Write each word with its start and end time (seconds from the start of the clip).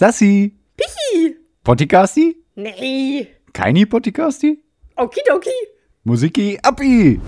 Sassi. 0.00 0.56
Pichi. 0.78 1.36
Podcasti? 1.62 2.34
Nee. 2.56 3.28
Keini 3.52 3.84
Podcasti? 3.84 4.58
Okidoki. 4.96 5.50
Musiki 6.04 6.58
Appi. 6.62 7.20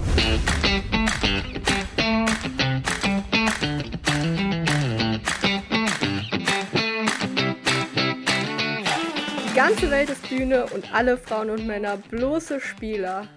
Die 9.36 9.54
ganze 9.54 9.90
Welt 9.90 10.08
ist 10.08 10.26
Bühne 10.30 10.64
und 10.74 10.94
alle 10.94 11.18
Frauen 11.18 11.50
und 11.50 11.66
Männer 11.66 11.98
bloße 11.98 12.58
Spieler. 12.58 13.28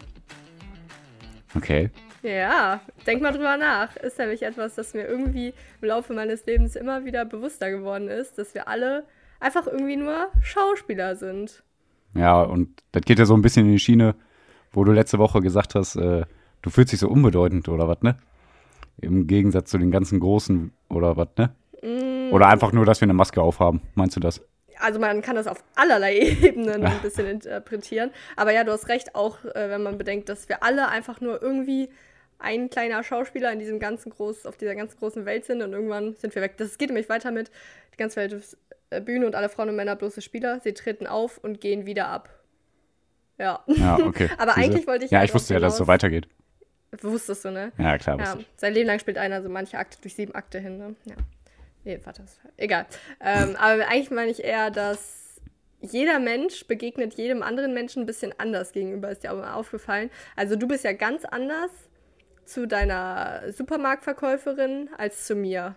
Okay. 1.56 1.90
Ja, 2.24 2.80
denk 3.06 3.22
mal 3.22 3.34
drüber 3.34 3.58
nach. 3.58 3.98
Ist 3.98 4.18
nämlich 4.18 4.44
etwas, 4.44 4.76
das 4.76 4.94
mir 4.94 5.06
irgendwie 5.06 5.54
im 5.82 5.88
Laufe 5.90 6.14
meines 6.14 6.46
Lebens 6.46 6.78
immer 6.78 7.04
wieder 7.04 7.26
bewusster 7.26 7.70
geworden 7.70 8.08
ist, 8.08 8.38
dass 8.38 8.54
wir 8.54 8.70
alle 8.70 9.04
einfach 9.46 9.68
irgendwie 9.68 9.96
nur 9.96 10.28
Schauspieler 10.42 11.16
sind. 11.16 11.64
Ja, 12.16 12.42
und 12.42 12.82
das 12.92 13.04
geht 13.04 13.20
ja 13.20 13.26
so 13.26 13.36
ein 13.36 13.42
bisschen 13.42 13.66
in 13.66 13.74
die 13.74 13.80
Schiene, 13.80 14.16
wo 14.72 14.84
du 14.84 14.92
letzte 14.92 15.20
Woche 15.20 15.42
gesagt 15.42 15.76
hast, 15.76 15.96
äh, 15.96 16.26
du 16.62 16.70
fühlst 16.70 16.92
dich 16.92 17.00
so 17.00 17.10
unbedeutend 17.10 17.70
oder 17.70 17.88
was, 17.88 18.02
ne? 18.02 18.18
Im 19.02 19.28
Gegensatz 19.28 19.70
zu 19.70 19.78
den 19.78 19.92
ganzen 19.92 20.20
Großen 20.20 20.72
oder 20.90 21.18
was, 21.18 21.28
ne? 21.38 21.54
Oder 22.32 22.48
einfach 22.48 22.72
nur, 22.72 22.86
dass 22.86 23.02
wir 23.02 23.06
eine 23.06 23.14
Maske 23.14 23.42
aufhaben. 23.42 23.82
Meinst 23.94 24.16
du 24.16 24.20
das? 24.20 24.42
Also 24.80 25.00
man 25.00 25.22
kann 25.22 25.36
das 25.36 25.48
auf 25.48 25.64
allerlei 25.76 26.18
Ebenen 26.42 26.84
ein 26.84 27.02
bisschen 27.02 27.28
interpretieren. 27.28 28.10
Aber 28.36 28.52
ja, 28.52 28.64
du 28.64 28.72
hast 28.72 28.88
recht, 28.90 29.14
auch 29.14 29.44
äh, 29.46 29.70
wenn 29.70 29.84
man 29.84 29.98
bedenkt, 29.98 30.28
dass 30.28 30.50
wir 30.50 30.64
alle 30.64 30.88
einfach 30.88 31.22
nur 31.22 31.42
irgendwie 31.42 31.90
ein 32.40 32.70
kleiner 32.70 33.04
Schauspieler 33.04 33.52
in 33.52 33.60
diesem 33.60 33.80
ganzen 33.80 34.12
groß, 34.12 34.46
auf 34.46 34.58
dieser 34.58 34.76
ganzen 34.76 34.98
großen 34.98 35.26
Welt 35.26 35.46
sind 35.46 35.62
und 35.62 35.72
irgendwann 35.72 36.16
sind 36.16 36.34
wir 36.36 36.42
weg. 36.42 36.58
Das 36.58 36.78
geht 36.78 36.90
nämlich 36.90 37.08
weiter 37.08 37.32
mit, 37.32 37.52
die 37.94 37.98
ganze 37.98 38.18
Welt 38.18 38.34
ist 38.34 38.58
Bühne 39.02 39.26
und 39.26 39.36
alle 39.36 39.50
Frauen 39.50 39.70
und 39.70 39.76
Männer 39.76 39.96
bloße 39.96 40.22
Spieler. 40.22 40.60
Sie 40.62 40.74
treten 40.74 41.08
auf 41.08 41.38
und 41.38 41.62
gehen 41.62 41.86
wieder 41.86 42.08
ab. 42.08 42.30
Ja. 43.38 43.64
Ja, 43.68 43.98
okay. 43.98 44.30
Aber 44.38 44.54
Siehste? 44.54 44.62
eigentlich 44.62 44.88
wollte 44.88 45.06
ich 45.06 45.12
Ja, 45.12 45.20
halt 45.20 45.30
ich 45.30 45.36
wusste 45.36 45.54
ja, 45.54 45.60
dass 45.60 45.74
es 45.74 45.80
so 45.80 45.88
weitergeht. 45.88 46.28
Wusstest 47.02 47.46
du, 47.46 47.52
ne? 47.52 47.72
Ja, 47.78 47.98
klar, 47.98 48.20
Ja, 48.20 48.38
sein 48.56 48.74
Leben 48.74 48.88
lang 48.88 49.00
spielt 49.00 49.18
einer 49.18 49.42
so 49.42 49.50
manche 49.50 49.78
Akte 49.78 49.98
durch 50.02 50.16
sieben 50.16 50.34
Akte 50.34 50.60
hin, 50.60 50.78
ne? 50.78 50.96
Ja. 51.06 51.16
Nee, 51.84 52.00
warte, 52.04 52.24
egal. 52.58 52.86
Ähm, 53.20 53.56
aber 53.60 53.88
eigentlich 53.88 54.12
meine 54.12 54.32
ich 54.32 54.44
eher, 54.44 54.72
dass 54.72 55.42
jeder 55.82 56.20
Mensch 56.20 56.66
begegnet 56.68 57.14
jedem 57.16 57.44
anderen 57.44 57.74
Menschen 57.74 58.04
ein 58.04 58.06
bisschen 58.06 58.34
anders 58.38 58.72
gegenüber, 58.72 59.12
ist 59.12 59.24
dir 59.24 59.34
auch 59.34 59.38
mal 59.38 59.54
aufgefallen. 59.54 60.10
Also 60.36 60.56
du 60.56 60.68
bist 60.68 60.84
ja 60.84 60.94
ganz 60.94 61.26
anders 61.26 61.72
zu 62.46 62.68
deiner 62.68 63.52
Supermarktverkäuferin 63.52 64.90
als 64.98 65.26
zu 65.26 65.36
mir. 65.36 65.76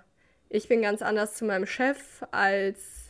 Ich 0.49 0.69
bin 0.69 0.83
ganz 0.83 1.03
anders 1.03 1.35
zu 1.35 1.45
meinem 1.45 1.67
Chef 1.67 2.23
als 2.31 3.08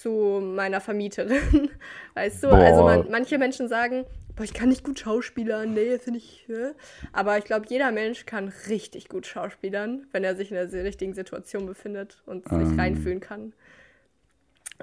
zu 0.00 0.40
meiner 0.42 0.80
Vermieterin. 0.80 1.70
Weißt 2.14 2.42
du? 2.44 2.48
Also 2.48 2.80
Boah. 2.82 2.96
man, 2.98 3.10
manche 3.10 3.38
Menschen 3.38 3.68
sagen, 3.68 4.04
boah, 4.36 4.42
ich 4.44 4.52
kann 4.54 4.68
nicht 4.68 4.84
gut 4.84 4.98
schauspielern, 4.98 5.72
nee, 5.74 5.98
finde 5.98 6.18
ich. 6.18 6.46
Äh. 6.48 6.72
Aber 7.12 7.38
ich 7.38 7.44
glaube, 7.44 7.66
jeder 7.68 7.92
Mensch 7.92 8.26
kann 8.26 8.52
richtig 8.68 9.08
gut 9.08 9.26
schauspielern, 9.26 10.06
wenn 10.12 10.24
er 10.24 10.34
sich 10.36 10.50
in 10.50 10.56
der 10.56 10.84
richtigen 10.84 11.14
Situation 11.14 11.66
befindet 11.66 12.22
und 12.26 12.44
sich 12.48 12.52
Ähm. 12.58 12.78
reinfühlen 12.78 13.20
kann. 13.20 13.52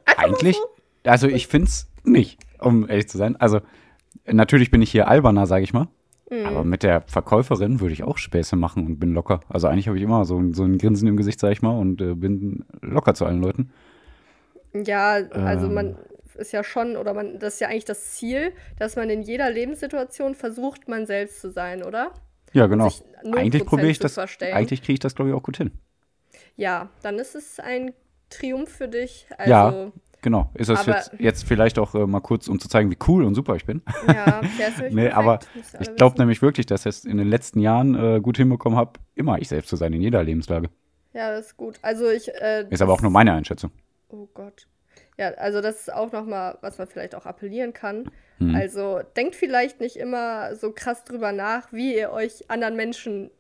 Einfach 0.06 0.24
Eigentlich, 0.24 0.56
so. 0.56 0.64
also 1.04 1.28
ich 1.28 1.48
find's 1.48 1.90
nicht, 2.04 2.40
um 2.60 2.88
ehrlich 2.90 3.10
zu 3.10 3.18
sein. 3.18 3.36
Also 3.36 3.60
natürlich 4.26 4.72
bin 4.72 4.82
ich 4.82 4.92
hier 4.92 5.08
alberner, 5.08 5.46
sage 5.46 5.64
ich 5.64 5.74
mal. 5.74 5.88
Mhm. 6.30 6.46
Aber 6.46 6.64
mit 6.64 6.84
der 6.84 7.02
Verkäuferin 7.02 7.82
würde 7.82 7.94
ich 7.94 8.04
auch 8.04 8.18
Späße 8.18 8.56
machen 8.56 8.86
und 8.86 9.00
bin 9.00 9.14
locker. 9.14 9.42
Also 9.50 9.68
eigentlich 9.68 9.88
habe 9.90 9.98
ich 9.98 10.04
immer 10.04 10.24
so, 10.24 10.38
ein- 10.40 10.54
so 10.54 10.64
ein 10.64 10.78
Grinsen 10.78 11.08
im 11.10 11.18
Gesicht, 11.18 11.40
sage 11.42 11.52
ich 11.54 11.62
mal, 11.62 11.78
und 11.78 12.00
äh, 12.02 12.16
bin 12.16 12.64
locker 12.82 13.14
zu 13.14 13.26
allen 13.26 13.42
Leuten. 13.42 13.72
Ja, 14.74 15.14
also 15.32 15.68
Ähm. 15.68 15.74
man 15.74 15.98
ist 16.36 16.52
ja 16.54 16.64
schon, 16.64 16.96
oder 16.98 17.14
man, 17.14 17.40
das 17.40 17.56
ist 17.56 17.60
ja 17.60 17.68
eigentlich 17.68 17.86
das 17.86 18.12
Ziel, 18.14 18.54
dass 18.80 18.96
man 18.96 19.10
in 19.10 19.22
jeder 19.22 19.50
Lebenssituation 19.50 20.34
versucht, 20.36 20.88
man 20.88 21.06
selbst 21.06 21.42
zu 21.42 21.52
sein, 21.52 21.84
oder? 21.84 22.12
Ja, 22.54 22.68
genau. 22.68 22.90
sich 22.90 23.04
0% 23.24 23.38
Eigentlich 23.38 23.66
probiere 23.66 23.90
ich 23.90 24.00
das, 24.00 24.14
verstellen. 24.16 24.56
eigentlich 24.56 24.82
kriege 24.82 24.94
ich 24.94 25.00
das, 25.00 25.16
glaube 25.16 25.30
ich, 25.30 25.36
auch 25.36 25.44
gut 25.44 25.58
hin. 25.58 25.72
Ja, 26.56 26.90
dann 27.04 27.20
ist 27.20 27.36
es 27.36 27.60
ein 27.60 27.94
Triumph 28.30 28.70
für 28.70 28.88
dich. 28.88 29.28
Also, 29.38 29.50
Ja. 29.52 29.92
Genau. 30.24 30.52
Ist 30.54 30.70
das 30.70 30.82
Aber- 30.88 30.98
jetzt, 30.98 31.12
jetzt 31.18 31.44
vielleicht 31.46 31.80
auch 31.80 31.96
äh, 31.96 32.06
mal 32.06 32.20
kurz, 32.20 32.48
um 32.48 32.60
zu 32.60 32.70
zeigen, 32.70 32.92
wie 32.92 32.98
cool 33.08 33.24
und 33.26 33.34
super 33.34 33.56
ich 33.56 33.66
bin? 33.66 33.82
ja, 34.08 34.42
Nee, 34.92 35.10
perfekt, 35.10 35.14
aber 35.16 35.40
ich 35.80 35.96
glaube 35.96 36.18
nämlich 36.20 36.44
wirklich, 36.44 36.68
dass 36.68 36.82
ich 36.82 36.90
es 36.90 37.06
in 37.06 37.18
den 37.18 37.28
letzten 37.28 37.60
Jahren 37.60 37.96
äh, 37.96 38.20
gut 38.22 38.38
hinbekommen 38.38 38.78
habe, 38.78 39.00
immer 39.16 39.40
ich 39.40 39.48
selbst 39.48 39.70
zu 39.70 39.76
sein, 39.78 39.94
in 39.94 40.02
jeder 40.02 40.24
Lebenslage. 40.24 40.70
Ja, 41.14 41.32
das 41.32 41.48
ist 41.48 41.58
gut. 41.58 41.80
Also 41.82 42.08
ich. 42.10 42.30
Äh, 42.36 42.68
Ist 42.70 42.84
aber 42.84 42.94
auch 42.94 43.02
nur 43.02 43.10
meine 43.10 43.34
Einschätzung. 43.34 43.72
Oh 44.12 44.28
Gott. 44.34 44.68
Ja, 45.18 45.30
also 45.36 45.62
das 45.62 45.82
ist 45.82 45.94
auch 45.94 46.12
nochmal, 46.12 46.58
was 46.62 46.78
man 46.78 46.88
vielleicht 46.88 47.16
auch 47.16 47.26
appellieren 47.26 47.74
kann. 47.74 48.12
Hm. 48.40 48.56
Also 48.56 49.02
denkt 49.16 49.36
vielleicht 49.36 49.80
nicht 49.80 49.96
immer 49.96 50.56
so 50.56 50.72
krass 50.74 51.04
drüber 51.06 51.32
nach, 51.32 51.72
wie 51.72 51.96
ihr 51.96 52.12
euch 52.12 52.50
anderen 52.50 52.76
Menschen 52.76 53.32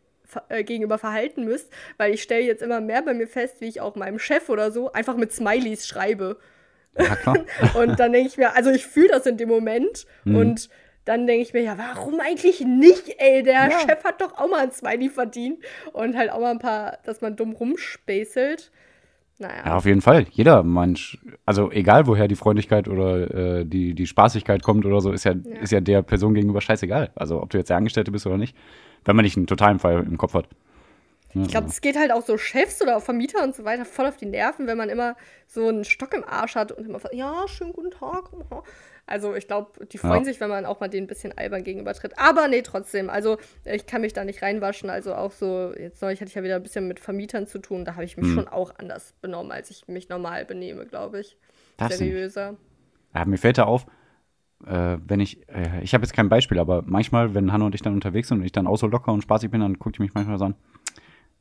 äh, 0.48 0.64
gegenüber 0.64 0.98
verhalten 0.98 1.44
müsst, 1.44 1.72
weil 1.98 2.14
ich 2.14 2.24
stelle 2.24 2.44
jetzt 2.44 2.62
immer 2.62 2.80
mehr 2.80 3.02
bei 3.02 3.14
mir 3.14 3.28
fest, 3.28 3.60
wie 3.60 3.68
ich 3.68 3.82
auch 3.82 3.96
meinem 3.96 4.18
Chef 4.20 4.48
oder 4.50 4.72
so 4.72 4.94
einfach 4.94 5.18
mit 5.18 5.34
Smileys 5.34 5.88
schreibe. 5.88 6.38
Ja, 6.98 7.16
klar. 7.18 7.38
Und 7.76 8.00
dann 8.00 8.14
denke 8.14 8.28
ich 8.30 8.38
mir, 8.38 8.56
also 8.56 8.70
ich 8.70 8.86
fühle 8.86 9.10
das 9.10 9.26
in 9.26 9.38
dem 9.38 9.50
Moment 9.50 10.06
Mhm. 10.24 10.36
und 10.36 10.70
dann 11.06 11.26
denke 11.26 11.42
ich 11.42 11.54
mir, 11.54 11.62
ja, 11.64 11.78
warum 11.78 12.20
eigentlich 12.20 12.62
nicht, 12.62 13.16
ey? 13.20 13.42
Der 13.44 13.70
Ja. 13.70 13.80
Chef 13.80 14.04
hat 14.04 14.22
doch 14.22 14.38
auch 14.38 14.48
mal 14.48 14.60
ein 14.60 14.72
Smiley 14.72 15.10
verdient 15.10 15.64
und 15.94 16.16
halt 16.16 16.30
auch 16.30 16.40
mal 16.40 16.52
ein 16.52 16.60
paar, 16.60 17.00
dass 17.06 17.22
man 17.22 17.36
dumm 17.36 17.54
rumspäßelt. 17.54 18.72
Naja. 19.42 19.64
Ja, 19.66 19.76
auf 19.78 19.86
jeden 19.86 20.02
Fall. 20.02 20.28
Jeder 20.32 20.62
Mensch, 20.62 21.18
also 21.46 21.72
egal 21.72 22.06
woher 22.06 22.28
die 22.28 22.36
Freundlichkeit 22.36 22.88
oder 22.88 23.60
äh, 23.60 23.66
die, 23.66 23.96
die 23.96 24.06
Spaßigkeit 24.06 24.62
kommt 24.62 24.86
oder 24.86 25.02
so, 25.02 25.12
ist 25.12 25.24
ja, 25.24 25.34
Ja. 25.34 25.60
ist 25.62 25.72
ja 25.72 25.82
der 25.82 26.04
Person 26.04 26.36
gegenüber 26.36 26.62
scheißegal. 26.62 27.10
Also 27.16 27.42
ob 27.42 27.50
du 27.50 27.58
jetzt 27.58 27.70
der 27.72 27.78
Angestellte 27.78 28.12
bist 28.12 28.28
oder 28.28 28.38
nicht, 28.38 28.56
wenn 29.04 29.16
man 29.16 29.24
nicht 29.26 29.38
einen 29.38 29.48
totalen 29.48 29.80
Fall 29.80 30.04
im 30.04 30.18
Kopf 30.18 30.36
hat. 30.36 30.48
Ja, 31.34 31.42
Ich 31.42 31.48
glaube, 31.48 31.68
es 31.68 31.82
geht 31.82 31.98
halt 31.98 32.12
auch 32.12 32.22
so 32.24 32.38
Chefs 32.38 32.82
oder 32.84 32.98
auch 32.98 33.02
Vermieter 33.02 33.44
und 33.44 33.56
so 33.56 33.64
weiter 33.64 33.84
voll 33.86 34.06
auf 34.06 34.18
die 34.18 34.26
Nerven, 34.28 34.68
wenn 34.68 34.78
man 34.78 34.90
immer 34.90 35.16
so 35.48 35.68
einen 35.68 35.86
Stock 35.86 36.14
im 36.14 36.24
Arsch 36.24 36.56
hat 36.56 36.72
und 36.72 36.86
immer 36.86 37.00
sagt, 37.00 37.16
ja, 37.16 37.48
schönen 37.48 37.74
guten 37.74 37.90
Tag. 37.92 38.26
Also 39.08 39.36
ich 39.36 39.48
glaube, 39.48 39.86
die 39.88 39.98
freuen 39.98 40.20
Ja. 40.20 40.26
sich, 40.26 40.40
wenn 40.40 40.50
man 40.50 40.66
auch 40.66 40.80
mal 40.80 40.88
denen 40.88 41.06
ein 41.06 41.08
bisschen 41.08 41.38
albern 41.38 41.64
gegenübertritt. 41.64 42.18
Aber 42.18 42.48
nee, 42.48 42.62
trotzdem. 42.62 43.10
Also 43.10 43.38
ich 43.66 43.86
kann 43.86 44.02
mich 44.02 44.14
da 44.14 44.24
nicht 44.24 44.42
reinwaschen. 44.42 44.90
Also 44.90 45.14
auch 45.16 45.32
so, 45.32 45.74
jetzt 45.78 46.02
neulich 46.02 46.22
hatte 46.22 46.30
ich 46.30 46.36
ja 46.36 46.44
wieder 46.44 46.56
ein 46.56 46.64
bisschen 46.64 46.88
mit 46.88 47.00
Vermietern 47.00 47.46
zu 47.48 47.60
tun. 47.60 47.84
Da 47.84 47.94
habe 47.96 48.06
ich 48.06 48.16
mich 48.16 48.28
Hm. 48.28 48.34
schon 48.36 48.48
auch 48.48 48.74
anders 48.78 49.14
benommen, 49.22 49.52
als 49.52 49.70
ich 49.70 49.88
mich 49.88 50.08
normal 50.10 50.46
benehme, 50.46 50.86
glaube 50.86 51.20
ich. 51.20 51.38
Nicht. 51.80 51.94
Seriöser. 51.98 52.56
Ja, 53.14 53.26
mir 53.26 53.38
fällt 53.38 53.58
da 53.58 53.64
auf, 53.66 53.86
äh, 54.66 54.98
wenn 55.06 55.20
ich, 55.20 55.50
äh, 55.50 55.82
ich 55.82 55.94
habe 55.94 56.04
jetzt 56.04 56.14
kein 56.14 56.30
Beispiel, 56.30 56.60
aber 56.60 56.84
manchmal, 56.86 57.34
wenn 57.34 57.52
Hanna 57.52 57.66
und 57.66 57.76
ich 57.76 57.82
dann 57.82 57.94
unterwegs 57.94 58.28
sind 58.30 58.40
und 58.40 58.46
ich 58.46 58.52
dann 58.54 58.68
auch 58.68 58.78
so 58.78 58.88
locker 58.88 59.12
und 59.12 59.22
spaßig 59.24 59.50
bin, 59.52 59.60
dann 59.62 59.80
guckt 59.80 59.98
die 59.98 60.02
mich 60.04 60.14
manchmal 60.14 60.38
so 60.38 60.46
an, 60.46 60.56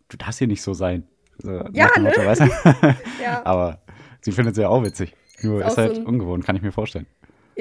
du 0.09 0.17
darfst 0.17 0.39
hier 0.39 0.49
nicht 0.49 0.63
so 0.63 0.75
sein. 0.75 1.07
So, 1.39 1.53
Ja, 1.73 1.89
ne? 1.99 2.03
Motto, 2.03 2.25
weißt 2.25 2.41
du? 2.41 2.47
Ja. 3.23 3.45
aber 3.45 3.81
sie 4.23 4.33
findet 4.33 4.53
es 4.57 4.59
ja 4.63 4.69
auch 4.69 4.83
witzig. 4.83 5.15
Nur 5.43 5.61
Ist 5.61 5.69
ist, 5.73 5.79
halt 5.79 5.97
so 5.97 6.03
ungewohnt, 6.03 6.45
kann 6.45 6.57
ich 6.57 6.63
mir 6.63 6.73
vorstellen. 6.73 7.07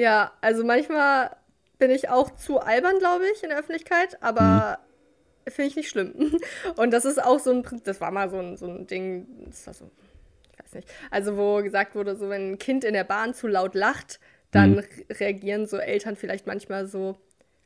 Ja, 0.00 0.32
also 0.40 0.64
manchmal 0.64 1.36
bin 1.78 1.90
ich 1.90 2.08
auch 2.08 2.30
zu 2.34 2.58
albern, 2.58 2.98
glaube 2.98 3.24
ich, 3.34 3.42
in 3.42 3.50
der 3.50 3.58
Öffentlichkeit, 3.58 4.16
aber 4.22 4.78
finde 5.46 5.68
ich 5.68 5.76
nicht 5.76 5.90
schlimm. 5.90 6.38
Und 6.76 6.90
das 6.90 7.04
ist 7.04 7.22
auch 7.22 7.38
so 7.38 7.50
ein, 7.52 7.66
das 7.84 8.00
war 8.00 8.10
mal 8.10 8.30
so 8.30 8.38
ein, 8.38 8.56
so 8.56 8.66
ein 8.66 8.86
Ding, 8.86 9.26
das 9.46 9.66
war 9.66 9.74
so, 9.74 9.90
ich 10.52 10.58
weiß 10.64 10.72
nicht, 10.72 10.88
also 11.10 11.36
wo 11.36 11.62
gesagt 11.62 11.94
wurde, 11.94 12.16
so 12.16 12.30
wenn 12.30 12.52
ein 12.52 12.58
Kind 12.58 12.84
in 12.84 12.94
der 12.94 13.04
Bahn 13.04 13.34
zu 13.34 13.46
laut 13.46 13.74
lacht, 13.74 14.20
dann 14.52 14.70
Mhm. 14.72 14.78
re 14.78 14.86
reagieren 15.20 15.66
so 15.66 15.76
Eltern 15.76 16.16
vielleicht 16.16 16.46
manchmal 16.46 16.86
so, 16.86 17.18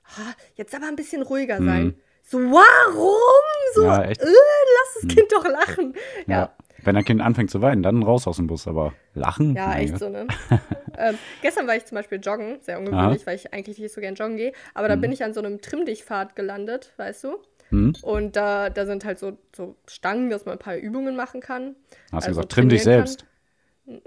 "Ah, 0.05 0.35
jetzt 0.57 0.75
aber 0.75 0.87
ein 0.89 0.97
bisschen 0.97 1.23
ruhiger 1.23 1.59
sein. 1.63 1.95
So, 2.25 2.39
warum? 2.39 3.45
So, 3.75 3.83
Mhm. 3.83 3.87
Ja, 3.91 4.03
äh, 4.03 4.17
lass 4.17 4.95
das 5.03 5.09
Kind 5.09 5.31
doch 5.33 5.47
lachen. 5.47 5.95
Ja. 6.27 6.37
ja. 6.37 6.57
Wenn 6.85 6.97
ein 6.97 7.05
Kind 7.05 7.21
anfängt 7.21 7.51
zu 7.51 7.63
weinen, 7.63 7.83
dann 7.83 8.03
raus 8.03 8.27
aus 8.27 8.37
dem 8.37 8.47
Bus, 8.47 8.67
aber 8.67 8.93
lachen? 9.15 9.55
Ja, 9.55 9.77
echt 9.77 9.93
Gott. 9.93 10.01
so, 10.01 10.09
ne? 10.09 10.27
ähm, 10.99 11.19
gestern 11.43 11.67
war 11.67 11.77
ich 11.77 11.85
zum 11.87 11.97
Beispiel 11.97 12.21
joggen, 12.21 12.59
sehr 12.61 12.79
ungewöhnlich, 12.79 13.27
weil 13.27 13.37
ich 13.37 13.53
eigentlich 13.53 13.79
nicht 13.79 13.95
so 13.95 14.01
gern 14.01 14.15
joggen 14.15 14.37
gehe. 14.37 14.53
Aber 14.75 14.89
da 14.89 14.97
bin 14.97 15.13
ich 15.13 15.25
an 15.25 15.33
so 15.35 15.41
einem 15.41 15.61
Trimm-Dich-Pfad 15.61 16.37
gelandet, 16.37 16.93
weißt 16.97 17.25
du? 17.25 17.37
Mhm. 17.71 17.95
Und 18.03 18.37
da, 18.37 18.71
da 18.71 18.87
sind 18.87 19.05
halt 19.05 19.19
so, 19.19 19.39
so 19.55 19.77
Stangen, 19.87 20.31
dass 20.31 20.45
man 20.45 20.55
ein 20.57 20.59
paar 20.59 20.77
Übungen 20.77 21.17
machen 21.17 21.41
kann. 21.41 21.77
Hast 22.05 22.11
du 22.11 22.17
Also 22.17 22.29
gesagt, 22.29 22.53
trimm 22.53 22.69
dich 22.69 22.83
selbst. 22.83 23.27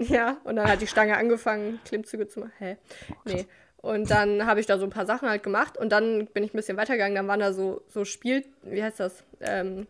Ja, 0.00 0.38
und 0.42 0.56
dann 0.56 0.68
hat 0.68 0.82
die 0.82 0.88
Stange 0.88 1.16
angefangen, 1.16 1.78
Klimmzüge 1.84 2.26
zu 2.26 2.40
machen. 2.40 2.52
Hä? 2.58 2.76
Oh, 3.10 3.14
Nee. 3.26 3.46
Und 3.80 4.10
dann 4.10 4.44
habe 4.44 4.58
ich 4.58 4.66
da 4.66 4.76
so 4.76 4.82
ein 4.84 4.90
paar 4.90 5.06
Sachen 5.06 5.28
halt 5.28 5.44
gemacht 5.44 5.78
und 5.78 5.92
dann 5.92 6.26
bin 6.26 6.42
ich 6.42 6.52
ein 6.52 6.56
bisschen 6.56 6.76
weitergegangen. 6.76 7.14
Dann 7.14 7.28
waren 7.28 7.38
da 7.38 7.52
so, 7.52 7.82
so 7.86 8.04
Spiel, 8.04 8.44
wie 8.64 8.82
heißt 8.82 8.98
das? 8.98 9.22
Ähm, 9.40 9.86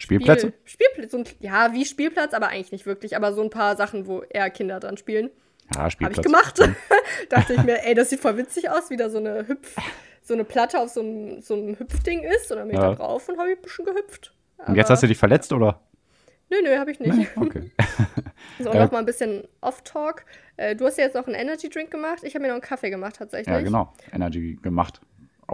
Spielplätze? 0.00 0.52
Spiel, 0.64 0.86
Spielplätze. 0.96 1.24
Ja, 1.40 1.72
wie 1.72 1.84
Spielplatz, 1.84 2.34
aber 2.34 2.48
eigentlich 2.48 2.72
nicht 2.72 2.86
wirklich. 2.86 3.16
Aber 3.16 3.32
so 3.32 3.42
ein 3.42 3.50
paar 3.50 3.76
Sachen, 3.76 4.06
wo 4.06 4.22
eher 4.22 4.50
Kinder 4.50 4.80
dran 4.80 4.96
spielen. 4.96 5.30
Ja, 5.74 5.82
Habe 5.82 5.90
Spielplatz. 5.90 6.18
ich 6.18 6.24
gemacht. 6.24 6.58
Dachte 7.28 7.52
ich 7.54 7.62
mir, 7.62 7.84
ey, 7.84 7.94
das 7.94 8.10
sieht 8.10 8.20
voll 8.20 8.36
witzig 8.36 8.70
aus, 8.70 8.90
wie 8.90 8.96
da 8.96 9.08
so 9.10 9.18
eine 9.18 9.46
Hüpf, 9.46 9.76
so 10.22 10.34
eine 10.34 10.44
Platte 10.44 10.80
auf 10.80 10.88
so 10.90 11.00
einem, 11.00 11.40
so 11.42 11.54
einem 11.54 11.78
Hüpfding 11.78 12.22
ist. 12.24 12.50
Und 12.50 12.58
dann 12.58 12.68
bin 12.68 12.76
ich 12.76 12.82
Ja. 12.82 12.90
da 12.90 12.94
drauf 12.96 13.28
und 13.28 13.38
habe 13.38 13.52
ich 13.52 13.58
ein 13.58 13.62
bisschen 13.62 13.84
gehüpft. 13.84 14.32
Und 14.66 14.74
jetzt 14.74 14.90
hast 14.90 15.02
du 15.02 15.06
dich 15.06 15.18
verletzt, 15.18 15.52
oder? 15.52 15.80
Nö, 16.50 16.56
nö, 16.64 16.76
habe 16.78 16.90
ich 16.90 16.98
nicht. 16.98 17.14
Nee? 17.16 17.28
Okay. 17.36 17.70
So, 18.58 18.72
Ja. 18.72 18.84
noch 18.84 18.90
mal 18.92 18.98
ein 18.98 19.06
bisschen 19.06 19.44
Off-Talk. 19.60 20.24
Äh, 20.56 20.74
du 20.76 20.84
hast 20.86 20.98
ja 20.98 21.04
jetzt 21.04 21.14
noch 21.14 21.26
einen 21.26 21.36
Energy-Drink 21.36 21.90
gemacht. 21.90 22.18
Ich 22.24 22.34
habe 22.34 22.42
mir 22.42 22.48
noch 22.48 22.54
einen 22.54 22.62
Kaffee 22.62 22.90
gemacht, 22.90 23.16
tatsächlich. 23.16 23.54
ja, 23.54 23.60
genau. 23.60 23.92
Energy 24.12 24.58
gemacht. 24.60 25.00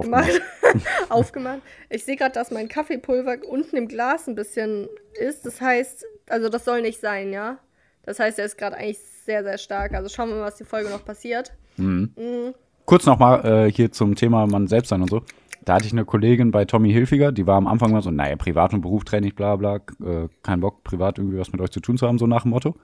Gemacht. 0.03 0.31
Aufgemacht. 0.31 0.87
Aufgemacht. 1.09 1.63
Ich 1.91 2.05
sehe 2.05 2.17
gerade, 2.17 2.33
dass 2.33 2.51
mein 2.51 2.69
Kaffeepulver 2.69 3.39
unten 3.49 3.77
im 3.77 3.89
Glas 3.89 4.27
ein 4.27 4.35
bisschen 4.35 4.89
ist. 5.19 5.47
Das 5.47 5.61
heißt, 5.61 6.05
also 6.29 6.49
das 6.49 6.65
soll 6.65 6.83
nicht 6.83 7.01
sein, 7.01 7.33
ja? 7.33 7.59
Das 8.05 8.21
heißt, 8.21 8.39
er 8.39 8.47
ist 8.47 8.57
gerade 8.57 8.77
eigentlich 8.77 8.99
sehr, 8.99 9.43
sehr 9.43 9.59
stark. 9.59 9.95
Also 9.95 10.09
schauen 10.09 10.29
wir 10.29 10.37
mal, 10.37 10.47
was 10.47 10.57
die 10.57 10.65
Folge 10.65 10.91
noch 10.91 11.05
passiert. 11.05 11.53
Kurz 12.85 13.07
nochmal 13.07 13.67
äh, 13.67 13.71
hier 13.71 13.91
zum 13.91 14.15
Thema 14.15 14.47
Mann 14.47 14.69
selbst 14.69 14.89
sein 14.89 15.03
und 15.03 15.11
so. 15.11 15.23
Da 15.65 15.75
hatte 15.75 15.87
ich 15.87 15.93
eine 15.93 16.05
Kollegin 16.05 16.53
bei 16.53 16.65
Tommy 16.65 16.93
Hilfiger, 16.93 17.33
die 17.33 17.45
war 17.45 17.57
am 17.57 17.67
Anfang 17.67 17.91
mal 17.91 18.01
so, 18.01 18.13
naja, 18.13 18.37
Privat 18.37 18.73
und 18.73 18.83
Beruf 18.83 19.03
trenne 19.03 19.27
ich, 19.27 19.35
bla 19.35 19.57
bla, 19.57 19.77
äh, 19.77 20.29
kein 20.45 20.61
Bock, 20.61 20.85
privat 20.85 21.19
irgendwie 21.19 21.39
was 21.39 21.51
mit 21.51 21.61
euch 21.61 21.73
zu 21.73 21.81
tun 21.81 21.99
zu 21.99 22.07
haben, 22.07 22.19
so 22.19 22.29
nach 22.29 22.43
dem 22.43 22.53
Motto. 22.53 22.77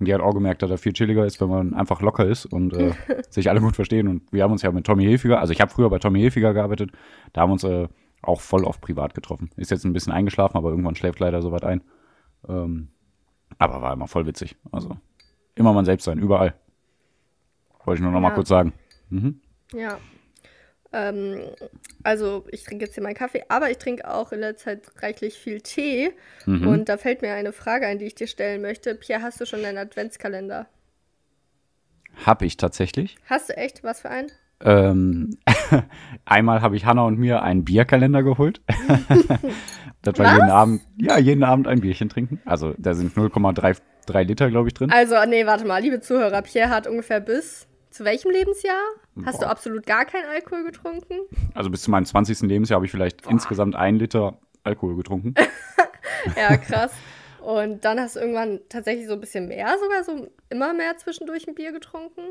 Und 0.00 0.06
die 0.08 0.14
hat 0.14 0.20
auch 0.20 0.34
gemerkt, 0.34 0.62
dass 0.62 0.70
er 0.70 0.78
viel 0.78 0.92
chilliger 0.92 1.24
ist, 1.24 1.40
wenn 1.40 1.48
man 1.48 1.74
einfach 1.74 2.00
locker 2.02 2.26
ist 2.26 2.46
und 2.46 2.72
äh, 2.74 2.92
sich 3.30 3.48
alle 3.48 3.60
gut 3.60 3.76
verstehen. 3.76 4.08
Und 4.08 4.22
wir 4.32 4.42
haben 4.42 4.52
uns 4.52 4.62
ja 4.62 4.72
mit 4.72 4.84
Tommy 4.84 5.04
Hilfiger, 5.04 5.38
also 5.40 5.52
ich 5.52 5.60
habe 5.60 5.70
früher 5.70 5.88
bei 5.90 5.98
Tommy 5.98 6.20
Hilfiger 6.20 6.52
gearbeitet, 6.52 6.90
da 7.32 7.42
haben 7.42 7.50
wir 7.50 7.52
uns 7.54 7.64
äh, 7.64 7.88
auch 8.22 8.40
voll 8.40 8.64
oft 8.64 8.80
privat 8.80 9.14
getroffen. 9.14 9.50
Ist 9.56 9.70
jetzt 9.70 9.84
ein 9.84 9.92
bisschen 9.92 10.12
eingeschlafen, 10.12 10.56
aber 10.56 10.70
irgendwann 10.70 10.94
schläft 10.96 11.20
leider 11.20 11.42
soweit 11.42 11.64
ein. 11.64 11.82
Ähm, 12.48 12.88
aber 13.58 13.82
war 13.82 13.92
immer 13.92 14.08
voll 14.08 14.26
witzig. 14.26 14.56
Also 14.72 14.96
immer 15.54 15.72
man 15.72 15.84
selbst 15.84 16.04
sein, 16.04 16.18
überall. 16.18 16.54
Wollte 17.84 17.98
ich 17.98 18.02
nur 18.02 18.12
noch 18.12 18.20
mal 18.20 18.30
Ja. 18.30 18.34
kurz 18.34 18.48
sagen. 18.48 18.72
Ja. 19.72 19.98
Ähm, 20.94 21.40
also 22.04 22.44
ich 22.52 22.62
trinke 22.62 22.84
jetzt 22.84 22.94
hier 22.94 23.02
meinen 23.02 23.16
Kaffee, 23.16 23.42
aber 23.48 23.70
ich 23.70 23.78
trinke 23.78 24.08
auch 24.08 24.32
in 24.32 24.40
der 24.40 24.56
Zeit 24.56 24.82
reichlich 25.00 25.34
viel 25.34 25.60
Tee. 25.60 26.12
Mhm. 26.46 26.68
Und 26.68 26.88
da 26.88 26.96
fällt 26.96 27.20
mir 27.20 27.34
eine 27.34 27.52
Frage 27.52 27.86
ein, 27.86 27.98
die 27.98 28.04
ich 28.04 28.14
dir 28.14 28.28
stellen 28.28 28.62
möchte. 28.62 28.94
Pierre, 28.94 29.22
hast 29.22 29.40
du 29.40 29.46
schon 29.46 29.64
einen 29.64 29.78
Adventskalender? 29.78 30.66
Hab 32.24 32.42
ich 32.42 32.56
tatsächlich. 32.56 33.16
Hast 33.26 33.48
du 33.48 33.56
echt? 33.56 33.82
Was 33.82 34.02
für 34.02 34.10
einen? 34.10 34.30
Ähm, 34.60 35.36
einmal 36.24 36.62
habe 36.62 36.76
ich 36.76 36.84
Hanna 36.84 37.02
und 37.02 37.18
mir 37.18 37.42
einen 37.42 37.64
Bierkalender 37.64 38.22
geholt. 38.22 38.60
das 40.02 40.18
war 40.18 40.26
Was? 40.26 40.32
jeden 40.32 40.50
Abend, 40.50 40.82
ja, 40.96 41.18
jeden 41.18 41.42
Abend 41.42 41.66
ein 41.66 41.80
Bierchen 41.80 42.08
trinken. 42.08 42.40
Also 42.44 42.72
da 42.78 42.94
sind 42.94 43.14
0,3 43.16 43.78
3 44.06 44.22
Liter, 44.22 44.50
glaube 44.50 44.68
ich, 44.68 44.74
drin. 44.74 44.90
Also, 44.90 45.16
nee, 45.26 45.46
warte 45.46 45.64
mal, 45.64 45.80
liebe 45.80 45.98
Zuhörer, 46.00 46.42
Pierre 46.42 46.68
hat 46.68 46.86
ungefähr 46.86 47.20
bis 47.20 47.66
zu 47.94 48.04
welchem 48.04 48.32
Lebensjahr? 48.32 48.82
Hast 49.24 49.40
du 49.40 49.44
Boah. 49.44 49.50
absolut 49.50 49.86
gar 49.86 50.04
keinen 50.04 50.26
Alkohol 50.26 50.64
getrunken? 50.64 51.20
Also 51.54 51.70
bis 51.70 51.82
zu 51.82 51.92
meinem 51.92 52.04
20. 52.04 52.40
Lebensjahr 52.40 52.76
habe 52.76 52.86
ich 52.86 52.90
vielleicht 52.90 53.24
insgesamt 53.26 53.76
ein 53.76 53.96
Liter 53.96 54.36
Alkohol 54.64 54.96
getrunken. 54.96 55.34
Ja, 56.36 56.56
krass. 56.56 56.92
Und 57.42 57.84
dann 57.84 58.00
hast 58.00 58.16
du 58.16 58.20
irgendwann 58.20 58.60
tatsächlich 58.70 59.06
so 59.06 59.12
ein 59.12 59.20
bisschen 59.20 59.46
mehr, 59.46 59.76
sogar 59.78 60.04
so 60.04 60.30
immer 60.48 60.72
mehr 60.72 60.96
zwischendurch 60.96 61.46
ein 61.46 61.54
Bier 61.54 61.72
getrunken. 61.72 62.22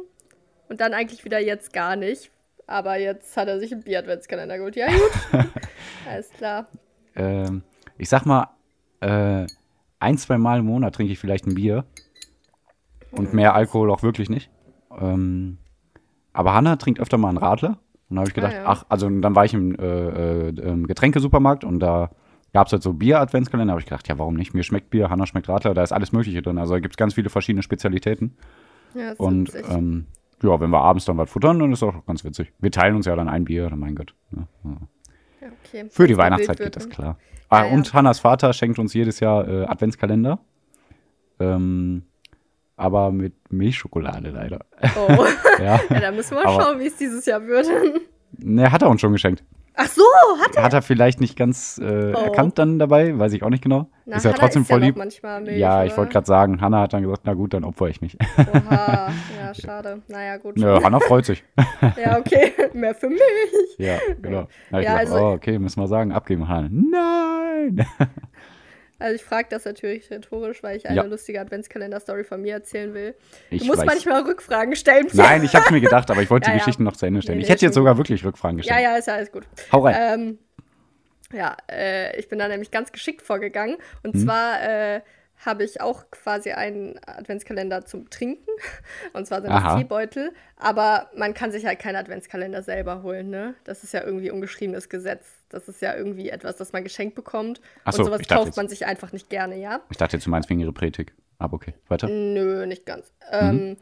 Und 0.68 0.82
dann 0.82 0.96
eigentlich 0.96 1.24
wieder 1.26 1.40
jetzt 1.40 1.74
gar 1.74 1.96
nicht. 1.96 2.32
Aber 2.66 2.98
jetzt 2.98 3.38
hat 3.38 3.48
er 3.50 3.60
sich 3.60 3.72
einen 3.72 3.84
Bier-Adventskalender 3.84 4.58
geholt. 4.58 4.76
Ja, 4.76 4.88
gut. 4.88 5.12
Alles 6.10 6.32
klar. 6.32 6.68
ähm, 7.16 7.62
ich 8.00 8.10
sag 8.10 8.26
mal, 8.26 8.48
äh, 9.02 9.46
ein, 10.00 10.18
zwei 10.18 10.40
Mal 10.40 10.60
im 10.60 10.66
Monat 10.66 10.96
trinke 10.96 11.14
ich 11.14 11.20
vielleicht 11.20 11.46
ein 11.46 11.54
Bier. 11.54 11.86
Und 13.12 13.34
mehr 13.36 13.54
Alkohol 13.54 13.92
auch 13.92 14.02
wirklich 14.02 14.30
nicht. 14.30 14.50
Ähm, 15.00 15.58
aber 16.34 16.54
Hanna 16.54 16.76
trinkt 16.76 17.00
öfter 17.00 17.18
mal 17.18 17.30
einen 17.30 17.38
Radler. 17.38 17.78
Und 18.10 18.16
da 18.18 18.22
habe 18.22 18.30
ich 18.30 18.36
gedacht, 18.36 18.54
Ah, 18.54 18.62
ja. 18.62 18.66
ach, 18.68 18.86
also 18.90 19.10
dann 19.10 19.36
war 19.36 19.46
ich 19.46 19.54
im 19.54 19.76
äh, 19.76 20.50
äh, 20.50 20.84
Getränkesupermarkt 20.84 21.64
und 21.64 21.80
da 21.80 22.12
gab 22.54 22.68
es 22.68 22.74
halt 22.74 22.84
so 22.84 22.94
Bier-Adventskalender. 22.94 23.72
Da 23.72 23.72
habe 23.74 23.82
ich 23.82 23.88
gedacht, 23.88 24.08
ja, 24.08 24.18
warum 24.20 24.36
nicht? 24.36 24.54
Mir 24.54 24.64
schmeckt 24.64 24.90
Bier, 24.90 25.10
Hanna 25.10 25.26
schmeckt 25.26 25.50
Radler, 25.50 25.74
da 25.74 25.84
ist 25.84 25.92
alles 25.92 26.12
Mögliche 26.12 26.42
drin. 26.42 26.58
Also 26.58 26.74
da 26.74 26.80
gibt 26.80 26.94
es 26.94 26.98
ganz 26.98 27.16
viele 27.16 27.30
verschiedene 27.30 27.64
Spezialitäten. 27.64 28.38
Ja, 28.94 29.12
ist 29.12 29.20
Und 29.20 29.52
ähm, 29.70 30.06
ja, 30.44 30.60
wenn 30.60 30.70
wir 30.70 30.82
abends 30.82 31.06
dann 31.06 31.18
was 31.18 31.30
futtern, 31.30 31.60
dann 31.60 31.72
ist 31.72 31.82
das 31.82 31.90
auch 31.90 32.06
ganz 32.06 32.24
witzig. 32.24 32.54
Wir 32.60 32.72
teilen 32.72 32.96
uns 32.96 33.06
ja 33.06 33.16
dann 33.16 33.30
ein 33.30 33.46
Bier, 33.46 33.72
mein 33.76 33.96
Gott. 33.96 34.14
Ja, 34.36 34.48
ja. 34.66 35.48
okay. 35.64 35.86
Für 35.90 36.06
die 36.06 36.18
Weihnachtszeit 36.18 36.58
geht 36.58 36.76
das 36.76 36.86
ne? 36.88 36.92
klar. 36.92 37.18
Ah, 37.50 37.66
ja. 37.66 37.74
Und 37.74 37.94
Hannas 37.94 38.20
Vater 38.20 38.54
schenkt 38.54 38.78
uns 38.80 38.94
jedes 38.94 39.20
Jahr 39.20 39.48
äh, 39.48 39.66
Adventskalender. 39.66 40.40
Ähm, 41.40 42.04
aber 42.84 43.12
mit 43.12 43.34
Milchschokolade 43.52 44.30
leider. 44.30 44.60
Oh. 44.96 45.26
ja. 45.64 45.80
ja, 45.90 46.00
da 46.00 46.12
müssen 46.12 46.36
wir 46.38 46.44
mal 46.44 46.54
Aber- 46.54 46.64
schauen, 46.64 46.80
wie 46.80 46.88
es 46.88 46.98
dieses 46.98 47.26
Jahr 47.26 47.46
wird. 47.48 47.68
Ne, 48.38 48.72
hat 48.72 48.82
er 48.82 48.90
uns 48.90 49.02
schon 49.02 49.12
geschenkt. 49.14 49.44
Ach 49.76 49.88
so, 49.88 50.04
hat 50.40 50.56
er. 50.56 50.64
Hat 50.64 50.74
er 50.74 50.82
vielleicht 50.84 51.20
nicht 51.20 51.36
ganz 51.36 51.80
äh, 51.84 52.14
Oh. 52.16 52.26
erkannt 52.26 52.60
dann 52.60 52.78
dabei, 52.78 53.18
weiß 53.18 53.34
ich 53.34 53.42
auch 53.42 53.50
nicht 53.50 53.64
genau. 53.64 53.90
Na, 54.06 54.18
ist 54.18 54.24
ja 54.24 54.30
Hannah 54.30 54.40
trotzdem 54.42 54.62
isst 54.62 54.72
voll 54.72 54.82
ja 54.82 54.86
lieb. 54.86 54.98
Milch, 54.98 55.58
ja, 55.58 55.84
ich 55.84 55.98
wollte 55.98 56.12
gerade 56.12 56.28
sagen, 56.28 56.62
Hanna 56.62 56.82
hat 56.82 56.94
dann 56.94 57.02
gesagt, 57.02 57.22
na 57.26 57.34
gut, 57.34 57.56
dann 57.56 57.64
opfer 57.64 57.88
ich 57.88 58.00
mich. 58.00 58.16
Oha, 58.38 59.10
ja, 59.40 59.54
schade. 59.56 60.04
Naja, 60.08 60.38
gut. 60.38 60.58
Nö, 60.58 60.80
Hanna 60.84 61.00
freut 61.00 61.26
sich. 61.26 61.44
Ja, 62.04 62.20
okay. 62.20 62.52
Mehr 62.74 62.94
für 62.94 63.10
mich. 63.10 63.20
ja, 63.80 63.98
genau. 64.22 64.48
Ja, 64.72 64.80
gesagt, 64.80 65.00
also- 65.00 65.16
oh, 65.18 65.32
okay, 65.34 65.58
müssen 65.58 65.80
wir 65.82 65.88
sagen, 65.88 66.12
abgeben. 66.12 66.48
Hanna, 66.48 66.70
nein! 66.72 67.88
Also 69.04 69.16
ich 69.16 69.24
frage 69.24 69.48
das 69.50 69.66
natürlich 69.66 70.10
rhetorisch, 70.10 70.64
weil 70.64 70.78
ich 70.78 70.88
eine 70.88 70.96
Ja. 70.96 71.04
lustige 71.04 71.42
Adventskalender-Story 71.42 72.24
von 72.24 72.42
mir 72.42 72.54
erzählen 72.54 72.94
will. 72.94 73.16
Ich 73.50 73.60
du 73.62 73.66
musst 73.68 73.80
weiß. 73.80 73.86
manchmal 73.86 74.22
Rückfragen 74.22 74.76
stellen. 74.78 75.08
Nein, 75.14 75.44
ich 75.44 75.54
hab's 75.54 75.70
mir 75.72 75.82
gedacht, 75.82 76.10
aber 76.10 76.22
ich 76.22 76.30
wollte 76.30 76.46
Ja, 76.48 76.54
die 76.54 76.60
ja. 76.60 76.64
Geschichten 76.64 76.84
noch 76.84 76.96
zu 76.96 77.06
Ende 77.06 77.22
stellen. 77.22 77.38
Nee, 77.38 77.44
ich 77.44 77.50
nee, 77.50 77.54
hätte 77.54 77.66
jetzt 77.66 77.76
sogar 77.76 77.98
wirklich 77.98 78.24
Rückfragen 78.24 78.58
Ja, 78.60 78.62
gestellt. 78.62 78.82
ja, 78.84 78.96
ist 78.96 79.08
ja 79.08 79.16
alles 79.16 79.32
gut. 79.32 79.44
Hau 79.74 79.80
rein. 79.80 79.96
Ähm, 80.00 80.40
ja, 81.38 81.58
äh, 81.70 82.18
ich 82.18 82.30
bin 82.30 82.40
da 82.40 82.48
nämlich 82.48 82.72
ganz 82.72 82.92
geschickt 82.94 83.22
vorgegangen. 83.24 83.76
Und 84.04 84.18
zwar 84.18 84.62
äh, 84.64 85.02
habe 85.46 85.64
ich 85.64 85.82
auch 85.82 86.10
quasi 86.12 86.52
einen 86.52 87.00
Adventskalender 87.06 87.86
zum 87.86 88.10
Trinken. 88.10 88.48
Und 89.14 89.26
zwar 89.28 89.42
sind 89.42 89.52
das 89.52 89.64
Aha. 89.64 89.78
Teebeutel. 89.78 90.32
Aber 90.58 91.10
man 91.16 91.34
kann 91.34 91.52
sich 91.52 91.66
halt 91.66 91.80
keinen 91.80 91.98
Adventskalender 91.98 92.64
selber 92.64 93.04
holen, 93.04 93.30
ne? 93.30 93.56
Das 93.64 93.84
ist 93.84 93.94
ja 93.94 94.04
irgendwie 94.04 94.32
ungeschriebenes 94.32 94.90
Gesetz. 94.90 95.26
Das 95.50 95.68
ist 95.68 95.82
ja 95.82 95.96
irgendwie 95.96 96.30
etwas, 96.30 96.56
das 96.56 96.72
man 96.74 96.84
geschenkt 96.84 97.16
bekommt. 97.16 97.60
Ach 97.84 97.94
so, 97.94 98.00
und 98.00 98.06
sowas 98.06 98.28
kauft 98.28 98.46
jetzt- 98.48 98.58
man 98.58 98.70
sich 98.70 98.86
einfach 98.86 99.12
nicht 99.12 99.30
gerne, 99.30 99.58
ja? 99.60 99.82
Ich 99.92 99.98
dachte 99.98 100.16
jetzt, 100.18 100.26
du 100.26 100.30
meinst 100.30 100.50
wegen 100.50 100.60
ihrer 100.62 100.72
Predigt. 100.74 101.14
Aber 101.40 101.56
okay, 101.56 101.74
weiter. 101.90 102.08
Nö, 102.08 102.66
nicht 102.66 102.86
ganz. 102.86 103.12
Ähm, 103.32 103.76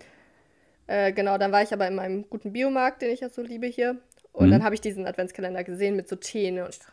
äh, 0.88 1.12
genau, 1.14 1.38
dann 1.38 1.52
war 1.52 1.62
ich 1.62 1.74
aber 1.74 1.88
in 1.88 1.96
meinem 1.96 2.28
guten 2.30 2.54
Biomarkt, 2.54 3.02
den 3.02 3.12
ich 3.12 3.20
ja 3.20 3.30
so 3.30 3.42
liebe 3.42 3.68
hier. 3.68 3.98
Und 4.34 4.48
Mhm. 4.48 4.52
dann 4.52 4.64
habe 4.64 4.74
ich 4.76 4.82
diesen 4.82 5.06
Adventskalender 5.06 5.64
gesehen 5.64 5.96
mit 5.96 6.08
so 6.10 6.16
Teen. 6.16 6.60
Und 6.60 6.70
ich 6.70 6.80
dachte, 6.80 6.92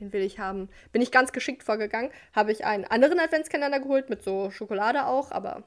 den 0.00 0.12
will 0.12 0.22
ich 0.22 0.38
haben. 0.38 0.68
Bin 0.92 1.02
ich 1.02 1.10
ganz 1.10 1.32
geschickt 1.32 1.62
vorgegangen. 1.62 2.10
Habe 2.34 2.52
ich 2.52 2.64
einen 2.64 2.84
anderen 2.84 3.18
Adventskalender 3.18 3.80
geholt 3.80 4.10
mit 4.10 4.22
so 4.22 4.50
Schokolade 4.50 5.06
auch, 5.06 5.30
aber 5.30 5.62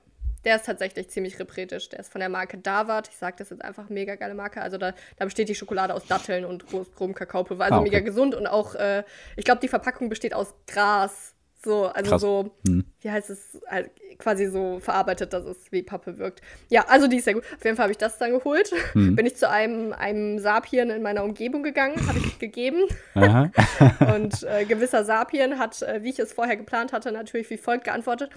der 0.45 0.55
ist 0.55 0.65
tatsächlich 0.65 1.09
ziemlich 1.09 1.37
repretisch. 1.39 1.89
Der 1.89 1.99
ist 1.99 2.11
von 2.11 2.19
der 2.19 2.29
Marke 2.29 2.57
Davat. 2.57 3.09
Ich 3.09 3.17
sage 3.17 3.35
das 3.39 3.49
jetzt 3.49 3.61
einfach 3.61 3.89
mega 3.89 4.15
geile 4.15 4.33
Marke. 4.33 4.61
Also 4.61 4.77
da, 4.77 4.93
da 5.17 5.25
besteht 5.25 5.49
die 5.49 5.55
Schokolade 5.55 5.93
aus 5.93 6.05
Datteln 6.07 6.45
und 6.45 6.65
groß- 6.65 6.93
grobem 6.95 7.13
Kakaopulver. 7.13 7.65
Also 7.65 7.75
Ah, 7.75 7.79
okay. 7.79 7.89
mega 7.89 7.99
gesund 7.99 8.35
und 8.35 8.47
auch, 8.47 8.75
äh, 8.75 9.03
ich 9.35 9.43
glaube, 9.43 9.59
die 9.59 9.67
Verpackung 9.67 10.07
besteht 10.07 10.33
aus 10.33 10.53
Gras. 10.67 11.35
So, 11.61 11.87
also 11.87 12.11
Krass. 12.11 12.21
so, 12.21 12.51
Hm. 12.65 12.85
wie 13.01 13.11
heißt 13.11 13.29
es, 13.29 13.59
halt 13.67 13.91
quasi 14.17 14.47
so 14.47 14.79
verarbeitet, 14.79 15.33
dass 15.33 15.43
es 15.43 15.57
wie 15.71 15.83
Pappe 15.83 16.17
wirkt. 16.17 16.41
Ja, 16.69 16.85
also 16.87 17.07
die 17.07 17.17
ist 17.17 17.25
sehr 17.25 17.33
gut. 17.33 17.43
Auf 17.57 17.65
jeden 17.65 17.75
Fall 17.75 17.83
habe 17.83 17.91
ich 17.91 17.97
das 17.97 18.17
dann 18.17 18.31
geholt. 18.31 18.71
Mhm. 18.93 19.15
Bin 19.15 19.25
ich 19.25 19.35
zu 19.35 19.49
einem, 19.49 19.91
einem 19.91 20.39
Sapien 20.39 20.89
in 20.89 21.01
meiner 21.01 21.23
Umgebung 21.23 21.61
gegangen, 21.63 21.95
habe 22.07 22.19
ich 22.19 22.39
gegeben. 22.39 22.83
Und 23.15 24.43
äh, 24.43 24.63
gewisser 24.65 25.03
Sapien 25.03 25.59
hat, 25.59 25.81
äh, 25.81 26.01
wie 26.01 26.09
ich 26.11 26.19
es 26.19 26.31
vorher 26.31 26.55
geplant 26.55 26.93
hatte, 26.93 27.11
natürlich 27.11 27.49
wie 27.49 27.57
folgt 27.57 27.83
geantwortet: 27.83 28.29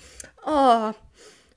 Oh, 0.44 0.90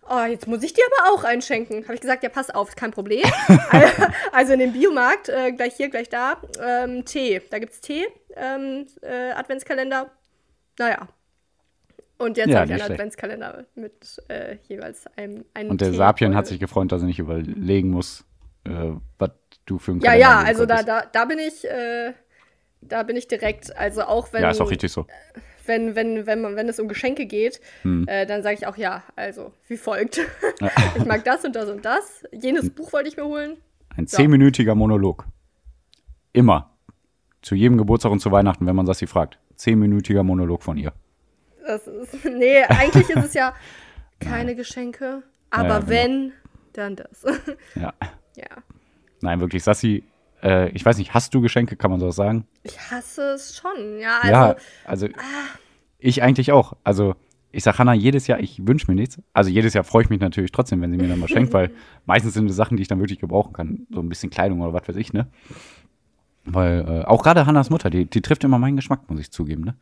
oh 0.08 0.24
jetzt 0.30 0.48
muss 0.48 0.62
ich 0.62 0.74
dir 0.74 0.84
aber 1.00 1.14
auch 1.16 1.24
einschenken. 1.24 1.84
Habe 1.86 1.96
ich 1.96 2.02
gesagt: 2.02 2.22
Ja, 2.22 2.30
pass 2.30 2.52
auf, 2.52 2.76
kein 2.76 2.92
Problem. 2.92 3.24
also 4.32 4.54
in 4.54 4.60
dem 4.60 4.74
Biomarkt, 4.74 5.30
äh, 5.30 5.52
gleich 5.52 5.76
hier, 5.76 5.90
gleich 5.90 6.10
da, 6.10 6.38
ähm, 6.64 7.06
Tee. 7.06 7.42
Da 7.50 7.58
gibt 7.58 7.74
es 7.74 7.82
Tee, 7.82 8.06
ähm, 8.36 8.86
äh, 9.02 9.32
Adventskalender. 9.32 10.12
Naja. 10.78 11.08
Und 12.18 12.38
jetzt 12.38 12.50
Ja, 12.50 12.60
habe 12.62 12.74
ich 12.74 12.82
einen. 12.82 12.92
Adventskalender 12.94 13.66
mit 13.76 14.22
äh, 14.30 14.58
jeweils 14.68 15.06
einem, 15.18 15.44
einem 15.54 15.70
Und 15.72 15.82
der 15.82 15.92
Tee 15.92 15.98
Sapien 15.98 16.36
hat 16.36 16.48
sich 16.48 16.60
gefreut, 16.60 16.92
dass 16.92 17.02
er 17.02 17.08
nicht 17.08 17.20
überlegen 17.20 17.90
muss, 17.90 18.24
äh, 18.64 18.92
was 19.20 19.32
du 19.66 19.80
für 19.80 19.92
einen 19.92 20.00
Ja, 20.02 20.12
Kalender 20.12 20.30
ja, 20.30 20.36
nehmen 20.38 20.48
also 20.48 20.66
da, 20.66 20.84
da, 20.84 21.04
da 21.12 21.26
bin 21.26 21.40
ich, 21.40 21.66
äh, 21.70 22.14
da 22.82 23.04
bin 23.04 23.16
ich 23.18 23.28
direkt, 23.28 23.76
also 23.76 24.04
auch 24.04 24.32
wenn, 24.32 24.44
Ja, 24.44 24.50
ist 24.52 24.62
auch 24.62 24.72
richtig 24.72 24.92
so. 24.94 25.08
wenn, 25.66 25.96
wenn, 25.96 26.26
wenn, 26.26 26.42
man, 26.42 26.56
wenn 26.56 26.70
es 26.70 26.80
um 26.80 26.88
Geschenke 26.88 27.26
geht, 27.26 27.60
Hm. 27.82 28.08
äh, 28.08 28.26
dann 28.26 28.44
sage 28.44 28.56
ich 28.56 28.66
auch 28.68 28.78
ja, 28.78 29.04
also 29.18 29.52
wie 29.68 29.78
folgt. 29.78 30.22
Ja. 30.62 30.72
ich 30.96 31.06
mag 31.06 31.26
das 31.26 31.44
und 31.44 31.56
das 31.56 31.70
und 31.70 31.84
das. 31.84 32.24
Jenes 32.32 32.70
Buch 32.70 32.94
wollte 32.94 33.10
ich 33.10 33.18
mir 33.18 33.26
holen. 33.26 33.58
Ein 33.98 34.08
zehnminütiger 34.08 34.74
Monolog. 34.76 35.26
Immer. 36.34 36.72
Zu 37.42 37.56
jedem 37.56 37.78
Geburtstag 37.78 38.12
und 38.12 38.20
zu 38.20 38.32
Weihnachten, 38.32 38.66
wenn 38.66 38.76
man 38.76 38.86
Sassi 38.86 39.06
fragt. 39.08 39.38
Zehnminütiger 39.56 40.24
Monolog 40.24 40.64
von 40.64 40.78
ihr. 40.78 40.94
Das 41.66 41.88
ist, 41.88 42.26
nee, 42.26 42.64
eigentlich 42.64 43.10
ist 43.10 43.26
es 43.26 43.34
ja 43.34 43.54
keine 44.20 44.56
Geschenke, 44.56 45.24
aber 45.50 45.68
Ja, 45.68 45.80
genau. 45.80 45.90
wenn, 45.90 46.34
dann 46.74 46.96
das. 46.96 47.24
Ja. 47.76 47.94
ja. 48.36 48.46
Nein, 49.22 49.40
wirklich, 49.40 49.64
Sassi, 49.64 50.04
äh, 50.44 50.70
ich 50.70 50.86
weiß 50.86 50.98
nicht, 50.98 51.14
hast 51.14 51.34
du 51.34 51.42
Geschenke, 51.42 51.76
kann 51.76 51.92
man 51.92 52.00
sowas 52.00 52.16
sagen? 52.16 52.46
Ich 52.64 52.80
hasse 52.92 53.34
es 53.34 53.58
schon, 53.58 54.00
ja. 54.00 54.20
Also, 54.22 54.32
ja, 54.32 54.56
also 54.86 55.08
ich 56.00 56.22
eigentlich 56.22 56.52
auch. 56.52 56.74
Also 56.84 57.16
ich 57.52 57.64
sag 57.64 57.80
Hannah 57.80 57.94
jedes 57.94 58.28
Jahr, 58.28 58.40
ich 58.40 58.68
wünsche 58.68 58.92
mir 58.92 58.96
nichts. 58.96 59.22
Also 59.34 59.50
jedes 59.50 59.74
Jahr 59.74 59.86
freue 59.86 60.04
ich 60.04 60.10
mich 60.10 60.20
natürlich 60.20 60.52
trotzdem, 60.52 60.82
wenn 60.82 60.92
sie 60.92 60.98
mir 60.98 61.08
dann 61.08 61.20
mal 61.20 61.30
schenkt, 61.30 61.54
weil 61.54 61.72
meistens 62.06 62.34
sind 62.34 62.50
es 62.50 62.56
Sachen, 62.56 62.76
die 62.76 62.82
ich 62.82 62.90
dann 62.90 63.00
wirklich 63.00 63.20
gebrauchen 63.20 63.54
kann. 63.54 63.88
So 63.92 64.02
ein 64.02 64.10
bisschen 64.10 64.30
Kleidung 64.30 64.62
oder 64.62 64.74
was 64.74 64.88
weiß 64.88 64.98
ich, 64.98 65.14
ne? 65.14 65.28
Weil 66.44 66.86
äh, 66.88 67.06
auch 67.06 67.24
gerade 67.24 67.46
Hannas 67.46 67.70
Mutter, 67.70 67.90
die, 67.90 68.06
die 68.06 68.22
trifft 68.22 68.44
immer 68.44 68.60
meinen 68.60 68.76
Geschmack, 68.76 69.10
muss 69.10 69.22
ich 69.22 69.32
zugeben, 69.32 69.64
ne? 69.64 69.76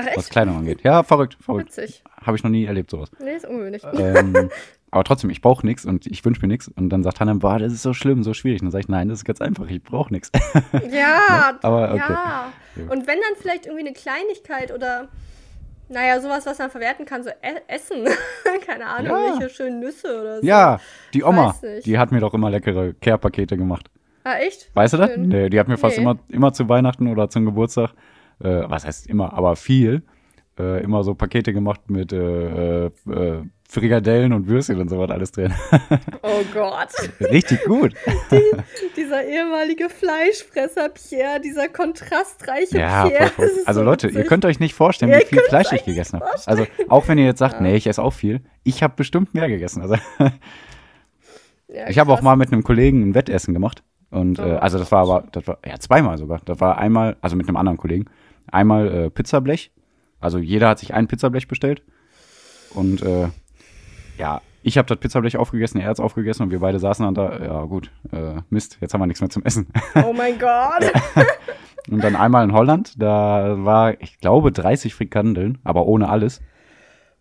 Ach, 0.00 0.06
echt? 0.06 0.16
Was 0.16 0.28
Kleidung 0.28 0.56
angeht. 0.58 0.82
Ja, 0.82 1.02
verrückt, 1.02 1.36
verrückt. 1.40 1.68
Witzig. 1.76 2.02
Habe 2.20 2.36
ich 2.36 2.42
noch 2.42 2.50
nie 2.50 2.64
erlebt, 2.64 2.90
sowas. 2.90 3.10
Nee, 3.22 3.34
ist 3.36 3.46
ungewöhnlich. 3.46 3.82
ähm, 3.94 4.50
aber 4.90 5.04
trotzdem, 5.04 5.30
ich 5.30 5.40
brauche 5.40 5.64
nichts 5.66 5.84
und 5.84 6.06
ich 6.06 6.24
wünsche 6.24 6.40
mir 6.42 6.48
nichts. 6.48 6.68
Und 6.68 6.90
dann 6.90 7.02
sagt 7.02 7.20
Hannah, 7.20 7.34
boah, 7.34 7.58
das 7.58 7.72
ist 7.72 7.82
so 7.82 7.92
schlimm, 7.92 8.22
so 8.22 8.34
schwierig. 8.34 8.60
Und 8.60 8.66
dann 8.66 8.72
sage 8.72 8.82
ich, 8.82 8.88
nein, 8.88 9.08
das 9.08 9.18
ist 9.20 9.24
ganz 9.24 9.40
einfach, 9.40 9.68
ich 9.68 9.82
brauche 9.82 10.12
nichts. 10.12 10.30
Ja, 10.90 11.58
aber 11.62 11.90
okay. 11.92 11.98
ja. 12.12 12.52
Und 12.76 13.06
wenn 13.06 13.18
dann 13.18 13.36
vielleicht 13.38 13.66
irgendwie 13.66 13.86
eine 13.86 13.94
Kleinigkeit 13.94 14.72
oder, 14.72 15.08
naja, 15.88 16.20
sowas, 16.20 16.46
was 16.46 16.58
man 16.58 16.70
verwerten 16.70 17.04
kann, 17.04 17.22
so 17.22 17.30
e 17.30 17.34
Essen. 17.68 18.06
Keine 18.66 18.86
Ahnung, 18.86 19.10
Ja. 19.12 19.26
irgendwelche 19.26 19.54
schönen 19.54 19.80
Nüsse 19.80 20.20
oder 20.20 20.40
so. 20.40 20.46
Ja, 20.46 20.80
die 21.14 21.24
Oma, 21.24 21.54
die 21.84 21.98
hat 21.98 22.12
mir 22.12 22.20
doch 22.20 22.32
immer 22.34 22.50
leckere 22.50 22.94
Care-Pakete 22.94 23.56
gemacht. 23.56 23.86
Ah, 24.24 24.34
echt? 24.34 24.70
Weißt 24.74 24.92
du 24.94 24.98
das? 24.98 25.10
Schön. 25.12 25.28
Nee, 25.28 25.48
die 25.48 25.58
hat 25.58 25.66
mir 25.68 25.78
fast 25.78 25.96
Nee. 25.96 26.02
immer, 26.02 26.18
immer 26.28 26.52
zu 26.52 26.68
Weihnachten 26.68 27.06
oder 27.08 27.28
zum 27.30 27.44
Geburtstag, 27.46 27.92
äh, 28.40 28.62
was 28.68 28.84
heißt 28.86 29.06
immer, 29.06 29.32
aber 29.32 29.56
viel, 29.56 30.02
äh, 30.58 30.82
immer 30.82 31.02
so 31.04 31.14
Pakete 31.14 31.52
gemacht 31.52 31.90
mit 31.90 32.12
äh, 32.12 32.86
äh, 32.86 32.90
äh, 33.10 33.42
Frikadellen 33.68 34.32
und 34.32 34.48
Würstchen 34.48 34.80
und 34.80 34.88
sowas 34.88 35.10
alles 35.10 35.30
drin. 35.32 35.54
Oh 36.22 36.42
Gott. 36.52 36.88
Richtig 37.20 37.62
gut. 37.64 37.94
dieser 38.96 39.24
ehemalige 39.24 39.88
Fleischfresser 39.88 40.88
Pierre, 40.90 41.40
dieser 41.40 41.68
kontrastreiche 41.68 42.78
Ja, 42.78 43.06
Pierre. 43.06 43.28
voll, 43.28 43.48
voll. 43.48 43.62
Also 43.66 43.80
so 43.80 43.84
Leute, 43.84 44.08
ihr 44.08 44.24
könnt 44.24 44.44
euch 44.44 44.58
nicht 44.60 44.74
vorstellen, 44.74 45.12
Ja, 45.12 45.18
wie 45.18 45.22
ihr 45.22 45.26
viel 45.28 45.40
Fleisch 45.48 45.72
ich 45.72 45.84
gegessen 45.84 46.20
habe. 46.20 46.30
Also 46.46 46.66
auch 46.88 47.06
wenn 47.08 47.18
ihr 47.18 47.24
jetzt 47.26 47.38
sagt, 47.38 47.60
nee, 47.60 47.76
ich 47.76 47.86
esse 47.86 48.02
auch 48.02 48.12
viel, 48.12 48.40
ich 48.64 48.82
habe 48.82 48.94
bestimmt 48.96 49.34
mehr 49.34 49.48
gegessen. 49.48 49.82
Also 49.82 49.96
Ja, 51.68 51.88
ich 51.88 51.98
habe 51.98 52.12
auch 52.12 52.20
mal 52.22 52.36
mit 52.36 52.52
einem 52.52 52.64
Kollegen 52.64 53.02
ein 53.02 53.14
Wettessen 53.14 53.54
gemacht. 53.54 53.82
Und 54.10 54.38
äh, 54.40 54.42
Oh. 54.42 54.56
also 54.56 54.78
das 54.78 54.90
war 54.90 55.02
aber, 55.02 55.28
das 55.30 55.46
war 55.46 55.58
ja 55.64 55.78
zweimal 55.78 56.18
sogar. 56.18 56.40
Das 56.44 56.60
war 56.60 56.78
einmal, 56.78 57.16
also 57.20 57.36
mit 57.36 57.46
einem 57.48 57.56
anderen 57.56 57.78
Kollegen, 57.78 58.06
einmal 58.50 58.88
äh, 58.88 59.10
Pizzablech. 59.10 59.70
Also 60.20 60.38
jeder 60.38 60.68
hat 60.68 60.78
sich 60.78 60.94
ein 60.94 61.08
Pizzablech 61.08 61.48
bestellt. 61.48 61.82
Und 62.74 63.02
äh, 63.02 63.28
ja, 64.18 64.42
ich 64.62 64.76
habe 64.76 64.86
das 64.86 64.98
Pizzablech 64.98 65.36
aufgegessen, 65.36 65.80
er 65.80 65.88
hat 65.88 65.94
es 65.94 66.00
aufgegessen 66.00 66.42
und 66.44 66.50
wir 66.50 66.60
beide 66.60 66.78
saßen 66.78 67.04
dann 67.04 67.14
da, 67.14 67.38
ja 67.38 67.64
gut, 67.64 67.90
äh, 68.12 68.42
Mist, 68.50 68.78
jetzt 68.80 68.92
haben 68.92 69.00
wir 69.00 69.06
nichts 69.06 69.20
mehr 69.20 69.30
zum 69.30 69.44
Essen. 69.44 69.68
Oh 70.04 70.12
mein 70.12 70.38
Gott. 70.38 70.92
Und 71.90 72.04
dann 72.04 72.14
einmal 72.14 72.44
in 72.44 72.52
Holland, 72.52 73.00
da 73.02 73.64
war, 73.64 74.00
ich 74.02 74.20
glaube, 74.20 74.52
30 74.52 74.94
Frikandeln, 74.94 75.58
aber 75.64 75.86
ohne 75.86 76.10
alles. 76.10 76.42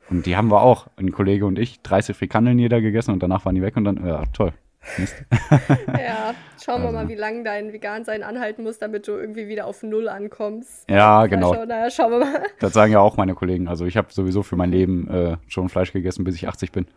Und 0.10 0.26
die 0.26 0.36
haben 0.36 0.52
wir 0.52 0.62
auch, 0.62 0.88
ein 0.98 1.12
Kollege 1.12 1.46
und 1.46 1.58
ich, 1.58 1.82
30 1.82 2.16
Frikandeln 2.16 2.60
jeder 2.60 2.82
gegessen 2.82 3.12
und 3.12 3.24
danach 3.24 3.46
waren 3.46 3.56
die 3.56 3.62
weg 3.62 3.78
und 3.78 3.86
dann, 3.86 4.06
ja, 4.06 4.26
toll. 4.34 4.52
Ja, 5.98 6.34
schauen 6.64 6.82
wir 6.82 6.88
Also. 6.88 6.98
mal, 6.98 7.10
wie 7.10 7.16
lange 7.16 7.44
dein 7.44 7.74
Vegan-Sein 7.74 8.24
anhalten 8.24 8.64
muss, 8.64 8.80
damit 8.80 9.08
du 9.08 9.12
irgendwie 9.14 9.48
wieder 9.48 9.66
auf 9.68 9.84
Null 9.84 10.08
ankommst. 10.10 10.90
Ja, 10.90 11.26
genau. 11.28 11.54
Schau, 11.54 11.66
naja, 11.66 11.90
schauen 11.92 12.12
wir 12.12 12.20
mal. 12.20 12.44
Das 12.60 12.74
sagen 12.74 12.92
ja 12.92 13.00
auch 13.00 13.18
meine 13.18 13.36
Kollegen. 13.36 13.68
Also 13.68 13.86
ich 13.86 13.98
habe 13.98 14.12
sowieso 14.12 14.44
für 14.44 14.56
mein 14.56 14.72
Leben 14.72 15.08
äh, 15.10 15.38
schon 15.48 15.70
Fleisch 15.70 15.92
gegessen, 15.94 16.24
bis 16.24 16.36
ich 16.36 16.48
80 16.48 16.72
bin. 16.72 16.88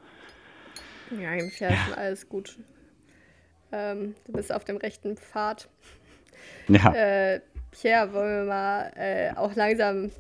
Ja, 1.21 1.33
im 1.33 1.47
ist 1.49 1.59
schon 1.59 1.69
alles 1.97 2.29
gut. 2.29 2.59
Ähm, 3.73 4.15
du 4.27 4.33
bist 4.33 4.53
auf 4.55 4.65
dem 4.65 4.77
rechten 4.77 5.17
Pfad. 5.17 5.69
Ja, 6.69 6.93
Äh, 6.95 7.41
Pierre, 7.71 8.13
wollen 8.13 8.37
wir 8.41 8.45
mal 8.45 8.93
äh, 8.97 9.33
auch 9.37 9.55
langsam 9.55 10.11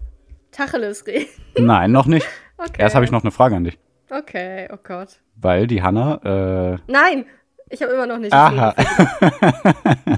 Tacheles 0.50 1.06
reden? 1.06 1.28
nein, 1.58 1.92
noch 1.92 2.06
nicht. 2.06 2.26
Okay. 2.58 2.80
Erst 2.80 2.94
habe 2.94 3.04
ich 3.04 3.10
noch 3.10 3.22
eine 3.24 3.32
Frage 3.32 3.56
an 3.56 3.64
dich. 3.64 3.76
Okay, 4.08 4.68
oh 4.72 4.76
Gott. 4.80 5.20
Weil 5.34 5.66
die 5.66 5.82
Hanna, 5.82 6.74
äh, 6.76 6.78
Nein, 6.86 7.24
ich 7.72 7.82
habe 7.82 7.92
immer 7.92 8.06
noch 8.06 8.18
nicht. 8.18 8.32
aha. 8.32 8.74
Echt 8.76 8.88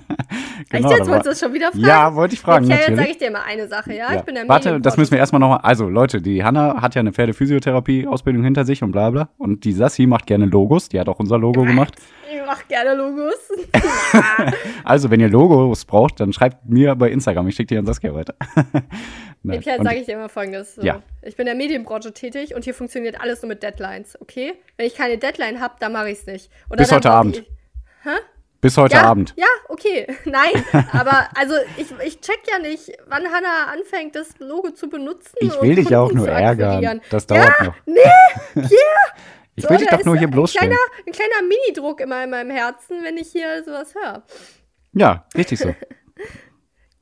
Genau, 0.70 0.90
jetzt? 0.90 1.00
da 1.00 1.06
war- 1.06 1.12
Wolltest 1.12 1.26
du 1.26 1.30
das 1.30 1.40
schon 1.40 1.52
wieder 1.52 1.70
fragen? 1.70 1.84
Ja, 1.86 2.14
wollte 2.14 2.34
ich 2.34 2.40
fragen, 2.40 2.64
Okay, 2.66 2.78
jetzt 2.88 2.96
sage 2.96 3.10
ich 3.10 3.18
dir 3.18 3.30
mal 3.30 3.42
eine 3.46 3.68
Sache, 3.68 3.92
ja? 3.92 4.10
Ja. 4.12 4.16
Ich 4.18 4.22
bin 4.22 4.34
der 4.34 4.48
Warte, 4.48 4.80
das 4.80 4.96
müssen 4.96 5.12
wir 5.12 5.18
erstmal 5.18 5.38
nochmal. 5.40 5.60
Also, 5.62 5.88
Leute, 5.88 6.20
die 6.20 6.42
Hanna 6.42 6.80
hat 6.82 6.94
ja 6.96 7.00
eine 7.00 7.12
Pferdephysiotherapie-Ausbildung 7.12 8.42
hinter 8.42 8.64
sich 8.64 8.82
und 8.82 8.90
bla 8.92 9.10
bla. 9.10 9.28
Und 9.38 9.64
die 9.64 9.72
Sassi 9.72 10.06
macht 10.06 10.26
gerne 10.26 10.46
Logos. 10.46 10.88
Die 10.88 10.98
hat 10.98 11.08
auch 11.08 11.18
unser 11.20 11.38
Logo 11.38 11.62
gemacht. 11.62 11.94
Ich 12.32 12.44
mache 12.46 12.64
gerne 12.68 12.94
Logos. 12.94 13.34
Also, 14.84 15.10
wenn 15.10 15.20
ihr 15.20 15.28
Logos 15.30 15.84
braucht, 15.84 16.20
dann 16.20 16.32
schreibt 16.32 16.68
mir 16.68 16.94
bei 16.94 17.10
Instagram. 17.10 17.48
Ich 17.48 17.54
schicke 17.56 17.68
die 17.68 17.78
an 17.78 17.86
Saskia 17.86 18.14
weiter. 18.14 18.34
Nein. 19.44 19.58
Und- 19.58 19.84
sage 19.84 19.96
ich 19.96 20.06
dir 20.06 20.14
immer 20.14 20.28
folgendes. 20.28 20.76
So. 20.76 20.82
Ja. 20.82 21.02
Ich 21.22 21.36
bin 21.36 21.46
in 21.46 21.56
der 21.56 21.66
Medienbranche 21.66 22.12
tätig 22.12 22.54
und 22.54 22.64
hier 22.64 22.74
funktioniert 22.74 23.20
alles 23.20 23.42
nur 23.42 23.48
mit 23.48 23.62
Deadlines, 23.62 24.20
okay? 24.20 24.54
Wenn 24.76 24.86
ich 24.86 24.94
keine 24.94 25.18
Deadline 25.18 25.60
habe, 25.60 25.74
dann 25.80 25.92
mache 25.92 26.10
ich 26.10 26.18
es 26.18 26.26
nicht. 26.26 26.50
Oder 26.70 26.78
Bis 26.78 26.92
heute 26.92 27.10
Abend. 27.10 27.38
Ich, 27.38 28.10
Bis 28.62 28.78
heute 28.78 28.96
ja, 28.96 29.02
Abend. 29.02 29.34
Ja, 29.36 29.46
okay. 29.68 30.06
Nein, 30.24 30.64
aber 30.92 31.28
also 31.34 31.54
ich, 31.76 31.92
ich 32.04 32.20
check 32.20 32.40
ja 32.50 32.58
nicht, 32.58 32.90
wann 33.06 33.24
Hannah 33.30 33.66
anfängt, 33.70 34.16
das 34.16 34.38
Logo 34.38 34.70
zu 34.70 34.88
benutzen. 34.88 35.36
Ich 35.40 35.60
will 35.60 35.74
dich 35.74 35.90
ja 35.90 36.00
auch 36.00 36.12
nur 36.12 36.28
ärgern. 36.28 37.02
Das 37.10 37.26
dauert 37.26 37.52
ja, 37.60 37.66
noch. 37.66 37.74
Nee, 37.84 38.00
Ich 39.56 39.64
so, 39.64 39.70
will 39.70 39.76
dich 39.76 39.88
doch 39.88 40.04
nur 40.04 40.16
hier 40.16 40.26
Ein 40.26 40.32
bloßstellen. 40.32 40.70
kleiner, 40.70 41.06
ein 41.06 41.12
kleiner 41.12 41.46
Minidruck 41.46 42.00
immer 42.00 42.24
in 42.24 42.30
meinem 42.30 42.50
Herzen, 42.50 43.04
wenn 43.04 43.16
ich 43.16 43.30
hier 43.30 43.62
sowas 43.62 43.94
höre. 43.94 44.24
Ja, 44.94 45.26
richtig 45.36 45.60
so. 45.60 45.74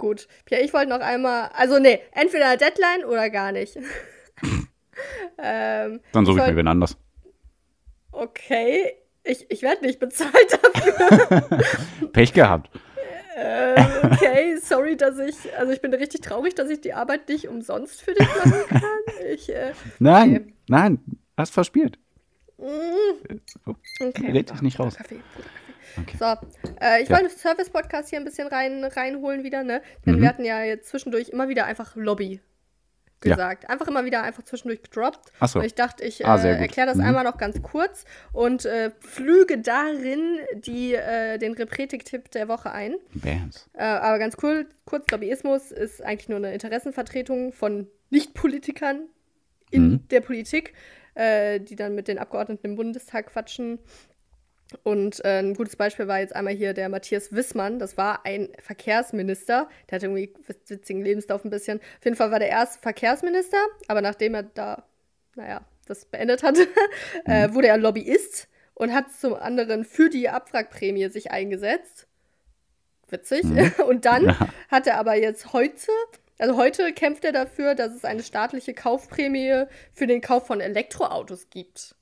Gut. 0.02 0.26
Pierre, 0.46 0.62
ich 0.64 0.72
wollte 0.72 0.88
noch 0.88 0.98
einmal. 0.98 1.48
Also, 1.54 1.78
nee, 1.78 2.00
entweder 2.10 2.56
Deadline 2.56 3.04
oder 3.04 3.30
gar 3.30 3.52
nicht. 3.52 3.76
ähm, 5.38 6.00
Dann 6.10 6.26
suche 6.26 6.38
ich 6.38 6.42
wollt- 6.42 6.50
mir 6.50 6.56
wen 6.56 6.66
anders. 6.66 6.96
Okay. 8.10 8.94
Ich, 9.22 9.48
ich 9.48 9.62
werde 9.62 9.86
nicht 9.86 10.00
bezahlt 10.00 10.58
dafür. 10.60 11.60
Pech 12.12 12.32
gehabt. 12.32 12.68
äh, 13.36 13.80
okay, 14.02 14.56
sorry, 14.60 14.96
dass 14.96 15.16
ich. 15.20 15.36
Also, 15.56 15.72
ich 15.72 15.80
bin 15.80 15.94
richtig 15.94 16.22
traurig, 16.22 16.56
dass 16.56 16.68
ich 16.68 16.80
die 16.80 16.94
Arbeit 16.94 17.28
nicht 17.28 17.46
umsonst 17.46 18.02
für 18.02 18.14
dich 18.14 18.26
machen 18.44 18.64
kann. 18.68 18.82
Ich, 19.32 19.48
äh, 19.54 19.72
Nein, 20.00 20.30
Okay. 20.42 20.52
nein, 20.68 20.98
hast 21.36 21.52
verspielt. 21.54 21.96
okay. 22.58 24.32
Red 24.32 24.50
dich 24.50 24.62
nicht 24.62 24.80
raus. 24.80 24.96
Kaffee. 24.96 25.20
Okay. 26.00 26.16
So, 26.18 26.24
äh, 26.80 27.02
ich 27.02 27.08
Ja. 27.08 27.16
wollte 27.20 27.30
Service-Podcast 27.30 28.10
hier 28.10 28.18
ein 28.18 28.24
bisschen 28.24 28.48
rein, 28.48 28.84
reinholen 28.84 29.44
wieder, 29.44 29.62
ne? 29.64 29.82
Denn 30.06 30.16
Mhm. 30.16 30.22
wir 30.22 30.28
hatten 30.28 30.44
ja 30.44 30.62
jetzt 30.64 30.88
zwischendurch 30.88 31.28
immer 31.30 31.48
wieder 31.48 31.64
einfach 31.66 31.94
Lobby 31.96 32.40
Ja. 33.24 33.30
gesagt. 33.36 33.70
Einfach 33.70 33.86
immer 33.86 34.04
wieder 34.04 34.22
einfach 34.24 34.42
zwischendurch 34.42 34.82
gedroppt. 34.82 35.30
Ach 35.38 35.48
so. 35.48 35.60
Und 35.60 35.64
ich 35.64 35.74
dachte, 35.76 36.04
ich 36.04 36.26
Ah, 36.26 36.42
äh, 36.42 36.58
erkläre 36.60 36.88
das 36.88 36.96
Mhm. 36.96 37.04
einmal 37.04 37.22
noch 37.24 37.38
ganz 37.38 37.62
kurz 37.62 38.04
und 38.32 38.64
äh, 38.64 38.90
flüge 39.00 39.58
darin 39.58 40.40
die, 40.54 40.94
äh, 40.94 41.38
den 41.38 41.52
Repretik-Tipp 41.54 42.30
der 42.32 42.48
Woche 42.48 42.72
ein. 42.72 42.96
Bands. 43.14 43.70
Äh, 43.74 43.84
aber 43.84 44.18
ganz 44.18 44.36
cool, 44.42 44.66
kurz, 44.86 45.08
Lobbyismus 45.10 45.70
ist 45.70 46.02
eigentlich 46.02 46.28
nur 46.28 46.38
eine 46.38 46.52
Interessenvertretung 46.52 47.52
von 47.52 47.86
Nicht-Politikern 48.10 49.08
in 49.70 49.82
Mhm. 49.88 50.08
der 50.08 50.20
Politik, 50.20 50.74
äh, 51.14 51.60
die 51.60 51.76
dann 51.76 51.94
mit 51.94 52.08
den 52.08 52.18
Abgeordneten 52.18 52.66
im 52.66 52.74
Bundestag 52.76 53.26
quatschen. 53.26 53.78
Und 54.82 55.24
äh, 55.24 55.38
ein 55.40 55.54
gutes 55.54 55.76
Beispiel 55.76 56.08
war 56.08 56.20
jetzt 56.20 56.34
einmal 56.34 56.54
hier 56.54 56.74
der 56.74 56.88
Matthias 56.88 57.32
Wissmann. 57.32 57.78
Das 57.78 57.96
war 57.96 58.24
ein 58.24 58.48
Verkehrsminister. 58.58 59.68
Der 59.90 59.96
hatte 59.96 60.06
irgendwie 60.06 60.32
witz- 60.46 60.70
witzigen 60.70 61.02
Lebenslauf 61.02 61.44
ein 61.44 61.50
bisschen. 61.50 61.78
Auf 61.98 62.04
jeden 62.04 62.16
Fall 62.16 62.30
war 62.30 62.38
der 62.38 62.48
erst 62.48 62.82
Verkehrsminister, 62.82 63.58
aber 63.88 64.02
nachdem 64.02 64.34
er 64.34 64.42
da, 64.44 64.84
naja, 65.36 65.62
das 65.86 66.04
beendet 66.04 66.42
hat, 66.42 66.56
äh, 67.24 67.52
wurde 67.52 67.68
er 67.68 67.78
Lobbyist 67.78 68.48
und 68.74 68.92
hat 68.94 69.12
zum 69.12 69.34
anderen 69.34 69.84
für 69.84 70.08
die 70.08 70.28
Abwrackprämie 70.28 71.08
sich 71.08 71.30
eingesetzt. 71.30 72.06
Witzig. 73.08 73.44
Und 73.86 74.06
dann 74.06 74.24
Ja. 74.26 74.48
hat 74.70 74.86
er 74.86 74.96
aber 74.98 75.14
jetzt 75.16 75.52
heute, 75.52 75.90
also 76.38 76.56
heute 76.56 76.92
kämpft 76.94 77.24
er 77.26 77.32
dafür, 77.32 77.74
dass 77.74 77.92
es 77.94 78.06
eine 78.06 78.22
staatliche 78.22 78.72
Kaufprämie 78.72 79.64
für 79.92 80.06
den 80.06 80.22
Kauf 80.22 80.46
von 80.46 80.60
Elektroautos 80.62 81.50
gibt. 81.50 81.94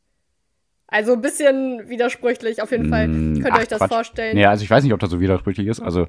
Also 0.90 1.12
ein 1.12 1.20
bisschen 1.20 1.88
widersprüchlich, 1.88 2.60
auf 2.62 2.70
jeden 2.72 2.88
Fall. 2.88 3.06
Mm, 3.08 3.34
Könnt 3.34 3.46
ihr 3.46 3.52
ach, 3.54 3.58
euch 3.60 3.68
das 3.68 3.78
Quatsch. 3.78 3.88
vorstellen? 3.92 4.36
Nee, 4.36 4.46
also 4.46 4.64
ich 4.64 4.70
weiß 4.70 4.82
nicht, 4.82 4.92
ob 4.92 4.98
das 5.00 5.10
so 5.10 5.20
widersprüchlich 5.20 5.66
ist. 5.68 5.80
Also, 5.80 6.06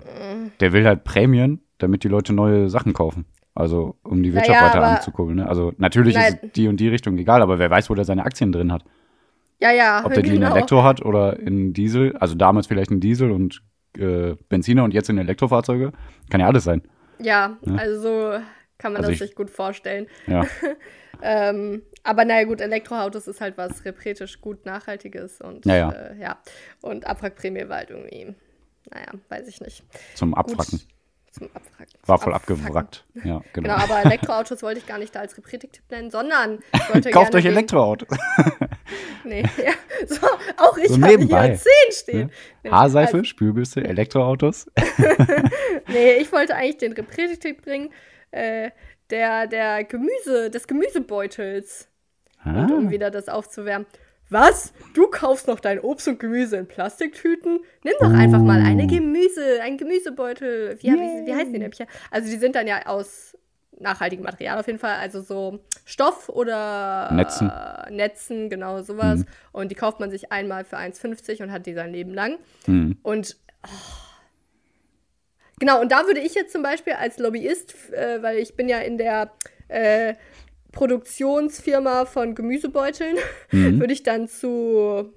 der 0.60 0.74
will 0.74 0.86
halt 0.86 1.04
Prämien, 1.04 1.62
damit 1.78 2.04
die 2.04 2.08
Leute 2.08 2.34
neue 2.34 2.70
Sachen 2.70 2.94
kaufen. 2.94 3.26
Also, 3.54 3.96
um 4.04 4.24
die 4.24 4.34
Wirtschaft 4.34 4.60
Naja, 4.62 4.74
weiter 4.74 4.84
anzukurbeln. 4.84 5.38
Ne? 5.38 5.48
Also, 5.48 5.74
natürlich 5.78 6.16
Nein. 6.16 6.40
ist 6.42 6.56
die 6.56 6.68
und 6.68 6.80
die 6.80 6.88
Richtung 6.88 7.18
egal, 7.18 7.42
aber 7.42 7.60
wer 7.60 7.70
weiß, 7.70 7.90
wo 7.90 7.96
der 7.96 8.06
seine 8.06 8.24
Aktien 8.26 8.52
drin 8.52 8.72
hat. 8.72 8.84
Ja, 9.60 9.72
ja, 9.72 10.04
Ob 10.04 10.14
der 10.14 10.24
die 10.24 10.30
in 10.30 10.42
genau. 10.42 10.56
Elektro 10.56 10.84
hat 10.84 11.04
oder 11.06 11.38
in 11.40 11.74
Diesel. 11.74 12.16
Also, 12.18 12.34
damals 12.36 12.66
vielleicht 12.68 12.90
in 12.92 13.00
Diesel 13.00 13.30
und 13.32 13.62
äh, 14.00 14.36
Benziner 14.50 14.84
und 14.84 14.94
jetzt 14.94 15.10
in 15.10 15.18
Elektrofahrzeuge. 15.20 15.92
Kann 16.30 16.40
ja 16.42 16.48
alles 16.48 16.64
sein. 16.64 16.82
Ja, 17.20 17.58
Ja. 17.66 17.76
also 17.76 18.02
so 18.02 18.34
kann 18.82 18.94
man 18.94 19.02
Also 19.02 19.12
das 19.12 19.22
ich- 19.22 19.28
sich 19.28 19.36
gut 19.36 19.50
vorstellen. 19.50 20.08
Ja. 20.28 20.46
Ähm, 21.24 21.84
aber 22.02 22.26
naja, 22.26 22.46
gut, 22.46 22.62
Elektroautos 22.62 23.28
ist 23.28 23.42
halt 23.42 23.56
was 23.56 23.86
repretisch 23.86 24.42
gut 24.42 24.66
Nachhaltiges 24.66 25.40
und 25.40 25.68
Ja, 25.68 25.76
ja. 25.76 25.92
Äh, 25.92 26.20
ja. 26.20 26.42
Und 26.82 27.06
Abwrackprämie 27.06 27.70
war 27.70 27.78
halt 27.78 27.92
irgendwie, 27.92 28.34
naja, 28.90 29.06
weiß 29.30 29.48
ich 29.48 29.62
nicht. 29.62 29.84
Zum 30.16 30.32
Gut. 30.32 30.40
Abwracken. 30.40 30.82
Zum 31.30 31.48
Abwracken. 31.54 31.94
War 32.08 32.18
voll 32.18 32.34
abgewrackt. 32.34 33.06
Ja, 33.14 33.24
genau. 33.54 33.76
Genau, 33.76 33.76
aber 33.76 34.04
Elektroautos 34.04 34.64
wollte 34.64 34.80
ich 34.80 34.88
gar 34.88 34.98
nicht 34.98 35.14
da 35.14 35.20
als 35.20 35.38
Repretik-Tipp 35.38 35.84
nennen, 35.92 36.10
sondern 36.10 36.58
Kauft 37.12 37.36
euch 37.36 37.46
Elektroautos. 37.46 38.08
Nee, 39.24 39.44
ja, 39.64 39.74
so, 40.08 40.26
auch 40.58 40.76
ich 40.78 40.88
So 40.90 41.00
habe 41.00 41.20
hier 41.20 41.28
10 41.60 41.62
stehen. 41.92 42.32
Nee, 42.64 42.72
Haarseife, 42.72 43.18
also- 43.18 43.26
Spülbürste, 43.26 43.84
Elektroautos. 43.84 44.72
Nee, 45.88 46.14
ich 46.14 46.32
wollte 46.32 46.56
eigentlich 46.56 46.78
den 46.78 46.94
Repretik-Tipp 46.94 47.62
bringen, 47.64 47.92
äh, 48.32 48.72
der, 49.10 49.48
der 49.48 49.84
Gemüse, 49.84 50.50
des 50.50 50.68
Gemüsebeutels. 50.68 51.88
Ah, 52.44 52.64
Und 52.64 52.72
um 52.72 52.90
wieder 52.90 53.12
das 53.12 53.30
aufzuwärmen. 53.30 53.86
Was? 54.30 54.74
Du 54.94 55.08
kaufst 55.08 55.48
noch 55.48 55.60
dein 55.60 55.80
Obst 55.80 56.08
und 56.08 56.18
Gemüse 56.20 56.56
in 56.56 56.66
Plastiktüten? 56.68 57.60
Nimm 57.84 57.94
doch 58.00 58.14
einfach 58.14 58.40
mal 58.42 58.62
eine 58.62 58.84
Uh. 58.84 58.88
Gemüse, 58.88 59.62
ein 59.62 59.78
Gemüsebeutel. 59.78 60.78
Wie, 60.80 60.88
wie, 60.88 61.28
wie 61.28 61.36
heißen 61.36 61.52
die 61.52 61.60
nämlich? 61.60 61.80
Also 62.10 62.32
die 62.32 62.38
sind 62.38 62.56
dann 62.56 62.66
ja 62.66 62.86
aus 62.86 63.38
nachhaltigem 63.78 64.24
Material 64.24 64.58
auf 64.60 64.68
jeden 64.68 64.80
Fall, 64.80 64.96
also 64.96 65.22
so 65.22 65.60
Stoff 65.86 66.30
oder 66.30 67.12
Netzen. 67.12 67.52
Netzen, 67.90 68.50
genau 68.50 68.82
sowas. 68.84 69.20
Mhm. 69.20 69.26
Und 69.52 69.72
die 69.72 69.76
kauft 69.76 70.00
man 70.00 70.10
sich 70.12 70.32
einmal 70.32 70.64
für 70.64 70.78
1,50 70.78 71.44
und 71.44 71.52
hat 71.52 71.66
die 71.66 71.74
sein 71.74 71.92
Leben 71.92 72.14
lang. 72.14 72.38
hm. 72.66 72.98
Und 73.04 73.36
oh. 73.66 73.68
Genau, 75.62 75.80
und 75.80 75.92
da 75.94 76.06
würde 76.06 76.20
ich 76.20 76.34
jetzt 76.36 76.52
zum 76.52 76.64
Beispiel 76.64 76.94
als 76.94 77.18
Lobbyist, 77.20 77.94
äh, 77.94 78.22
weil 78.22 78.40
ich 78.40 78.56
bin 78.58 78.68
ja 78.68 78.80
in 78.80 78.98
der 78.98 79.32
äh, 79.70 80.16
Produktionsfirma 80.74 82.06
von 82.06 82.36
Gemüsebeuteln, 82.36 83.16
Mhm. 83.52 83.80
würde 83.80 83.94
ich 83.94 84.04
dann 84.04 84.28
zu, 84.28 85.14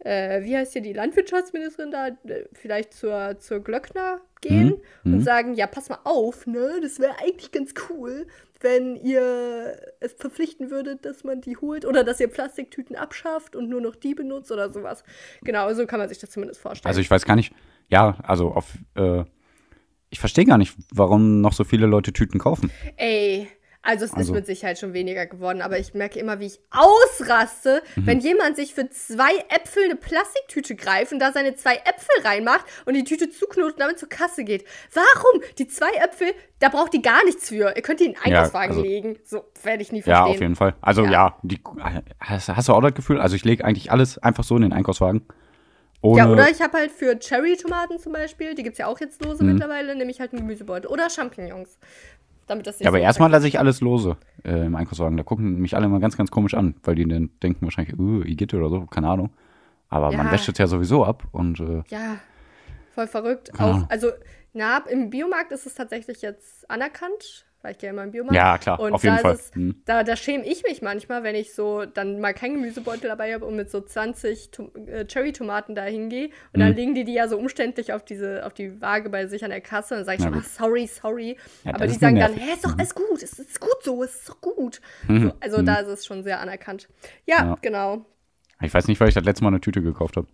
äh, 0.00 0.42
wie 0.42 0.56
heißt 0.56 0.72
hier 0.72 0.82
die 0.82 0.92
Landwirtschaftsministerin 0.92 1.90
da, 1.92 2.08
äh, 2.08 2.46
vielleicht 2.52 2.92
zur, 2.94 3.38
zur 3.38 3.60
Glöckner 3.60 4.20
gehen 4.40 4.80
Mhm. 5.04 5.14
und 5.14 5.20
sagen, 5.22 5.54
ja, 5.54 5.66
pass 5.66 5.88
mal 5.88 6.00
auf, 6.04 6.46
ne, 6.46 6.80
das 6.82 6.98
wäre 6.98 7.14
eigentlich 7.20 7.52
ganz 7.52 7.74
cool, 7.88 8.26
wenn 8.60 8.96
ihr 8.96 9.76
es 10.00 10.14
verpflichten 10.14 10.70
würdet, 10.70 11.04
dass 11.04 11.22
man 11.22 11.40
die 11.40 11.56
holt 11.56 11.84
oder 11.84 12.02
dass 12.02 12.18
ihr 12.20 12.28
Plastiktüten 12.28 12.96
abschafft 12.96 13.54
und 13.56 13.68
nur 13.68 13.80
noch 13.80 13.94
die 13.96 14.14
benutzt 14.14 14.50
oder 14.50 14.70
sowas. 14.70 15.04
Genau, 15.42 15.72
so 15.74 15.86
kann 15.86 15.98
man 16.00 16.08
sich 16.08 16.18
das 16.18 16.30
zumindest 16.30 16.60
vorstellen. 16.60 16.88
Also 16.88 17.00
ich 17.00 17.10
weiß 17.10 17.24
gar 17.26 17.36
nicht, 17.36 17.52
ja, 17.88 18.16
also 18.22 18.48
auf, 18.52 18.72
äh, 18.96 19.24
ich 20.14 20.20
verstehe 20.20 20.44
gar 20.44 20.58
nicht, 20.58 20.76
warum 20.92 21.40
noch 21.40 21.52
so 21.52 21.64
viele 21.64 21.86
Leute 21.86 22.12
Tüten 22.12 22.38
kaufen. 22.38 22.70
Ey, 22.96 23.48
also 23.82 24.04
es 24.04 24.12
Also- 24.14 24.30
ist 24.32 24.34
mit 24.36 24.46
Sicherheit 24.46 24.78
schon 24.78 24.92
weniger 24.92 25.26
geworden, 25.26 25.60
aber 25.60 25.76
ich 25.80 25.92
merke 25.92 26.20
immer, 26.20 26.38
wie 26.38 26.46
ich 26.46 26.60
ausraste, 26.70 27.82
Mhm. 27.96 28.06
wenn 28.06 28.20
jemand 28.20 28.54
sich 28.54 28.74
für 28.74 28.88
zwei 28.90 29.32
Äpfel 29.48 29.82
eine 29.84 29.96
Plastiktüte 29.96 30.76
greift 30.76 31.12
und 31.12 31.18
da 31.18 31.32
seine 31.32 31.56
zwei 31.56 31.74
Äpfel 31.74 32.22
reinmacht 32.24 32.64
und 32.86 32.94
die 32.94 33.02
Tüte 33.02 33.28
zuknotet 33.28 33.74
und 33.74 33.80
damit 33.80 33.98
zur 33.98 34.08
Kasse 34.08 34.44
geht. 34.44 34.64
Warum? 34.94 35.40
Die 35.58 35.66
zwei 35.66 35.90
Äpfel, 35.96 36.28
da 36.60 36.68
braucht 36.68 36.94
die 36.94 37.02
gar 37.02 37.24
nichts 37.24 37.48
für. 37.48 37.74
Ihr 37.74 37.82
könnt 37.82 37.98
die 37.98 38.04
in 38.04 38.12
den 38.12 38.18
Ja, 38.18 38.22
Einkaufswagen 38.38 38.70
also- 38.76 38.82
legen. 38.82 39.18
So, 39.24 39.44
werde 39.64 39.82
ich 39.82 39.90
nie 39.90 39.98
Ja, 39.98 40.04
verstehen. 40.04 40.34
auf 40.34 40.40
jeden 40.40 40.56
Fall. 40.56 40.74
Also 40.80 41.04
Ja. 41.04 41.10
ja, 41.10 41.38
die, 41.42 41.58
hast, 42.20 42.48
hast 42.50 42.68
du 42.68 42.72
auch 42.72 42.80
das 42.82 42.94
Gefühl? 42.94 43.20
Also 43.20 43.34
ich 43.34 43.44
lege 43.44 43.64
eigentlich 43.64 43.90
alles 43.90 44.18
einfach 44.18 44.44
so 44.44 44.54
in 44.54 44.62
den 44.62 44.72
Einkaufswagen. 44.72 45.26
Ohne, 46.04 46.18
Ja, 46.18 46.28
oder 46.30 46.50
ich 46.50 46.60
habe 46.60 46.76
halt 46.76 46.92
für 46.92 47.18
Cherry-Tomaten 47.18 47.98
zum 47.98 48.12
Beispiel, 48.12 48.54
die 48.54 48.62
gibt 48.62 48.74
es 48.74 48.78
ja 48.78 48.86
auch 48.88 49.00
jetzt 49.00 49.24
lose 49.24 49.42
Mhm. 49.42 49.52
mittlerweile, 49.52 49.96
nehme 49.96 50.10
ich 50.10 50.20
halt 50.20 50.32
einen 50.32 50.42
Gemüsebeutel. 50.42 50.90
Oder 50.90 51.08
Champignons. 51.08 51.78
Damit 52.46 52.66
das 52.66 52.74
nicht 52.78 52.84
ja, 52.84 52.90
aber 52.90 52.98
so 52.98 53.04
erstmal 53.04 53.30
lasse 53.30 53.48
ich 53.48 53.58
alles 53.58 53.80
lose 53.80 54.18
äh, 54.44 54.66
im 54.66 54.76
Einkaufswagen. 54.76 55.16
Da 55.16 55.22
gucken 55.22 55.60
mich 55.60 55.74
alle 55.74 55.86
immer 55.86 56.00
ganz, 56.00 56.18
ganz 56.18 56.30
komisch 56.30 56.52
an, 56.52 56.74
weil 56.82 56.94
die 56.94 57.08
dann 57.08 57.30
denken 57.42 57.64
wahrscheinlich, 57.64 57.98
uh, 57.98 58.20
Igitt 58.22 58.52
oder 58.52 58.68
so, 58.68 58.84
keine 58.84 59.08
Ahnung. 59.08 59.30
Aber 59.88 60.12
man 60.12 60.26
Ja. 60.26 60.32
wäscht 60.32 60.46
es 60.50 60.58
ja 60.58 60.66
sowieso 60.66 61.06
ab 61.06 61.22
und 61.32 61.58
äh, 61.60 61.82
Ja, 61.88 62.18
voll 62.90 63.06
verrückt. 63.06 63.58
Auch, 63.58 63.88
also, 63.88 64.10
na, 64.52 64.78
im 64.90 65.08
Biomarkt 65.08 65.52
ist 65.52 65.64
es 65.64 65.72
tatsächlich 65.72 66.20
jetzt 66.20 66.70
anerkannt, 66.70 67.46
weil 67.64 67.72
ich 67.72 67.78
gehe 67.78 67.88
immer 67.90 68.02
im 68.04 68.10
Biomarkt. 68.10 68.36
ja, 68.36 68.58
klar, 68.58 68.78
Und 68.78 68.92
auf 68.92 69.02
jeden 69.02 69.18
Fall. 69.18 69.32
Es, 69.34 69.50
Hm. 69.54 69.80
da, 69.86 70.04
da 70.04 70.16
schäme 70.16 70.44
ich 70.46 70.62
mich 70.64 70.82
manchmal, 70.82 71.22
wenn 71.22 71.34
ich 71.34 71.54
so 71.54 71.86
dann 71.86 72.20
mal 72.20 72.34
keinen 72.34 72.56
Gemüsebeutel 72.56 73.08
dabei 73.08 73.32
habe 73.32 73.46
und 73.46 73.56
mit 73.56 73.70
so 73.70 73.80
20 73.80 74.50
Tom 74.50 74.70
äh, 74.86 75.06
Cherry-Tomaten 75.06 75.74
da 75.74 75.82
hingehe. 75.84 76.26
Und 76.52 76.60
dann 76.60 76.70
Mhm. 76.70 76.76
legen 76.76 76.94
die 76.94 77.04
die 77.04 77.14
ja 77.14 77.26
so 77.26 77.38
umständlich 77.38 77.94
auf, 77.94 78.04
diese, 78.04 78.44
auf 78.44 78.52
die 78.52 78.80
Waage 78.82 79.08
bei 79.08 79.26
sich 79.26 79.42
an 79.44 79.50
der 79.50 79.62
Kasse. 79.62 79.94
Und 79.94 80.00
dann 80.00 80.04
sage 80.04 80.18
ich 80.18 80.22
schon, 80.24 80.34
gut. 80.34 80.42
ah, 80.44 80.48
sorry, 80.62 80.86
sorry. 80.86 81.36
Ja, 81.64 81.74
Aber 81.74 81.86
die 81.86 81.94
sagen 81.94 82.16
dann, 82.16 82.34
hä, 82.34 82.52
ist 82.52 82.64
doch 82.66 82.76
alles 82.78 82.94
gut, 82.94 83.22
es 83.22 83.38
ist 83.38 83.58
gut 83.60 83.82
so, 83.82 84.02
es 84.04 84.14
ist 84.14 84.28
doch 84.28 84.40
gut. 84.42 84.82
Mhm. 85.08 85.22
So, 85.30 85.32
also 85.40 85.58
Mhm. 85.58 85.64
da 85.66 85.76
ist 85.76 85.88
es 85.88 86.04
schon 86.06 86.22
sehr 86.22 86.40
anerkannt. 86.40 86.88
Ja, 87.24 87.36
Ja. 87.44 87.58
genau. 87.62 88.04
Ich 88.60 88.74
weiß 88.74 88.86
nicht, 88.88 89.00
weil 89.00 89.08
ich 89.08 89.14
das 89.14 89.24
letzte 89.24 89.42
Mal 89.42 89.48
eine 89.48 89.60
Tüte 89.60 89.80
gekauft 89.82 90.16
habe. 90.18 90.26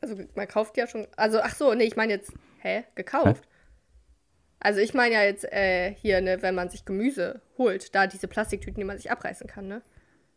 Also 0.00 0.16
man 0.34 0.48
kauft 0.48 0.76
ja 0.76 0.86
schon. 0.86 1.06
Also, 1.16 1.40
ach 1.42 1.54
so, 1.54 1.74
nee, 1.74 1.84
ich 1.84 1.94
meine 1.96 2.12
jetzt, 2.14 2.32
hä? 2.60 2.84
Gekauft? 2.94 3.44
Also 4.60 4.80
ich 4.80 4.92
meine 4.94 5.14
ja 5.14 5.22
jetzt 5.22 5.44
äh, 5.50 5.94
hier, 5.94 6.20
ne, 6.20 6.42
wenn 6.42 6.54
man 6.54 6.68
sich 6.68 6.84
Gemüse 6.84 7.40
holt, 7.58 7.94
da 7.94 8.06
diese 8.06 8.28
Plastiktüten, 8.28 8.78
die 8.78 8.84
man 8.84 8.98
sich 8.98 9.10
abreißen 9.10 9.46
kann, 9.46 9.66
ne? 9.68 9.82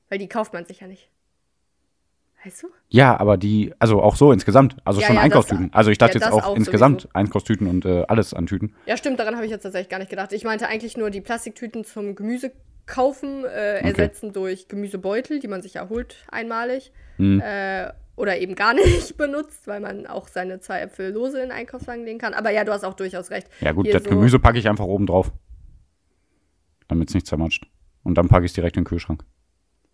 Weil 0.10 0.18
die 0.18 0.28
kauft 0.30 0.54
man 0.54 0.66
sich 0.66 0.80
ja 0.80 0.88
nicht. 0.88 1.10
Weißt 2.46 2.64
du? 2.64 2.68
Ja, 2.90 3.18
aber 3.20 3.38
die, 3.38 3.74
also 3.80 4.02
auch 4.02 4.16
so 4.16 4.32
insgesamt, 4.32 4.76
also 4.86 5.00
Ja, 5.02 5.08
schon 5.08 5.16
ja, 5.16 5.22
das- 5.22 5.26
Einkaufstüten. 5.26 5.74
Also 5.74 5.92
ich 5.92 5.98
dachte 5.98 6.18
ja, 6.20 6.26
jetzt 6.26 6.34
das 6.34 6.34
auch, 6.44 6.48
auch 6.52 6.56
insgesamt 6.56 7.02
sowieso. 7.02 7.16
Einkaufstüten 7.16 7.68
und 7.68 7.86
äh, 7.86 8.04
alles 8.08 8.34
an 8.34 8.48
Tüten. 8.48 8.76
Ja, 8.86 8.98
stimmt, 8.98 9.20
daran 9.20 9.36
habe 9.36 9.46
ich 9.46 9.52
jetzt 9.52 9.64
tatsächlich 9.64 9.90
gar 9.90 10.00
nicht 10.00 10.10
gedacht. 10.10 10.34
Ich 10.34 10.44
meinte 10.44 10.68
eigentlich 10.68 10.98
nur 10.98 11.10
die 11.10 11.22
Plastiktüten 11.22 11.84
zum 11.86 12.16
Gemüse 12.16 12.52
kaufen, 12.86 13.46
äh, 13.46 13.80
ersetzen 13.80 14.34
durch 14.34 14.68
Gemüsebeutel, 14.68 15.40
die 15.40 15.48
man 15.48 15.62
sich 15.62 15.76
ja 15.76 15.88
holt 15.88 16.18
einmalig. 16.30 16.92
Hm. 17.18 17.42
Äh, 17.42 17.94
oder 18.16 18.38
eben 18.38 18.56
gar 18.56 18.74
nicht 18.76 19.18
benutzt, 19.18 19.68
weil 19.68 19.80
man 19.80 20.06
auch 20.08 20.28
seine 20.28 20.60
zwei 20.60 20.82
Äpfel 20.82 21.12
lose 21.12 21.38
in 21.42 21.50
den 21.50 21.52
Einkaufswagen 21.52 22.06
legen 22.06 22.20
kann. 22.20 22.34
Aber 22.34 22.52
ja, 22.52 22.64
du 22.64 22.72
hast 22.72 22.84
auch 22.84 22.94
durchaus 22.94 23.32
recht. 23.32 23.48
Ja 23.62 23.72
gut, 23.72 23.86
Hier 23.86 23.94
das 23.94 24.04
so- 24.04 24.10
Gemüse 24.10 24.40
packe 24.40 24.58
ich 24.60 24.68
einfach 24.70 24.86
oben 24.86 25.06
drauf. 25.06 25.32
Damit 26.88 27.10
es 27.10 27.16
nicht 27.16 27.28
zermatscht. 27.28 27.66
Und 28.04 28.18
dann 28.18 28.28
packe 28.28 28.46
ich 28.46 28.52
es 28.52 28.56
direkt 28.56 28.76
in 28.78 28.82
den 28.84 28.88
Kühlschrank. 28.88 29.24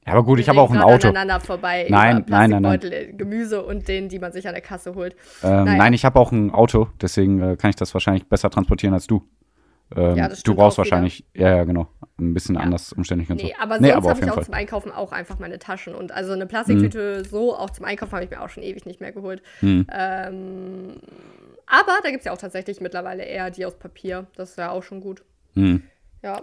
Ja, 0.06 0.14
aber 0.14 0.24
gut, 0.24 0.40
ich 0.40 0.50
habe 0.50 0.60
auch 0.60 0.72
ein 0.72 0.80
Auto. 0.82 1.10
aneinander 1.10 1.40
vorbei 1.40 1.86
Nein, 1.90 2.26
nein, 2.28 2.50
nein, 2.50 2.62
nein. 2.62 2.82
Äh, 2.84 3.14
Gemüse 3.14 3.64
und 3.64 3.88
den, 3.88 4.10
die 4.10 4.18
man 4.18 4.32
sich 4.32 4.48
an 4.48 4.54
der 4.54 4.62
Kasse 4.62 4.96
holt. 4.96 5.16
Ähm. 5.44 5.66
Nein, 5.66 5.94
ich 5.94 6.04
habe 6.06 6.20
auch 6.20 6.32
ein 6.32 6.52
Auto, 6.52 6.88
deswegen 7.02 7.42
äh, 7.42 7.58
kann 7.58 7.70
ich 7.70 7.76
das 7.76 7.94
wahrscheinlich 7.94 8.28
besser 8.28 8.50
transportieren 8.50 8.94
als 8.94 9.08
du. 9.08 9.24
Ähm, 9.96 10.16
Ja, 10.18 10.28
du 10.30 10.56
brauchst 10.56 10.78
auch 10.78 10.84
wieder. 10.86 10.92
wahrscheinlich, 10.92 11.26
ja, 11.34 11.58
ja, 11.58 11.64
genau, 11.64 11.88
ein 12.20 12.34
bisschen 12.34 12.56
Ja. 12.56 12.62
anders 12.62 12.94
umständlich 12.94 13.30
und 13.30 13.38
Nee, 13.42 13.54
so. 13.56 13.62
aber 13.64 13.76
sonst 13.76 13.82
nee, 13.88 13.92
aber 13.94 14.10
habe 14.10 14.20
ich 14.24 14.30
auch 14.30 14.36
Fall. 14.36 14.46
zum 14.46 14.54
Einkaufen 14.54 14.92
auch 14.92 15.12
einfach 15.12 15.40
meine 15.40 15.58
Taschen. 15.60 15.96
Und 15.96 16.12
also 16.12 16.34
eine 16.34 16.46
Plastiktüte 16.46 17.26
so 17.26 17.56
auch 17.56 17.70
zum 17.72 17.86
Einkaufen 17.86 18.12
habe 18.14 18.24
ich 18.26 18.30
mir 18.30 18.42
auch 18.42 18.50
schon 18.50 18.64
ewig 18.64 18.86
nicht 18.86 19.02
mehr 19.02 19.12
geholt. 19.12 19.42
Hm. 19.62 19.88
Ähm, 19.92 20.98
aber 21.66 22.00
da 22.04 22.10
gibt 22.10 22.20
es 22.20 22.26
ja 22.26 22.32
auch 22.34 22.38
tatsächlich 22.38 22.82
mittlerweile 22.82 23.24
eher 23.24 23.50
die 23.52 23.66
aus 23.66 23.78
Papier. 23.78 24.28
Das 24.36 24.52
ist 24.52 24.58
ja 24.58 24.72
auch 24.72 24.84
schon 24.84 25.02
gut. 25.02 25.24
Hm. 25.56 25.84
Ja, 26.24 26.42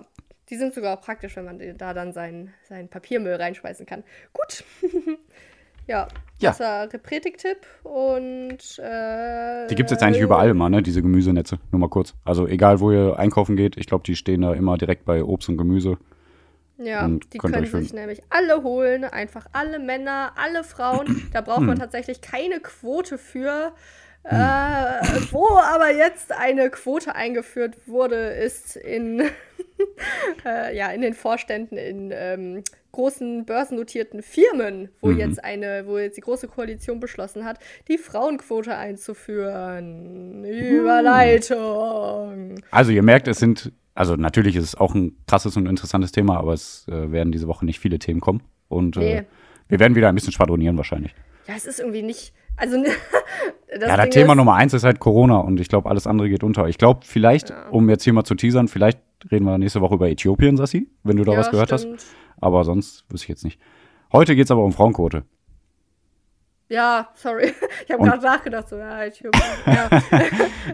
die 0.49 0.57
sind 0.57 0.75
sogar 0.75 0.97
auch 0.97 1.03
praktisch, 1.03 1.37
wenn 1.37 1.45
man 1.45 1.61
da 1.77 1.93
dann 1.95 2.13
seinen, 2.13 2.53
seinen 2.69 2.89
Papiermüll 2.89 3.35
reinschmeißen 3.35 3.85
kann. 3.87 4.05
Gut. 4.33 4.65
ja, 5.87 6.09
Ja. 6.39 6.59
war 6.59 6.93
Repretik-Tipp 6.93 7.59
und 7.85 8.79
äh, 8.79 9.67
Die 9.69 9.75
gibt 9.75 9.91
es 9.91 9.93
jetzt 9.93 10.03
eigentlich 10.03 10.23
überall 10.23 10.51
immer, 10.51 10.69
ne, 10.69 10.83
diese 10.83 11.03
Gemüsenetze, 11.03 11.59
nur 11.73 11.81
mal 11.81 11.89
kurz. 11.89 12.15
Also 12.25 12.47
egal, 12.47 12.81
wo 12.81 12.91
ihr 12.93 13.19
einkaufen 13.19 13.57
geht, 13.57 13.77
ich 13.77 13.87
glaube, 13.87 14.05
die 14.05 14.17
stehen 14.17 14.43
da 14.43 14.53
immer 14.55 14.77
direkt 14.79 15.05
bei 15.05 15.23
Obst 15.25 15.49
und 15.49 15.57
Gemüse. 15.57 15.99
Ja, 16.79 17.07
und 17.07 17.33
die 17.33 17.39
können 17.39 17.65
sich 17.65 17.95
nämlich 17.95 18.21
alle 18.29 18.63
holen, 18.63 19.05
einfach 19.05 19.47
alle 19.53 19.79
Männer, 19.79 20.33
alle 20.37 20.63
Frauen. 20.63 21.31
Da 21.33 21.41
braucht 21.41 21.61
Hm. 21.61 21.67
man 21.67 21.79
tatsächlich 21.79 22.21
keine 22.21 22.61
Quote 22.61 23.17
für. 23.17 23.73
Äh, 24.29 24.35
wo 25.31 25.47
aber 25.57 25.93
jetzt 25.97 26.33
eine 26.33 26.69
Quote 26.69 27.15
eingeführt 27.15 27.77
wurde, 27.87 28.17
ist 28.17 28.75
in, 28.75 29.21
äh, 30.45 30.77
ja, 30.77 30.91
in 30.91 31.01
den 31.01 31.15
Vorständen 31.15 31.77
in 31.79 32.11
ähm, 32.13 32.65
großen 32.97 33.45
börsennotierten 33.45 34.23
Firmen, 34.23 34.89
wo 35.01 35.09
Mhm. 35.09 35.19
jetzt 35.19 35.45
eine, 35.45 35.85
wo 35.87 35.99
jetzt 35.99 36.17
die 36.17 36.21
große 36.23 36.49
Koalition 36.49 36.99
beschlossen 36.99 37.45
hat, 37.45 37.59
die 37.89 37.99
Frauenquote 37.99 38.77
einzuführen. 38.77 40.45
Überleitung. 40.45 42.61
Also 42.71 42.93
ihr 42.93 43.03
merkt, 43.03 43.29
es 43.29 43.39
sind, 43.39 43.73
also 43.95 44.17
natürlich 44.17 44.57
ist 44.57 44.65
es 44.65 44.75
auch 44.75 44.95
ein 44.95 45.17
krasses 45.27 45.57
und 45.57 45.67
interessantes 45.67 46.13
Thema, 46.13 46.39
aber 46.39 46.53
es 46.55 46.87
äh, 46.89 47.11
werden 47.13 47.33
diese 47.33 47.49
Woche 47.49 47.65
nicht 47.65 47.81
viele 47.81 47.99
Themen 47.99 48.21
kommen. 48.21 48.43
Und 48.69 48.97
Nee. 48.97 49.19
äh, 49.19 49.25
wir 49.69 49.81
werden 49.81 49.95
wieder 49.95 50.09
ein 50.09 50.15
bisschen 50.15 50.33
schwadronieren 50.33 50.77
wahrscheinlich. 50.77 51.15
Ja, 51.47 51.55
es 51.57 51.67
ist 51.67 51.81
irgendwie 51.81 52.03
nicht. 52.03 52.33
Also, 52.57 52.77
das 52.83 53.81
ja, 53.81 53.97
das 53.97 54.03
Ding 54.05 54.11
Thema 54.13 54.35
Nummer 54.35 54.55
eins 54.55 54.73
ist 54.75 54.85
halt 54.85 54.99
Corona 54.99 55.39
und 55.39 55.61
ich 55.61 55.69
glaube, 55.69 55.89
alles 55.89 56.07
andere 56.07 56.29
geht 56.29 56.43
unter. 56.43 56.69
Ich 56.69 56.79
glaube, 56.79 57.01
vielleicht, 57.05 57.51
Ja. 57.51 57.69
um 57.71 57.89
jetzt 57.91 58.05
hier 58.05 58.13
mal 58.13 58.25
zu 58.25 58.35
teasern, 58.35 58.69
vielleicht 58.69 58.99
reden 59.31 59.45
wir 59.45 59.59
nächste 59.59 59.81
Woche 59.81 59.95
über 59.95 60.09
Äthiopien, 60.09 60.57
Sassi, 60.57 60.89
wenn 61.03 61.17
du 61.17 61.25
da 61.25 61.33
ja, 61.33 61.39
was 61.39 61.51
gehört 61.51 61.73
hast. 61.73 61.83
stimmt. 61.83 62.05
Aber 62.39 62.65
sonst 62.65 63.05
wüsste 63.09 63.25
ich 63.25 63.29
jetzt 63.29 63.45
nicht. 63.45 63.61
Heute 64.13 64.37
geht 64.37 64.45
es 64.45 64.51
aber 64.51 64.65
um 64.65 64.73
Frauenquote. 64.73 65.25
Ja, 66.69 67.09
sorry. 67.15 67.53
Ich 67.87 67.93
habe 67.93 68.03
gerade 68.03 68.23
nachgedacht, 68.23 68.69
so, 68.69 68.77
ja, 68.77 69.05
ich 69.07 69.21
ja. 69.21 69.91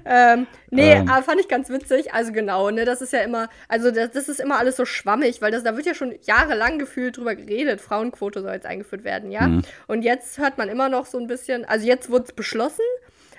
ähm, 0.06 0.46
nee, 0.70 0.92
Ähm. 0.92 1.10
aber 1.10 1.22
fand 1.22 1.40
ich 1.40 1.48
ganz 1.48 1.68
witzig. 1.68 2.14
Also 2.14 2.32
genau, 2.32 2.70
ne, 2.70 2.86
das 2.86 3.02
ist 3.02 3.12
ja 3.12 3.20
immer, 3.20 3.50
also 3.68 3.90
das, 3.90 4.12
das 4.12 4.30
ist 4.30 4.40
immer 4.40 4.58
alles 4.58 4.76
so 4.76 4.86
schwammig, 4.86 5.42
weil 5.42 5.50
das, 5.50 5.62
da 5.62 5.76
wird 5.76 5.84
ja 5.84 5.94
schon 5.94 6.14
jahrelang 6.22 6.78
gefühlt 6.78 7.18
drüber 7.18 7.34
geredet, 7.34 7.82
Frauenquote 7.82 8.40
soll 8.40 8.52
jetzt 8.52 8.64
eingeführt 8.64 9.04
werden, 9.04 9.30
ja. 9.30 9.46
Mhm. 9.46 9.62
Und 9.88 10.02
jetzt 10.02 10.38
hört 10.38 10.56
man 10.56 10.70
immer 10.70 10.88
noch 10.88 11.04
so 11.04 11.18
ein 11.18 11.26
bisschen, 11.26 11.66
also 11.66 11.86
jetzt 11.86 12.08
wurde 12.08 12.24
es 12.24 12.32
beschlossen, 12.32 12.84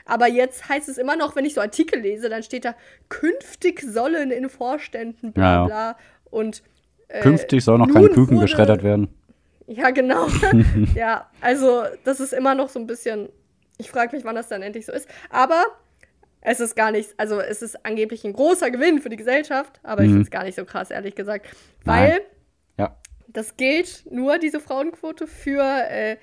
Aber 0.05 0.27
jetzt 0.27 0.67
heißt 0.69 0.89
es 0.89 0.97
immer 0.97 1.15
noch, 1.15 1.35
wenn 1.35 1.45
ich 1.45 1.53
so 1.53 1.61
Artikel 1.61 1.99
lese, 2.01 2.29
dann 2.29 2.43
steht 2.43 2.65
da, 2.65 2.75
künftig 3.09 3.81
sollen 3.81 4.31
in 4.31 4.49
Vorständen 4.49 5.31
bla 5.33 5.43
Ja, 5.43 5.53
ja. 5.53 5.65
bla. 5.65 5.97
Und 6.29 6.63
äh, 7.07 7.21
Künftig 7.21 7.63
soll 7.63 7.77
noch 7.77 7.91
keine 7.91 8.09
Küken 8.09 8.35
wurde- 8.37 8.45
geschreddert 8.45 8.83
werden. 8.83 9.07
Ja, 9.67 9.91
genau. 9.91 10.27
ja, 10.95 11.29
also 11.41 11.83
das 12.03 12.19
ist 12.19 12.33
immer 12.33 12.55
noch 12.55 12.69
so 12.69 12.79
ein 12.79 12.87
bisschen. 12.87 13.29
Ich 13.77 13.89
frage 13.89 14.15
mich, 14.15 14.25
wann 14.25 14.35
das 14.35 14.47
dann 14.49 14.61
endlich 14.61 14.85
so 14.85 14.91
ist. 14.91 15.07
Aber 15.29 15.63
es 16.41 16.59
ist 16.59 16.75
gar 16.75 16.91
nicht, 16.91 17.13
also 17.17 17.39
es 17.39 17.61
ist 17.61 17.85
angeblich 17.85 18.25
ein 18.25 18.33
großer 18.33 18.69
Gewinn 18.71 18.99
für 18.99 19.09
die 19.09 19.15
Gesellschaft, 19.15 19.79
aber 19.83 20.01
ich 20.03 20.09
Mhm. 20.09 20.13
finde 20.15 20.23
es 20.23 20.31
gar 20.31 20.43
nicht 20.43 20.55
so 20.55 20.65
krass, 20.65 20.91
ehrlich 20.91 21.15
gesagt. 21.15 21.47
Nein. 21.85 22.11
Weil 22.11 22.21
Ja. 22.77 22.97
das 23.29 23.55
gilt 23.55 24.03
nur, 24.11 24.37
diese 24.39 24.59
Frauenquote, 24.59 25.25
für, 25.27 25.63
äh, 25.89 26.17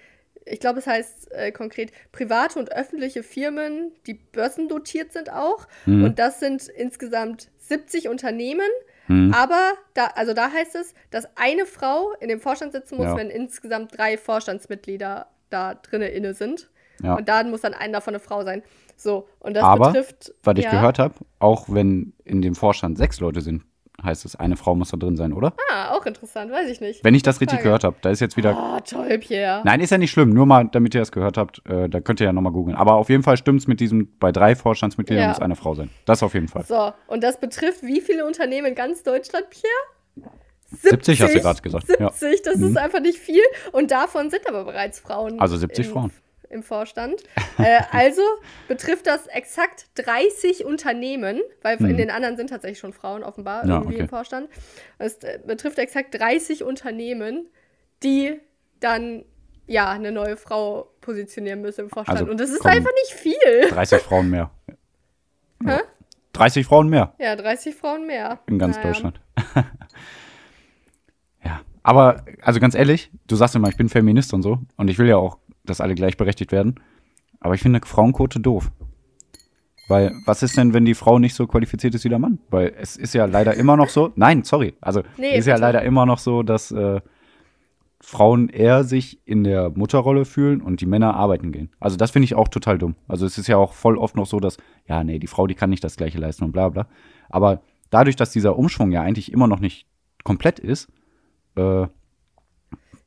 ich 0.51 0.61
glaube, 0.61 0.81
es 0.81 0.87
heißt 0.87 1.33
äh, 1.33 1.53
konkret 1.53 1.93
private 2.13 2.59
und 2.59 2.73
öffentliche 2.73 3.23
Firmen, 3.23 3.93
die 4.07 4.15
börsendotiert 4.15 5.13
sind 5.13 5.33
auch. 5.33 5.67
Mhm. 5.87 6.05
Und 6.05 6.19
das 6.19 6.41
sind 6.41 6.69
insgesamt 6.69 7.51
70 7.59 8.09
Unternehmen. 8.09 8.69
Mhm. 9.07 9.33
Aber 9.33 9.73
da, 9.95 10.07
also 10.15 10.35
da 10.35 10.51
heißt 10.51 10.75
es, 10.75 10.95
dass 11.11 11.29
eine 11.37 11.67
Frau 11.67 12.13
in 12.21 12.29
dem 12.29 12.41
Vorstand 12.41 12.73
sitzen 12.73 12.97
muss, 12.97 13.07
Ja. 13.07 13.17
wenn 13.17 13.31
insgesamt 13.31 13.97
drei 13.97 14.19
Vorstandsmitglieder 14.19 15.29
da 15.51 15.75
drinne 15.75 16.09
inne 16.09 16.35
sind. 16.35 16.69
Ja. 17.03 17.15
Und 17.15 17.29
dann 17.29 17.51
muss 17.51 17.63
dann 17.63 17.75
einer 17.75 17.95
davon 17.95 18.15
eine 18.15 18.21
Frau 18.21 18.45
sein. 18.45 18.63
So, 18.97 19.29
und 19.39 19.55
das 19.55 19.65
Aber, 19.65 19.89
betrifft. 19.89 20.35
Was 20.43 20.59
ich 20.59 20.65
ja. 20.65 20.71
gehört 20.71 20.99
habe, 20.99 21.15
auch 21.39 21.67
wenn 21.69 22.13
in 22.25 22.43
dem 22.43 22.55
Vorstand 22.55 22.99
sechs 22.99 23.21
Leute 23.21 23.41
sind, 23.41 23.63
heißt 24.03 24.25
es, 24.25 24.37
eine 24.37 24.57
Frau 24.57 24.75
muss 24.75 24.91
da 24.91 24.97
drin 24.97 25.17
sein, 25.17 25.33
oder? 25.33 25.53
Ah, 25.71 25.95
auch 25.97 26.05
interessant, 26.07 26.51
weiß 26.51 26.69
ich 26.71 26.81
nicht. 26.81 27.05
Wenn 27.05 27.15
ich 27.15 27.23
das 27.23 27.41
richtig 27.41 27.59
Frage. 27.59 27.65
gehört 27.65 27.85
habe, 27.85 27.97
da 28.03 28.11
ist 28.11 28.21
jetzt 28.21 28.37
wieder. 28.37 28.57
Oh, 28.57 28.81
toll, 28.81 29.19
Pierre. 29.19 29.63
Nein, 29.65 29.81
ist 29.81 29.91
ja 29.91 29.99
nicht 29.99 30.11
schlimm, 30.11 30.31
nur 30.31 30.47
mal, 30.47 30.69
damit 30.71 30.95
ihr 30.95 31.01
das 31.01 31.13
gehört 31.13 31.37
habt, 31.37 31.63
äh, 31.69 31.89
da 31.89 32.01
könnt 32.01 32.21
ihr 32.21 32.27
ja 32.27 32.33
nochmal 32.33 32.53
googeln. 32.53 32.77
Aber 32.77 32.95
auf 32.95 33.09
jeden 33.09 33.23
Fall 33.23 33.37
stimmt 33.37 33.61
es 33.61 33.67
mit 33.67 33.81
diesem, 33.81 34.09
bei 34.19 34.33
drei 34.33 34.55
Vorstandsmitgliedern 34.57 35.23
Ja. 35.25 35.29
muss 35.29 35.41
eine 35.41 35.57
Frau 35.57 35.75
sein. 35.75 35.91
Das 36.05 36.23
auf 36.23 36.35
jeden 36.35 36.49
Fall. 36.49 36.65
So, 36.65 36.93
und 37.07 37.23
das 37.23 37.39
betrifft 37.41 37.83
wie 37.83 38.01
viele 38.01 38.27
Unternehmen 38.27 38.69
in 38.69 38.75
ganz 38.75 39.03
Deutschland, 39.03 39.47
Pierre? 39.51 40.31
70 40.73 41.21
hast 41.21 41.35
du 41.35 41.41
gerade 41.41 41.61
gesagt, 41.63 41.87
ja. 41.99 42.11
70, 42.13 42.43
das 42.43 42.61
ist 42.61 42.77
einfach 42.77 43.01
nicht 43.01 43.19
viel. 43.19 43.43
Und 43.73 43.91
davon 43.91 44.31
sind 44.31 44.49
aber 44.49 44.65
bereits 44.65 45.01
Frauen. 45.01 45.41
Also 45.41 45.57
70 45.57 45.87
im, 45.87 45.93
Frauen. 45.93 46.13
Im 46.51 46.63
Vorstand. 46.63 47.23
äh, 47.59 47.81
also 47.93 48.23
betrifft 48.69 49.07
das 49.07 49.27
exakt 49.29 49.87
30 49.95 50.65
Unternehmen, 50.65 51.41
weil 51.63 51.79
in 51.79 51.97
den 51.97 52.11
anderen 52.11 52.37
sind 52.37 52.51
tatsächlich 52.51 52.79
schon 52.81 52.93
Frauen 52.93 53.23
offenbar 53.23 53.63
Hm. 53.63 53.69
Ja, 53.71 53.77
irgendwie 53.77 53.95
okay. 53.95 54.03
im 54.03 54.09
Vorstand. 54.09 54.51
Es 54.99 55.15
äh, 55.19 55.39
betrifft 55.47 55.79
exakt 55.79 56.19
30 56.19 56.65
Unternehmen, 56.65 57.49
die 58.03 58.41
dann 58.81 59.25
ja 59.67 59.91
eine 59.91 60.11
neue 60.11 60.37
Frau 60.37 60.91
positionieren 61.01 61.61
müssen 61.63 61.83
im 61.83 61.91
Vorstand. 61.91 62.19
Also 62.19 62.31
Und 62.31 62.41
das 62.41 62.51
ist 62.51 62.67
einfach 62.67 62.91
nicht 63.05 63.13
viel. 63.13 63.69
30 63.71 64.03
Frauen 64.03 64.29
mehr. 64.31 64.51
Hä? 65.65 65.79
30 66.33 66.67
Frauen 66.67 66.89
mehr 66.89 67.15
Ja, 67.19 67.37
30 67.37 67.75
Frauen 67.75 68.07
mehr. 68.07 68.41
in 68.49 68.59
ganz 68.59 68.77
Naja. 68.77 68.89
Deutschland. 68.89 69.21
ja, 71.45 71.61
aber 71.83 72.25
also 72.43 72.61
ganz 72.61 72.75
ehrlich, 72.75 73.11
du 73.27 73.37
sagst 73.37 73.55
immer, 73.55 73.69
ich 73.69 73.77
bin 73.77 73.89
Feminist 73.89 74.33
und 74.35 74.43
so 74.43 74.59
und 74.77 74.89
ich 74.89 74.99
will 74.99 75.07
ja 75.09 75.17
auch, 75.17 75.39
dass 75.71 75.81
alle 75.81 75.95
gleichberechtigt 75.95 76.53
werden. 76.53 76.75
Aber 77.41 77.55
ich 77.55 77.63
finde 77.63 77.79
eine 77.79 77.87
Frauenquote 77.87 78.41
doof. 78.41 78.71
Weil, 79.89 80.13
was 80.25 80.43
ist 80.45 80.57
denn, 80.57 80.73
wenn 80.73 80.85
die 80.85 80.95
Frau 80.95 81.19
nicht 81.19 81.35
so 81.35 81.47
qualifiziert 81.49 81.95
ist 81.95 82.05
wie 82.05 82.09
der 82.11 82.19
Mann? 82.21 82.39
Weil 82.51 82.75
es 82.79 82.97
ist 82.97 83.13
ja 83.13 83.25
leider 83.25 83.55
immer 83.55 83.77
noch 83.77 83.89
so, 83.89 84.13
nein, 84.15 84.45
sorry, 84.45 84.75
also 84.81 85.03
Nee, 85.17 85.37
ist 85.37 85.47
ja 85.47 85.55
bitte. 85.55 85.63
leider 85.67 85.83
immer 85.83 86.07
noch 86.07 86.19
so, 86.19 86.45
dass 86.45 86.71
äh, 86.71 87.01
Frauen 88.01 88.49
eher 88.49 88.85
sich 88.85 89.21
in 89.27 89.43
der 89.43 89.71
Mutterrolle 89.71 90.25
fühlen 90.25 90.61
und 90.61 90.81
die 90.81 90.87
Männer 90.87 91.15
arbeiten 91.17 91.51
gehen. 91.51 91.71
Also 91.81 91.97
das 91.97 92.13
finde 92.13 92.25
ich 92.25 92.35
auch 92.37 92.49
total 92.49 92.79
dumm. 92.79 92.95
Also 93.09 93.27
es 93.27 93.37
ist 93.37 93.49
ja 93.49 93.57
auch 93.57 93.73
voll 93.75 93.99
oft 93.99 94.17
noch 94.17 94.27
so, 94.27 94.39
dass, 94.39 94.59
ja, 94.87 95.03
nee, 95.03 95.19
die 95.19 95.27
Frau, 95.27 95.47
die 95.49 95.55
kann 95.57 95.71
nicht 95.71 95.83
das 95.83 95.97
gleiche 95.97 96.19
leisten 96.19 96.45
und 96.45 96.53
bla 96.53 96.69
bla. 96.69 96.87
Aber 97.29 97.61
dadurch, 97.91 98.15
dass 98.17 98.31
dieser 98.31 98.57
Umschwung 98.57 98.93
ja 98.93 99.03
eigentlich 99.03 99.33
immer 99.33 99.49
noch 99.49 99.61
nicht 99.61 99.87
komplett 100.23 100.61
ist, 100.61 100.89
äh, 101.57 101.87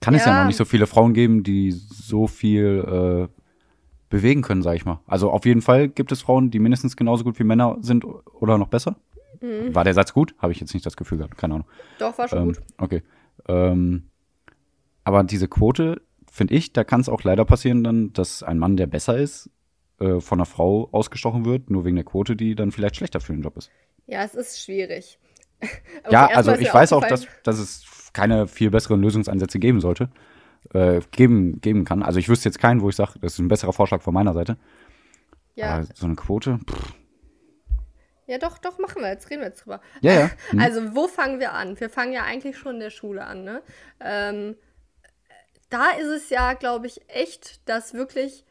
kann 0.03 0.15
es 0.15 0.25
ja 0.25 0.31
Ja. 0.31 0.39
noch 0.41 0.47
nicht 0.47 0.57
so 0.57 0.65
viele 0.65 0.87
Frauen 0.87 1.13
geben, 1.13 1.43
die 1.43 1.71
so 1.71 2.27
viel 2.27 3.29
äh, 3.31 3.39
bewegen 4.09 4.41
können, 4.41 4.61
sag 4.61 4.75
ich 4.75 4.85
mal. 4.85 4.99
Also 5.07 5.31
auf 5.31 5.45
jeden 5.45 5.61
Fall 5.61 5.87
gibt 5.89 6.11
es 6.11 6.21
Frauen, 6.21 6.51
die 6.51 6.59
mindestens 6.59 6.95
genauso 6.95 7.23
gut 7.23 7.39
wie 7.39 7.43
Männer 7.43 7.77
sind 7.81 8.05
oder 8.05 8.57
noch 8.57 8.67
besser. 8.67 8.95
Mhm. 9.41 9.73
War 9.73 9.83
der 9.83 9.93
Satz 9.93 10.13
gut? 10.13 10.35
Habe 10.37 10.51
ich 10.51 10.59
jetzt 10.59 10.73
nicht 10.73 10.85
das 10.85 10.95
Gefühl 10.97 11.17
gehabt, 11.17 11.37
keine 11.37 11.55
Ahnung. 11.55 11.67
Doch, 11.99 12.17
war 12.17 12.27
schon 12.27 12.39
Ähm, 12.39 12.45
gut. 12.45 12.59
okay. 12.77 13.01
Ähm, 13.47 14.03
aber 15.03 15.23
diese 15.23 15.47
Quote, 15.47 16.01
finde 16.31 16.53
ich, 16.53 16.73
da 16.73 16.83
kann 16.83 17.01
es 17.01 17.09
auch 17.09 17.23
leider 17.23 17.45
passieren 17.45 17.83
dann, 17.83 18.13
dass 18.13 18.43
ein 18.43 18.59
Mann, 18.59 18.77
der 18.77 18.87
besser 18.87 19.17
ist, 19.17 19.49
äh, 19.99 20.19
von 20.19 20.39
einer 20.39 20.45
Frau 20.45 20.89
ausgestochen 20.91 21.45
wird, 21.45 21.69
nur 21.69 21.83
wegen 21.85 21.95
der 21.95 22.05
Quote, 22.05 22.35
die 22.35 22.55
dann 22.55 22.71
vielleicht 22.71 22.95
schlechter 22.97 23.19
für 23.19 23.33
den 23.33 23.41
Job 23.41 23.57
ist. 23.57 23.71
Ja, 24.07 24.23
es 24.23 24.35
ist 24.35 24.61
schwierig. 24.61 25.17
Ja, 26.11 26.27
also 26.27 26.51
ich 26.53 26.73
weiß 26.73 26.91
auch, 26.91 27.05
dass, 27.05 27.25
dass 27.43 27.57
es 27.57 27.85
keine 28.13 28.47
viel 28.47 28.69
besseren 28.69 29.01
Lösungsansätze 29.01 29.59
geben 29.59 29.81
sollte, 29.81 30.09
äh, 30.73 31.01
geben, 31.11 31.59
geben 31.61 31.85
kann. 31.85 32.03
Also 32.03 32.19
ich 32.19 32.29
wüsste 32.29 32.49
jetzt 32.49 32.59
keinen, 32.59 32.81
wo 32.81 32.89
ich 32.89 32.95
sage, 32.95 33.19
das 33.19 33.33
ist 33.33 33.39
ein 33.39 33.47
besserer 33.47 33.73
Vorschlag 33.73 34.01
von 34.01 34.13
meiner 34.13 34.33
Seite. 34.33 34.57
Ja, 35.55 35.75
Aber 35.75 35.87
so 35.93 36.05
eine 36.05 36.15
Quote, 36.15 36.59
pff, 36.67 36.93
ja, 38.25 38.37
doch, 38.37 38.57
doch, 38.57 38.79
machen 38.79 39.01
wir 39.01 39.09
jetzt, 39.09 39.29
reden 39.29 39.41
wir 39.41 39.49
jetzt 39.49 39.65
drüber. 39.65 39.81
ja, 40.01 40.13
ja. 40.13 40.31
Hm. 40.49 40.59
Also, 40.59 40.95
wo 40.95 41.07
fangen 41.07 41.39
wir 41.39 41.53
an? 41.53 41.79
Wir 41.79 41.89
fangen 41.89 42.13
ja 42.13 42.23
eigentlich 42.23 42.57
schon 42.57 42.75
in 42.75 42.79
der 42.79 42.89
Schule 42.89 43.25
an, 43.25 43.43
ne? 43.43 43.61
Ähm, 43.99 44.55
da 45.69 45.89
ist 45.89 46.07
es 46.07 46.29
ja, 46.29 46.53
glaube 46.53 46.87
ich, 46.87 47.01
echt, 47.09 47.67
dass 47.67 47.93
wirklich. 47.93 48.45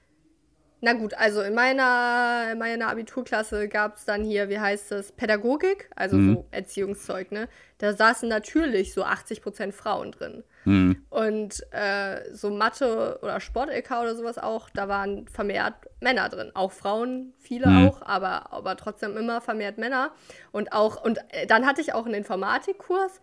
Na 0.85 0.95
gut, 0.95 1.14
also 1.14 1.42
in 1.42 1.55
meiner, 1.55 2.49
in 2.51 2.59
meiner 2.59 2.88
Abiturklasse 2.88 3.68
gab 3.68 3.97
es 3.99 4.05
dann 4.05 4.25
hier, 4.25 4.49
wie 4.49 4.59
heißt 4.59 4.90
es, 4.90 5.12
Pädagogik, 5.12 5.88
also 5.95 6.16
Mhm. 6.16 6.35
so 6.35 6.47
Erziehungszeug, 6.51 7.31
ne? 7.31 7.49
Da 7.79 7.92
saßen 7.92 8.29
natürlich 8.29 8.92
so 8.92 9.05
80% 9.05 9.71
Frauen 9.71 10.11
drin. 10.11 10.42
Hm. 10.64 11.05
Und 11.09 11.62
äh, 11.73 12.23
so 12.35 12.51
Mathe 12.51 13.21
oder 13.23 13.38
Sport-LK 13.38 13.90
oder 14.03 14.16
sowas 14.16 14.38
auch, 14.38 14.71
da 14.71 14.88
waren 14.88 15.29
vermehrt 15.29 15.75
Männer 16.01 16.29
drin. 16.29 16.51
Auch 16.55 16.73
Frauen, 16.73 17.33
viele 17.38 17.68
Mhm. 17.68 17.87
auch, 17.87 18.03
aber, 18.03 18.53
aber 18.53 18.77
trotzdem 18.77 19.16
immer 19.16 19.40
vermehrt 19.40 19.79
Männer. 19.79 20.11
Und 20.51 20.73
auch, 20.73 21.05
und 21.05 21.18
äh, 21.31 21.47
dann 21.47 21.64
hatte 21.64 21.81
ich 21.81 21.95
auch 21.95 22.07
einen 22.07 22.14
Informatikkurs. 22.14 23.21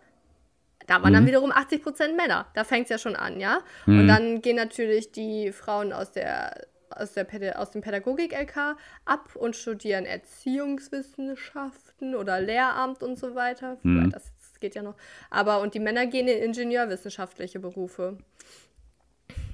Da 0.86 1.02
waren 1.02 1.12
dann 1.12 1.24
Mhm. 1.24 1.28
wiederum 1.28 1.52
80% 1.52 2.16
Männer. 2.16 2.46
Da 2.54 2.64
fängt 2.64 2.84
es 2.84 2.90
ja 2.90 2.96
schon 2.98 3.16
an, 3.16 3.38
ja. 3.38 3.58
Mhm. 3.84 3.98
Und 4.00 4.08
dann 4.08 4.40
gehen 4.40 4.56
natürlich 4.56 5.12
die 5.12 5.52
Frauen 5.52 5.92
aus 5.92 6.10
der 6.12 6.66
aus, 6.90 7.12
der, 7.12 7.26
aus 7.58 7.70
dem 7.70 7.82
Pädagogik-LK 7.82 8.76
ab 9.04 9.36
und 9.36 9.56
studieren 9.56 10.06
Erziehungswissenschaften 10.06 12.14
oder 12.14 12.40
Lehramt 12.40 13.02
und 13.02 13.18
so 13.18 13.34
weiter. 13.34 13.78
Mhm. 13.82 14.10
Das, 14.10 14.24
das 14.24 14.60
geht 14.60 14.74
ja 14.74 14.82
noch. 14.82 14.96
Aber 15.30 15.60
und 15.60 15.74
die 15.74 15.80
Männer 15.80 16.06
gehen 16.06 16.28
in 16.28 16.42
ingenieurwissenschaftliche 16.42 17.60
Berufe. 17.60 18.18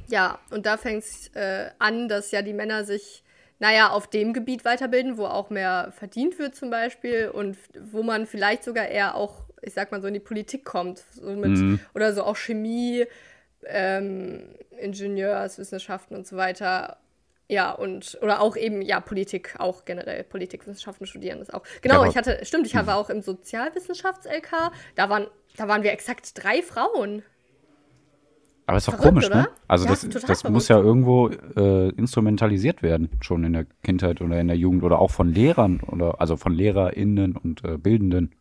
Ja, 0.09 0.39
und 0.51 0.67
da 0.67 0.77
fängt 0.77 1.05
es 1.05 1.29
äh, 1.35 1.71
an, 1.79 2.09
dass 2.09 2.31
ja 2.31 2.43
die 2.43 2.53
Männer 2.53 2.85
sich, 2.85 3.25
naja, 3.59 3.91
auf 3.91 4.09
dem 4.09 4.33
Gebiet 4.33 4.65
weiterbilden, 4.65 5.17
wo 5.17 5.27
auch 5.27 5.51
mehr 5.51 5.93
verdient 5.97 6.39
wird 6.39 6.55
zum 6.55 6.71
Beispiel 6.71 7.29
und 7.29 7.57
wo 7.81 8.03
man 8.03 8.27
vielleicht 8.27 8.65
sogar 8.65 8.87
eher 8.87 9.17
auch, 9.17 9.47
ich 9.63 9.75
sag 9.75 9.91
mal 9.91 10.01
so, 10.01 10.09
in 10.09 10.15
die 10.15 10.21
Politik 10.21 10.65
kommt. 10.65 11.03
So 11.13 11.31
mit, 11.31 11.51
Mhm. 11.51 11.81
Oder 11.95 12.13
so 12.13 12.23
auch 12.23 12.37
Chemie, 12.37 13.07
ähm, 13.65 14.55
Ingenieurswissenschaften 14.79 16.17
und 16.17 16.27
so 16.27 16.37
weiter. 16.37 16.99
Ja, 17.49 17.71
und, 17.71 18.19
oder 18.23 18.41
auch 18.41 18.57
eben, 18.57 18.83
ja, 18.83 18.99
Politik, 18.99 19.55
auch 19.59 19.85
generell 19.85 20.25
Politikwissenschaften 20.25 21.07
studieren 21.07 21.41
ist 21.41 21.55
auch. 21.55 21.63
Genau, 21.81 22.01
aber- 22.01 22.09
ich 22.09 22.17
hatte, 22.17 22.41
stimmt, 22.45 22.67
ich 22.67 22.75
war 22.75 22.97
auch 22.97 23.09
im 23.09 23.23
Sozialwissenschafts-LK, 23.23 24.73
da 24.97 25.09
waren, 25.09 25.29
da 25.57 25.69
waren 25.69 25.83
wir 25.85 25.93
exakt 25.93 26.33
drei 26.43 26.63
Frauen. 26.63 27.23
Aber 28.69 28.79
ist 28.79 28.89
doch 28.89 28.95
Verrückt, 28.95 29.11
komisch, 29.11 29.27
oder? 29.27 29.37
ne? 29.37 29.49
Also 29.69 29.85
Ja, 29.85 29.91
das, 29.93 30.25
das 30.27 30.45
muss 30.45 30.67
ja 30.67 30.77
irgendwo 30.79 31.29
äh, 31.29 31.91
instrumentalisiert 31.91 32.83
werden, 32.83 33.11
schon 33.21 33.45
in 33.45 33.53
der 33.53 33.67
Kindheit 33.85 34.21
oder 34.21 34.41
in 34.41 34.49
der 34.49 34.57
Jugend 34.57 34.83
oder 34.83 34.99
auch 34.99 35.13
von 35.13 35.33
Lehrern 35.33 35.81
oder 35.87 36.21
also 36.21 36.37
von 36.37 36.53
LehrerInnen 36.53 37.37
und 37.37 37.65
äh, 37.65 37.79
Bildenden, 37.79 38.35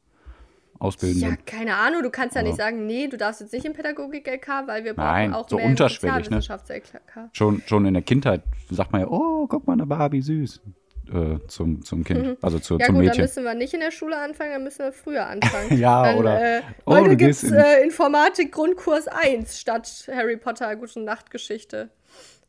Ja, 0.77 0.81
Ausbildenden. 0.81 1.37
keine 1.45 1.75
Ahnung, 1.75 2.03
du 2.03 2.09
kannst 2.09 2.35
ja 2.35 2.41
nicht 2.43 2.57
Ja. 2.57 2.65
sagen, 2.65 2.85
nee, 2.85 3.07
du 3.07 3.17
darfst 3.17 3.41
jetzt 3.41 3.53
nicht 3.53 3.65
in 3.65 3.73
Pädagogik-LK, 3.73 4.67
weil 4.67 4.83
wir 4.83 4.93
brauchen 4.93 5.07
Nein, 5.07 5.33
auch 5.33 5.47
so 5.49 5.55
mehr 5.55 5.65
unterschwellig, 5.65 6.29
ne? 6.29 6.41
Sozialwissenschafts-LK. 6.41 7.29
Schon, 7.33 7.61
schon 7.65 7.85
in 7.85 7.93
der 7.93 8.03
Kindheit 8.03 8.41
sagt 8.69 8.91
man 8.91 9.01
ja, 9.01 9.07
oh, 9.07 9.47
guck 9.47 9.65
mal, 9.67 9.73
eine 9.73 9.85
Barbie, 9.85 10.21
süß. 10.21 10.61
Äh, 11.13 11.37
zum, 11.47 11.83
zum 11.85 12.03
Kind, 12.03 12.37
also 12.41 12.57
zu, 12.57 12.73
Mhm. 12.75 12.79
Ja 12.79 12.85
zum 12.87 12.95
gut, 12.95 13.01
dann 13.03 13.07
Mädchen. 13.09 13.21
müssen 13.23 13.43
wir 13.43 13.53
nicht 13.53 13.73
in 13.75 13.79
der 13.79 13.91
Schule 13.91 14.17
anfangen, 14.19 14.51
dann 14.53 14.63
müssen 14.63 14.79
wir 14.79 14.91
früher 14.91 15.27
anfangen. 15.27 15.77
Ja, 15.77 16.03
dann, 16.03 16.17
oder- 16.17 16.57
Äh, 16.57 16.61
oh, 16.85 16.93
heute 16.95 17.09
du 17.11 17.15
gibt's 17.17 17.41
gehst 17.41 17.53
in- 17.53 17.59
äh, 17.59 17.81
Informatik 17.83 18.51
Grundkurs 18.51 19.07
1 19.07 19.59
statt 19.59 20.09
Harry 20.11 20.35
Potter 20.35 20.75
Gute 20.75 20.99
Nachtgeschichte. 21.01 21.89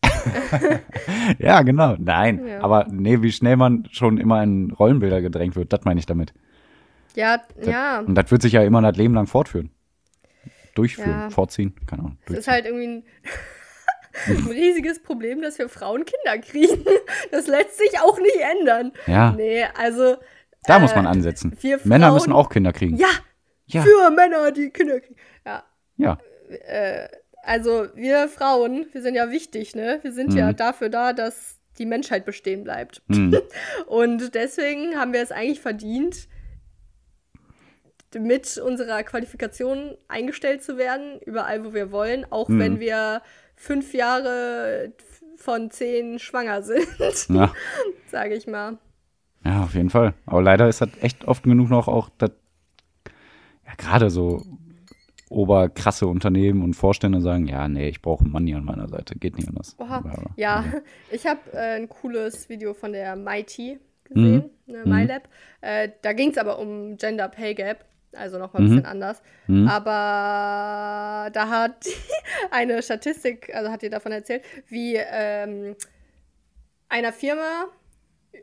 Ja, 1.39 1.63
genau. 1.63 1.97
Nein, 1.99 2.47
Ja. 2.47 2.61
aber 2.63 2.87
nee, 2.91 3.21
wie 3.23 3.33
schnell 3.33 3.57
man 3.57 3.87
schon 3.91 4.19
immer 4.19 4.43
in 4.43 4.71
Rollenbilder 4.71 5.21
gedrängt 5.21 5.57
wird, 5.57 5.73
das 5.73 5.85
meine 5.85 6.01
ich 6.01 6.07
damit. 6.07 6.33
Ja, 7.17 7.43
Das, 7.57 7.67
ja. 7.67 7.99
Und 8.01 8.15
das 8.15 8.31
wird 8.31 8.43
sich 8.43 8.53
ja 8.53 8.63
immer 8.63 8.81
das 8.83 8.97
Leben 8.97 9.15
lang 9.15 9.27
fortführen. 9.27 9.71
Durchführen, 10.75 11.11
Ja. 11.11 11.31
vorziehen, 11.31 11.75
keine 11.87 12.03
Ahnung. 12.03 12.19
Es 12.27 12.39
ist 12.39 12.49
halt 12.49 12.67
irgendwie 12.67 12.87
ein 12.87 13.05
ein 14.29 14.47
riesiges 14.47 15.03
Problem, 15.03 15.43
dass 15.43 15.59
wir 15.59 15.69
Frauen 15.69 16.05
Kinder 16.05 16.39
kriegen. 16.39 16.85
Das 17.33 17.47
lässt 17.49 17.77
sich 17.79 17.99
auch 18.01 18.19
nicht 18.19 18.37
ändern. 18.59 18.93
Ja. 19.07 19.33
Nee, 19.33 19.65
also. 19.77 20.17
Da 20.65 20.77
äh, 20.77 20.81
muss 20.81 20.95
man 20.95 21.07
ansetzen. 21.07 21.57
wir 21.61 21.81
Männer 21.85 22.07
Frauen- 22.07 22.15
müssen 22.15 22.33
auch 22.33 22.49
Kinder 22.51 22.73
kriegen. 22.73 22.97
Ja, 22.97 23.09
Ja. 23.67 23.83
für 23.83 24.11
Männer, 24.11 24.53
die 24.53 24.71
Kinder 24.71 25.01
kriegen. 25.01 25.17
Ja, 25.45 25.65
Ja. 25.97 26.19
äh, 26.67 27.09
also 27.43 27.87
wir 27.95 28.29
Frauen, 28.29 28.87
wir 28.93 29.03
sind 29.03 29.15
ja 29.15 29.31
wichtig, 29.31 29.75
ne? 29.75 29.99
Wir 30.03 30.13
sind 30.13 30.35
ja 30.35 30.49
Mhm. 30.53 30.57
dafür 30.57 30.89
da, 30.89 31.13
dass 31.13 31.59
die 31.79 31.87
Menschheit 31.87 32.25
bestehen 32.25 32.65
bleibt. 32.65 33.03
Hm. 33.09 33.37
Und 33.87 34.35
deswegen 34.35 34.97
haben 34.99 35.13
wir 35.13 35.21
es 35.23 35.31
eigentlich 35.33 35.61
verdient, 35.61 36.29
mit 38.19 38.59
unserer 38.59 39.03
Qualifikation 39.03 39.97
eingestellt 40.09 40.63
zu 40.63 40.77
werden, 40.79 41.21
überall, 41.25 41.65
wo 41.65 41.75
wir 41.75 41.91
wollen, 41.93 42.25
auch 42.31 42.49
Mhm. 42.49 42.59
wenn 42.61 42.81
wir 42.81 43.23
fünf 43.55 43.95
Jahre 43.95 44.93
von 45.37 45.71
zehn 45.71 46.19
schwanger 46.19 46.63
sind, 46.63 46.87
Ja. 47.29 47.53
sage 48.11 48.35
ich 48.35 48.47
mal. 48.47 48.79
ja, 49.45 49.63
auf 49.63 49.75
jeden 49.75 49.91
Fall. 49.91 50.15
Aber 50.27 50.43
leider 50.43 50.69
ist 50.69 50.81
das 50.81 50.91
echt 51.01 51.27
oft 51.27 51.43
genug 51.45 51.69
noch 51.71 51.89
auch, 51.89 52.09
das, 52.19 52.31
ja, 53.67 53.73
gerade 53.77 54.11
so 54.11 54.43
oberkrasse 55.29 56.07
Unternehmen 56.07 56.63
und 56.63 56.75
Vorstände 56.75 57.21
sagen, 57.21 57.47
ja, 57.49 57.67
nee, 57.69 57.89
ich 57.89 58.01
brauche 58.01 58.23
einen 58.25 58.33
Mann 58.33 58.47
hier 58.47 58.57
an 58.59 58.65
meiner 58.65 58.89
Seite. 58.89 59.19
Geht 59.19 59.37
nicht 59.37 59.49
anders. 59.49 59.75
Oha. 59.79 59.97
Aber- 59.97 60.31
Ja, 60.37 60.65
ich 61.11 61.27
habe 61.27 61.41
äh, 61.53 61.77
ein 61.77 61.89
cooles 61.89 62.49
Video 62.49 62.75
von 62.75 62.93
der 62.93 63.17
Mighty 63.17 63.79
gesehen, 64.05 64.51
ne, 64.67 64.83
Mhm. 64.85 64.91
MyLab. 64.93 65.29
Äh, 65.63 65.89
da 66.03 66.13
ging 66.13 66.31
es 66.31 66.39
aber 66.39 66.59
um 66.61 66.97
Gender 66.97 67.29
Pay 67.29 67.55
Gap, 67.55 67.85
also 68.17 68.39
nochmal 68.39 68.63
ein 68.63 68.67
Mhm. 68.69 68.71
bisschen 68.77 68.87
anders. 68.87 69.23
Mhm. 69.47 69.69
Aber 69.69 71.31
da 71.31 71.49
hat 71.49 71.87
eine 72.51 72.83
Statistik, 72.83 73.55
also 73.55 73.71
hat 73.71 73.83
ihr 73.83 73.91
davon 73.91 74.13
erzählt, 74.13 74.43
wie 74.69 74.97
ähm, 74.97 75.77
einer 76.89 77.13
Firma 77.13 77.67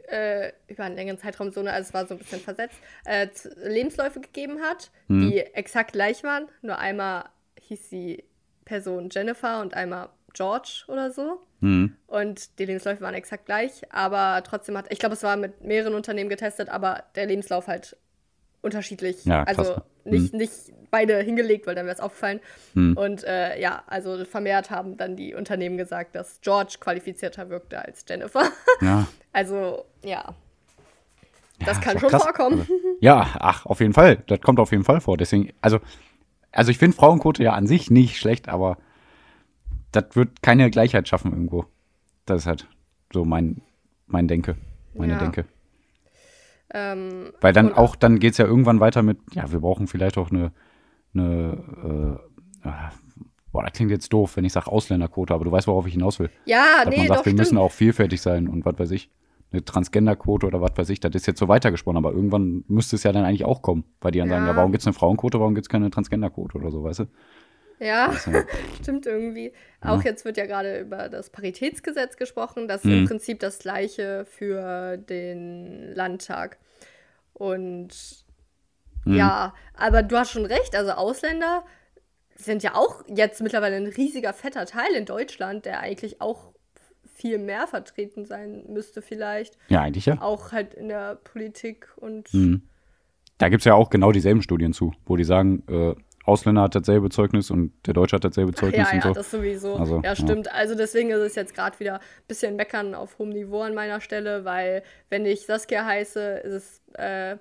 äh, 0.09 0.51
über 0.67 0.83
einen 0.85 0.95
längeren 0.95 1.17
Zeitraum 1.19 1.51
so, 1.51 1.59
eine, 1.59 1.71
also 1.71 1.87
es 1.89 1.93
war 1.93 2.05
so 2.07 2.15
ein 2.15 2.17
bisschen 2.17 2.39
versetzt, 2.41 2.75
äh, 3.05 3.27
Lebensläufe 3.57 4.19
gegeben 4.21 4.61
hat, 4.61 4.91
Mhm. 5.07 5.29
die 5.29 5.39
exakt 5.39 5.93
gleich 5.93 6.23
waren. 6.23 6.47
Nur 6.61 6.77
einmal 6.79 7.25
hieß 7.59 7.89
die 7.89 8.23
Person 8.65 9.09
Jennifer 9.11 9.61
und 9.61 9.73
einmal 9.73 10.09
George 10.33 10.83
oder 10.87 11.11
so. 11.11 11.41
Hm. 11.61 11.95
Und 12.07 12.57
die 12.59 12.65
Lebensläufe 12.65 13.01
waren 13.01 13.13
exakt 13.13 13.45
gleich, 13.45 13.83
aber 13.93 14.43
trotzdem 14.43 14.77
hat, 14.77 14.91
ich 14.91 14.99
glaube, 14.99 15.13
es 15.13 15.23
war 15.23 15.37
mit 15.37 15.61
mehreren 15.63 15.93
Unternehmen 15.93 16.29
getestet, 16.29 16.69
aber 16.69 17.03
der 17.15 17.25
Lebenslauf 17.27 17.67
halt 17.67 17.95
unterschiedlich. 18.63 19.23
Ja, 19.25 19.45
krass, 19.45 19.57
also 19.59 19.81
nicht, 20.05 20.33
nicht 20.33 20.51
beide 20.91 21.19
hingelegt, 21.21 21.67
weil 21.67 21.75
dann 21.75 21.85
wäre 21.85 21.95
es 21.95 22.01
aufgefallen. 22.01 22.39
Hm. 22.73 22.97
Und 22.97 23.23
äh, 23.23 23.59
ja, 23.59 23.83
also 23.87 24.25
vermehrt 24.25 24.69
haben 24.69 24.97
dann 24.97 25.15
die 25.15 25.33
Unternehmen 25.33 25.77
gesagt, 25.77 26.15
dass 26.15 26.39
George 26.41 26.75
qualifizierter 26.79 27.49
wirkte 27.49 27.83
als 27.83 28.03
Jennifer. 28.07 28.43
Ja. 28.81 29.07
also 29.33 29.85
ja, 30.03 30.33
das 31.59 31.77
Ja, 31.77 31.83
kann 31.83 31.99
schon 31.99 32.09
krass. 32.09 32.23
vorkommen. 32.23 32.59
Also, 32.61 32.73
ja, 32.99 33.27
ach, 33.39 33.65
auf 33.65 33.79
jeden 33.79 33.93
Fall. 33.93 34.17
Das 34.27 34.41
kommt 34.41 34.59
auf 34.59 34.71
jeden 34.71 34.83
Fall 34.83 35.01
vor. 35.01 35.17
Deswegen, 35.17 35.51
also, 35.61 35.79
also 36.51 36.71
ich 36.71 36.77
finde 36.77 36.95
Frauenquote 36.95 37.43
ja 37.43 37.53
an 37.53 37.67
sich 37.67 37.89
nicht 37.89 38.17
schlecht, 38.17 38.49
aber 38.49 38.77
das 39.91 40.05
wird 40.13 40.41
keine 40.41 40.69
Gleichheit 40.69 41.07
schaffen 41.07 41.31
irgendwo. 41.31 41.65
Das 42.25 42.41
ist 42.41 42.47
halt 42.47 42.67
so 43.11 43.25
mein, 43.25 43.61
mein 44.07 44.27
Denke. 44.27 44.55
Meine 44.93 45.13
Ja. 45.13 45.19
Denke. 45.19 45.45
Ähm, 46.73 47.31
Weil 47.41 47.53
dann 47.53 47.71
auch, 47.73 47.95
dann 47.95 48.19
geht 48.19 48.31
es 48.33 48.37
ja 48.39 48.45
irgendwann 48.45 48.79
weiter 48.79 49.03
mit, 49.03 49.17
ja, 49.33 49.51
wir 49.51 49.59
brauchen 49.59 49.87
vielleicht 49.87 50.17
auch 50.17 50.31
eine, 50.31 50.51
eine 51.13 52.19
äh, 52.63 52.67
ah, 52.67 52.91
boah, 53.51 53.63
das 53.63 53.73
klingt 53.73 53.91
jetzt 53.91 54.11
doof, 54.11 54.35
wenn 54.37 54.45
ich 54.45 54.53
sage 54.53 54.67
Ausländerquote, 54.71 55.33
aber 55.33 55.45
du 55.45 55.51
weißt, 55.51 55.67
worauf 55.67 55.85
ich 55.85 55.93
hinaus 55.93 56.19
will. 56.19 56.29
ja, 56.45 56.65
Dass 56.83 56.89
nee, 56.89 56.97
man 56.97 57.07
sagt, 57.07 57.19
doch, 57.19 57.25
wir 57.25 57.29
stimmt. 57.31 57.39
müssen 57.39 57.57
auch 57.57 57.71
vielfältig 57.71 58.21
sein 58.21 58.47
und 58.47 58.65
was 58.65 58.77
weiß 58.79 58.91
ich. 58.91 59.09
Eine 59.51 59.63
Transgenderquote 59.63 60.47
oder 60.47 60.61
was 60.61 60.71
weiß 60.75 60.89
ich, 60.89 60.99
das 60.99 61.13
ist 61.13 61.27
jetzt 61.27 61.37
so 61.37 61.47
weitergesponnen, 61.47 62.03
aber 62.03 62.15
irgendwann 62.15 62.63
müsste 62.67 62.95
es 62.95 63.03
ja 63.03 63.11
dann 63.11 63.23
eigentlich 63.23 63.45
auch 63.45 63.61
kommen, 63.61 63.83
weil 64.01 64.11
die 64.11 64.17
dann 64.17 64.29
sagen, 64.29 64.45
Ja. 64.45 64.51
ja, 64.51 64.57
warum 64.57 64.71
gibt 64.71 64.81
es 64.81 64.87
eine 64.87 64.95
Frauenquote, 64.95 65.39
warum 65.39 65.53
gibt 65.53 65.65
es 65.65 65.69
keine 65.69 65.91
Transgenderquote 65.91 66.57
oder 66.57 66.71
so, 66.71 66.83
weißt 66.83 66.99
du? 67.01 67.03
Ja, 67.79 68.11
ja- 68.11 68.13
stimmt 68.81 69.05
irgendwie. 69.05 69.51
Ja. 69.83 69.91
Auch 69.91 70.01
jetzt 70.03 70.25
wird 70.25 70.37
ja 70.37 70.47
gerade 70.47 70.79
über 70.79 71.07
das 71.09 71.29
Paritätsgesetz 71.29 72.17
gesprochen. 72.17 72.67
Das 72.67 72.81
ist 72.83 72.85
Mhm. 72.89 72.97
im 72.99 73.05
Prinzip 73.07 73.39
das 73.41 73.59
gleiche 73.59 74.25
für 74.25 74.97
den 74.97 75.93
Landtag. 75.93 76.57
Und 77.43 77.89
Mhm. 79.05 79.15
ja, 79.17 79.53
aber 79.73 80.01
du 80.01 80.17
hast 80.17 80.31
schon 80.31 80.45
recht. 80.45 80.75
Also 80.75 80.91
Ausländer 80.91 81.65
sind 82.35 82.63
ja 82.63 82.73
auch 82.75 83.03
jetzt 83.07 83.41
mittlerweile 83.41 83.75
ein 83.75 83.87
riesiger, 83.87 84.33
fetter 84.33 84.65
Teil 84.65 84.93
in 84.95 85.05
Deutschland, 85.05 85.65
der 85.65 85.81
eigentlich 85.81 86.21
auch 86.21 86.53
viel 87.13 87.37
mehr 87.37 87.67
vertreten 87.67 88.25
sein 88.25 88.63
müsste 88.69 89.01
vielleicht. 89.01 89.57
Ja, 89.67 89.81
eigentlich 89.81 90.05
ja. 90.05 90.21
Auch 90.21 90.53
halt 90.53 90.73
in 90.73 90.87
der 90.87 91.15
Politik 91.15 91.89
und 91.97 92.33
Mhm. 92.33 92.63
Da 93.39 93.49
gibt 93.49 93.61
es 93.61 93.65
ja 93.65 93.73
auch 93.73 93.89
genau 93.89 94.11
dieselben 94.13 94.41
Studien 94.41 94.71
zu, 94.73 94.93
wo 95.05 95.17
die 95.17 95.23
sagen, 95.25 95.63
äh, 95.67 95.95
Ausländer 96.25 96.61
hat 96.63 96.75
dasselbe 96.75 97.09
Zeugnis 97.09 97.51
und 97.51 97.73
der 97.85 97.93
Deutsche 97.93 98.15
hat 98.15 98.23
dasselbe 98.23 98.53
Zeugnis 98.53 98.87
Ja, 98.87 98.93
und 98.93 98.97
ja, 98.97 99.01
so. 99.09 99.13
das 99.13 99.29
sowieso. 99.31 99.75
Also, 99.75 99.97
ja. 99.97 100.01
ja, 100.09 100.15
stimmt. 100.15 100.51
Also 100.53 100.75
deswegen 100.75 101.09
ist 101.11 101.19
es 101.19 101.35
jetzt 101.35 101.53
gerade 101.53 101.77
wieder 101.79 101.95
ein 101.95 102.27
bisschen 102.27 102.55
meckern 102.55 102.95
auf 102.95 103.19
hohem 103.19 103.29
Niveau 103.29 103.61
an 103.61 103.73
meiner 103.73 103.99
Stelle, 103.99 104.45
weil 104.45 104.83
wenn 105.09 105.25
ich 105.25 105.45
Saskia 105.45 105.85
heiße, 105.85 106.19
ist 106.45 106.53
es, 106.53 106.81
äh, 106.93 107.37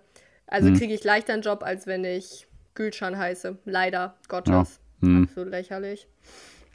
also 0.48 0.68
Hm. 0.68 0.76
kriege 0.76 0.94
ich 0.94 1.04
leichter 1.04 1.32
einen 1.32 1.42
Job, 1.42 1.62
als 1.62 1.86
wenn 1.86 2.04
ich 2.04 2.46
Gülcan 2.74 3.16
heiße. 3.16 3.58
Leider 3.64 4.16
Gottes. 4.28 4.80
Hm. 5.00 5.24
Absolut 5.24 5.50
lächerlich. 5.50 6.08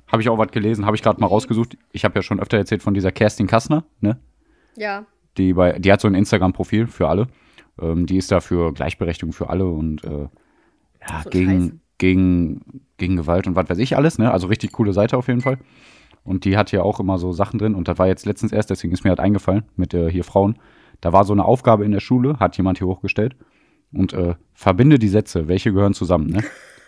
Habe 0.09 0.21
ich 0.21 0.29
auch 0.29 0.37
was 0.37 0.51
gelesen, 0.51 0.85
habe 0.85 0.95
ich 0.95 1.01
gerade 1.03 1.19
mal 1.19 1.27
rausgesucht. 1.27 1.77
Ich 1.91 2.05
habe 2.05 2.15
ja 2.15 2.21
schon 2.21 2.39
öfter 2.39 2.57
erzählt 2.57 2.81
von 2.81 2.93
dieser 2.93 3.11
Kerstin 3.11 3.47
Kassner, 3.47 3.83
ne? 3.99 4.17
Ja. 4.77 5.05
Die, 5.37 5.51
bei, 5.53 5.73
die 5.79 5.91
hat 5.91 5.99
so 5.99 6.07
ein 6.07 6.15
Instagram-Profil 6.15 6.87
für 6.87 7.09
alle. 7.09 7.27
Ähm, 7.81 8.05
die 8.05 8.15
ist 8.17 8.31
da 8.31 8.39
für 8.39 8.73
Gleichberechtigung 8.73 9.33
für 9.33 9.49
alle 9.49 9.65
und 9.65 10.03
äh, 10.05 10.29
ja, 11.07 11.21
So 11.23 11.29
gegen, 11.29 11.81
gegen, 11.97 12.83
gegen 12.97 13.15
Gewalt 13.15 13.47
und 13.47 13.55
was 13.55 13.69
weiß 13.69 13.77
ich 13.79 13.97
alles, 13.97 14.17
ne? 14.17 14.31
Also 14.31 14.47
richtig 14.47 14.71
coole 14.71 14.93
Seite 14.93 15.17
auf 15.17 15.27
jeden 15.27 15.41
Fall. 15.41 15.57
Und 16.23 16.45
die 16.45 16.57
hat 16.57 16.71
ja 16.71 16.83
auch 16.83 16.99
immer 16.99 17.17
so 17.17 17.31
Sachen 17.31 17.57
drin 17.57 17.75
und 17.75 17.87
das 17.87 17.97
war 17.97 18.07
jetzt 18.07 18.25
letztens 18.25 18.51
erst, 18.51 18.69
deswegen 18.69 18.93
ist 18.93 19.03
mir 19.03 19.09
halt 19.11 19.19
eingefallen 19.19 19.63
mit 19.75 19.93
äh, 19.93 20.11
hier 20.11 20.23
Frauen. 20.23 20.57
Da 21.01 21.13
war 21.13 21.23
so 21.23 21.33
eine 21.33 21.45
Aufgabe 21.45 21.85
in 21.85 21.91
der 21.91 21.99
Schule, 21.99 22.39
hat 22.39 22.57
jemand 22.57 22.79
hier 22.79 22.87
hochgestellt 22.87 23.35
und 23.93 24.13
äh, 24.13 24.35
verbinde 24.53 24.99
die 24.99 25.07
Sätze, 25.07 25.47
welche 25.47 25.71
gehören 25.71 25.93
zusammen, 25.93 26.27
ne? 26.27 26.43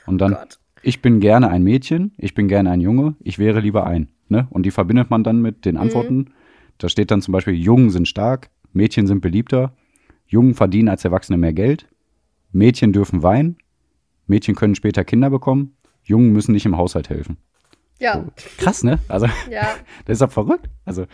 Und 0.06 0.20
dann, 0.20 0.34
Gott. 0.34 0.60
ich 0.82 1.02
bin 1.02 1.20
gerne 1.20 1.50
ein 1.50 1.64
Mädchen, 1.64 2.14
ich 2.18 2.34
bin 2.34 2.48
gerne 2.48 2.72
ein 2.72 2.82
Junge, 2.82 3.16
ich 3.20 3.38
wäre 3.38 3.60
lieber 3.60 3.86
ein. 3.86 4.10
Ne? 4.28 4.48
Und 4.50 4.66
die 4.66 4.72
verbindet 4.72 5.10
man 5.10 5.24
dann 5.24 5.42
mit 5.42 5.66
den 5.66 5.78
Antworten. 5.78 6.32
Da 6.78 6.90
steht 6.90 7.12
dann 7.12 7.22
zum 7.22 7.32
Beispiel, 7.32 7.54
Jungen 7.54 7.90
sind 7.90 8.08
stark, 8.08 8.50
Mädchen 8.74 9.06
sind 9.06 9.22
beliebter, 9.22 9.74
Jungen 10.28 10.54
verdienen 10.54 10.90
als 10.90 11.06
Erwachsene 11.06 11.38
mehr 11.38 11.54
Geld, 11.54 11.88
Mädchen 12.52 12.94
dürfen 12.94 13.22
weinen, 13.22 13.58
Mädchen 14.30 14.56
können 14.56 14.76
später 14.76 15.04
Kinder 15.04 15.30
bekommen, 15.30 15.76
Jungen 16.04 16.32
müssen 16.32 16.54
nicht 16.54 16.66
im 16.66 16.78
Haushalt 16.78 17.10
helfen. 17.10 17.38
Ja, 18.00 18.24
Krass, 18.58 18.84
ne? 18.84 19.00
Also, 19.10 19.26
ja. 19.50 19.76
das 20.06 20.14
ist 20.16 20.22
doch 20.22 20.32
verrückt. 20.32 20.70
Also, 20.86 21.06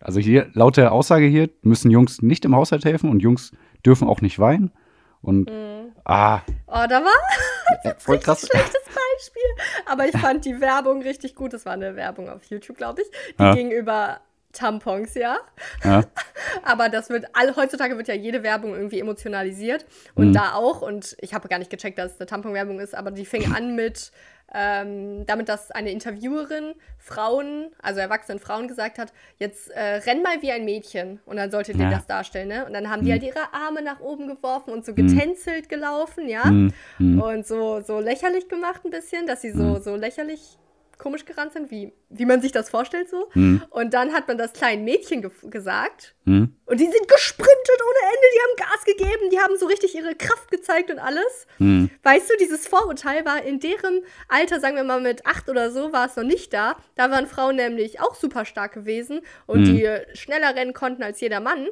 also 0.00 0.20
hier, 0.20 0.48
laut 0.54 0.78
der 0.78 0.92
Aussage 0.92 1.26
hier, 1.26 1.50
müssen 1.62 1.90
Jungs 1.90 2.22
nicht 2.22 2.44
im 2.46 2.56
Haushalt 2.56 2.84
helfen 2.86 3.10
und 3.10 3.20
Jungs 3.20 3.52
dürfen 3.84 4.08
auch 4.08 4.22
nicht 4.22 4.38
weinen. 4.38 4.72
Und, 5.20 5.50
Mhm. 5.50 5.92
ah, 6.04 6.40
Oh, 6.66 6.86
da 6.88 7.02
war 7.04 7.12
ja, 7.84 7.94
voll 7.98 8.18
krass. 8.18 8.40
schlechtes 8.50 8.72
Beispiel. 8.86 9.42
Aber 9.84 10.06
ich 10.08 10.16
fand 10.16 10.46
die 10.46 10.60
Werbung 10.62 11.02
richtig 11.02 11.34
gut. 11.34 11.52
Das 11.52 11.66
war 11.66 11.74
eine 11.74 11.94
Werbung 11.96 12.30
auf 12.30 12.44
YouTube, 12.44 12.78
glaube 12.78 13.02
ich. 13.02 13.08
Die 13.38 13.42
Ja. 13.42 13.54
ging 13.54 13.70
über 13.70 14.20
Tampons, 14.52 15.14
ja. 15.14 15.38
Ja, 15.84 16.02
Aber 16.64 16.88
das 16.88 17.08
wird, 17.10 17.26
all, 17.34 17.54
heutzutage 17.56 17.96
wird 17.96 18.08
ja 18.08 18.14
jede 18.14 18.42
Werbung 18.42 18.74
irgendwie 18.74 19.00
emotionalisiert. 19.00 19.86
Und 20.14 20.28
Mhm. 20.28 20.32
da 20.32 20.54
auch. 20.54 20.82
Und 20.82 21.16
ich 21.20 21.34
habe 21.34 21.48
gar 21.48 21.58
nicht 21.58 21.70
gecheckt, 21.70 21.98
dass 21.98 22.12
es 22.14 22.20
eine 22.20 22.26
Tampon-Werbung 22.26 22.80
ist, 22.80 22.94
aber 22.94 23.10
die 23.10 23.24
fing 23.26 23.52
an 23.54 23.74
mit, 23.76 24.10
ähm, 24.52 25.24
damit, 25.26 25.48
dass 25.48 25.70
eine 25.70 25.92
Interviewerin 25.92 26.74
Frauen, 26.98 27.70
also 27.80 28.00
erwachsenen 28.00 28.40
Frauen 28.40 28.66
gesagt 28.66 28.98
hat, 28.98 29.12
jetzt 29.38 29.70
äh, 29.70 29.80
renn 30.04 30.22
mal 30.22 30.42
wie 30.42 30.50
ein 30.50 30.64
Mädchen. 30.64 31.20
Und 31.24 31.36
dann 31.36 31.52
sollte 31.52 31.72
die 31.72 31.82
Ja. 31.82 31.90
das 31.90 32.06
darstellen, 32.08 32.48
ne? 32.48 32.66
Und 32.66 32.72
dann 32.72 32.90
haben 32.90 33.02
die 33.02 33.08
Mhm. 33.08 33.12
halt 33.12 33.22
ihre 33.22 33.52
Arme 33.54 33.80
nach 33.82 34.00
oben 34.00 34.26
geworfen 34.26 34.72
und 34.72 34.84
so 34.84 34.92
getänzelt 34.94 35.68
gelaufen, 35.68 36.28
ja. 36.28 36.46
Mhm. 36.46 36.72
Mhm. 36.98 37.20
Und 37.22 37.46
so, 37.46 37.80
so 37.80 38.00
lächerlich 38.00 38.48
gemacht 38.48 38.84
ein 38.84 38.90
bisschen, 38.90 39.26
dass 39.28 39.40
sie 39.42 39.52
so, 39.52 39.62
Mhm. 39.62 39.82
so 39.82 39.94
lächerlich 39.94 40.58
komisch 41.00 41.24
gerannt 41.24 41.52
sind, 41.52 41.70
wie, 41.72 41.92
wie 42.08 42.24
man 42.26 42.40
sich 42.40 42.52
das 42.52 42.70
vorstellt 42.70 43.08
so. 43.10 43.28
Mhm. 43.34 43.62
Und 43.70 43.92
dann 43.94 44.12
hat 44.12 44.28
man 44.28 44.38
das 44.38 44.52
kleinen 44.52 44.84
Mädchen 44.84 45.22
ge 45.22 45.30
gesagt 45.50 46.14
Mhm. 46.26 46.54
und 46.66 46.78
die 46.78 46.84
sind 46.84 47.08
gesprintet 47.08 47.80
ohne 47.82 48.12
Ende, 48.12 48.26
die 48.34 48.40
haben 48.42 48.70
Gas 48.70 48.84
gegeben, 48.84 49.30
die 49.32 49.40
haben 49.40 49.56
so 49.58 49.66
richtig 49.66 49.94
ihre 49.96 50.14
Kraft 50.14 50.50
gezeigt 50.50 50.90
und 50.90 50.98
alles. 51.00 51.46
Mhm. 51.58 51.90
Weißt 52.04 52.30
du, 52.30 52.34
dieses 52.38 52.68
Vorurteil 52.68 53.24
war 53.24 53.42
in 53.42 53.58
deren 53.58 54.02
Alter, 54.28 54.60
sagen 54.60 54.76
wir 54.76 54.84
mal 54.84 55.00
mit 55.00 55.26
acht 55.26 55.48
oder 55.48 55.70
so, 55.72 55.92
war 55.92 56.06
es 56.06 56.14
noch 56.16 56.22
nicht 56.24 56.52
da. 56.52 56.76
Da 56.94 57.10
waren 57.10 57.26
Frauen 57.26 57.56
nämlich 57.56 58.00
auch 58.00 58.14
super 58.14 58.44
stark 58.44 58.74
gewesen 58.74 59.22
und 59.46 59.62
Mhm. 59.62 59.64
die 59.64 59.88
schneller 60.14 60.54
rennen 60.54 60.74
konnten 60.74 61.02
als 61.02 61.20
jeder 61.20 61.40
Mann. 61.40 61.66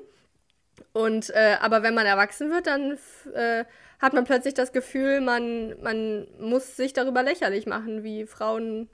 Und 0.92 1.30
äh, 1.30 1.56
aber 1.60 1.82
wenn 1.82 1.94
man 1.94 2.06
erwachsen 2.06 2.50
wird, 2.50 2.66
dann 2.66 2.98
äh, 3.34 3.64
hat 4.00 4.12
man 4.14 4.24
plötzlich 4.24 4.54
das 4.54 4.72
Gefühl, 4.72 5.20
man, 5.20 5.74
man 5.82 6.26
muss 6.40 6.76
sich 6.76 6.92
darüber 6.92 7.22
lächerlich 7.22 7.66
machen, 7.66 8.04
wie 8.04 8.26
Frauen 8.26 8.88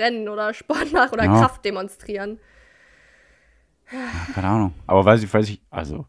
rennen 0.00 0.28
oder 0.28 0.52
Sport 0.54 0.92
machen 0.92 1.14
oder 1.14 1.24
Ja. 1.24 1.40
Kraft 1.40 1.64
demonstrieren. 1.64 2.38
Keine 4.34 4.46
Ahnung. 4.48 4.74
Aber 4.86 5.04
weiß 5.04 5.22
ich, 5.22 5.32
weiß 5.32 5.48
ich, 5.48 5.60
also, 5.70 6.06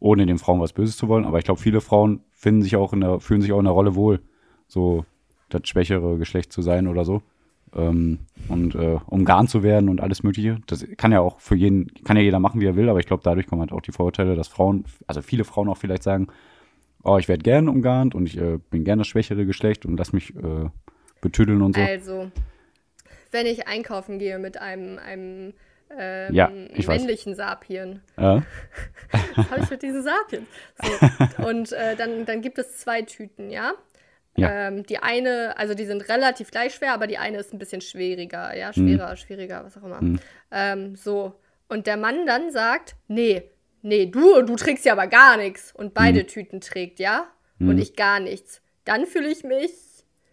ohne 0.00 0.26
den 0.26 0.38
Frauen 0.38 0.60
was 0.60 0.72
Böses 0.72 0.96
zu 0.96 1.08
wollen, 1.08 1.24
aber 1.24 1.38
ich 1.38 1.44
glaube, 1.44 1.60
viele 1.60 1.80
Frauen 1.80 2.20
finden 2.30 2.62
sich 2.62 2.76
auch 2.76 2.92
in 2.92 3.00
der, 3.00 3.20
fühlen 3.20 3.42
sich 3.42 3.52
auch 3.52 3.58
in 3.58 3.64
der 3.64 3.74
Rolle 3.74 3.94
wohl, 3.94 4.20
so 4.66 5.04
das 5.48 5.62
schwächere 5.64 6.18
Geschlecht 6.18 6.52
zu 6.52 6.62
sein 6.62 6.86
oder 6.86 7.04
so. 7.04 7.22
Ähm, 7.74 8.20
und 8.48 8.74
äh, 8.74 8.98
umgarnt 9.06 9.50
zu 9.50 9.62
werden 9.62 9.90
und 9.90 10.00
alles 10.00 10.22
Mögliche. 10.22 10.58
Das 10.66 10.86
kann 10.96 11.12
ja 11.12 11.20
auch 11.20 11.38
für 11.38 11.54
jeden, 11.54 11.92
kann 12.04 12.16
ja 12.16 12.22
jeder 12.22 12.38
machen, 12.38 12.62
wie 12.62 12.66
er 12.66 12.76
will, 12.76 12.88
aber 12.88 12.98
ich 12.98 13.06
glaube, 13.06 13.22
dadurch 13.22 13.46
kommen 13.46 13.60
halt 13.60 13.72
auch 13.72 13.82
die 13.82 13.92
Vorurteile, 13.92 14.36
dass 14.36 14.48
Frauen, 14.48 14.86
also 15.06 15.20
viele 15.20 15.44
Frauen 15.44 15.68
auch 15.68 15.76
vielleicht 15.76 16.02
sagen, 16.02 16.28
oh, 17.02 17.18
ich 17.18 17.28
werde 17.28 17.42
gern 17.42 17.68
umgarnt 17.68 18.14
und 18.14 18.26
ich 18.26 18.38
äh, 18.38 18.58
bin 18.70 18.84
gern 18.84 18.98
das 18.98 19.08
schwächere 19.08 19.44
Geschlecht 19.44 19.84
und 19.84 19.98
lass 19.98 20.14
mich 20.14 20.34
äh, 20.34 20.70
betüdeln 21.20 21.60
und 21.60 21.76
so. 21.76 21.82
Also, 21.82 22.30
wenn 23.30 23.46
ich 23.46 23.66
einkaufen 23.68 24.18
gehe 24.18 24.38
mit 24.38 24.58
einem, 24.60 24.98
einem 24.98 25.54
ähm, 25.96 26.34
Ja, 26.34 26.50
ich 26.74 26.86
weiß. 26.86 26.98
männlichen 27.00 27.34
Sapien, 27.34 28.02
Ja. 28.18 28.42
was 29.36 29.50
habe 29.50 29.60
ich 29.62 29.70
mit 29.70 29.82
diesen 29.82 30.02
Sapiens? 30.02 30.46
So. 30.82 31.46
Und 31.46 31.72
äh, 31.72 31.96
dann, 31.96 32.26
dann 32.26 32.42
gibt 32.42 32.58
es 32.58 32.76
zwei 32.78 33.02
Tüten, 33.02 33.50
ja? 33.50 33.72
Ja. 34.36 34.68
Ähm, 34.68 34.84
die 34.84 34.98
eine, 34.98 35.56
also 35.58 35.74
die 35.74 35.84
sind 35.86 36.08
relativ 36.08 36.50
gleich 36.50 36.74
schwer, 36.74 36.92
aber 36.92 37.06
die 37.08 37.18
eine 37.18 37.38
ist 37.38 37.52
ein 37.52 37.58
bisschen 37.58 37.80
schwieriger, 37.80 38.54
ja, 38.56 38.72
schwerer, 38.72 39.16
schwieriger, 39.16 39.64
was 39.64 39.76
auch 39.78 39.82
immer. 39.82 40.00
Mhm. 40.00 40.20
Ähm, 40.52 40.94
so. 40.96 41.34
Und 41.68 41.86
der 41.88 41.96
Mann 41.96 42.24
dann 42.26 42.52
sagt, 42.52 42.94
nee, 43.08 43.42
nee, 43.82 44.06
du, 44.06 44.42
du 44.42 44.54
trägst 44.56 44.84
ja 44.84 44.92
aber 44.92 45.06
gar 45.08 45.36
nichts. 45.38 45.72
Und 45.74 45.92
beide 45.92 46.20
Mhm. 46.22 46.26
Tüten 46.28 46.60
trägt, 46.60 47.00
ja? 47.00 47.26
Und 47.58 47.78
ich 47.78 47.96
gar 47.96 48.20
nichts. 48.20 48.62
Dann 48.84 49.04
fühle 49.06 49.28
ich 49.28 49.42
mich 49.42 49.72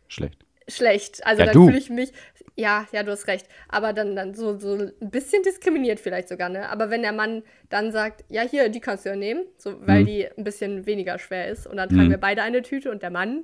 Schlecht. 0.07 0.45
schlecht. 0.67 1.25
Also 1.25 1.41
Ja, 1.43 1.51
dann 1.51 1.65
fühle 1.65 1.77
ich 1.79 1.89
mich, 1.89 2.11
ja, 2.55 2.85
ja, 2.91 3.03
du 3.03 3.11
hast 3.11 3.27
recht. 3.27 3.47
Aber 3.67 3.91
dann, 3.93 4.15
dann 4.15 4.33
so, 4.33 4.57
so 4.57 4.75
ein 4.75 5.09
bisschen 5.09 5.43
diskriminiert 5.43 5.99
vielleicht 5.99 6.29
sogar, 6.29 6.49
ne? 6.49 6.69
Aber 6.69 6.89
wenn 6.89 7.01
der 7.01 7.11
Mann 7.11 7.43
dann 7.69 7.91
sagt, 7.91 8.23
ja, 8.29 8.41
hier, 8.43 8.69
die 8.69 8.79
kannst 8.79 9.05
du 9.05 9.09
ja 9.09 9.15
nehmen, 9.15 9.41
so, 9.57 9.75
weil 9.85 10.01
Mhm. 10.01 10.05
die 10.05 10.27
ein 10.37 10.43
bisschen 10.43 10.85
weniger 10.85 11.19
schwer 11.19 11.49
ist. 11.49 11.67
Und 11.67 11.77
dann 11.77 11.89
tragen 11.89 12.05
Mhm. 12.07 12.11
wir 12.11 12.17
beide 12.17 12.41
eine 12.43 12.61
Tüte 12.61 12.91
und 12.91 13.01
der 13.03 13.11
Mann 13.11 13.43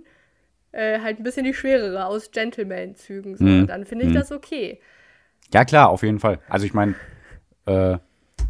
äh, 0.73 0.99
halt 1.01 1.19
ein 1.19 1.23
bisschen 1.23 1.43
die 1.43 1.53
schwerere 1.53 2.05
aus 2.05 2.31
Gentleman-Zügen. 2.31 3.35
So. 3.35 3.43
Mhm. 3.43 3.67
Dann 3.67 3.85
finde 3.85 4.05
ich 4.05 4.11
Mhm. 4.11 4.15
das 4.15 4.31
okay. 4.31 4.79
Ja, 5.53 5.65
klar, 5.65 5.89
auf 5.89 6.03
jeden 6.03 6.19
Fall. 6.19 6.39
Also 6.47 6.65
ich 6.65 6.73
meine, 6.73 6.95
äh, 7.65 7.97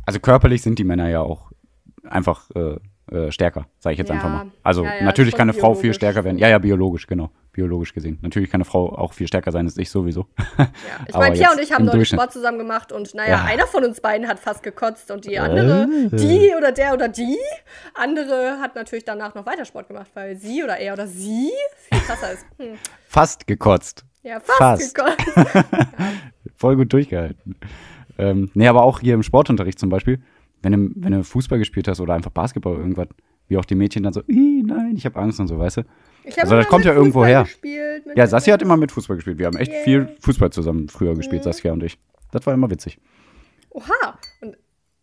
also 0.06 0.20
körperlich 0.20 0.62
sind 0.62 0.78
die 0.78 0.84
Männer 0.84 1.10
ja 1.10 1.22
auch 1.22 1.52
einfach 2.04 2.50
äh, 2.56 2.78
äh, 3.12 3.32
stärker, 3.32 3.68
sage 3.80 3.94
ich 3.94 3.98
jetzt 4.00 4.10
Ja. 4.10 4.16
einfach 4.16 4.30
mal. 4.30 4.52
Also 4.62 4.84
Ja, 4.84 4.96
ja, 5.00 5.04
natürlich 5.04 5.36
kann 5.36 5.50
eine 5.50 5.60
Frau 5.60 5.74
viel 5.74 5.94
stärker 5.96 6.24
werden. 6.24 6.38
Ja, 6.38 6.48
ja, 6.48 6.60
biologisch, 6.60 7.08
genau. 7.08 7.32
Biologisch 7.54 7.94
gesehen. 7.94 8.18
Natürlich 8.22 8.50
kann 8.50 8.60
eine 8.62 8.66
Frau 8.66 8.96
auch 8.98 9.12
viel 9.14 9.28
stärker 9.28 9.52
sein 9.52 9.66
als 9.66 9.78
ich 9.78 9.90
sowieso. 9.90 10.28
Ja. 10.58 10.72
Ich 11.08 11.16
Aber 11.16 11.26
meine, 11.26 11.36
Pia 11.36 11.52
und 11.52 11.60
ich 11.60 11.74
haben 11.74 11.84
neulich. 11.86 12.08
Sport 12.08 12.32
zusammen 12.32 12.58
gemacht 12.60 12.92
und 12.94 13.14
naja, 13.14 13.30
Ja. 13.40 13.44
einer 13.44 13.68
von 13.68 13.84
uns 13.84 14.00
beiden 14.00 14.28
hat 14.28 14.40
fast 14.40 14.64
gekotzt 14.64 15.12
und 15.12 15.26
die 15.26 15.38
andere, 15.38 15.84
Äh. 15.84 16.16
die 16.16 16.52
oder 16.58 16.72
der 16.72 16.94
oder 16.94 17.10
die 17.10 17.38
andere 17.94 18.60
hat 18.62 18.76
natürlich 18.76 19.04
danach 19.04 19.36
noch 19.36 19.46
weiter 19.46 19.66
Sport 19.66 19.88
gemacht, 19.90 20.12
weil 20.14 20.38
sie 20.38 20.64
oder 20.64 20.78
er 20.78 20.94
oder 20.94 21.08
sie 21.08 21.50
viel 21.90 22.00
krasser 22.00 22.32
ist. 22.34 22.46
Hm. 22.58 22.76
Fast 23.08 23.46
gekotzt. 23.48 24.06
Ja, 24.24 24.40
fast, 24.40 24.58
Fast. 24.60 24.96
gekotzt. 24.96 25.66
Voll 26.56 26.76
gut 26.78 26.94
durchgehalten. 26.94 27.56
Ähm, 28.18 28.52
nee, 28.54 28.68
aber 28.68 28.84
auch 28.84 29.00
hier 29.00 29.14
im 29.16 29.24
Sportunterricht 29.24 29.80
zum 29.80 29.90
Beispiel, 29.90 30.22
wenn 30.62 30.72
du, 30.74 30.92
wenn 30.96 31.12
du 31.14 31.24
Fußball 31.24 31.58
gespielt 31.60 31.88
hast 31.88 32.00
oder 32.00 32.14
einfach 32.14 32.32
Basketball 32.32 32.74
oder 32.74 32.82
irgendwas, 32.82 33.08
wie 33.48 33.58
auch 33.58 33.66
die 33.66 33.76
Mädchen 33.76 34.04
dann 34.04 34.14
so, 34.14 34.22
"Ih, 34.28 34.64
nein, 34.66 34.94
ich 34.96 35.06
habe 35.06 35.20
Angst 35.20 35.40
und 35.40 35.48
so, 35.48 35.58
weißt 35.58 35.78
du? 35.78 35.82
Also 36.38 36.56
das 36.56 36.68
kommt 36.68 36.86
ja 36.86 36.94
irgendwo 36.94 37.26
her. 37.26 37.44
Gespielt, 37.44 38.04
Ja, 38.16 38.28
Saskia 38.28 38.54
hat 38.54 38.62
immer 38.62 38.78
mit 38.78 38.92
Fußball 38.92 39.16
gespielt. 39.18 39.38
Wir 39.40 39.48
haben 39.48 39.58
echt 39.58 39.72
Yeah. 39.72 39.84
viel 39.84 40.18
Fußball 40.22 40.52
zusammen 40.52 40.88
früher 40.90 41.16
gespielt, 41.16 41.42
Mhm. 41.42 41.52
Saskia 41.52 41.74
und 41.74 41.84
ich. 41.84 41.98
Das 42.32 42.46
war 42.46 42.54
immer 42.54 42.70
witzig. 42.70 43.00
Oha. 43.72 44.20
Und 44.42 44.58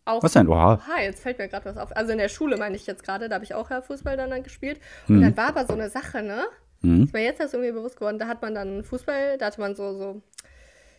auch. 0.04 0.22
Was 0.22 0.32
denn? 0.32 0.48
Oha. 0.48 0.74
Oha, 0.74 1.00
jetzt 1.02 1.20
fällt 1.22 1.38
mir 1.38 1.48
gerade 1.48 1.64
was 1.66 1.76
auf. 1.76 1.96
Also 1.96 2.12
in 2.12 2.18
der 2.18 2.28
Schule 2.28 2.56
meine 2.56 2.76
ich 2.76 2.86
jetzt 2.86 3.04
gerade, 3.04 3.28
da 3.28 3.34
habe 3.36 3.44
ich 3.44 3.54
auch 3.54 3.70
ja 3.70 3.82
Fußball 3.82 4.16
dann, 4.16 4.30
dann 4.30 4.42
gespielt. 4.42 4.80
Mhm. 5.06 5.16
Und 5.16 5.22
dann 5.22 5.36
war 5.36 5.48
aber 5.48 5.66
so 5.66 5.72
eine 5.74 5.90
Sache, 5.90 6.22
ne? 6.22 6.44
Mhm. 6.82 7.04
Ist 7.04 7.12
mir 7.12 7.24
jetzt 7.24 7.40
erst 7.40 7.54
irgendwie 7.54 7.72
bewusst 7.72 7.96
geworden, 7.96 8.18
da 8.18 8.28
hat 8.28 8.40
man 8.40 8.54
dann 8.54 8.84
Fußball, 8.84 9.36
da 9.38 9.46
hatte 9.46 9.60
man 9.60 9.74
so, 9.74 9.92
so, 9.98 10.22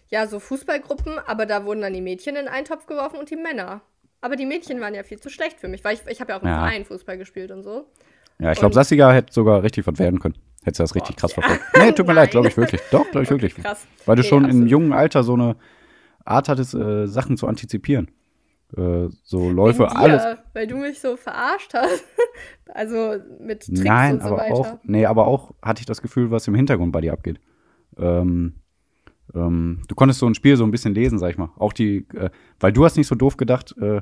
ja, 0.09 0.27
so 0.27 0.39
Fußballgruppen, 0.39 1.19
aber 1.25 1.45
da 1.45 1.63
wurden 1.65 1.81
dann 1.81 1.93
die 1.93 2.01
Mädchen 2.01 2.35
in 2.35 2.47
einen 2.49 2.65
Topf 2.65 2.85
geworfen 2.85 3.17
und 3.17 3.29
die 3.29 3.37
Männer. 3.37 3.81
Aber 4.21 4.35
die 4.35 4.45
Mädchen 4.45 4.81
waren 4.81 4.93
ja 4.93 5.03
viel 5.03 5.19
zu 5.21 5.29
schlecht 5.29 5.59
für 5.59 5.69
mich, 5.69 5.83
weil 5.85 5.93
ich, 5.93 6.01
ich 6.07 6.19
habe 6.19 6.33
ja 6.33 6.37
auch 6.37 6.41
im 6.41 6.49
Ja. 6.49 6.55
Verein 6.67 6.83
Fußball 6.83 7.17
gespielt 7.17 7.51
und 7.51 7.63
so. 7.63 7.87
Ja, 8.41 8.51
ich 8.51 8.59
glaube, 8.59 8.73
Sassiga 8.73 9.11
hätte 9.11 9.33
sogar 9.33 9.63
richtig 9.63 9.85
was 9.87 9.99
werden 9.99 10.19
können. 10.19 10.35
Hätte 10.63 10.83
das 10.83 10.95
richtig 10.95 11.15
Boah, 11.15 11.21
krass 11.21 11.35
ja. 11.35 11.41
verfolgt. 11.41 11.63
Nee, 11.77 11.91
tut 11.91 12.07
mir 12.07 12.13
leid, 12.21 12.31
glaube 12.31 12.47
ich 12.47 12.57
wirklich. 12.57 12.81
Doch, 12.91 13.09
glaube 13.11 13.23
ich 13.23 13.29
wirklich. 13.29 13.55
Krass. 13.55 13.85
Weil 14.05 14.15
du 14.15 14.21
Nee, 14.21 14.27
schon 14.27 14.43
im 14.43 14.49
absolut. 14.49 14.69
jungen 14.69 14.93
Alter 14.93 15.23
so 15.23 15.33
eine 15.33 15.55
Art 16.25 16.49
hattest, 16.49 16.73
äh, 16.73 17.07
Sachen 17.07 17.37
zu 17.37 17.47
antizipieren. 17.47 18.09
Äh, 18.77 19.07
so 19.23 19.49
Läufe, 19.49 19.83
dir, 19.83 19.97
alles. 19.97 20.23
Weil 20.53 20.67
du 20.67 20.77
mich 20.77 20.99
so 20.99 21.17
verarscht 21.17 21.73
hast. 21.73 22.03
also 22.73 23.15
mit 23.41 23.65
Tricks 23.65 23.81
Nein, 23.81 24.15
und 24.15 24.21
so 24.21 24.27
aber 24.27 24.37
weiter. 24.37 24.53
auch, 24.53 24.77
nee, 24.83 25.05
aber 25.05 25.27
auch 25.27 25.53
hatte 25.61 25.79
ich 25.81 25.85
das 25.85 26.01
Gefühl, 26.01 26.29
was 26.31 26.47
im 26.47 26.55
Hintergrund 26.55 26.91
bei 26.91 27.01
dir 27.01 27.13
abgeht. 27.13 27.39
Ähm, 27.97 28.53
ähm, 29.33 29.81
du 29.87 29.95
konntest 29.95 30.19
so 30.19 30.27
ein 30.27 30.35
Spiel 30.35 30.55
so 30.55 30.63
ein 30.63 30.71
bisschen 30.71 30.93
lesen, 30.93 31.19
sag 31.19 31.31
ich 31.31 31.37
mal. 31.37 31.49
Auch 31.57 31.73
die, 31.73 32.07
äh, 32.15 32.29
weil 32.59 32.71
du 32.71 32.85
hast 32.85 32.95
nicht 32.97 33.07
so 33.07 33.15
doof 33.15 33.37
gedacht, 33.37 33.75
äh, 33.81 34.01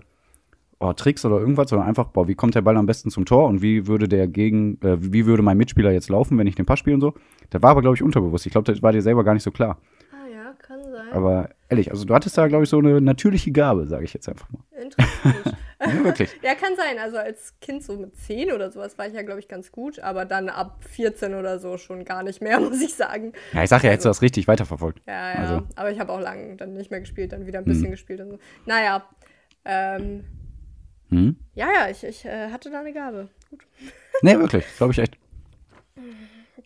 oh, 0.80 0.94
Tricks 0.94 1.26
oder 1.26 1.40
irgendwas, 1.40 1.70
sondern 1.70 1.88
einfach, 1.88 2.08
boah, 2.08 2.28
wie 2.28 2.36
kommt 2.36 2.56
der 2.56 2.62
Ball 2.62 2.78
am 2.78 2.86
besten 2.86 3.10
zum 3.10 3.26
Tor 3.26 3.48
und 3.48 3.62
wie 3.62 3.88
würde 3.88 4.08
der 4.08 4.28
gegen, 4.28 4.80
äh, 4.82 4.98
wie 5.00 5.26
würde 5.26 5.44
mein 5.44 5.58
Mitspieler 5.58 5.92
jetzt 5.92 6.10
laufen, 6.10 6.38
wenn 6.38 6.48
ich 6.48 6.56
den 6.56 6.66
Pass 6.66 6.80
spiele 6.80 6.96
und 6.96 7.02
so. 7.02 7.14
Das 7.50 7.62
war 7.62 7.72
aber, 7.72 7.82
glaube 7.82 7.96
ich, 7.96 8.04
unterbewusst. 8.04 8.46
Ich 8.46 8.52
glaube, 8.52 8.72
das 8.72 8.82
war 8.82 8.92
dir 8.92 9.02
selber 9.02 9.24
gar 9.24 9.34
nicht 9.34 9.44
so 9.44 9.52
klar. 9.52 9.80
Ah 10.12 10.28
ja, 10.28 10.54
kann 10.60 10.82
sein. 10.84 11.12
Aber 11.12 11.50
ehrlich, 11.70 11.92
also 11.92 12.06
du 12.06 12.14
hattest 12.14 12.38
da, 12.38 12.48
glaube 12.48 12.64
ich, 12.66 12.70
so 12.70 12.78
eine 12.78 13.02
natürliche 13.02 13.52
Gabe, 13.52 13.88
sage 13.88 14.06
ich 14.06 14.14
jetzt 14.14 14.30
einfach 14.30 14.50
mal. 14.52 14.60
Interessant. 14.82 15.58
Ja, 15.80 16.04
wirklich. 16.04 16.32
ja, 16.42 16.56
kann 16.56 16.76
sein. 16.76 16.98
Also 17.00 17.18
als 17.18 17.54
Kind 17.60 17.84
so 17.84 17.96
mit 17.98 18.16
10 18.16 18.52
oder 18.52 18.72
sowas 18.72 18.98
war 18.98 19.08
ich 19.08 19.14
ja, 19.14 19.22
glaube 19.22 19.40
ich, 19.40 19.48
ganz 19.48 19.72
gut. 19.72 20.00
Aber 20.00 20.26
dann 20.26 20.50
ab 20.50 20.80
14 20.90 21.36
oder 21.36 21.60
so 21.60 21.78
schon 21.78 22.04
gar 22.04 22.24
nicht 22.24 22.42
mehr, 22.42 22.60
muss 22.60 22.82
ich 22.82 22.96
sagen. 22.96 23.34
Ja, 23.54 23.62
ich 23.62 23.70
sag 23.70 23.84
ja, 23.84 23.92
hättest 23.92 24.06
du 24.06 24.10
das 24.10 24.24
richtig 24.24 24.48
weiterverfolgt. 24.48 25.04
Ja, 25.08 25.34
ja. 25.34 25.40
Also. 25.40 25.68
Aber 25.76 25.92
ich 25.92 26.00
habe 26.00 26.12
auch 26.12 26.20
lange 26.20 26.56
dann 26.56 26.74
nicht 26.74 26.90
mehr 26.90 27.00
gespielt, 27.00 27.32
dann 27.32 27.46
wieder 27.46 27.60
ein 27.60 27.66
bisschen 27.66 27.92
gespielt 27.92 28.22
und 28.22 28.32
so. 28.32 28.40
Naja. 28.66 29.08
Ähm, 29.66 30.24
Hm? 31.10 31.38
ja, 31.54 31.68
ja, 31.74 31.90
ich, 31.90 32.04
ich 32.04 32.26
äh, 32.26 32.52
hatte 32.52 32.70
da 32.70 32.80
eine 32.82 32.94
Gabe. 32.94 33.30
Gut. 33.50 33.60
Nee, 34.24 34.38
wirklich, 34.40 34.66
glaube 34.78 34.94
ich 34.94 34.98
echt. 35.00 35.16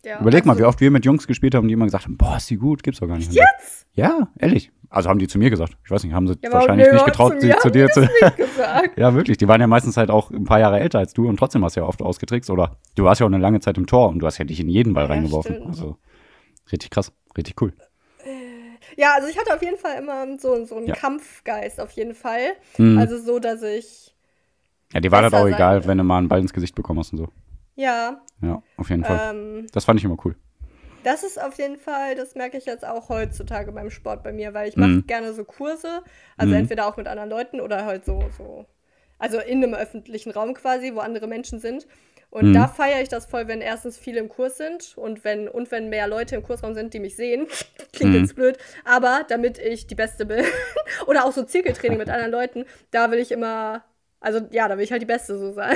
Ja, 0.03 0.21
Überleg 0.21 0.45
mal, 0.45 0.53
also- 0.53 0.63
wie 0.63 0.67
oft 0.67 0.79
wir 0.79 0.89
mit 0.89 1.03
Jungs 1.05 1.27
gespielt 1.27 1.53
haben, 1.53 1.67
die 1.67 1.73
immer 1.73 1.83
gesagt 1.85 2.05
haben, 2.05 2.15
boah, 2.17 2.37
ist 2.37 2.49
die 2.49 2.55
gut, 2.55 2.81
gibt's 2.81 2.99
doch 3.01 3.07
gar 3.07 3.17
nicht. 3.17 3.31
Jetzt? 3.33 3.85
Ja, 3.93 4.29
ehrlich. 4.39 4.71
Also 4.89 5.09
haben 5.09 5.19
die 5.19 5.27
zu 5.27 5.37
mir 5.37 5.49
gesagt. 5.49 5.73
Ich 5.83 5.91
weiß 5.91 6.03
nicht, 6.05 6.13
haben 6.13 6.27
sie 6.27 6.35
Ja, 6.41 6.51
wahrscheinlich 6.51 6.87
nee, 6.87 6.93
nicht 6.93 7.05
getraut, 7.05 7.33
zu 7.33 7.41
sie 7.41 7.53
zu 7.59 7.69
dir 7.69 7.87
zu. 7.89 8.07
Ja, 8.95 9.13
wirklich. 9.13 9.37
Die 9.37 9.47
waren 9.47 9.59
ja 9.61 9.67
meistens 9.67 9.97
halt 9.97 10.09
auch 10.09 10.31
ein 10.31 10.43
paar 10.45 10.59
Jahre 10.59 10.79
älter 10.79 10.99
als 10.99 11.13
du 11.13 11.27
und 11.27 11.37
trotzdem 11.37 11.63
hast 11.63 11.75
du 11.75 11.81
ja 11.81 11.85
oft 11.87 12.01
ausgetrickst. 12.01 12.49
Oder 12.49 12.77
du 12.95 13.03
warst 13.03 13.19
ja 13.21 13.25
auch 13.27 13.31
eine 13.31 13.37
lange 13.37 13.59
Zeit 13.59 13.77
im 13.77 13.85
Tor 13.85 14.09
und 14.09 14.19
du 14.19 14.25
hast 14.25 14.37
ja 14.37 14.45
dich 14.45 14.59
in 14.59 14.69
jeden 14.69 14.93
Ball 14.93 15.05
Ja, 15.05 15.11
reingeworfen. 15.11 15.55
stimmt. 15.55 15.67
Also 15.67 15.97
richtig 16.71 16.89
krass, 16.89 17.11
richtig 17.37 17.61
cool. 17.61 17.73
Ja, 18.97 19.13
also 19.15 19.27
ich 19.29 19.37
hatte 19.37 19.53
auf 19.53 19.61
jeden 19.61 19.77
Fall 19.77 19.97
immer 20.01 20.37
so, 20.39 20.65
so 20.65 20.75
einen. 20.77 20.87
Kampfgeist, 20.91 21.79
auf 21.79 21.91
jeden 21.91 22.13
Fall. 22.15 22.53
Mhm. 22.77 22.97
Also 22.97 23.17
so, 23.17 23.39
dass 23.39 23.61
ich, 23.63 24.10
Ja, 24.93 24.99
dir 24.99 25.11
war 25.11 25.21
das 25.21 25.31
besser 25.31 25.43
auch 25.43 25.47
egal, 25.47 25.85
wenn 25.87 25.97
du 25.97 26.03
mal 26.03 26.17
einen 26.17 26.27
Ball 26.27 26.39
ins 26.39 26.53
Gesicht 26.53 26.75
bekommen 26.75 26.99
hast 26.99 27.11
und 27.13 27.19
so. 27.19 27.27
ja, 27.75 28.21
Ja, 28.41 28.61
auf 28.77 28.89
jeden 28.89 29.03
Fall. 29.03 29.31
ähm, 29.33 29.67
Das 29.71 29.85
fand 29.85 29.99
ich 29.99 30.05
immer 30.05 30.17
cool. 30.25 30.35
Das 31.03 31.23
ist 31.23 31.41
auf 31.41 31.57
jeden 31.57 31.77
Fall, 31.77 32.15
das 32.15 32.35
merke 32.35 32.57
ich 32.57 32.65
jetzt 32.65 32.85
auch 32.85 33.09
heutzutage 33.09 33.71
beim 33.71 33.89
Sport 33.89 34.23
bei 34.23 34.31
mir, 34.31 34.53
weil 34.53 34.69
ich 34.69 34.77
mache 34.77 34.89
Mhm. 34.91 35.07
gerne 35.07 35.33
so 35.33 35.43
Kurse, 35.43 36.03
also 36.37 36.53
Mhm. 36.53 36.59
entweder 36.61 36.85
auch 36.87 36.95
mit 36.97 37.07
anderen 37.07 37.29
Leuten 37.29 37.59
oder 37.59 37.85
halt 37.85 38.05
so, 38.05 38.19
so, 38.37 38.65
also 39.17 39.39
in 39.39 39.63
einem 39.63 39.73
öffentlichen 39.73 40.31
Raum 40.31 40.53
quasi, 40.53 40.93
wo 40.93 40.99
andere 40.99 41.27
Menschen 41.27 41.59
sind. 41.59 41.87
Und 42.29 42.49
Mhm. 42.49 42.53
da 42.53 42.67
feiere 42.67 43.01
ich 43.01 43.09
das 43.09 43.25
voll, 43.25 43.47
wenn 43.47 43.61
erstens 43.61 43.97
viele 43.97 44.19
im 44.19 44.29
Kurs 44.29 44.57
sind 44.57 44.95
und 44.95 45.23
wenn, 45.23 45.47
und 45.49 45.71
wenn 45.71 45.89
mehr 45.89 46.07
Leute 46.07 46.35
im 46.35 46.43
Kursraum 46.43 46.75
sind, 46.75 46.93
die 46.93 46.99
mich 46.99 47.15
sehen. 47.15 47.47
Klingt 47.93 48.13
Mhm. 48.13 48.19
jetzt 48.21 48.35
blöd, 48.35 48.57
aber 48.85 49.25
damit 49.27 49.57
ich 49.57 49.87
die 49.87 49.95
Beste 49.95 50.25
bin. 50.27 50.45
oder 51.07 51.25
auch 51.25 51.31
so 51.31 51.43
Zirkeltraining 51.43 51.97
mit 51.97 52.09
anderen 52.11 52.31
Leuten, 52.31 52.65
da 52.91 53.09
will 53.11 53.19
ich 53.19 53.31
immer, 53.31 53.83
also 54.21 54.47
ja, 54.51 54.67
da 54.69 54.77
will 54.77 54.83
ich 54.83 54.91
halt 54.91 55.01
die 55.01 55.05
Beste 55.07 55.37
so 55.37 55.51
sein. 55.51 55.75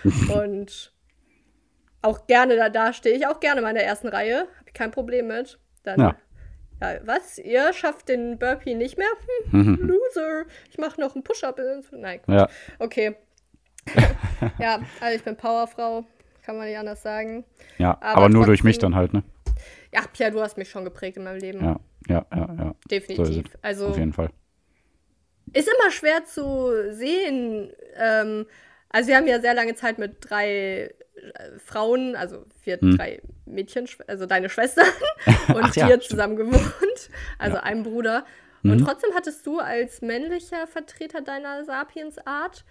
und 0.34 0.92
auch 2.02 2.26
gerne, 2.28 2.56
da, 2.56 2.68
da 2.68 2.92
stehe 2.92 3.16
ich 3.16 3.26
auch 3.26 3.40
gerne 3.40 3.60
mal 3.62 3.70
in 3.70 3.74
der 3.74 3.86
ersten 3.86 4.08
Reihe. 4.08 4.40
Habe 4.40 4.68
ich 4.68 4.74
kein 4.74 4.92
Problem 4.92 5.26
mit. 5.26 5.58
Dann, 5.82 5.98
Ja. 5.98 6.16
ja. 6.80 7.00
was? 7.04 7.38
Ihr 7.38 7.72
schafft 7.72 8.08
den 8.08 8.38
Burpee 8.38 8.74
nicht 8.74 8.96
mehr? 8.96 9.08
Hm, 9.50 9.76
Loser. 9.80 10.44
Ich 10.70 10.78
mache 10.78 11.00
noch 11.00 11.14
einen 11.14 11.24
Push-Up. 11.24 11.58
Nein, 11.92 12.22
Quatsch. 12.22 12.38
Ja, 12.38 12.48
Okay. 12.78 13.16
ja, 14.58 14.80
also 15.00 15.16
ich 15.16 15.22
bin 15.24 15.36
Powerfrau. 15.36 16.04
Kann 16.44 16.56
man 16.56 16.66
nicht 16.68 16.78
anders 16.78 17.02
sagen. 17.02 17.44
ja. 17.78 17.92
Aber 18.00 18.22
Aber, 18.22 18.28
nur 18.28 18.46
durch 18.46 18.62
mich 18.62 18.78
dann 18.78 18.94
halt, 18.94 19.12
ne? 19.12 19.24
Ja, 19.92 20.02
Pia, 20.12 20.30
du 20.30 20.40
hast 20.40 20.56
mich 20.58 20.68
schon 20.68 20.84
geprägt 20.84 21.16
in 21.16 21.24
meinem 21.24 21.40
Leben. 21.40 21.64
Ja, 21.64 21.80
ja, 22.08 22.26
ja, 22.32 22.54
ja. 22.58 22.74
Definitiv. 22.90 23.50
So 23.52 23.58
also 23.62 23.86
Auf 23.88 23.98
jeden 23.98 24.12
Fall. 24.12 24.30
Ist 25.52 25.68
immer 25.68 25.90
schwer 25.90 26.24
zu 26.24 26.92
sehen, 26.94 27.72
ähm, 27.96 28.46
Also 28.88 29.08
wir 29.08 29.16
haben 29.16 29.26
ja 29.26 29.40
sehr 29.40 29.52
lange 29.54 29.74
Zeit 29.74 29.98
mit 29.98 30.16
drei 30.20 30.94
äh, 31.16 31.58
Frauen, 31.64 32.14
also 32.16 32.44
wir 32.64 32.78
Hm. 32.80 32.96
drei 32.96 33.20
Mädchen, 33.44 33.86
also 34.06 34.26
deine 34.26 34.48
Schwestern 34.48 34.86
und 35.48 35.64
Ach 35.64 35.76
ja, 35.76 35.98
zusammen 36.00 36.36
gewohnt, 36.36 37.10
also 37.38 37.56
Ja. 37.56 37.62
einem 37.64 37.82
Bruder. 37.82 38.24
Und 38.62 38.80
Mhm. 38.80 38.84
trotzdem 38.84 39.10
hattest 39.14 39.46
du 39.46 39.58
als 39.60 40.02
männlicher 40.02 40.66
Vertreter 40.66 41.20
deiner 41.20 41.64
Sapiensart 41.64 42.64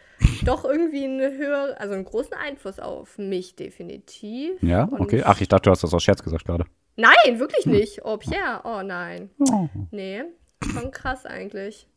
doch 0.43 0.65
irgendwie 0.65 1.03
einen 1.05 1.38
höheren, 1.38 1.73
also 1.76 1.93
einen 1.93 2.05
großen 2.05 2.34
Einfluss 2.34 2.80
auf 2.80 3.17
mich 3.17 3.55
definitiv. 3.55 4.61
Ja, 4.61 4.84
Und- 4.86 4.99
okay. 5.01 5.21
Ach, 5.26 5.39
ich 5.39 5.47
dachte, 5.47 5.63
du 5.65 5.71
hast 5.71 5.84
das 5.84 5.93
aus 5.93 6.03
Scherz 6.03 6.21
gesagt 6.23 6.45
gerade. 6.45 6.65
Nein, 6.97 7.39
wirklich 7.39 7.65
nicht. 7.65 8.03
Oh, 8.03 8.17
Pierre. 8.17 8.61
Oh 8.63 8.82
nein. 8.84 9.30
Oh. 9.39 9.67
Nee, 9.91 10.23
schon 10.71 10.91
krass 10.91 11.26
eigentlich. 11.26 11.88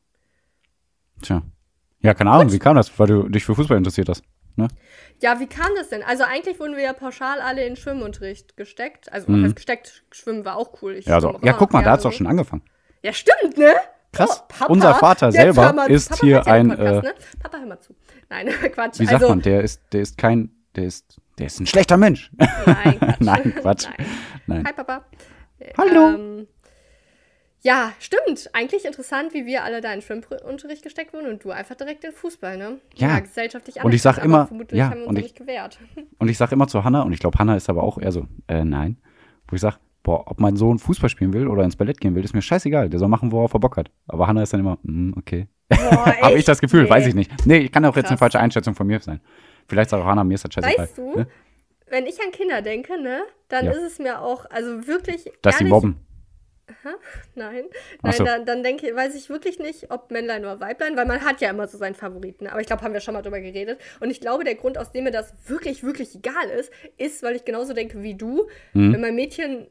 Tja. 1.23 1.43
Ja, 2.01 2.15
keine 2.15 2.31
Ahnung, 2.31 2.53
wie 2.53 2.59
kam 2.59 2.77
das? 2.77 2.97
Weil 2.99 3.07
du 3.09 3.29
dich 3.29 3.45
für 3.45 3.55
Fußball 3.55 3.77
interessiert 3.77 4.09
hast. 4.09 4.23
Ne? 4.57 4.69
Ja, 5.21 5.39
wie 5.41 5.47
kam 5.47 5.69
das 5.77 5.89
denn? 5.89 6.03
Also 6.03 6.25
eigentlich 6.25 6.59
wurden 6.61 6.77
wir 6.77 6.83
ja 6.83 6.93
pauschal 6.93 7.41
alle 7.41 7.65
in 7.67 7.77
Schwimmunterricht 7.77 8.57
gesteckt. 8.57 9.13
Also 9.13 9.31
Mhm. 9.31 9.55
gesteckt? 9.55 10.05
Schwimmen 10.13 10.45
war 10.45 10.57
auch 10.57 10.83
cool. 10.83 10.95
Ich 10.95 11.07
Ja, 11.07 11.21
so. 11.21 11.29
schwimm 11.31 11.41
auch 11.41 11.45
ja 11.45 11.53
guck 11.55 11.73
mal, 11.73 11.83
da 11.83 11.93
hat's 11.93 12.03
gerne 12.03 12.13
doch 12.13 12.19
schon 12.19 12.27
angefangen. 12.27 12.63
Ja, 13.03 13.13
stimmt, 13.13 13.57
ne? 13.57 13.75
Krass. 14.13 14.41
Oh, 14.43 14.45
Papa, 14.49 14.73
Unser 14.73 14.95
Vater 14.95 15.31
selber 15.33 15.73
mal- 15.73 15.91
ist 15.91 16.09
Papa 16.11 16.21
hier 16.23 16.47
ein, 16.47 16.69
Podcast, 16.71 17.05
äh, 17.05 17.07
ne? 17.09 17.15
Papa, 17.41 17.59
hör 17.59 17.67
mal 17.67 17.81
zu. 17.81 17.95
Nein, 18.31 18.47
Quatsch. 18.75 18.99
Wie 19.01 19.05
sagt 19.05 19.15
also, 19.23 19.29
man, 19.29 19.43
der 19.43 19.63
ist, 19.63 19.83
der 19.93 20.01
ist 20.01 20.19
kein, 20.19 20.51
der 20.77 20.85
ist, 20.85 21.21
der 21.39 21.47
ist 21.47 21.61
ein 21.61 21.67
schlechter 21.67 21.97
Mensch. 21.97 22.31
Nein, 22.67 22.99
Quatsch. 22.99 23.17
Nein, 23.21 23.55
Quatsch. 23.61 23.87
Nein. 23.99 24.07
Nein. 24.47 24.65
Hi, 24.67 24.73
Papa. 24.73 25.05
Hallo. 25.77 26.09
Ähm, 26.15 26.47
ja, 27.63 27.93
stimmt. 27.99 28.51
Eigentlich 28.53 28.85
interessant, 28.85 29.35
wie 29.35 29.45
wir 29.47 29.65
alle 29.65 29.81
da 29.81 29.93
in 29.93 30.01
Schwimmunterricht 30.03 30.83
gesteckt 30.83 31.13
wurden 31.13 31.27
und 31.29 31.45
du 31.45 31.51
einfach 31.51 31.75
direkt 31.75 32.05
in 32.05 32.13
Fußball, 32.13 32.57
ne? 32.57 32.79
Ja. 32.95 33.19
gesellschaftlich 33.21 33.83
Und 33.83 33.93
ich 33.93 34.03
sag 34.03 34.19
immer- 34.25 34.47
vermutlich 34.47 34.79
ja, 34.79 34.91
haben 34.91 35.01
wir 35.01 35.07
uns 35.09 35.19
und 35.19 35.25
ich-. 35.25 35.35
Und 36.19 36.29
ich 36.29 36.39
sag 36.39 36.53
immer 36.53 36.67
zu 36.69 36.85
Hannah, 36.85 37.03
und 37.03 37.13
ich 37.13 37.21
glaube, 37.21 37.39
Hannah 37.39 37.57
ist 37.57 37.69
aber 37.69 37.83
auch 37.83 37.99
eher 37.99 38.13
so, 38.13 38.27
äh, 38.49 38.65
nein. 38.65 38.97
Wo 39.49 39.55
ich 39.57 39.61
sag, 39.61 39.79
boah, 40.03 40.31
ob 40.31 40.41
mein 40.41 40.57
Sohn 40.57 40.79
Fußball 40.79 41.09
spielen 41.11 41.33
will 41.33 41.49
oder 41.49 41.65
ins 41.65 41.77
Ballett 41.77 42.01
gehen 42.01 42.15
will, 42.15 42.25
ist 42.25 42.35
mir 42.35 42.43
scheißegal. 42.43 42.89
Der 42.89 42.99
soll 42.99 43.09
machen, 43.09 43.33
worauf 43.33 43.55
er 43.55 43.61
Bock 43.61 43.77
hat. 43.77 43.91
Aber 44.07 44.27
Hannah 44.27 44.43
ist 44.43 44.53
dann 44.53 44.61
immer, 44.61 44.79
mm, 44.83 45.13
okay. 45.17 45.49
Habe 46.23 46.39
ich 46.39 46.45
das 46.45 46.61
Gefühl, 46.61 46.85
Nee. 46.85 46.91
weiß 46.91 47.07
ich 47.07 47.15
nicht. 47.15 47.31
Nee, 47.47 47.69
kann 47.69 47.85
auch 47.85 47.95
jetzt 47.97 48.07
eine 48.07 48.13
Krass. 48.17 48.21
falsche 48.21 48.41
Einschätzung 48.41 48.75
von 48.75 48.87
mir 48.87 49.01
sein. 49.01 49.21
Vielleicht 49.69 49.91
sagt 49.91 50.03
auch 50.03 50.07
Hannah, 50.07 50.25
mir 50.25 50.35
ist 50.35 50.45
das 50.45 50.55
scheißegal. 50.55 50.85
Weißt 50.85 50.99
du, 50.99 51.15
Ne? 51.19 51.27
wenn 51.91 52.07
ich 52.07 52.19
an 52.23 52.31
Kinder 52.33 52.63
denke, 52.63 53.01
ne, 53.03 53.23
dann 53.49 53.67
Ja. 53.67 53.73
ist 53.73 53.83
es 53.83 53.99
mir 53.99 54.21
auch, 54.23 54.45
also 54.51 54.87
wirklich. 54.87 55.31
Dass 55.43 55.59
sie 55.59 55.65
nicht- 55.65 55.73
mobben. 56.69 56.99
Nein, 57.35 57.65
nein 58.03 58.13
so. 58.15 58.25
dann, 58.25 58.45
dann 58.45 58.63
denke, 58.63 58.95
weiß 58.95 59.15
ich 59.15 59.29
wirklich 59.29 59.59
nicht, 59.59 59.91
ob 59.91 60.11
Männlein 60.11 60.43
oder 60.43 60.61
Weiblein, 60.61 60.97
weil 60.97 61.07
man 61.07 61.25
hat 61.25 61.41
ja 61.41 61.51
immer 61.51 61.67
so 61.67 61.79
seinen 61.79 61.95
Favoriten. 61.95 62.47
Aber 62.47 62.61
ich 62.61 62.67
glaube, 62.67 62.83
haben 62.83 62.93
wir 62.93 63.01
schon 63.01 63.15
mal 63.15 63.23
drüber 63.23 63.41
geredet. 63.41 63.81
Und 64.01 64.11
ich 64.11 64.21
glaube, 64.21 64.45
der 64.45 64.55
Grund, 64.55 64.79
aus 64.79 64.93
dem 64.93 65.05
mir 65.05 65.11
das 65.11 65.35
wirklich, 65.49 65.83
wirklich 65.83 66.15
egal 66.15 66.49
ist, 66.59 66.73
ist, 66.97 67.23
weil 67.23 67.37
ich 67.37 67.45
genauso 67.45 67.75
denke 67.75 68.03
wie 68.03 68.15
du. 68.15 68.49
Mhm. 68.75 68.93
Wenn 68.93 69.01
mein 69.01 69.15
Mädchen 69.15 69.69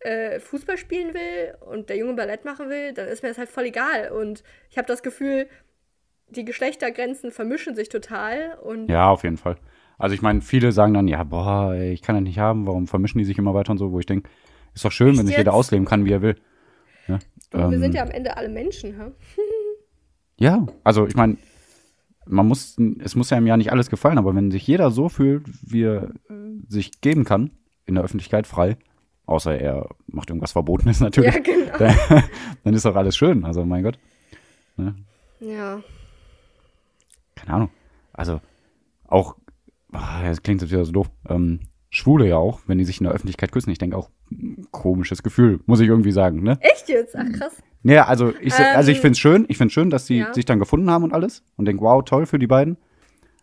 äh, 0.00 0.40
Fußball 0.40 0.76
spielen 0.76 1.14
will 1.14 1.54
und 1.60 1.88
der 1.88 1.96
Junge 1.96 2.14
Ballett 2.14 2.44
machen 2.44 2.68
will, 2.68 2.92
dann 2.92 3.08
ist 3.08 3.22
mir 3.22 3.30
das 3.30 3.38
halt 3.38 3.48
voll 3.48 3.64
egal. 3.64 4.10
Und 4.12 4.42
ich 4.70 4.78
habe 4.78 4.86
das 4.86 5.02
Gefühl, 5.02 5.48
die 6.28 6.44
Geschlechtergrenzen 6.44 7.30
vermischen 7.30 7.74
sich 7.74 7.88
total. 7.88 8.58
Und 8.62 8.88
Ja, 8.88 9.10
auf 9.10 9.24
jeden 9.24 9.36
Fall. 9.36 9.56
Also 9.96 10.14
ich 10.14 10.22
meine, 10.22 10.40
viele 10.40 10.72
sagen 10.72 10.94
dann, 10.94 11.06
ja, 11.06 11.22
boah, 11.22 11.74
ich 11.74 12.02
kann 12.02 12.16
das 12.16 12.24
nicht 12.24 12.38
haben, 12.38 12.66
warum 12.66 12.88
vermischen 12.88 13.18
die 13.18 13.24
sich 13.24 13.38
immer 13.38 13.54
weiter 13.54 13.70
und 13.70 13.78
so, 13.78 13.92
wo 13.92 14.00
ich 14.00 14.06
denke, 14.06 14.28
ist 14.74 14.84
doch 14.84 14.92
schön, 14.92 15.10
Echt 15.10 15.18
wenn 15.18 15.26
sich 15.26 15.36
jeder 15.36 15.50
jetzt? 15.52 15.58
ausleben 15.58 15.86
kann, 15.86 16.04
wie 16.04 16.12
er 16.12 16.22
will. 16.22 16.36
Ja, 17.08 17.18
du, 17.50 17.58
wir 17.58 17.64
ähm, 17.72 17.80
sind 17.80 17.94
ja 17.94 18.02
am 18.02 18.10
Ende 18.10 18.36
alle 18.36 18.48
Menschen, 18.48 18.96
hä? 18.98 19.10
ja 20.38 20.66
also 20.82 21.06
ich 21.06 21.14
meine, 21.14 21.36
man 22.26 22.48
muss, 22.48 22.76
es 23.00 23.14
muss 23.14 23.30
ja 23.30 23.36
im 23.38 23.46
Jahr 23.46 23.56
nicht 23.58 23.70
alles 23.72 23.90
gefallen, 23.90 24.16
aber 24.18 24.34
wenn 24.34 24.50
sich 24.50 24.66
jeder 24.66 24.90
so 24.90 25.08
fühlt, 25.08 25.46
wie 25.70 25.82
er 25.82 26.04
äh, 26.30 26.34
sich 26.68 27.00
geben 27.02 27.24
kann, 27.24 27.50
in 27.86 27.94
der 27.96 28.04
Öffentlichkeit 28.04 28.46
frei, 28.46 28.78
außer 29.26 29.58
er 29.58 29.88
macht 30.06 30.30
irgendwas 30.30 30.52
Verbotenes 30.52 31.00
natürlich, 31.00 31.34
Ja, 31.34 31.40
genau. 31.40 31.76
dann, 31.78 31.94
dann 32.64 32.74
ist 32.74 32.84
doch 32.86 32.96
alles 32.96 33.16
schön. 33.16 33.44
Also 33.44 33.64
mein 33.66 33.82
Gott, 33.82 33.98
Ja. 35.40 35.82
keine 37.34 37.52
Ahnung. 37.54 37.70
Also 38.14 38.40
auch, 39.06 39.36
ah, 39.92 40.22
das 40.22 40.42
klingt 40.42 40.62
jetzt 40.62 40.70
wieder 40.70 40.84
so 40.86 40.92
doof, 40.92 41.10
ähm, 41.28 41.60
Schwule 41.94 42.26
ja 42.26 42.36
auch, 42.36 42.60
wenn 42.66 42.78
die 42.78 42.84
sich 42.84 42.98
in 43.00 43.04
der 43.04 43.12
Öffentlichkeit 43.12 43.52
küssen, 43.52 43.70
ich 43.70 43.78
denke 43.78 43.96
auch, 43.96 44.10
komisches 44.72 45.22
Gefühl, 45.22 45.60
muss 45.66 45.80
ich 45.80 45.88
irgendwie 45.88 46.12
sagen, 46.12 46.42
ne? 46.42 46.58
Echt 46.60 46.88
jetzt? 46.88 47.14
Ach, 47.16 47.24
krass. 47.38 47.52
Ja, 47.84 48.06
also 48.06 48.32
ich, 48.40 48.54
also 48.54 48.90
ich 48.90 48.96
Ähm, 48.98 49.02
finde 49.02 49.12
es 49.12 49.18
schön, 49.18 49.44
ich 49.48 49.58
finde 49.58 49.72
schön, 49.72 49.90
dass 49.90 50.06
die 50.06 50.18
ja. 50.18 50.32
sich 50.34 50.44
dann 50.44 50.58
gefunden 50.58 50.90
haben 50.90 51.04
und 51.04 51.12
alles 51.12 51.44
und 51.56 51.66
denke, 51.66 51.82
wow, 51.82 52.02
toll 52.04 52.26
für 52.26 52.38
die 52.38 52.46
beiden. 52.46 52.76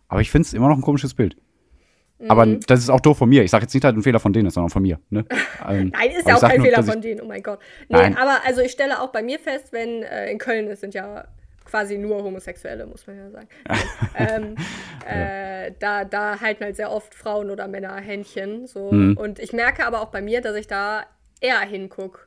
Aber 0.08 0.20
ich 0.20 0.30
finde 0.30 0.46
es 0.46 0.52
immer 0.52 0.68
noch 0.68 0.76
ein 0.76 0.82
komisches 0.82 1.14
Bild. 1.14 1.36
Aber 2.28 2.46
Mhm. 2.46 2.60
das 2.66 2.80
ist 2.80 2.90
auch 2.90 3.00
doof 3.00 3.18
von 3.18 3.28
mir. 3.28 3.42
Ich 3.42 3.50
sage 3.50 3.62
jetzt 3.62 3.74
nicht, 3.74 3.82
dass 3.82 3.94
ein 3.94 4.02
Fehler 4.02 4.20
von 4.20 4.32
denen 4.32 4.46
ist, 4.46 4.54
sondern 4.54 4.70
von 4.70 4.82
mir. 4.82 5.00
Ne? 5.10 5.24
Ähm, 5.68 5.92
Nein, 5.94 6.10
ist 6.10 6.20
aber 6.22 6.28
ja 6.30 6.36
auch 6.36 6.40
kein 6.40 6.56
nur, 6.58 6.66
Fehler 6.66 6.82
von 6.82 7.00
denen, 7.00 7.20
oh 7.20 7.26
mein 7.26 7.42
Gott. 7.42 7.60
Nee, 7.88 7.96
Nein. 7.96 8.16
aber 8.16 8.38
also 8.44 8.60
ich 8.60 8.72
stelle 8.72 9.00
auch 9.00 9.10
bei 9.12 9.22
mir 9.22 9.38
fest, 9.38 9.68
wenn 9.72 10.02
äh, 10.02 10.30
in 10.30 10.38
Köln 10.38 10.66
es 10.66 10.80
sind 10.80 10.92
ja 10.92 11.24
quasi 11.72 11.96
nur 11.96 12.22
Homosexuelle, 12.22 12.84
muss 12.84 13.06
man 13.06 13.16
ja 13.16 13.30
sagen. 13.30 13.48
ähm, 14.14 14.56
äh, 15.08 15.72
da, 15.78 16.04
da 16.04 16.38
halten 16.38 16.64
halt 16.64 16.76
sehr 16.76 16.90
oft 16.90 17.14
Frauen 17.14 17.48
oder 17.48 17.66
Männer 17.66 17.96
Händchen. 17.96 18.66
So. 18.66 18.92
Mhm. 18.92 19.16
Und 19.16 19.38
ich 19.38 19.54
merke 19.54 19.86
aber 19.86 20.02
auch 20.02 20.10
bei 20.10 20.20
mir, 20.20 20.42
dass 20.42 20.54
ich 20.54 20.66
da 20.66 21.06
eher 21.40 21.60
hingucke. 21.60 22.20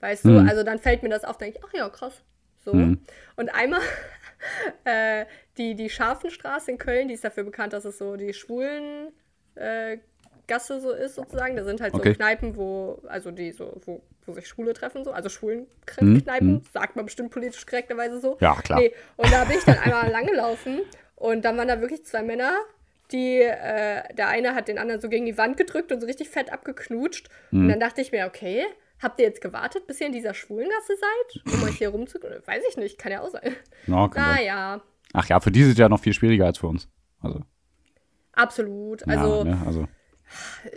Weißt 0.00 0.26
du, 0.26 0.30
Mhm. 0.30 0.46
also 0.48 0.62
dann 0.62 0.78
fällt 0.78 1.02
mir 1.02 1.08
das 1.08 1.24
auf, 1.24 1.38
denke 1.38 1.58
ich, 1.58 1.64
ach 1.64 1.72
ja, 1.72 1.88
krass. 1.88 2.22
So. 2.58 2.74
Mhm. 2.74 3.00
Und 3.36 3.54
einmal 3.54 3.80
äh, 4.84 5.24
die, 5.56 5.74
die 5.74 5.88
Scharfenstraße 5.88 6.72
in 6.72 6.76
Köln, 6.78 7.08
die 7.08 7.14
ist 7.14 7.24
dafür 7.24 7.44
bekannt, 7.44 7.72
dass 7.72 7.86
es 7.86 7.96
so 7.96 8.16
die 8.16 8.34
schwulen 8.34 9.12
äh, 9.54 9.96
Gasse 10.52 10.80
so 10.80 10.90
ist 10.90 11.14
sozusagen. 11.14 11.56
Da 11.56 11.64
sind 11.64 11.80
halt 11.80 11.94
Okay. 11.94 12.10
so 12.10 12.14
Kneipen, 12.14 12.56
wo, 12.56 13.00
also 13.08 13.30
die 13.30 13.52
so, 13.52 13.80
wo, 13.84 14.02
wo 14.26 14.32
sich 14.32 14.46
Schwule 14.46 14.72
treffen, 14.72 15.04
so, 15.04 15.10
also 15.12 15.28
schwulen 15.28 15.66
Mhm, 16.00 16.22
Kneipen, 16.22 16.52
mhm. 16.52 16.62
sagt 16.72 16.96
man 16.96 17.04
bestimmt 17.06 17.30
politisch 17.30 17.66
korrekterweise 17.66 18.20
so. 18.20 18.36
Ja, 18.40 18.54
klar. 18.56 18.80
Nee, 18.80 18.92
und 19.16 19.32
da 19.32 19.44
bin 19.44 19.58
ich 19.58 19.64
dann 19.64 19.78
einmal 19.78 20.10
langgelaufen 20.18 20.80
und 21.16 21.44
dann 21.44 21.56
waren 21.56 21.68
da 21.68 21.80
wirklich 21.80 22.04
zwei 22.04 22.22
Männer, 22.22 22.52
die, 23.10 23.40
äh, 23.40 24.14
der 24.14 24.28
eine 24.28 24.54
hat 24.54 24.68
den 24.68 24.78
anderen 24.78 25.00
so 25.00 25.08
gegen 25.08 25.26
die 25.26 25.36
Wand 25.38 25.56
gedrückt 25.56 25.92
und 25.92 26.00
so 26.00 26.06
richtig 26.06 26.28
fett 26.30 26.52
abgeknutscht. 26.52 27.28
Mhm. 27.50 27.62
Und 27.62 27.68
dann 27.68 27.80
dachte 27.80 28.00
ich 28.00 28.12
mir, 28.12 28.26
okay, 28.26 28.64
habt 29.00 29.20
ihr 29.20 29.26
jetzt 29.26 29.40
gewartet, 29.40 29.86
bis 29.86 30.00
ihr 30.00 30.06
in 30.06 30.12
dieser 30.12 30.34
Schwulengasse 30.34 30.94
seid, 30.96 31.54
um 31.54 31.62
euch 31.64 31.76
hier 31.76 31.90
rumzugehen? 31.90 32.34
Weiß 32.46 32.62
ich 32.68 32.76
nicht, 32.76 32.98
kann 32.98 33.12
ja 33.12 33.20
auch 33.20 33.30
sein. 33.30 33.54
Sein. 33.86 34.10
Naja, 34.14 34.80
Ach 35.14 35.28
ja, 35.28 35.40
für 35.40 35.50
die 35.50 35.60
ist 35.60 35.68
es 35.72 35.78
ja 35.78 35.88
noch 35.88 36.00
viel 36.00 36.14
schwieriger 36.14 36.46
als 36.46 36.58
für 36.58 36.68
uns. 36.68 36.88
Also, 37.20 37.42
absolut. 38.32 39.06
Also, 39.06 39.38
ja, 39.38 39.44
ne? 39.44 39.62
also 39.66 39.86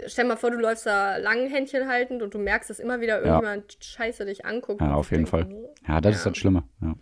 stell 0.07 0.25
mal 0.25 0.35
vor, 0.37 0.51
du 0.51 0.57
läufst 0.57 0.85
da 0.85 1.17
lang 1.17 1.47
Händchen 1.49 1.87
haltend 1.87 2.21
und 2.21 2.33
du 2.33 2.37
merkst, 2.39 2.69
dass 2.69 2.79
immer 2.79 3.01
wieder 3.01 3.19
Ja. 3.19 3.25
irgendjemand 3.25 3.77
scheiße 3.83 4.25
dich 4.25 4.45
anguckt. 4.45 4.81
ja, 4.81 4.93
auf 4.93 5.11
jeden 5.11 5.25
Fall. 5.27 5.47
oh, 5.51 5.73
Ja, 5.87 6.01
das 6.01 6.15
ist 6.17 6.25
Ja. 6.25 6.31
das 6.31 6.37
Schlimme. 6.37 6.63
Ja. 6.81 6.95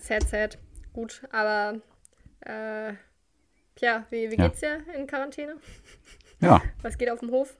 Sad, 0.00 0.22
sad. 0.28 0.58
Gut, 0.92 1.22
aber 1.30 1.80
äh, 2.40 2.92
Pia, 3.74 4.06
wie, 4.10 4.30
wie 4.30 4.36
Ja. 4.36 4.48
geht's 4.48 4.60
dir 4.60 4.78
in 4.96 5.06
Quarantäne? 5.06 5.56
ja. 6.40 6.60
Was 6.82 6.96
geht 6.98 7.10
auf 7.10 7.20
dem 7.20 7.30
Hof? 7.30 7.56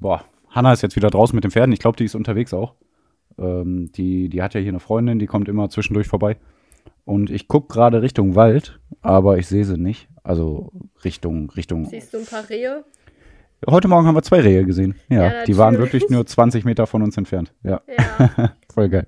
Boah, 0.00 0.24
Hanna 0.50 0.72
ist 0.72 0.82
jetzt 0.82 0.96
wieder 0.96 1.10
draußen 1.10 1.34
mit 1.34 1.44
den 1.44 1.50
Pferden. 1.50 1.72
Ich 1.72 1.78
glaube, 1.78 1.96
die 1.96 2.04
ist 2.04 2.14
unterwegs 2.14 2.52
auch. 2.52 2.74
Ähm, 3.38 3.90
die, 3.92 4.28
die 4.28 4.42
hat 4.42 4.54
ja 4.54 4.60
hier 4.60 4.70
eine 4.70 4.80
Freundin, 4.80 5.18
die 5.18 5.26
kommt 5.26 5.48
immer 5.48 5.68
zwischendurch 5.70 6.06
vorbei. 6.08 6.36
Und 7.04 7.30
ich 7.30 7.48
gucke 7.48 7.72
gerade 7.72 8.02
Richtung 8.02 8.34
Wald, 8.34 8.80
aber 9.02 9.38
ich 9.38 9.46
sehe 9.46 9.64
sie 9.64 9.76
nicht. 9.76 10.08
Also 10.22 10.72
Richtung, 11.04 11.50
Richtung. 11.50 11.84
Siehst 11.84 12.14
du 12.14 12.18
ein 12.18 12.26
paar 12.26 12.48
Rehe? 12.48 12.84
Heute 13.68 13.88
Morgen 13.88 14.06
haben 14.06 14.14
wir 14.14 14.22
zwei 14.22 14.40
Rehe 14.40 14.64
gesehen. 14.64 14.94
Ja, 15.08 15.24
Ja, 15.32 15.44
die 15.44 15.56
waren 15.56 15.78
wirklich 15.78 16.08
nur 16.10 16.26
20 16.26 16.64
Meter 16.64 16.86
von 16.86 17.02
uns 17.02 17.16
entfernt. 17.16 17.52
Ja, 17.62 17.82
Ja. 17.98 18.54
voll 18.72 18.88
geil. 18.88 19.06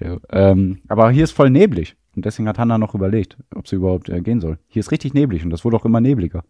Ja, 0.00 0.16
ähm, 0.30 0.80
aber 0.88 1.10
hier 1.10 1.24
ist 1.24 1.32
voll 1.32 1.50
neblig. 1.50 1.96
Und 2.16 2.24
deswegen 2.26 2.48
hat 2.48 2.58
Hanna 2.58 2.76
noch 2.76 2.94
überlegt, 2.94 3.36
ob 3.54 3.66
sie 3.68 3.76
überhaupt 3.76 4.08
äh, 4.08 4.20
gehen 4.20 4.40
soll. 4.40 4.58
Hier 4.68 4.80
ist 4.80 4.90
richtig 4.90 5.14
neblig 5.14 5.44
und 5.44 5.50
das 5.50 5.64
wurde 5.64 5.76
auch 5.76 5.84
immer 5.84 6.00
nebliger. 6.00 6.44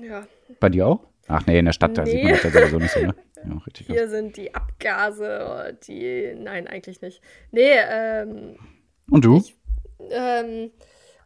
ja. 0.00 0.22
Bei 0.58 0.68
dir 0.68 0.86
auch? 0.86 1.06
Ach 1.28 1.46
nee, 1.46 1.58
in 1.58 1.64
der 1.64 1.72
Stadt, 1.72 1.96
da 1.96 2.04
sieht 2.04 2.22
man 2.24 2.32
Nee. 2.32 2.38
das 2.42 2.52
ja 2.52 2.60
sowieso 2.60 2.78
nicht 2.78 2.90
so, 2.92 3.00
ne? 3.00 3.14
Ja, 3.48 3.56
richtig. 3.66 3.86
Hier 3.86 4.08
sind 4.08 4.36
die 4.36 4.54
Abgase, 4.54 5.78
die. 5.86 6.34
Nein, 6.38 6.66
eigentlich 6.66 7.00
nicht. 7.00 7.22
Nee, 7.52 7.70
ähm, 7.90 8.56
Und 9.10 9.24
du? 9.24 9.42
ähm, 10.10 10.70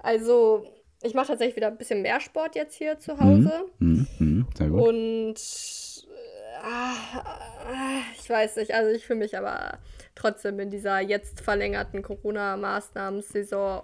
also 0.00 0.66
ich 1.02 1.14
mache 1.14 1.28
tatsächlich 1.28 1.56
wieder 1.56 1.68
ein 1.68 1.76
bisschen 1.78 2.02
mehr 2.02 2.20
Sport 2.20 2.54
jetzt 2.56 2.74
hier 2.76 2.98
zu 2.98 3.18
Hause. 3.20 3.66
Mhm, 3.78 4.06
mhm, 4.18 4.46
sehr 4.56 4.68
gut. 4.68 4.88
Und 4.88 5.34
äh, 5.34 6.66
ah, 6.66 8.00
ich 8.18 8.28
weiß 8.28 8.56
nicht, 8.56 8.72
also 8.74 8.90
ich 8.90 9.06
fühle 9.06 9.18
mich 9.20 9.36
aber 9.36 9.78
trotzdem 10.14 10.58
in 10.60 10.70
dieser 10.70 11.00
jetzt 11.00 11.40
verlängerten 11.40 12.02
Corona-Maßnahmen-Saison 12.02 13.82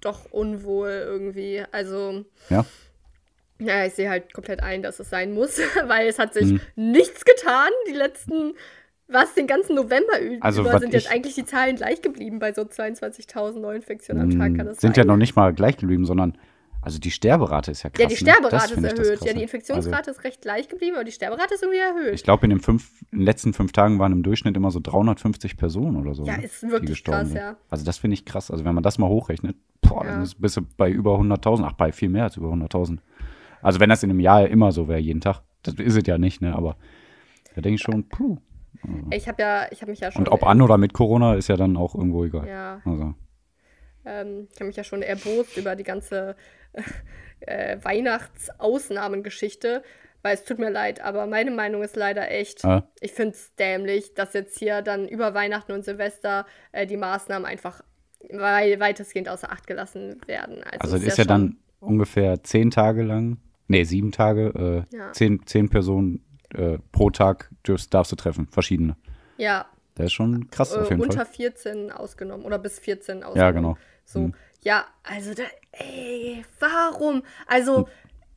doch 0.00 0.32
unwohl 0.32 0.88
irgendwie. 1.04 1.62
Also, 1.72 2.24
Ja. 2.48 2.64
ja, 3.58 3.84
ich 3.86 3.94
sehe 3.94 4.08
halt 4.10 4.32
komplett 4.32 4.62
ein, 4.62 4.82
dass 4.82 4.98
es 4.98 5.10
sein 5.10 5.32
muss, 5.32 5.58
weil 5.86 6.08
es 6.08 6.18
hat 6.18 6.34
sich 6.34 6.52
Mhm. 6.52 6.60
nichts 6.74 7.24
getan 7.24 7.70
die 7.88 7.92
letzten 7.92 8.54
was 9.12 9.34
den 9.34 9.46
ganzen 9.46 9.74
November 9.76 10.12
Also, 10.40 10.62
über 10.62 10.78
sind 10.78 10.92
jetzt 10.92 11.06
ich- 11.06 11.10
eigentlich 11.12 11.34
die 11.34 11.44
Zahlen 11.44 11.76
gleich 11.76 12.02
geblieben 12.02 12.38
bei 12.38 12.52
so 12.52 12.62
22.000 12.62 13.60
Neuinfektionen 13.60 14.22
am 14.22 14.30
Tag. 14.38 14.56
Kann 14.56 14.66
das 14.66 14.78
sind 14.80 14.94
sein? 14.94 15.04
ja 15.04 15.08
noch 15.10 15.16
nicht 15.16 15.36
mal 15.36 15.52
gleich 15.52 15.76
geblieben, 15.76 16.04
sondern 16.04 16.36
also 16.84 16.98
die 16.98 17.12
Sterberate 17.12 17.70
ist 17.70 17.84
ja 17.84 17.90
krass. 17.90 18.00
Ja, 18.02 18.08
die 18.08 18.14
ne? 18.14 18.32
Sterberate 18.32 18.74
Das 18.74 18.92
ist 18.92 18.98
erhöht. 18.98 19.24
Ja, 19.24 19.32
die 19.34 19.42
Infektionsrate 19.42 20.10
ist 20.10 20.24
recht 20.24 20.40
gleich 20.42 20.68
geblieben, 20.68 20.96
aber 20.96 21.04
die 21.04 21.12
Sterberate 21.12 21.54
ist 21.54 21.62
irgendwie 21.62 21.78
erhöht. 21.78 21.98
Also, 22.06 22.14
ich 22.14 22.24
glaube, 22.24 22.44
in, 22.46 22.50
in 22.50 22.60
den 23.12 23.20
letzten 23.20 23.52
fünf 23.52 23.70
Tagen 23.70 24.00
waren 24.00 24.10
im 24.10 24.24
Durchschnitt 24.24 24.56
immer 24.56 24.72
so 24.72 24.80
350 24.82 25.56
Personen 25.56 25.96
oder 25.96 26.14
so. 26.14 26.24
Ja, 26.24 26.38
ne, 26.38 26.44
ist 26.44 26.60
wirklich 26.68 26.90
gestorben 26.90 27.18
krass, 27.20 27.28
sind. 27.28 27.36
ja. 27.36 27.56
Also 27.70 27.84
das 27.84 27.98
finde 27.98 28.14
ich 28.14 28.24
krass. 28.24 28.50
Also 28.50 28.64
wenn 28.64 28.74
man 28.74 28.82
das 28.82 28.98
mal 28.98 29.08
hochrechnet, 29.08 29.54
boah, 29.80 30.04
Ja. 30.04 30.10
dann 30.12 30.22
ist, 30.24 30.40
bist 30.40 30.56
du 30.56 30.62
bei 30.76 30.90
über 30.90 31.16
100.000. 31.20 31.64
Ach, 31.64 31.74
bei 31.74 31.92
viel 31.92 32.08
mehr 32.08 32.24
als 32.24 32.36
über 32.36 32.48
100.000. 32.48 32.98
Also 33.62 33.78
wenn 33.78 33.88
das 33.90 34.02
in 34.02 34.10
einem 34.10 34.18
Jahr 34.18 34.48
immer 34.48 34.72
so 34.72 34.88
wäre, 34.88 34.98
jeden 34.98 35.20
Tag. 35.20 35.42
Das 35.62 35.74
ist 35.74 35.94
es 35.96 36.02
ja 36.08 36.18
nicht, 36.18 36.42
ne? 36.42 36.56
Aber 36.56 36.76
da 37.54 37.60
denke 37.60 37.76
ich 37.76 37.82
schon, 37.82 38.08
puh. 38.08 38.38
Ich 39.10 39.28
habe 39.28 39.42
ja, 39.42 39.66
ich 39.70 39.80
habe 39.82 39.90
mich 39.90 40.00
ja 40.00 40.10
schon. 40.10 40.26
Und 40.26 40.32
ob 40.32 40.44
an 40.44 40.60
oder 40.62 40.78
mit 40.78 40.92
Corona 40.92 41.34
ist 41.34 41.48
ja 41.48 41.56
dann 41.56 41.76
auch 41.76 41.94
irgendwo 41.94 42.24
egal. 42.24 42.48
Ja, 42.48 42.80
Also, 42.84 43.14
ähm, 44.04 44.48
ich 44.50 44.56
habe 44.56 44.66
mich 44.66 44.76
ja 44.76 44.84
schon 44.84 45.02
erbost 45.02 45.56
über 45.56 45.76
die 45.76 45.84
ganze 45.84 46.36
äh, 47.40 47.78
Weihnachtsausnahmengeschichte, 47.82 49.82
weil 50.22 50.34
es 50.34 50.44
tut 50.44 50.58
mir 50.58 50.70
leid, 50.70 51.00
aber 51.00 51.26
meine 51.26 51.50
Meinung 51.50 51.82
ist 51.82 51.96
leider 51.96 52.30
echt, 52.30 52.64
Ah. 52.64 52.88
ich 53.00 53.12
finde 53.12 53.32
es 53.34 53.54
dämlich, 53.56 54.14
dass 54.14 54.32
jetzt 54.34 54.58
hier 54.58 54.82
dann 54.82 55.08
über 55.08 55.34
Weihnachten 55.34 55.72
und 55.72 55.84
Silvester 55.84 56.46
äh, 56.72 56.86
die 56.86 56.96
Maßnahmen 56.96 57.46
einfach 57.46 57.82
wei 58.30 58.78
weitestgehend 58.78 59.28
außer 59.28 59.50
Acht 59.50 59.66
gelassen 59.66 60.20
werden. 60.26 60.62
also 60.80 60.96
es 60.96 61.02
ist 61.02 61.18
ja, 61.18 61.24
schon- 61.24 61.28
dann 61.28 61.56
ungefähr 61.80 62.42
zehn 62.44 62.70
Tage 62.70 63.02
lang, 63.02 63.38
nee, 63.66 63.82
sieben 63.82 64.12
Tage, 64.12 64.86
äh, 64.92 64.96
Ja. 64.96 65.12
zehn, 65.12 65.44
zehn 65.44 65.68
Personen 65.68 66.24
äh, 66.54 66.78
pro 66.92 67.10
Tag 67.10 67.50
darfst, 67.64 67.92
darfst 67.94 68.12
du 68.12 68.16
treffen, 68.16 68.46
verschiedene. 68.48 68.96
Ja, 69.36 69.66
Das 69.94 70.06
ist 70.06 70.12
schon 70.12 70.50
krass 70.50 70.72
auf 70.72 70.86
äh, 70.86 70.90
jeden 70.94 71.02
unter 71.02 71.24
Fall. 71.24 71.34
14 71.34 71.90
ausgenommen 71.92 72.44
oder 72.44 72.58
bis 72.58 72.78
14 72.78 73.22
ausgenommen. 73.24 73.36
Ja, 73.38 73.50
genau. 73.50 73.76
So, 74.04 74.18
Mhm. 74.20 74.34
ja, 74.62 74.84
also 75.02 75.34
da, 75.34 75.42
ey, 75.72 76.44
warum? 76.60 77.22
Also, 77.46 77.88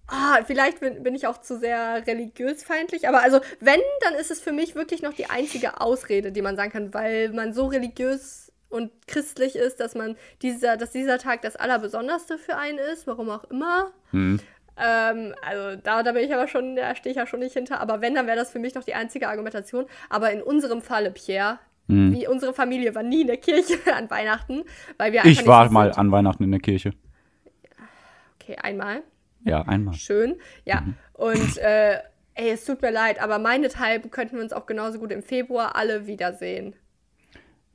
ah, 0.07 0.39
vielleicht 0.45 0.79
bin, 0.79 1.03
bin 1.03 1.15
ich 1.15 1.27
auch 1.27 1.39
zu 1.39 1.57
sehr 1.57 2.05
religiösfeindlich, 2.07 3.07
aber 3.07 3.21
also, 3.21 3.39
wenn, 3.59 3.79
dann 4.01 4.13
ist 4.15 4.31
es 4.31 4.39
für 4.41 4.51
mich 4.51 4.75
wirklich 4.75 5.01
noch 5.01 5.13
die 5.13 5.29
einzige 5.29 5.81
Ausrede, 5.81 6.31
die 6.31 6.41
man 6.41 6.55
sagen 6.55 6.71
kann, 6.71 6.93
weil 6.93 7.29
man 7.33 7.53
so 7.53 7.65
religiös 7.67 8.51
und 8.69 8.91
christlich 9.07 9.55
ist, 9.55 9.79
dass 9.79 9.95
man 9.95 10.17
dieser, 10.41 10.75
dass 10.77 10.91
dieser 10.91 11.17
Tag 11.17 11.41
das 11.43 11.55
Allerbesonderste 11.55 12.37
für 12.37 12.57
einen 12.57 12.77
ist, 12.79 13.07
warum 13.07 13.29
auch 13.29 13.45
immer. 13.45 13.91
Mhm. 14.11 14.39
Ähm, 14.77 15.33
also 15.41 15.79
da, 15.81 16.03
da 16.03 16.11
bin 16.11 16.23
ich 16.23 16.33
aber 16.33 16.47
schon, 16.47 16.75
da 16.75 16.95
stehe 16.95 17.11
ich 17.11 17.17
ja 17.17 17.25
schon 17.27 17.39
nicht 17.39 17.53
hinter. 17.53 17.79
Aber 17.79 18.01
wenn, 18.01 18.15
dann 18.15 18.27
wäre 18.27 18.37
das 18.37 18.51
für 18.51 18.59
mich 18.59 18.75
noch 18.75 18.83
die 18.83 18.93
einzige 18.93 19.29
Argumentation. 19.29 19.85
Aber 20.09 20.31
in 20.31 20.41
unserem 20.41 20.81
Falle, 20.81 21.11
Pierre, 21.11 21.59
Mhm. 21.87 22.13
wie 22.13 22.27
unsere 22.27 22.51
Familie 22.51 22.95
war 22.95 23.03
nie 23.03 23.21
in 23.21 23.27
der 23.27 23.37
Kirche 23.37 23.75
an 23.95 24.09
Weihnachten, 24.09 24.63
weil 24.97 25.13
wir 25.13 25.23
Ich 25.25 25.45
war 25.45 25.67
so 25.67 25.71
mal 25.73 25.89
sind. 25.93 25.99
an 25.99 26.11
Weihnachten 26.11 26.43
in 26.43 26.49
der 26.49 26.59
Kirche. 26.59 26.93
Okay, 28.41 28.55
einmal. 28.61 29.03
Ja, 29.43 29.61
einmal. 29.61 29.93
Schön. 29.93 30.35
Ja. 30.65 30.81
Mhm. 30.81 30.95
Und 31.13 31.57
äh, 31.57 31.99
ey, 32.33 32.49
es 32.51 32.65
tut 32.65 32.81
mir 32.81 32.91
leid, 32.91 33.21
aber 33.21 33.37
meinethalb 33.39 34.11
könnten 34.11 34.37
wir 34.37 34.43
uns 34.43 34.51
auch 34.53 34.65
genauso 34.65 34.97
gut 34.99 35.11
im 35.11 35.21
Februar 35.21 35.75
alle 35.75 36.07
wiedersehen. 36.07 36.75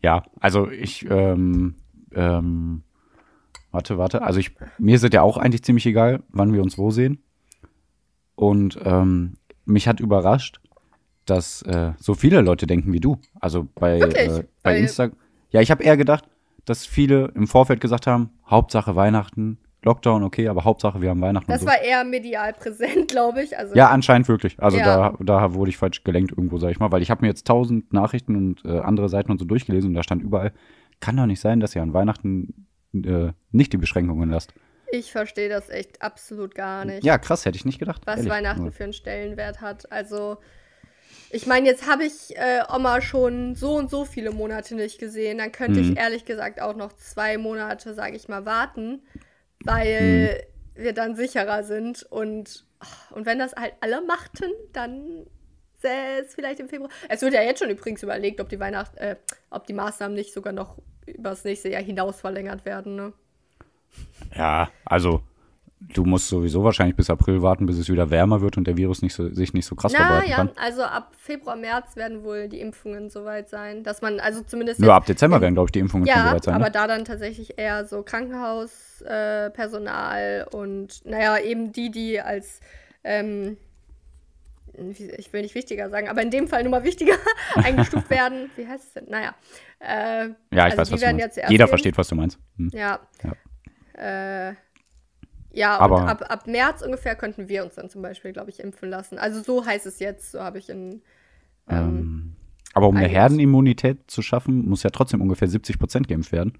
Ja, 0.02 0.24
also 0.40 0.68
ich, 0.70 1.08
ähm, 1.08 1.76
ähm, 2.14 2.82
warte, 3.70 3.98
warte. 3.98 4.22
Also 4.22 4.40
ich, 4.40 4.52
mir 4.78 4.94
ist 4.96 5.04
es 5.04 5.10
ja 5.12 5.22
auch 5.22 5.36
eigentlich 5.36 5.62
ziemlich 5.64 5.86
egal, 5.86 6.22
wann 6.30 6.52
wir 6.52 6.62
uns 6.62 6.78
wo 6.78 6.90
sehen. 6.90 7.22
Und 8.34 8.78
ähm, 8.84 9.34
mich 9.64 9.86
hat 9.88 10.00
überrascht, 10.00 10.60
dass 11.26 11.62
äh, 11.62 11.92
so 11.98 12.14
viele 12.14 12.40
Leute 12.40 12.66
denken 12.66 12.92
wie 12.92 13.00
du. 13.00 13.18
Also 13.40 13.68
bei, 13.74 13.98
äh, 13.98 14.44
bei 14.62 14.72
Weil- 14.72 14.80
Insta. 14.80 15.10
Ja, 15.50 15.60
ich 15.60 15.70
habe 15.70 15.82
eher 15.82 15.96
gedacht, 15.96 16.24
dass 16.64 16.86
viele 16.86 17.32
im 17.34 17.46
Vorfeld 17.46 17.80
gesagt 17.80 18.06
haben, 18.06 18.30
Hauptsache 18.46 18.94
Weihnachten, 18.96 19.58
Lockdown, 19.82 20.22
okay, 20.22 20.46
aber 20.48 20.64
Hauptsache 20.64 21.00
wir 21.00 21.08
haben 21.10 21.20
Weihnachten 21.20 21.50
Das 21.50 21.62
so. 21.62 21.66
war 21.66 21.80
eher 21.80 22.04
medial 22.04 22.52
präsent, 22.52 23.08
glaube 23.10 23.42
ich. 23.42 23.56
Also, 23.58 23.74
Ja, 23.74 23.88
anscheinend 23.88 24.28
wirklich. 24.28 24.60
Also 24.62 24.76
Ja. 24.78 25.10
da, 25.10 25.16
da 25.20 25.54
wurde 25.54 25.70
ich 25.70 25.76
falsch 25.78 26.04
gelenkt 26.04 26.32
irgendwo, 26.32 26.58
sag 26.58 26.70
ich 26.70 26.78
mal, 26.78 26.92
weil 26.92 27.02
ich 27.02 27.10
habe 27.10 27.22
mir 27.22 27.28
jetzt 27.28 27.46
tausend 27.46 27.92
Nachrichten 27.92 28.36
und 28.36 28.64
äh, 28.64 28.78
andere 28.80 29.08
Seiten 29.08 29.30
und 29.30 29.38
so 29.38 29.44
durchgelesen 29.44 29.88
und 29.90 29.94
da 29.94 30.02
stand 30.02 30.22
überall, 30.22 30.52
kann 31.00 31.16
doch 31.16 31.26
nicht 31.26 31.40
sein, 31.40 31.60
dass 31.60 31.74
ihr 31.74 31.82
an 31.82 31.94
Weihnachten 31.94 32.66
äh, 32.94 33.32
nicht 33.52 33.72
die 33.72 33.76
Beschränkungen 33.78 34.30
lasst. 34.30 34.52
ich 34.92 35.12
verstehe 35.12 35.48
das 35.48 35.68
echt 35.68 36.02
absolut 36.02 36.54
gar 36.54 36.84
nicht. 36.84 37.04
Ja, 37.04 37.18
krass, 37.18 37.44
hätte 37.44 37.56
ich 37.56 37.64
nicht 37.64 37.78
gedacht. 37.78 38.02
was 38.06 38.16
ehrlich. 38.18 38.32
Weihnachten 38.32 38.72
für 38.72 38.84
einen 38.84 38.92
Stellenwert 38.92 39.60
hat. 39.60 39.90
Also, 39.92 40.38
ich 41.30 41.46
meine, 41.46 41.68
jetzt 41.68 41.88
habe 41.88 42.04
ich 42.04 42.36
äh, 42.36 42.62
Oma 42.74 43.00
schon 43.00 43.54
so 43.54 43.76
und 43.76 43.88
so 43.88 44.04
viele 44.04 44.32
Monate 44.32 44.74
nicht 44.74 44.98
gesehen. 44.98 45.38
Dann 45.38 45.52
könnte 45.52 45.80
Mhm. 45.80 45.92
ich 45.92 45.96
ehrlich 45.96 46.24
gesagt 46.24 46.60
auch 46.60 46.74
noch 46.74 46.92
zwei 46.94 47.38
Monate, 47.38 47.94
sage 47.94 48.16
ich 48.16 48.26
mal, 48.28 48.44
warten, 48.46 49.02
weil 49.64 50.42
Mhm. 50.74 50.82
wir 50.82 50.92
dann 50.92 51.14
sicherer 51.14 51.62
sind. 51.62 52.02
Und, 52.10 52.66
ach, 52.80 53.10
und 53.12 53.26
wenn 53.26 53.38
das 53.38 53.54
halt 53.54 53.74
alle 53.80 54.00
machten, 54.02 54.50
dann 54.72 55.26
sähe 55.80 56.20
es 56.22 56.34
vielleicht 56.34 56.60
im 56.60 56.68
Februar. 56.68 56.90
Es 57.08 57.22
wird 57.22 57.32
ja 57.34 57.42
jetzt 57.42 57.60
schon 57.60 57.70
übrigens 57.70 58.02
überlegt, 58.02 58.40
ob 58.40 58.48
die 58.48 58.58
Weihnacht, 58.60 58.96
äh, 58.96 59.16
ob 59.50 59.66
die 59.66 59.72
Maßnahmen 59.72 60.14
nicht 60.16 60.32
sogar 60.34 60.52
noch 60.52 60.78
übers 61.06 61.44
nächste 61.44 61.70
Jahr 61.70 61.82
hinaus 61.82 62.20
verlängert 62.20 62.64
werden. 62.64 62.96
Ne? 62.96 63.12
Ja, 64.36 64.70
also 64.84 65.22
du 65.80 66.04
musst 66.04 66.28
sowieso 66.28 66.62
wahrscheinlich 66.62 66.94
bis 66.94 67.08
April 67.08 67.40
warten, 67.42 67.64
bis 67.66 67.78
es 67.78 67.88
wieder 67.88 68.10
wärmer 68.10 68.42
wird 68.42 68.58
und 68.58 68.66
der 68.66 68.76
Virus 68.76 69.00
nicht 69.02 69.14
so, 69.14 69.28
sich 69.32 69.54
nicht 69.54 69.64
so 69.66 69.74
krass 69.74 69.92
Na 69.92 69.98
verbreiten 70.06 70.30
ja, 70.30 70.36
kann. 70.36 70.50
also 70.56 70.82
ab 70.82 71.12
Februar, 71.16 71.56
März 71.56 71.96
werden 71.96 72.22
wohl 72.22 72.48
die 72.48 72.60
Impfungen 72.60 73.08
soweit 73.08 73.48
sein, 73.48 73.82
dass 73.82 74.02
man 74.02 74.20
also 74.20 74.42
zumindest 74.42 74.78
Nur 74.80 74.92
ab 74.94 75.06
Dezember 75.06 75.40
werden, 75.40 75.54
glaube 75.54 75.68
ich, 75.68 75.72
die 75.72 75.78
Impfungen 75.78 76.06
ja, 76.06 76.28
soweit 76.28 76.44
sein. 76.44 76.54
aber 76.54 76.66
Ne? 76.66 76.70
da 76.70 76.86
dann 76.86 77.04
tatsächlich 77.06 77.58
eher 77.58 77.86
so 77.86 78.02
Krankenhauspersonal 78.02 80.46
äh, 80.50 80.54
und 80.56 81.04
naja, 81.06 81.38
eben 81.38 81.72
die, 81.72 81.90
die 81.90 82.20
als 82.20 82.60
ähm, 83.02 83.56
ich 84.88 85.32
will 85.32 85.42
nicht 85.42 85.54
wichtiger 85.54 85.88
sagen, 85.90 86.08
aber 86.08 86.22
in 86.22 86.30
dem 86.30 86.48
Fall 86.48 86.62
nur 86.62 86.70
mal 86.70 86.84
wichtiger 86.84 87.14
eingestuft 87.54 88.08
werden. 88.10 88.50
Wie 88.56 88.66
heißt 88.66 88.84
es 88.84 88.92
denn? 88.94 89.06
Naja. 89.08 89.34
Äh, 89.80 90.28
Ja, 90.28 90.34
ich 90.50 90.60
also 90.60 90.76
weiß, 90.78 90.92
was 90.92 91.00
du 91.00 91.06
meinst. 91.16 91.40
Jeder 91.48 91.68
versteht, 91.68 91.96
was 91.98 92.08
du 92.08 92.14
meinst. 92.14 92.38
Hm. 92.56 92.70
Ja. 92.72 93.00
Ja. 93.22 94.48
Äh, 94.50 94.54
ja, 95.52 95.76
und 95.76 95.82
Aber- 95.82 96.08
ab, 96.08 96.24
ab 96.28 96.46
März 96.46 96.82
ungefähr 96.82 97.16
könnten 97.16 97.48
wir 97.48 97.64
uns 97.64 97.74
dann 97.74 97.90
zum 97.90 98.02
Beispiel, 98.02 98.32
glaube 98.32 98.50
ich, 98.50 98.60
impfen 98.60 98.88
lassen. 98.88 99.18
Also 99.18 99.42
so 99.42 99.66
heißt 99.66 99.84
es 99.86 99.98
jetzt, 99.98 100.30
so 100.32 100.40
habe 100.40 100.58
ich 100.58 100.68
in. 100.70 101.02
Ähm, 101.68 101.78
Ähm, 101.88 102.36
aber 102.72 102.88
um 102.88 102.96
eine 102.96 103.08
Herdenimmunität 103.08 104.10
zu 104.10 104.22
schaffen, 104.22 104.68
muss 104.68 104.84
ja 104.84 104.90
trotzdem 104.90 105.20
ungefähr 105.20 105.48
70 105.48 105.78
Prozent 105.78 106.06
geimpft 106.08 106.30
werden. 106.30 106.52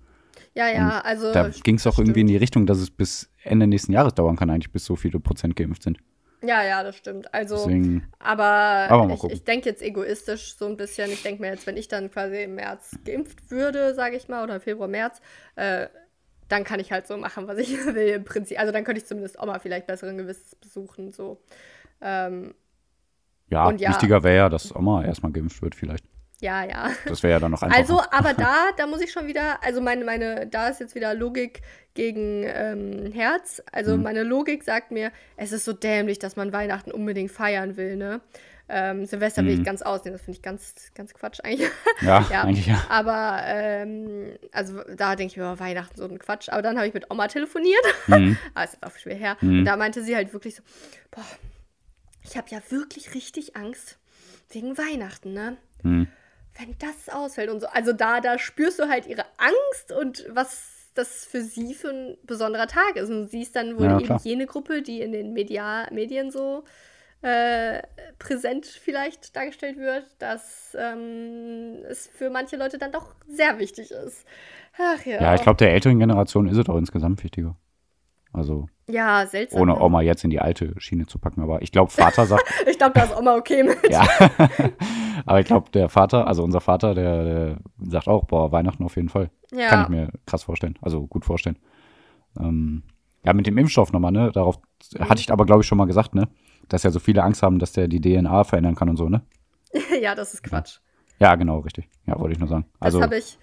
ja, 0.55 0.69
ja, 0.69 1.01
also. 1.03 1.33
Da 1.33 1.49
ging 1.49 1.77
es 1.77 1.87
auch 1.87 1.99
irgendwie 1.99 2.21
in 2.23 2.27
stimmt. 2.27 2.31
die 2.31 2.37
Richtung, 2.39 2.67
dass 2.67 2.79
es 2.79 2.91
bis 2.91 3.31
Ende 3.45 3.69
nächsten 3.69 3.93
Jahres 3.93 4.15
dauern 4.15 4.35
kann, 4.37 4.51
eigentlich, 4.51 4.73
bis 4.73 4.85
so 4.85 4.97
viele 4.97 5.21
Prozent 5.21 5.55
geimpft 5.55 5.85
sind. 5.85 5.99
Ja, 6.43 6.65
ja, 6.65 6.83
das 6.83 6.97
stimmt. 6.97 7.33
Also, 7.35 7.57
Deswegen, 7.57 8.07
aber, 8.19 8.45
Aber 8.89 9.13
ich, 9.13 9.25
ich 9.25 9.45
denke 9.45 9.69
jetzt 9.69 9.83
egoistisch 9.83 10.57
so 10.57 10.67
ein 10.67 10.77
bisschen. 10.77 11.11
Ich 11.11 11.23
denke 11.23 11.43
mir 11.43 11.49
jetzt, 11.49 11.67
wenn 11.67 11.77
ich 11.77 11.89
dann 11.89 12.11
quasi 12.11 12.43
im 12.43 12.55
März 12.55 12.99
geimpft 13.05 13.51
würde, 13.51 13.95
sage 13.95 14.17
ich 14.17 14.29
mal, 14.29 14.43
oder 14.43 14.57
im 14.57 14.61
Februar, 14.61 14.89
März, 14.89 15.21
äh, 15.57 15.89
dann 16.49 16.65
kann 16.65 16.81
ich 16.81 16.93
halt 16.93 17.07
so 17.07 17.17
machen, 17.17 17.47
was 17.47 17.59
ich 17.59 17.73
will 17.87 18.09
im 18.09 18.25
Prinzip. 18.25 18.59
Also 18.59 18.73
dann 18.73 18.85
könnte 18.85 19.01
ich 19.01 19.07
zumindest 19.07 19.41
Oma 19.41 19.59
vielleicht 19.59 19.87
besseren 19.87 20.17
Gewissens 20.17 20.55
besuchen. 20.55 21.13
So. 21.13 21.43
Ähm, 22.01 22.55
ja, 23.49 23.67
und 23.67 23.81
ja. 23.81 23.91
wichtiger 23.91 24.23
wäre 24.23 24.37
ja, 24.37 24.49
dass 24.49 24.75
Oma 24.75 25.05
erstmal 25.05 25.33
geimpft 25.33 25.61
wird, 25.61 25.75
vielleicht. 25.75 26.05
Ja, 26.41 26.65
ja. 26.65 26.91
Das 27.07 27.23
wäre 27.23 27.33
ja 27.35 27.39
dann 27.41 27.51
noch 27.51 27.63
einfacher. 27.63 27.79
Also, 27.81 28.03
aber 28.11 28.35
da, 28.35 28.69
da 28.77 28.87
muss 28.87 29.01
ich 29.01 29.13
schon 29.13 29.27
wieder, 29.27 29.63
also 29.63 29.81
meine, 29.81 30.05
meine, 30.05 30.47
da 30.47 30.69
ist 30.69 30.81
jetzt 30.81 30.95
wieder 30.95 31.15
Logik 31.15 31.63
gegen 31.95 32.45
ähm, 32.47 33.13
Herz. 33.13 33.63
Also 33.73 33.97
Mhm. 33.97 34.03
meine 34.03 34.23
Logik 34.23 34.63
sagt 34.65 34.91
mir, 34.91 35.13
es 35.37 35.53
ist 35.53 35.65
so 35.65 35.73
dämlich, 35.73 36.19
dass 36.19 36.37
man 36.37 36.53
Weihnachten 36.53 36.93
unbedingt 36.93 37.31
feiern 37.31 37.77
will, 37.77 37.97
ne? 37.97 38.21
Ähm, 38.73 39.05
Silvester 39.05 39.43
will 39.45 39.51
ich 39.55 39.59
Mhm. 39.59 39.65
ganz 39.65 39.83
ausnehmen, 39.83 40.17
das 40.17 40.25
finde 40.25 40.37
ich 40.37 40.43
ganz, 40.43 40.75
ganz 40.95 41.13
Quatsch 41.13 41.41
eigentlich. 41.43 41.69
ja, 42.03 42.25
ja. 42.31 42.43
eigentlich 42.45 42.67
ja. 42.69 42.81
Aber 42.89 43.41
ähm, 43.47 44.33
also 44.53 44.81
da 44.97 45.17
denke 45.17 45.33
ich 45.33 45.37
mir, 45.37 45.53
oh, 45.57 45.59
Weihnachten 45.61 45.97
so 45.97 46.05
ein 46.05 46.21
Quatsch. 46.21 46.49
Aber 46.51 46.63
dann 46.63 46.77
habe 46.77 46.87
ich 46.87 46.95
mit 46.95 47.11
Oma 47.11 47.27
telefoniert. 47.27 47.83
Mhm. 48.07 48.39
Aber 48.55 48.65
es 48.65 48.75
ist 48.75 48.83
auch 48.85 48.97
schwer 48.97 49.17
her. 49.17 49.37
Mhm. 49.41 49.59
Und 49.59 49.65
da 49.65 49.77
meinte 49.77 50.05
sie 50.05 50.15
halt 50.15 50.33
wirklich 50.33 50.55
so, 50.55 50.63
boah, 51.11 51.25
ich 52.23 52.37
habe 52.37 52.47
ja 52.51 52.61
wirklich 52.69 53.13
richtig 53.15 53.57
Angst 53.57 53.99
wegen 54.51 54.79
Weihnachten, 54.79 55.33
ne? 55.33 55.57
Mhm. 55.83 56.07
Wenn 56.59 56.77
das 56.79 57.09
ausfällt 57.09 57.51
und 57.51 57.61
so. 57.61 57.67
Also 57.69 57.93
da, 57.93 58.21
da 58.21 58.39
spürst 58.39 58.79
du 58.79 58.89
halt 58.89 59.07
ihre 59.07 59.25
Angst 59.39 59.93
und 59.93 60.27
was 60.29 60.91
das 60.95 61.25
für 61.25 61.43
sie 61.43 61.75
für 61.75 61.91
ein 61.91 62.17
besonderer 62.25 62.67
Tag 62.67 62.97
ist. 62.97 63.11
Und 63.11 63.31
sie 63.31 63.43
ist 63.43 63.55
dann 63.57 63.79
wohl 63.79 63.85
Ja, 63.87 63.97
eben 63.97 64.07
klar. 64.07 64.21
jene 64.25 64.47
Gruppe, 64.47 64.83
die 64.83 65.01
in 65.01 65.13
den 65.13 65.33
Media 65.33 65.87
Medien 65.93 66.31
so 66.31 66.65
äh, 67.23 67.83
präsent 68.19 68.67
vielleicht 68.67 69.37
dargestellt 69.37 69.77
wird, 69.77 70.07
dass 70.19 70.77
ähm, 70.79 71.79
es 71.89 72.09
für 72.09 72.31
manche 72.31 72.57
Leute 72.57 72.79
dann 72.79 72.93
doch 72.93 73.15
sehr 73.29 73.59
wichtig 73.59 73.91
ist. 73.91 74.25
Ach 74.79 75.05
ja. 75.05 75.21
Ja, 75.21 75.35
ich 75.35 75.43
glaube, 75.43 75.59
der 75.59 75.73
älteren 75.73 75.99
Generation 75.99 76.49
ist 76.49 76.57
es 76.57 76.69
auch 76.69 76.77
insgesamt 76.77 77.23
wichtiger. 77.23 77.57
Also, 78.33 78.69
Ja, 78.89 79.27
seltsam. 79.27 79.61
ohne 79.61 79.73
ne? 79.73 79.81
Oma 79.81 80.03
jetzt 80.03 80.23
in 80.25 80.31
die 80.31 80.41
alte 80.41 80.75
Schiene 80.79 81.07
zu 81.07 81.19
packen. 81.19 81.41
Aber 81.43 81.63
ich 81.63 81.73
glaube, 81.73 81.91
Vater 81.91 82.27
sagt, 82.27 82.45
Ich 82.71 82.79
glaube, 82.79 82.93
da 82.95 83.05
ist 83.05 83.17
Oma 83.17 83.37
okay 83.37 83.63
mit. 83.63 83.79
ja. 83.91 84.07
Aber 85.27 85.41
ich 85.41 85.47
glaube, 85.47 85.71
der 85.71 85.89
Vater, 85.89 86.27
also 86.27 86.43
unser 86.45 86.61
Vater, 86.61 86.95
der, 86.95 87.25
der 87.25 87.57
sagt 87.81 88.09
auch, 88.09 88.25
boah, 88.25 88.53
Weihnachten 88.53 88.85
auf 88.85 88.97
jeden 88.97 89.09
Fall. 89.09 89.31
Ja. 89.53 89.69
Kann 89.69 89.83
ich 89.83 89.89
mir 89.89 90.09
krass 90.27 90.45
vorstellen. 90.45 90.79
Also 90.81 91.07
gut 91.07 91.25
vorstellen. 91.25 91.59
Ähm, 92.39 92.85
ja, 93.25 93.33
mit 93.35 93.47
dem 93.47 93.59
Impfstoff 93.59 93.93
nochmal, 93.93 94.13
ne? 94.13 94.31
Darauf 94.33 94.61
hatte 94.99 95.21
ich 95.21 95.31
aber, 95.33 95.45
glaube 95.45 95.61
ich, 95.63 95.67
schon 95.67 95.77
mal 95.79 95.87
gesagt, 95.87 96.15
ne? 96.15 96.29
Dass 96.69 96.85
ja 96.85 96.91
so 96.91 97.01
viele 97.01 97.23
Angst 97.23 97.43
haben, 97.43 97.59
dass 97.59 97.73
der 97.73 97.89
die 97.89 98.01
DNA 98.01 98.45
verändern 98.45 98.77
kann 98.77 98.89
und 98.89 98.97
so, 98.97 99.09
ne? 99.09 99.23
ja, 100.01 100.15
das 100.15 100.35
ist 100.35 100.43
Quatsch. 100.43 100.79
Ja, 101.19 101.35
genau, 101.35 101.59
richtig. 101.59 101.89
Ja, 102.07 102.19
wollte 102.19 102.33
ich 102.33 102.39
nur 102.39 102.49
sagen. 102.49 102.65
Das 102.79 102.87
Also 102.87 103.03
habe 103.03 103.19
ich. 103.19 103.39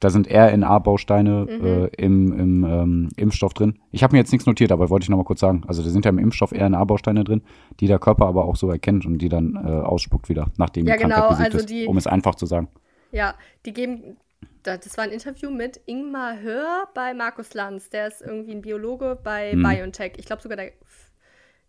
Da 0.00 0.10
sind 0.10 0.28
RNA-Bausteine 0.30 1.46
Mhm. 1.48 1.66
äh, 1.66 1.86
im, 1.96 2.32
im 2.38 2.64
ähm, 2.64 3.08
Impfstoff 3.16 3.54
drin. 3.54 3.78
Ich 3.90 4.02
habe 4.02 4.12
mir 4.14 4.18
jetzt 4.18 4.32
nichts 4.32 4.46
notiert, 4.46 4.72
aber 4.72 4.90
wollte 4.90 5.04
ich 5.04 5.08
nochmal 5.10 5.24
kurz 5.24 5.40
sagen. 5.40 5.62
Also 5.66 5.82
da 5.82 5.88
sind 5.88 6.04
ja 6.04 6.10
im 6.10 6.18
Impfstoff 6.18 6.52
RNA-Bausteine 6.52 7.24
drin, 7.24 7.42
die 7.80 7.86
der 7.86 7.98
Körper 7.98 8.26
aber 8.26 8.44
auch 8.44 8.56
so 8.56 8.70
erkennt 8.70 9.06
und 9.06 9.18
die 9.18 9.28
dann 9.28 9.54
äh, 9.56 9.68
ausspuckt 9.68 10.28
wieder, 10.28 10.50
nachdem 10.56 10.86
Ja, 10.86 10.94
die 10.94 11.00
Krankheit 11.02 11.16
genau, 11.18 11.28
besiegt 11.30 11.46
also 11.46 11.58
ist. 11.58 11.70
die- 11.70 11.86
Um 11.86 11.96
es 11.96 12.06
einfach 12.06 12.34
zu 12.34 12.46
sagen. 12.46 12.68
Ja, 13.12 13.34
die 13.64 13.72
geben. 13.72 14.16
da- 14.62 14.76
Das 14.76 14.96
war 14.98 15.04
ein 15.04 15.10
Interview 15.10 15.50
mit 15.50 15.80
Ingmar 15.86 16.40
Hör 16.40 16.88
bei 16.94 17.14
Markus 17.14 17.54
Lanz. 17.54 17.88
Der 17.90 18.08
ist 18.08 18.20
irgendwie 18.22 18.52
ein 18.52 18.62
Biologe 18.62 19.18
bei 19.22 19.54
Mhm. 19.54 19.62
BioNTech. 19.62 20.12
Ich 20.16 20.24
glaube 20.26 20.42
sogar 20.42 20.56
der. 20.56 20.72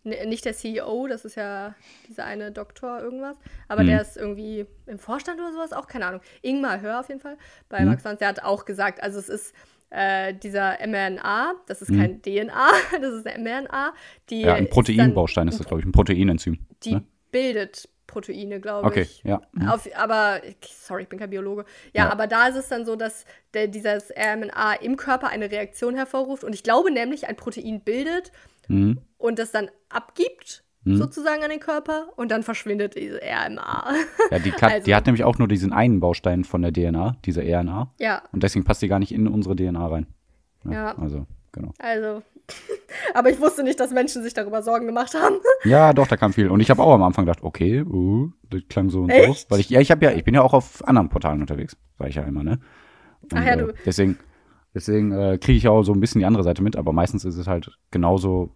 Nicht 0.06 0.44
der 0.44 0.54
CEO, 0.54 1.06
das 1.08 1.24
ist 1.24 1.34
ja 1.36 1.74
dieser 2.08 2.24
eine 2.24 2.52
Doktor 2.52 3.00
irgendwas, 3.00 3.36
aber 3.68 3.82
Mhm. 3.82 3.86
der 3.88 4.02
ist 4.02 4.16
irgendwie 4.16 4.66
im 4.86 4.98
Vorstand 4.98 5.40
oder 5.40 5.52
sowas, 5.52 5.72
auch 5.72 5.86
keine 5.88 6.06
Ahnung. 6.06 6.20
Ingmar 6.42 6.80
Hör 6.80 7.00
auf 7.00 7.08
jeden 7.08 7.20
Fall 7.20 7.36
bei 7.68 7.80
Mhm. 7.80 7.86
Markus 7.88 8.04
Lanz, 8.04 8.20
der 8.20 8.28
hat 8.28 8.42
auch 8.44 8.64
gesagt, 8.64 9.02
also 9.02 9.18
es 9.18 9.28
ist 9.28 9.54
äh, 9.90 10.34
dieser 10.34 10.78
mRNA, 10.84 11.54
das 11.68 11.80
ist 11.80 11.90
Mhm. 11.90 11.98
kein 11.98 12.22
DNA, 12.22 12.70
das 13.00 13.14
ist 13.14 13.26
eine 13.26 13.38
mRNA, 13.42 13.94
die 14.30 14.42
Ja, 14.42 14.54
ein 14.54 14.64
ist 14.64 14.70
Proteinbaustein 14.70 15.46
ist 15.48 15.60
das, 15.60 15.66
glaube 15.66 15.80
ich, 15.80 15.86
ein 15.86 15.92
Proteinenzym. 15.92 16.58
die 16.82 16.94
Ne? 16.94 17.04
bildet 17.30 17.88
Proteine, 18.08 18.60
glaube 18.60 18.86
Okay, 18.88 19.02
ich. 19.02 19.22
ja. 19.24 19.40
Mhm. 19.52 19.68
Auf, 19.68 19.88
aber, 19.96 20.40
sorry, 20.64 21.02
ich 21.02 21.08
bin 21.08 21.18
kein 21.18 21.30
Biologe. 21.30 21.64
Ja, 21.92 22.04
Ja. 22.04 22.10
aber 22.12 22.26
da 22.26 22.48
ist 22.48 22.56
es 22.56 22.68
dann 22.68 22.84
so, 22.84 22.94
dass 22.96 23.24
der, 23.54 23.66
dieses 23.68 24.10
RNA 24.16 24.74
im 24.74 24.96
Körper 24.96 25.28
eine 25.28 25.50
Reaktion 25.50 25.94
hervorruft. 25.96 26.42
Und 26.44 26.54
ich 26.54 26.62
glaube 26.62 26.90
nämlich, 26.92 27.26
ein 27.28 27.36
Protein 27.36 27.80
bildet 27.80 28.30
Mhm. 28.68 28.98
und 29.18 29.38
das 29.38 29.50
dann 29.52 29.68
abgibt, 29.88 30.62
Mhm. 30.84 30.96
sozusagen 30.98 31.42
an 31.42 31.50
den 31.50 31.58
Körper. 31.60 32.06
Und 32.16 32.30
dann 32.30 32.42
verschwindet 32.44 32.94
diese 32.94 33.20
RNA. 33.20 33.92
Ja, 34.30 34.38
die, 34.38 34.50
kann, 34.52 34.70
Also- 34.72 34.84
die 34.84 34.94
hat 34.94 35.06
nämlich 35.06 35.24
auch 35.24 35.38
nur 35.38 35.48
diesen 35.48 35.72
einen 35.72 35.98
Baustein 36.00 36.44
von 36.44 36.62
der 36.62 36.72
DNA, 36.72 37.16
diese 37.24 37.42
RNA. 37.42 37.92
ja, 37.98 38.22
Und 38.32 38.42
deswegen 38.44 38.64
passt 38.64 38.82
die 38.82 38.88
gar 38.88 38.98
nicht 39.00 39.12
in 39.12 39.26
unsere 39.26 39.56
DNA 39.56 39.86
rein. 39.86 40.06
Ja. 40.70 40.96
Also, 40.98 41.26
genau. 41.52 41.72
also. 41.78 42.22
aber 43.14 43.30
ich 43.30 43.40
wusste 43.40 43.64
nicht, 43.64 43.80
dass 43.80 43.90
Menschen 43.90 44.22
sich 44.22 44.32
darüber 44.34 44.62
Sorgen 44.62 44.86
gemacht 44.86 45.14
haben. 45.14 45.36
Ja, 45.64 45.92
doch, 45.92 46.06
da 46.06 46.16
kam 46.16 46.32
viel. 46.32 46.48
Und 46.48 46.60
ich 46.60 46.70
habe 46.70 46.80
auch 46.80 46.94
am 46.94 47.02
Anfang 47.02 47.24
gedacht, 47.24 47.42
okay, 47.42 47.82
uh, 47.82 48.30
das 48.50 48.62
klang 48.68 48.88
so 48.88 49.00
und 49.02 49.10
Echt? 49.10 49.48
so. 49.48 49.50
Weil 49.50 49.58
ich, 49.60 49.68
ja, 49.70 49.80
ich 49.80 49.90
habe 49.90 50.04
ja, 50.04 50.12
ich 50.12 50.22
bin 50.22 50.34
ja 50.34 50.42
auch 50.42 50.54
auf 50.54 50.86
anderen 50.86 51.08
Portalen 51.08 51.40
unterwegs, 51.40 51.76
sage 51.98 52.10
ich 52.10 52.16
ja 52.16 52.22
immer, 52.22 52.44
ne? 52.44 52.60
Und, 53.22 53.34
Ach 53.34 53.44
ja, 53.44 53.54
äh, 53.54 53.56
du. 53.56 53.72
Deswegen, 53.84 54.16
deswegen 54.76 55.10
äh, 55.10 55.38
kriege 55.38 55.56
ich 55.56 55.66
auch 55.66 55.82
so 55.82 55.92
ein 55.92 56.00
bisschen 56.00 56.18
die 56.20 56.26
andere 56.26 56.44
Seite 56.44 56.62
mit, 56.62 56.76
aber 56.76 56.92
meistens 56.92 57.24
ist 57.24 57.36
es 57.36 57.46
halt 57.46 57.70
genauso 57.90 58.54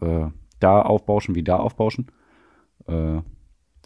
äh, 0.00 0.26
da 0.58 0.82
aufbauschen 0.82 1.34
wie 1.36 1.44
da 1.44 1.56
aufbauschen. 1.56 2.10
Äh, 2.88 3.20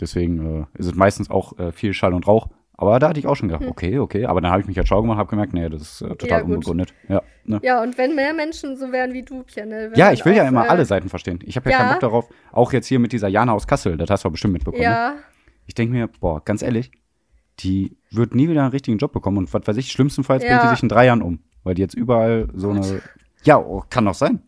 deswegen 0.00 0.62
äh, 0.62 0.78
ist 0.78 0.86
es 0.86 0.94
meistens 0.94 1.30
auch 1.30 1.56
äh, 1.58 1.72
viel 1.72 1.92
Schall 1.92 2.14
und 2.14 2.26
Rauch. 2.26 2.48
Aber 2.76 2.98
da 2.98 3.08
hatte 3.08 3.20
ich 3.20 3.26
auch 3.28 3.36
schon 3.36 3.48
gedacht, 3.48 3.68
okay, 3.68 3.98
okay. 4.00 4.24
Aber 4.24 4.40
dann 4.40 4.50
habe 4.50 4.62
ich 4.62 4.66
mich 4.66 4.76
halt 4.76 4.88
schlau 4.88 5.00
gemacht, 5.02 5.18
habe 5.18 5.30
gemerkt, 5.30 5.52
nee, 5.52 5.68
das 5.68 5.82
ist 5.82 6.00
äh, 6.02 6.16
total 6.16 6.40
Hm. 6.40 6.48
Ja, 6.48 6.54
unbegründet. 6.54 6.94
Ja, 7.08 7.22
ne? 7.44 7.60
Ja, 7.62 7.82
und 7.82 7.96
wenn 7.98 8.16
mehr 8.16 8.32
Menschen 8.32 8.76
so 8.76 8.90
wären 8.90 9.12
wie 9.12 9.22
du, 9.22 9.44
Pia, 9.44 9.64
ne? 9.64 9.90
wenn 9.90 9.98
ja, 9.98 10.10
ich 10.10 10.24
will 10.24 10.34
ja 10.34 10.42
auf, 10.42 10.48
immer 10.48 10.68
alle 10.68 10.84
Seiten 10.84 11.08
verstehen. 11.08 11.38
Ich 11.44 11.54
habe 11.56 11.70
ja, 11.70 11.76
ja. 11.76 11.82
keinen 11.82 11.92
Bock 11.92 12.00
darauf. 12.00 12.28
Auch 12.50 12.72
jetzt 12.72 12.86
hier 12.86 12.98
mit 12.98 13.12
dieser 13.12 13.28
Jana 13.28 13.52
aus 13.52 13.66
Kassel, 13.66 13.96
das 13.96 14.10
hast 14.10 14.24
du 14.24 14.30
bestimmt 14.30 14.54
mitbekommen. 14.54 14.82
Ne? 14.82 14.88
Ja, 14.90 15.14
Ich 15.66 15.74
denke 15.74 15.92
mir, 15.92 16.08
boah, 16.08 16.42
ganz 16.42 16.62
ehrlich, 16.62 16.90
die 17.60 17.96
wird 18.10 18.34
nie 18.34 18.48
wieder 18.48 18.62
einen 18.62 18.72
richtigen 18.72 18.98
Job 18.98 19.12
bekommen 19.12 19.38
und 19.38 19.54
was 19.54 19.66
weiß 19.66 19.76
ich, 19.76 19.92
schlimmstenfalls 19.92 20.42
bringt 20.42 20.56
Ja. 20.56 20.62
die 20.64 20.74
sich 20.74 20.82
in 20.82 20.88
drei 20.88 21.06
Jahren 21.06 21.22
um. 21.22 21.38
Weil 21.64 21.74
die 21.74 21.82
jetzt 21.82 21.94
überall 21.94 22.48
so 22.54 22.70
eine. 22.70 23.02
Ja, 23.42 23.58
oh, 23.58 23.82
kann 23.90 24.04
doch 24.04 24.14
sein. 24.14 24.40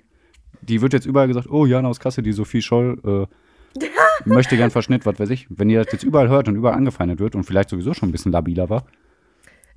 Die 0.63 0.81
wird 0.81 0.93
jetzt 0.93 1.07
überall 1.07 1.29
gesagt, 1.29 1.49
oh, 1.51 1.67
Jana 1.67 1.89
aus 1.89 2.01
Kassel, 2.01 2.23
die 2.23 2.33
Sophie 2.33 2.63
Scholl, 2.63 3.29
äh, 3.77 3.81
möchte 4.25 4.57
gern 4.57 4.71
Verschnitt, 4.71 5.05
was 5.07 5.19
weiß 5.19 5.31
ich. 5.31 5.47
Wenn 5.51 5.69
ihr 5.71 5.83
das 5.83 5.93
jetzt 5.93 6.03
überall 6.05 6.29
hört 6.29 6.49
und 6.49 6.57
überall 6.57 6.77
angefeindet 6.77 7.19
wird 7.19 7.35
und 7.35 7.45
vielleicht 7.45 7.69
sowieso 7.71 7.95
schon 7.95 8.09
ein 8.09 8.13
bisschen 8.13 8.33
labiler 8.33 8.71
war. 8.71 8.87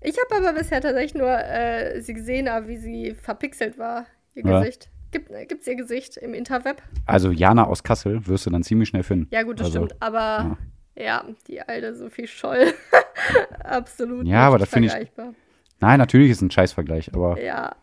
Ich 0.02 0.16
habe 0.18 0.48
aber 0.48 0.58
bisher 0.58 0.80
tatsächlich 0.80 1.16
nur 1.16 1.30
äh, 1.30 2.02
sie 2.02 2.14
gesehen, 2.14 2.48
aber 2.48 2.68
wie 2.70 2.78
sie 2.78 3.16
verpixelt 3.16 3.78
war, 3.78 4.06
ihr 4.36 4.46
Ja. 4.46 4.60
Gesicht. 4.60 4.90
Gibt, 5.12 5.30
gibt's 5.50 5.68
ihr 5.68 5.76
Gesicht 5.76 6.18
im 6.18 6.34
Interweb? 6.34 6.82
Also 7.06 7.32
Jana 7.32 7.66
aus 7.66 7.84
Kassel 7.84 8.26
wirst 8.28 8.46
du 8.46 8.52
dann 8.52 8.64
ziemlich 8.64 8.90
schnell 8.90 9.04
finden. 9.04 9.28
Ja, 9.32 9.42
gut, 9.44 9.60
das 9.60 9.68
also, 9.68 9.86
stimmt. 9.86 10.02
Aber 10.02 10.58
ja. 10.96 11.26
die 11.48 11.62
alte 11.62 11.96
Sophie 11.96 12.28
Scholl. 12.28 12.74
Absolut. 13.64 14.26
Ja, 14.28 14.48
aber 14.48 14.58
nicht 14.58 14.68
das 14.68 14.70
finde 14.70 14.86
ich- 14.88 14.92
vergleichbar. 14.92 15.34
Nein, 15.80 16.00
natürlich 16.00 16.32
ist 16.32 16.42
ein 16.42 16.52
Scheißvergleich, 16.52 17.14
aber 17.14 17.42
Ja, 17.42 17.76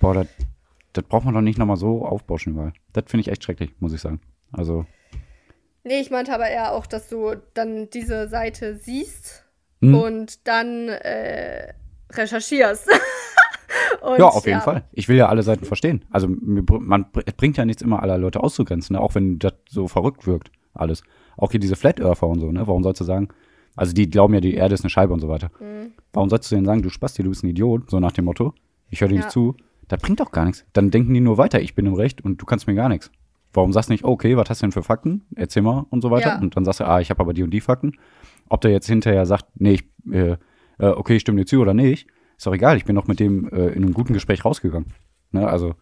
boah, 0.00 0.14
das, 0.14 0.26
das 0.92 1.04
braucht 1.04 1.24
man 1.24 1.34
doch 1.34 1.40
nicht 1.40 1.58
nochmal 1.58 1.76
so 1.76 2.04
aufbauschen 2.04 2.54
überall. 2.54 2.72
Das 2.92 3.04
finde 3.08 3.22
ich 3.22 3.28
echt 3.28 3.44
schrecklich, 3.44 3.74
muss 3.80 3.92
ich 3.92 4.00
sagen. 4.00 4.20
Also, 4.52 4.86
nee, 5.84 6.00
ich 6.00 6.10
meinte 6.10 6.32
aber 6.34 6.48
eher 6.48 6.72
auch, 6.72 6.86
dass 6.86 7.08
du 7.08 7.34
dann 7.54 7.90
diese 7.90 8.28
Seite 8.28 8.76
siehst 8.76 9.44
hm. 9.80 9.94
und 9.94 10.46
dann 10.46 10.88
äh, 10.88 11.74
recherchierst. 12.12 12.88
Und, 14.00 14.18
Ja, 14.18 14.26
auf 14.26 14.46
jeden 14.46 14.60
Fall. 14.60 14.84
Ich 14.92 15.08
will 15.08 15.16
ja 15.16 15.28
alle 15.28 15.42
Seiten 15.42 15.64
verstehen. 15.64 16.04
Also 16.10 16.28
man, 16.28 17.06
bringt 17.10 17.56
ja 17.56 17.64
nichts 17.64 17.82
immer 17.82 18.02
alle 18.02 18.16
Leute 18.16 18.42
auszugrenzen, 18.42 18.94
ne? 18.94 19.00
auch 19.00 19.14
wenn 19.14 19.38
das 19.38 19.54
so 19.68 19.88
verrückt 19.88 20.26
wirkt, 20.26 20.50
alles. 20.74 21.02
Auch 21.36 21.50
hier 21.50 21.60
diese 21.60 21.76
Flat 21.76 22.00
Earther 22.00 22.28
und 22.28 22.40
so, 22.40 22.52
ne? 22.52 22.66
Warum 22.66 22.82
sollst 22.82 23.00
du 23.00 23.04
sagen, 23.04 23.28
also 23.76 23.92
die 23.92 24.08
glauben 24.10 24.34
ja, 24.34 24.40
die 24.40 24.54
Erde 24.54 24.74
ist 24.74 24.82
eine 24.82 24.90
Scheibe 24.90 25.12
und 25.12 25.20
so 25.20 25.28
weiter. 25.28 25.50
Mhm. 25.60 25.92
Warum 26.12 26.28
sollst 26.30 26.50
du 26.50 26.54
denen 26.56 26.66
sagen, 26.66 26.82
du 26.82 26.90
Spasti, 26.90 27.22
du 27.22 27.28
bist 27.28 27.44
ein 27.44 27.48
Idiot, 27.48 27.90
so 27.90 28.00
nach 28.00 28.12
dem 28.12 28.24
Motto, 28.24 28.54
ich 28.90 29.00
höre 29.00 29.08
dir 29.08 29.16
Ja. 29.16 29.20
nicht 29.20 29.30
zu. 29.30 29.54
Das 29.88 30.00
bringt 30.00 30.18
doch 30.18 30.32
gar 30.32 30.44
nichts. 30.46 30.64
Dann 30.72 30.90
denken 30.90 31.14
die 31.14 31.20
nur 31.20 31.38
weiter, 31.38 31.60
ich 31.60 31.74
bin 31.76 31.86
im 31.86 31.94
Recht 31.94 32.20
und 32.24 32.40
du 32.42 32.46
kannst 32.46 32.66
mir 32.66 32.74
gar 32.74 32.88
nichts. 32.88 33.10
Warum 33.52 33.72
sagst 33.72 33.88
du 33.88 33.92
nicht, 33.94 34.04
okay, 34.04 34.36
was 34.36 34.50
hast 34.50 34.60
du 34.62 34.66
denn 34.66 34.72
für 34.72 34.82
Fakten? 34.82 35.24
Erzähl 35.36 35.62
mal 35.62 35.86
und 35.90 36.02
so 36.02 36.10
weiter. 36.10 36.28
Ja. 36.30 36.38
Und 36.40 36.56
dann 36.56 36.64
sagst 36.64 36.80
du, 36.80 36.84
ah, 36.86 37.00
ich 37.00 37.10
habe 37.10 37.20
aber 37.20 37.32
die 37.32 37.42
und 37.42 37.50
die 37.50 37.60
Fakten. 37.60 37.92
Ob 38.48 38.60
der 38.60 38.70
jetzt 38.72 38.86
hinterher 38.88 39.24
sagt, 39.26 39.46
nee, 39.54 39.74
ich, 39.74 39.84
äh, 40.12 40.32
äh, 40.78 40.86
okay, 40.88 41.16
ich 41.16 41.22
stimme 41.22 41.38
dir 41.40 41.46
zu 41.46 41.60
oder 41.60 41.72
nicht, 41.72 42.08
ist 42.36 42.46
doch 42.46 42.52
egal. 42.54 42.76
Ich 42.76 42.84
bin 42.84 42.96
doch 42.96 43.06
mit 43.06 43.18
dem 43.20 43.48
äh, 43.50 43.68
in 43.68 43.84
einem 43.84 43.94
guten 43.94 44.12
Gespräch 44.12 44.44
rausgegangen. 44.44 44.92
Ne, 45.30 45.48
also, 45.48 45.74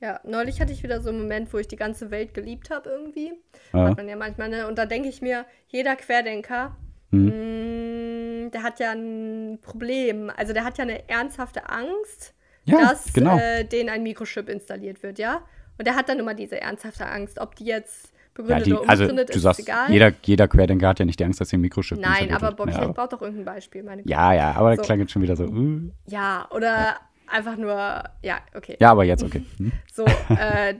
Ja, 0.00 0.20
neulich 0.24 0.60
hatte 0.60 0.72
ich 0.72 0.82
wieder 0.84 1.00
so 1.00 1.08
einen 1.10 1.20
Moment, 1.22 1.52
wo 1.52 1.58
ich 1.58 1.66
die 1.66 1.76
ganze 1.76 2.10
Welt 2.12 2.32
geliebt 2.32 2.70
habe 2.70 2.88
irgendwie. 2.90 3.32
Ja. 3.72 3.88
Hat 3.88 3.96
man 3.96 4.08
ja 4.08 4.16
manchmal, 4.16 4.48
ne? 4.48 4.68
Und 4.68 4.78
da 4.78 4.86
denke 4.86 5.08
ich 5.08 5.20
mir, 5.20 5.46
jeder 5.66 5.96
Querdenker, 5.96 6.76
Mhm. 7.10 8.44
mh, 8.44 8.50
der 8.50 8.62
hat 8.62 8.80
ja 8.80 8.92
ein 8.92 9.58
Problem. 9.62 10.30
Also 10.36 10.52
der 10.52 10.64
hat 10.64 10.78
ja 10.78 10.84
eine 10.84 11.08
ernsthafte 11.08 11.68
Angst, 11.68 12.34
Ja, 12.64 12.80
dass 12.80 13.12
genau. 13.12 13.36
äh, 13.38 13.64
denen 13.64 13.88
ein 13.90 14.02
Mikrochip 14.02 14.48
installiert 14.48 15.02
wird, 15.02 15.18
ja? 15.18 15.42
Und 15.78 15.86
der 15.86 15.94
hat 15.96 16.08
dann 16.08 16.18
immer 16.18 16.34
diese 16.34 16.60
ernsthafte 16.60 17.06
Angst, 17.06 17.38
ob 17.40 17.54
die 17.54 17.64
jetzt 17.66 18.06
ja, 18.06 18.12
begründet 18.34 18.66
die, 18.66 18.72
oder 18.74 18.88
also 18.88 19.06
du 19.06 19.14
ist, 19.22 19.40
sagst, 19.42 19.60
ist 19.60 19.68
egal. 19.68 19.90
jeder, 19.90 20.12
jeder 20.24 20.48
Querdenker 20.48 20.88
hat 20.88 20.98
ja 20.98 21.04
nicht 21.04 21.18
die 21.20 21.24
Angst, 21.24 21.40
dass 21.40 21.48
sie 21.50 21.56
ein 21.56 21.60
Mikrochip 21.60 21.98
Nein, 21.98 22.10
installiert 22.28 22.42
aber. 22.42 22.56
Bobby 22.56 22.72
ja, 22.72 22.78
aber- 22.80 22.92
baut 22.94 23.12
doch 23.12 23.22
irgendein 23.22 23.44
Beispiel, 23.44 23.82
meine 23.82 24.02
Güte. 24.02 24.12
ja, 24.12 24.32
ja, 24.32 24.52
aber 24.52 24.70
das 24.70 24.78
So. 24.78 24.82
klang 24.84 25.00
jetzt 25.00 25.12
schon 25.12 25.22
wieder 25.22 25.36
so. 25.36 25.44
Uh. 25.44 25.90
Ja, 26.06 26.48
oder 26.50 26.96
einfach 27.26 27.56
nur, 27.56 27.74
ja, 28.22 28.38
okay. 28.54 28.76
Ja, 28.80 28.90
aber 28.92 29.04
jetzt 29.04 29.22
okay. 29.22 29.42
Hm? 29.58 29.72
So, 29.92 30.04
äh, 30.04 30.74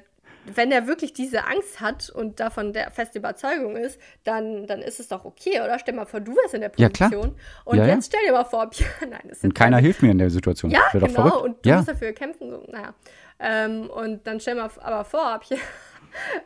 wenn 0.55 0.71
er 0.73 0.87
wirklich 0.87 1.13
diese 1.13 1.45
Angst 1.47 1.81
hat 1.81 2.11
und 2.11 2.41
davon 2.41 2.73
der 2.73 2.91
feste 2.91 3.19
Überzeugung 3.19 3.77
ist, 3.77 4.01
dann, 4.25 4.67
dann 4.67 4.81
ist 4.83 5.01
es 5.01 5.09
doch 5.09 5.25
okay, 5.25 5.61
oder? 5.61 5.79
Stell 5.79 5.95
mal 5.95 6.07
vor, 6.07 6.21
du 6.21 6.35
wärst 6.37 6.55
in 6.55 6.61
der 6.61 6.71
Ja, 6.77 6.89
klar. 6.89 7.11
Position. 7.11 7.37
Und 7.65 7.79
Ja, 7.79 7.87
jetzt 7.87 8.07
stell 8.07 8.21
dir 8.27 8.33
mal 8.33 8.45
vor, 8.45 8.69
Pia, 8.71 8.87
nein, 9.03 9.21
das 9.25 9.39
ist 9.39 9.45
Und 9.45 9.55
keiner 9.55 9.77
kein- 9.77 9.85
hilft 9.85 10.03
mir 10.03 10.11
in 10.11 10.19
der 10.19 10.31
Situation. 10.31 10.71
Ja, 10.71 10.83
genau. 10.93 11.07
verrückt. 11.09 11.37
Und 11.43 11.65
du 11.65 11.69
ja. 11.71 11.77
musst 11.77 11.89
dafür 11.89 12.13
kämpfen. 12.13 12.51
So, 12.51 12.65
naja. 12.69 12.95
Ähm, 13.41 13.89
und 13.91 14.27
dann 14.27 14.41
stell 14.41 14.55
mal 14.57 14.71
aber 14.81 15.05
vor, 15.05 15.39
Pia, 15.47 15.57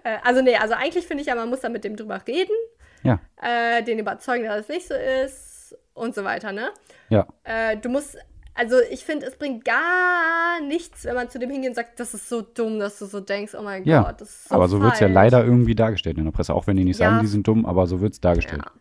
äh, 0.05 0.18
also 0.24 0.42
nee, 0.42 0.57
also 0.57 0.74
eigentlich 0.74 1.07
finde 1.07 1.22
ich 1.22 1.28
ja, 1.28 1.34
man 1.34 1.48
muss 1.48 1.61
da 1.61 1.68
mit 1.68 1.84
dem 1.84 1.96
drüber 1.96 2.20
reden, 2.26 2.55
ja, 3.03 3.20
äh, 3.42 3.82
den 3.82 3.98
überzeugen, 3.98 4.44
dass 4.44 4.61
es 4.62 4.68
nicht 4.68 4.86
so 4.86 4.94
ist 4.94 5.76
und 5.94 6.14
so 6.14 6.24
weiter, 6.24 6.53
ne? 6.53 6.70
ja. 7.09 7.26
Äh, 7.44 7.76
du 7.78 7.88
musst, 7.88 8.16
also 8.55 8.76
ich 8.90 9.05
finde, 9.05 9.26
es 9.26 9.36
bringt 9.36 9.64
gar 9.64 10.61
nichts, 10.66 11.05
wenn 11.05 11.14
man 11.14 11.30
zu 11.30 11.38
dem 11.38 11.50
hingeht 11.50 11.70
und 11.70 11.74
sagt, 11.76 11.98
das 12.00 12.14
ist 12.14 12.28
so 12.28 12.42
dumm, 12.42 12.78
dass 12.78 12.98
du 12.98 13.07
so 13.07 13.20
denkst, 13.20 13.55
oh 13.59 13.62
mein 13.62 13.84
Ja, 13.84 14.03
Gott, 14.03 14.20
das 14.20 14.28
ist 14.28 14.48
so 14.48 14.55
aber 14.55 14.68
so 14.68 14.80
wird 14.80 14.94
es 14.94 15.00
ja 15.00 15.07
leider 15.09 15.44
irgendwie 15.44 15.74
dargestellt 15.74 16.18
in 16.18 16.24
der 16.24 16.32
Presse. 16.32 16.55
Auch 16.55 16.66
wenn 16.66 16.76
die 16.76 16.84
nicht 16.84 16.98
Ja. 17.00 17.09
sagen, 17.11 17.20
die 17.20 17.26
sind 17.28 17.46
dumm, 17.48 17.64
aber 17.66 17.86
so 17.86 18.00
wird 18.00 18.12
es 18.12 18.20
dargestellt. 18.20 18.62
Ja. 18.64 18.72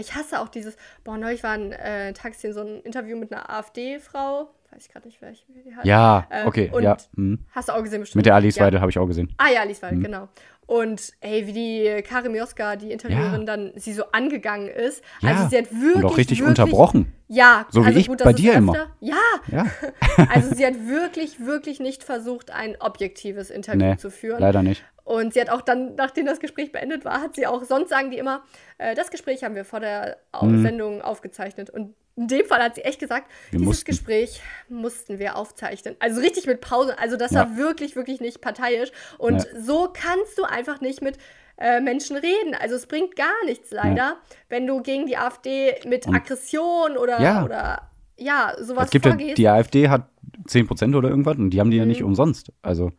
Ich 0.00 0.14
hasse 0.14 0.40
auch 0.40 0.48
dieses, 0.48 0.76
boah, 1.04 1.18
neulich 1.18 1.42
war 1.42 1.50
ein 1.52 1.72
äh, 1.72 2.12
Taxi 2.14 2.46
in 2.46 2.52
so 2.54 2.60
ein 2.60 2.80
Interview 2.82 3.16
mit 3.16 3.30
einer 3.32 3.50
AfD-Frau, 3.50 4.48
weiß 4.70 4.86
ich 4.86 4.88
gerade 4.90 5.06
nicht, 5.06 5.20
welche 5.20 5.44
die 5.48 5.74
heißt. 5.76 5.84
Ja, 5.86 6.26
Äh, 6.30 6.46
okay, 6.46 6.70
und 6.72 6.82
ja. 6.82 6.96
hm. 7.14 7.40
Hast 7.54 7.68
du 7.68 7.72
auch 7.74 7.82
gesehen 7.82 8.00
bestimmt? 8.00 8.16
Mit 8.16 8.26
der 8.26 8.34
Alice. 8.34 8.58
Weidel 8.58 8.80
habe 8.80 8.90
ich 8.90 8.98
auch 8.98 9.06
gesehen. 9.06 9.34
Ah 9.36 9.48
ja, 9.52 9.60
Alice 9.60 9.82
Weidel, 9.82 9.98
Mhm. 9.98 10.02
genau. 10.04 10.28
Und 10.64 11.12
ey, 11.20 11.46
wie 11.46 11.52
die 11.52 12.02
Karim 12.02 12.34
Joska, 12.34 12.76
die 12.76 12.92
Interviewerin, 12.92 13.44
dann 13.44 13.72
sie 13.74 13.92
so 13.92 14.04
angegangen 14.12 14.68
ist. 14.68 15.02
Also 15.22 15.48
sie 15.48 15.58
hat 15.58 15.70
wirklich. 15.70 15.94
Und 15.96 16.04
auch 16.06 16.16
richtig 16.16 16.38
wirklich, 16.38 16.48
unterbrochen. 16.58 17.12
Ja, 17.34 17.66
So 17.70 17.82
wie 17.82 17.86
also 17.86 17.98
ich 17.98 18.08
gut, 18.08 18.22
bei 18.22 18.32
dir 18.34 18.52
immer. 18.54 18.90
Ja, 19.00 19.16
Ja, 19.50 19.66
also 20.28 20.54
sie 20.54 20.66
hat 20.66 20.74
wirklich, 20.86 21.40
wirklich 21.40 21.80
nicht 21.80 22.04
versucht, 22.04 22.50
ein 22.50 22.76
objektives 22.78 23.48
Interview 23.48 23.78
nee, 23.90 23.96
zu 23.96 24.10
führen. 24.10 24.38
leider 24.40 24.62
nicht. 24.62 24.84
Und 25.04 25.32
sie 25.34 25.40
hat 25.40 25.48
auch 25.48 25.62
dann, 25.62 25.94
nachdem 25.94 26.26
das 26.26 26.40
Gespräch 26.40 26.72
beendet 26.72 27.04
war, 27.06 27.20
hat 27.22 27.34
sie 27.34 27.46
auch, 27.46 27.64
sonst 27.64 27.88
sagen 27.88 28.10
die 28.10 28.18
immer, 28.18 28.42
äh, 28.78 28.94
das 28.94 29.10
Gespräch 29.10 29.42
haben 29.44 29.54
wir 29.54 29.64
vor 29.64 29.80
der 29.80 30.18
Mhm. 30.42 30.62
Sendung 30.62 31.02
aufgezeichnet. 31.02 31.70
Und 31.70 31.94
in 32.16 32.28
dem 32.28 32.44
Fall 32.44 32.62
hat 32.62 32.74
sie 32.74 32.82
echt 32.82 33.00
gesagt, 33.00 33.30
Wir 33.50 33.58
dieses 33.60 33.66
mussten. 33.66 33.84
Gespräch 33.86 34.42
mussten 34.68 35.18
wir 35.18 35.36
aufzeichnen. 35.36 35.96
Also 36.00 36.20
richtig 36.20 36.46
mit 36.46 36.60
Pause. 36.60 36.98
Also 36.98 37.16
das 37.16 37.32
Ja. 37.32 37.40
war 37.40 37.56
wirklich, 37.56 37.96
wirklich 37.96 38.20
nicht 38.20 38.42
parteiisch. 38.42 38.90
Und 39.18 39.46
so 39.58 39.88
kannst 39.92 40.36
du 40.38 40.44
einfach 40.44 40.80
nicht 40.82 41.00
mit 41.00 41.16
äh, 41.62 41.80
Menschen 41.80 42.16
reden. 42.16 42.54
Also 42.60 42.74
es 42.74 42.86
bringt 42.86 43.14
gar 43.16 43.44
nichts 43.46 43.70
leider, 43.70 44.16
wenn 44.48 44.66
du 44.66 44.82
gegen 44.82 45.06
die 45.06 45.16
AfD 45.16 45.74
mit 45.86 46.06
Und- 46.06 46.14
Aggression 46.16 46.96
oder, 46.96 47.20
Ja. 47.20 47.44
oder 47.44 47.82
ja, 48.16 48.54
sowas 48.60 48.86
Es 48.86 48.90
gibt 48.90 49.04
ja, 49.06 49.12
vorgehst. 49.12 49.38
die 49.38 49.48
AfD 49.48 49.88
hat 49.88 50.08
10% 50.46 50.94
oder 50.96 51.08
irgendwas 51.08 51.36
und 51.36 51.50
die 51.50 51.60
haben 51.60 51.70
die 51.70 51.76
ja 51.78 51.84
nicht 51.86 52.02
umsonst. 52.02 52.50
Also 52.62 52.86
Mhm. 52.86 52.92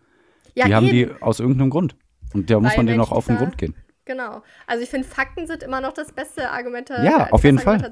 Ja, 0.56 0.66
die 0.66 0.76
haben 0.76 0.88
eben. 0.88 1.16
die 1.16 1.22
aus 1.22 1.40
irgendeinem 1.40 1.70
Grund. 1.72 1.96
Und 2.34 2.50
da 2.50 2.60
muss 2.60 2.76
man 2.78 2.86
denen 2.88 3.00
auch 3.02 3.12
auf 3.12 3.28
den 3.28 3.38
Grund 3.38 3.58
gehen. 3.58 3.76
Genau. 4.06 4.42
Also 4.68 4.84
ich 4.84 4.90
finde, 4.90 5.08
Fakten 5.08 5.48
sind 5.48 5.64
immer 5.64 5.80
noch 5.80 5.94
das 5.94 6.12
beste 6.12 6.50
Argument. 6.50 6.90
Ja, 6.90 7.30
auf 7.32 7.44
jeden 7.46 7.58
Fall. 7.60 7.90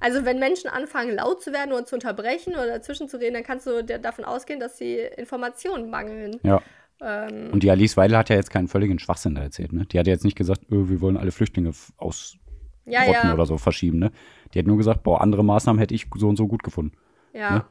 Also 0.00 0.24
wenn 0.24 0.38
Menschen 0.40 0.68
anfangen, 0.68 1.14
laut 1.14 1.42
zu 1.42 1.52
werden 1.52 1.72
oder 1.72 1.84
zu 1.84 1.94
unterbrechen 1.94 2.54
oder 2.54 2.66
dazwischen 2.66 3.08
zu 3.08 3.18
reden, 3.20 3.34
dann 3.34 3.44
kannst 3.44 3.66
du 3.66 3.84
davon 3.84 4.24
ausgehen, 4.24 4.58
dass 4.58 4.78
sie 4.78 4.96
Informationen 5.16 5.90
mangeln. 5.90 6.40
Ja. 6.42 6.60
Ähm, 7.00 7.50
Und 7.52 7.62
die 7.62 7.70
Alice 7.70 7.96
Weidel 7.96 8.16
hat 8.16 8.28
ja 8.28 8.36
jetzt 8.36 8.50
keinen 8.50 8.68
völligen 8.68 8.98
Schwachsinn 8.98 9.34
da 9.34 9.42
erzählt. 9.42 9.72
Ne? 9.72 9.86
Die 9.86 9.98
hat 9.98 10.06
ja 10.06 10.12
jetzt 10.12 10.24
nicht 10.24 10.36
gesagt, 10.36 10.62
öh, 10.70 10.88
wir 10.88 11.00
wollen 11.00 11.16
alle 11.16 11.32
Flüchtlinge 11.32 11.72
ausrotten 11.96 12.40
ja, 12.86 13.04
ja, 13.04 13.32
oder 13.32 13.46
so 13.46 13.58
verschieben. 13.58 13.98
Ne? 13.98 14.12
Die 14.52 14.58
hat 14.58 14.66
nur 14.66 14.76
gesagt, 14.76 15.02
boah, 15.02 15.20
andere 15.20 15.44
Maßnahmen 15.44 15.78
hätte 15.78 15.94
ich 15.94 16.06
so 16.16 16.28
und 16.28 16.36
so 16.36 16.46
gut 16.46 16.62
gefunden. 16.62 16.96
ja. 17.32 17.50
ne? 17.50 17.64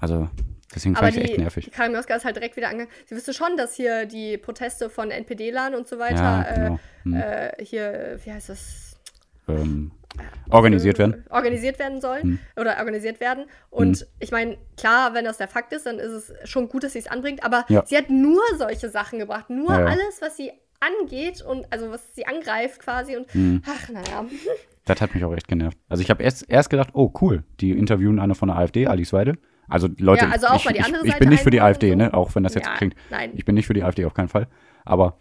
Also 0.00 0.30
deswegen 0.74 0.96
fand 0.96 1.14
ich 1.14 1.22
echt 1.22 1.38
nervig. 1.38 1.70
Karin 1.72 1.92
Mioska 1.92 2.14
ist 2.14 2.24
halt 2.24 2.34
direkt 2.34 2.56
wieder 2.56 2.68
angegangen. 2.68 2.92
Sie 3.04 3.14
wüsste 3.14 3.34
schon, 3.34 3.56
dass 3.58 3.74
hier 3.74 4.06
die 4.06 4.38
Proteste 4.38 4.88
von 4.88 5.10
NPD-Lern 5.10 5.74
und 5.74 5.86
so 5.86 5.98
weiter 5.98 6.22
Ja, 6.22 6.54
genau. 6.54 6.80
Hm. 7.02 7.12
äh, 7.14 7.48
äh, 7.48 7.64
hier, 7.64 8.18
wie 8.24 8.32
heißt 8.32 8.48
das? 8.48 8.98
Ähm, 9.46 9.90
organisiert 10.50 10.98
werden. 10.98 11.24
äh, 11.28 11.32
organisiert 11.32 11.78
werden 11.78 12.00
sollen 12.00 12.22
Hm. 12.22 12.38
oder 12.56 12.76
organisiert 12.78 13.20
werden. 13.20 13.44
Und 13.70 14.06
ich 14.18 14.32
meine, 14.32 14.58
klar, 14.76 15.14
wenn 15.14 15.24
das 15.24 15.38
der 15.38 15.48
Fakt 15.48 15.72
ist, 15.72 15.86
dann 15.86 15.98
ist 15.98 16.10
es 16.12 16.48
schon 16.50 16.68
gut, 16.68 16.82
dass 16.84 16.92
sie 16.94 16.98
es 16.98 17.06
anbringt, 17.06 17.44
aber 17.44 17.64
Ja. 17.68 17.84
sie 17.86 17.96
hat 17.96 18.10
nur 18.10 18.42
solche 18.58 18.88
Sachen 18.90 19.18
gebracht, 19.18 19.50
nur 19.50 19.72
Ja, 19.72 19.84
alles, 19.86 20.20
was 20.20 20.36
sie 20.36 20.50
angeht 20.80 21.42
und 21.42 21.66
also 21.70 21.90
was 21.90 22.14
sie 22.14 22.26
angreift 22.26 22.80
quasi 22.80 23.16
und 23.16 23.32
Hm. 23.34 23.62
ach 23.66 23.88
naja. 23.90 24.24
Das 24.86 25.00
hat 25.00 25.14
mich 25.14 25.22
auch 25.24 25.32
echt 25.34 25.46
genervt. 25.46 25.78
Also 25.88 26.02
ich 26.02 26.10
habe 26.10 26.22
erst, 26.22 26.50
erst 26.50 26.70
gedacht, 26.70 26.88
oh 26.94 27.12
cool, 27.20 27.44
die 27.60 27.70
interviewen 27.72 28.18
eine 28.18 28.34
von 28.34 28.48
der 28.48 28.56
AfD, 28.56 28.86
Alice 28.88 29.12
Weidel. 29.12 29.36
Also 29.68 29.88
Leute, 29.98 30.24
Ja, 30.24 30.30
also 30.32 30.48
auch 30.48 30.56
ich, 30.56 30.64
mal 30.64 30.72
die 30.72 30.80
ich, 30.80 31.04
ich 31.04 31.18
bin 31.18 31.28
nicht 31.28 31.44
für 31.44 31.50
die 31.50 31.60
AfD, 31.60 31.90
so. 31.90 31.96
ne? 31.96 32.12
auch 32.14 32.34
wenn 32.34 32.42
das 32.42 32.54
jetzt 32.54 32.68
klingt. 32.74 32.94
nein. 33.10 33.30
Ich 33.34 33.44
bin 33.44 33.54
nicht 33.54 33.66
für 33.66 33.74
die 33.74 33.84
AfD, 33.84 34.04
auf 34.06 34.14
keinen 34.14 34.28
Fall. 34.28 34.48
Aber 34.84 35.16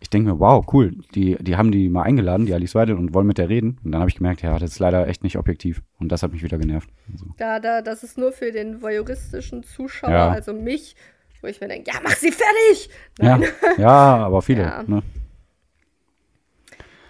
ich 0.00 0.10
denke 0.10 0.30
mir, 0.30 0.38
wow, 0.38 0.64
cool, 0.72 0.96
die, 1.14 1.36
die 1.40 1.56
haben 1.56 1.72
die 1.72 1.88
mal 1.88 2.02
eingeladen, 2.02 2.46
die 2.46 2.54
Alice 2.54 2.74
Weidel, 2.74 2.96
und 2.96 3.14
wollen 3.14 3.26
mit 3.26 3.38
der 3.38 3.48
reden. 3.48 3.78
Und 3.84 3.92
dann 3.92 4.00
habe 4.00 4.08
ich 4.10 4.16
gemerkt, 4.16 4.42
ja, 4.42 4.58
das 4.58 4.72
ist 4.72 4.78
leider 4.78 5.06
echt 5.08 5.22
nicht 5.24 5.36
objektiv. 5.36 5.82
Und 5.98 6.12
das 6.12 6.22
hat 6.22 6.32
mich 6.32 6.42
wieder 6.42 6.58
genervt. 6.58 6.88
Also, 7.12 7.26
Da, 7.36 7.58
da, 7.60 7.82
das 7.82 8.02
ist 8.04 8.16
nur 8.18 8.32
für 8.32 8.52
den 8.52 8.80
voyeuristischen 8.80 9.62
Zuschauer, 9.64 10.10
Ja. 10.10 10.28
also 10.30 10.52
mich, 10.52 10.94
wo 11.40 11.48
ich 11.48 11.60
mir 11.60 11.68
denke, 11.68 11.90
ja, 11.92 11.98
mach 12.02 12.14
sie 12.16 12.30
fertig! 12.32 12.90
ja, 13.18 13.38
Nein. 13.38 13.48
ja, 13.78 13.88
aber 14.18 14.40
viele. 14.42 14.62
Ja. 14.62 14.82
Ne? 14.86 15.02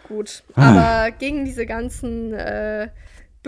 Gut. 0.09 0.43
Ah. 0.55 0.71
Aber 1.05 1.11
gegen 1.13 1.45
diese 1.45 1.67
ganzen 1.67 2.33
äh, 2.33 2.89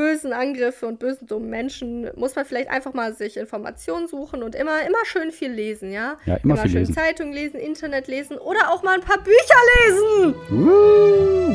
bösen 0.00 0.32
Angriffe 0.32 0.86
und 0.86 0.98
bösen 0.98 1.26
dummen 1.26 1.50
Menschen 1.50 2.10
muss 2.16 2.34
man 2.34 2.46
vielleicht 2.46 2.70
einfach 2.70 2.94
mal 2.94 3.12
sich 3.12 3.36
Informationen 3.36 4.08
suchen 4.08 4.42
und 4.42 4.54
immer, 4.54 4.80
immer 4.86 5.04
schön 5.04 5.30
viel 5.30 5.52
lesen, 5.52 5.92
ja? 5.92 6.16
Ja, 6.24 6.36
immer 6.36 6.56
viel 6.56 6.70
schön 6.70 6.80
lesen. 6.80 6.94
Zeitung 6.94 7.32
lesen, 7.32 7.60
Internet 7.60 8.08
lesen 8.08 8.38
oder 8.38 8.70
auch 8.70 8.82
mal 8.82 8.94
ein 8.94 9.02
paar 9.02 9.18
Bücher 9.18 9.60
lesen. 9.76 10.34
Uh. 10.50 11.54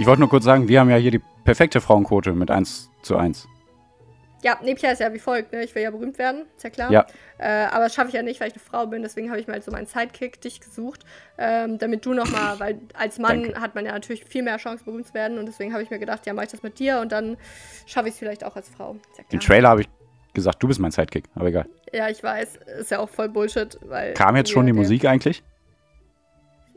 Ich 0.00 0.06
wollte 0.06 0.20
nur 0.20 0.28
kurz 0.28 0.42
sagen, 0.42 0.66
wir 0.66 0.80
haben 0.80 0.90
ja 0.90 0.96
hier 0.96 1.12
die 1.12 1.22
perfekte 1.44 1.80
Frauenquote 1.80 2.32
mit 2.32 2.50
1 2.50 2.90
zu 3.02 3.16
1. 3.16 3.46
Ja, 4.42 4.58
Nepia 4.62 4.92
ist 4.92 5.00
ja 5.00 5.12
wie 5.12 5.18
folgt, 5.18 5.52
ne? 5.52 5.64
Ich 5.64 5.74
will 5.74 5.82
ja 5.82 5.90
berühmt 5.90 6.18
werden, 6.18 6.46
ist 6.56 6.62
ja 6.62 6.70
klar. 6.70 6.92
Ja. 6.92 7.06
Äh, 7.38 7.66
aber 7.66 7.84
das 7.84 7.94
schaffe 7.94 8.08
ich 8.08 8.14
ja 8.14 8.22
nicht, 8.22 8.40
weil 8.40 8.48
ich 8.48 8.54
eine 8.54 8.62
Frau 8.62 8.86
bin. 8.86 9.02
Deswegen 9.02 9.30
habe 9.30 9.40
ich 9.40 9.46
mir 9.46 9.54
halt 9.54 9.64
so 9.64 9.72
meinen 9.72 9.86
Sidekick 9.86 10.40
dich 10.40 10.60
gesucht, 10.60 11.04
ähm, 11.38 11.78
damit 11.78 12.06
du 12.06 12.14
nochmal, 12.14 12.60
weil 12.60 12.80
als 12.94 13.18
Mann 13.18 13.42
Danke. 13.42 13.60
hat 13.60 13.74
man 13.74 13.84
ja 13.84 13.92
natürlich 13.92 14.24
viel 14.24 14.42
mehr 14.42 14.56
Chance, 14.58 14.84
berühmt 14.84 15.08
zu 15.08 15.14
werden. 15.14 15.38
Und 15.38 15.46
deswegen 15.46 15.72
habe 15.72 15.82
ich 15.82 15.90
mir 15.90 15.98
gedacht, 15.98 16.24
ja, 16.26 16.34
mache 16.34 16.46
ich 16.46 16.50
das 16.52 16.62
mit 16.62 16.78
dir 16.78 17.00
und 17.00 17.10
dann 17.10 17.36
schaffe 17.86 18.08
ich 18.08 18.14
es 18.14 18.18
vielleicht 18.18 18.44
auch 18.44 18.54
als 18.54 18.68
Frau. 18.68 18.96
Ja 19.16 19.24
Im. 19.30 19.40
Trailer 19.40 19.70
habe 19.70 19.80
ich 19.80 19.88
gesagt, 20.34 20.62
du 20.62 20.68
bist 20.68 20.78
mein 20.78 20.92
Sidekick, 20.92 21.24
aber 21.34 21.48
egal. 21.48 21.66
Ja, 21.92 22.08
ich 22.08 22.22
weiß, 22.22 22.56
ist 22.80 22.90
ja 22.90 23.00
auch 23.00 23.08
voll 23.08 23.28
Bullshit, 23.28 23.78
weil. 23.82 24.14
Kam 24.14 24.36
jetzt 24.36 24.50
schon 24.50 24.66
die 24.66 24.72
Musik 24.72 25.04
eigentlich? 25.04 25.42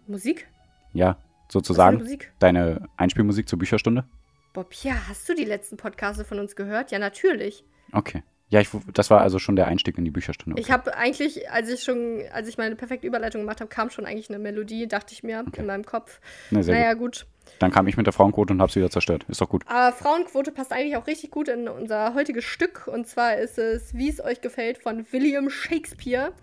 Musik? 0.07 0.47
Ja, 0.93 1.17
sozusagen. 1.47 1.97
Musik? 1.97 2.31
Deine 2.39 2.87
Einspielmusik 2.97 3.47
zur 3.47 3.59
Bücherstunde? 3.59 4.05
Bob, 4.53 4.73
ja, 4.83 4.95
hast 5.07 5.27
du 5.29 5.33
die 5.33 5.45
letzten 5.45 5.77
Podcasts 5.77 6.21
von 6.23 6.39
uns 6.39 6.55
gehört? 6.55 6.91
Ja, 6.91 6.99
natürlich. 6.99 7.63
Okay. 7.93 8.23
Ja, 8.49 8.59
ich, 8.59 8.67
das 8.93 9.09
war 9.09 9.21
also 9.21 9.39
schon 9.39 9.55
der 9.55 9.67
Einstieg 9.67 9.97
in 9.97 10.03
die 10.03 10.11
Bücherstunde. 10.11 10.59
Ich 10.59 10.71
habe 10.71 10.93
eigentlich, 10.97 11.49
als 11.49 11.69
ich 11.69 11.83
schon, 11.83 12.21
als 12.33 12.49
ich 12.49 12.57
meine 12.57 12.75
perfekte 12.75 13.07
Überleitung 13.07 13.41
gemacht 13.41 13.61
habe, 13.61 13.69
kam 13.69 13.89
schon 13.89 14.05
eigentlich 14.05 14.29
eine 14.29 14.39
Melodie, 14.39 14.87
dachte 14.87 15.13
ich 15.13 15.23
mir, 15.23 15.45
in 15.55 15.65
meinem 15.65 15.85
Kopf. 15.85 16.19
Na, 16.49 16.59
naja, 16.59 16.93
gut. 16.93 17.21
gut. 17.21 17.25
Dann 17.59 17.71
kam 17.71 17.87
ich 17.87 17.95
mit 17.95 18.07
der 18.07 18.13
Frauenquote 18.13 18.51
und 18.51 18.61
hab's 18.61 18.75
wieder 18.75 18.89
zerstört. 18.89 19.25
Ist 19.29 19.39
doch 19.39 19.47
gut. 19.47 19.63
Aber 19.67 19.95
Frauenquote 19.95 20.51
passt 20.51 20.73
eigentlich 20.73 20.97
auch 20.97 21.07
richtig 21.07 21.31
gut 21.31 21.47
in 21.47 21.69
unser 21.69 22.13
heutiges 22.13 22.43
Stück. 22.43 22.87
Und 22.87 23.07
zwar 23.07 23.37
ist 23.37 23.57
es 23.57 23.93
Wie 23.93 24.09
es 24.09 24.21
euch 24.21 24.41
gefällt 24.41 24.79
von 24.79 25.05
William 25.11 25.49
Shakespeare. 25.49 26.33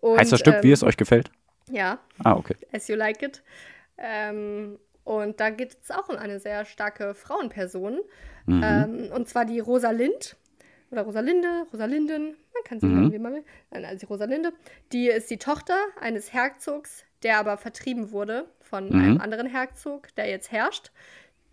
Und, 0.00 0.18
heißt 0.18 0.32
das 0.32 0.40
Stück, 0.40 0.56
ähm, 0.56 0.62
wie 0.64 0.72
es 0.72 0.82
euch 0.82 0.96
gefällt? 0.96 1.30
Ja, 1.70 2.00
Ah, 2.24 2.32
okay. 2.32 2.56
As 2.72 2.88
You 2.88 2.96
Like 2.96 3.22
It. 3.22 3.42
Ähm, 3.98 4.78
und 5.04 5.40
da 5.40 5.50
geht 5.50 5.76
es 5.82 5.90
auch 5.90 6.08
um 6.08 6.16
eine 6.16 6.40
sehr 6.40 6.64
starke 6.64 7.14
Frauenperson. 7.14 8.00
Mhm. 8.46 8.62
Ähm, 8.64 9.10
und 9.14 9.28
zwar 9.28 9.44
die 9.44 9.60
Rosalind. 9.60 10.36
Oder 10.92 11.02
Rosalinde, 11.02 11.66
Rosalinden, 11.72 12.36
man 12.52 12.64
kann 12.64 12.80
sie 12.80 12.86
Mhm. 12.86 12.94
nennen, 12.94 13.12
wie 13.12 13.18
man 13.20 13.34
will. 13.34 13.44
Nein, 13.70 13.84
also 13.84 13.98
die 14.00 14.06
Rosalinde. 14.06 14.52
Die 14.92 15.06
ist 15.08 15.30
die 15.30 15.38
Tochter 15.38 15.76
eines 16.00 16.32
Herzogs, 16.32 17.04
der 17.22 17.38
aber 17.38 17.56
vertrieben 17.58 18.10
wurde 18.10 18.48
von 18.60 18.88
Mhm. 18.88 18.94
einem 19.00 19.20
anderen 19.20 19.46
Herzog, 19.46 20.08
der 20.16 20.28
jetzt 20.28 20.50
herrscht. 20.50 20.90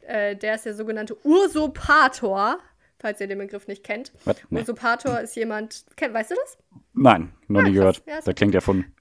Äh, 0.02 0.36
der 0.36 0.56
ist 0.56 0.66
der 0.66 0.74
sogenannte 0.74 1.16
Usurpator, 1.24 2.58
falls 3.00 3.22
ihr 3.22 3.28
den 3.28 3.38
Begriff 3.38 3.68
nicht 3.68 3.84
kennt. 3.84 4.12
Was? 4.26 4.38
Nee. 4.50 4.62
Usurpator 4.62 5.20
ist 5.20 5.36
jemand, 5.36 5.86
kenn, 5.98 6.14
weißt 6.14 6.32
du 6.32 6.36
das? 6.36 6.58
Nein, 6.94 7.32
noch 7.48 7.62
nie 7.62 7.74
krass. 7.76 8.02
gehört. 8.02 8.04
Ja, 8.08 8.22
Das 8.26 8.36
klingt 8.36 8.56
erfunden. 8.56 8.92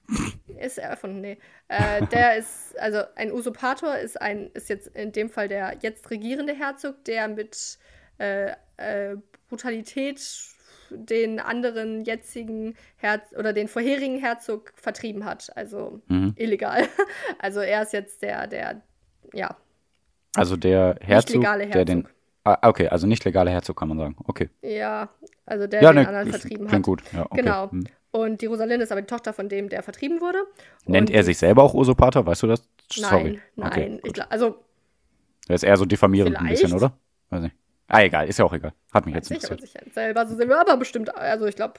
Ist 0.59 0.77
erfunden, 0.79 1.21
nee. 1.21 1.37
Äh, 1.67 2.05
der 2.07 2.37
ist, 2.37 2.77
also 2.79 2.99
ein 3.15 3.31
Usurpator 3.31 3.97
ist 3.97 4.19
ein, 4.21 4.49
ist 4.53 4.69
jetzt 4.69 4.87
in 4.95 5.11
dem 5.11 5.29
Fall 5.29 5.47
der 5.47 5.75
jetzt 5.81 6.09
regierende 6.09 6.53
Herzog, 6.53 7.03
der 7.05 7.27
mit 7.27 7.77
äh, 8.19 8.51
äh, 8.77 9.17
Brutalität 9.49 10.19
den 10.89 11.39
anderen 11.41 12.03
jetzigen 12.05 12.75
Herz 12.95 13.33
oder 13.37 13.51
den 13.53 13.67
vorherigen 13.67 14.19
Herzog 14.19 14.71
vertrieben 14.75 15.25
hat. 15.25 15.51
Also 15.55 16.01
Mhm. 16.07 16.33
illegal. 16.37 16.87
Also 17.39 17.59
er 17.59 17.83
ist 17.83 17.93
jetzt 17.93 18.21
der, 18.21 18.47
der, 18.47 18.81
ja, 19.33 19.57
Also 20.35 20.55
der 20.55 20.97
Herzog, 21.01 21.35
legale 21.41 21.67
der 21.67 21.85
den. 21.85 21.97
Herzog. 22.03 22.13
Ah, 22.45 22.69
okay, 22.69 22.87
also 22.87 23.05
nicht 23.07 23.25
legale 23.25 23.51
Herzog 23.51 23.77
kann 23.77 23.89
man 23.89 23.97
sagen. 23.97 24.15
Okay. 24.25 24.49
ja, 24.61 25.09
also 25.45 25.67
der 25.67 25.81
Ja, 25.83 25.91
den 25.91 26.03
ne, 26.03 26.07
anderen 26.07 26.29
vertrieben 26.29 26.67
klingt 26.67 26.73
hat. 26.73 26.83
gut. 26.83 27.03
Ja, 27.11 27.25
okay. 27.25 27.41
Genau. 27.41 27.71
Hm. 27.71 27.83
Und 28.11 28.41
die 28.41 28.45
Rosalinde 28.45 28.83
ist 28.83 28.91
aber 28.91 29.01
die 29.01 29.07
Tochter 29.07 29.33
von 29.33 29.49
dem, 29.49 29.69
der 29.69 29.83
vertrieben 29.83 30.21
wurde. 30.21 30.39
Nennt 30.85 31.09
Und 31.09 31.15
er 31.15 31.23
sich 31.23 31.37
selber 31.37 31.63
auch 31.63 31.73
Usurpator? 31.73 32.25
Weißt 32.25 32.43
du 32.43 32.47
das? 32.47 32.67
Nein, 32.97 33.41
nein. 33.55 33.99
Okay, 34.01 34.11
glaub, 34.13 34.31
also 34.31 34.55
Der 35.47 35.55
ist 35.55 35.63
eher 35.63 35.77
so 35.77 35.85
diffamierend 35.85 36.37
ein 36.37 36.47
bisschen, 36.47 36.73
oder? 36.73 36.93
Weiß 37.29 37.41
nicht. 37.41 37.55
Ah, 37.87 38.01
egal, 38.01 38.27
ist 38.27 38.39
ja 38.39 38.45
auch 38.45 38.53
egal. 38.53 38.73
Hat 38.93 39.05
mich 39.05 39.15
jetzt 39.15 39.29
Weiß 39.29 39.41
nicht, 39.41 39.51
ob 39.51 39.61
nicht 39.61 39.75
er 39.75 39.83
sich 39.83 39.93
selber 39.93 40.25
so 40.27 40.35
sehen 40.35 40.49
will, 40.49 40.55
aber 40.55 40.77
bestimmt, 40.77 41.15
also 41.15 41.45
ich 41.45 41.55
glaube, 41.55 41.75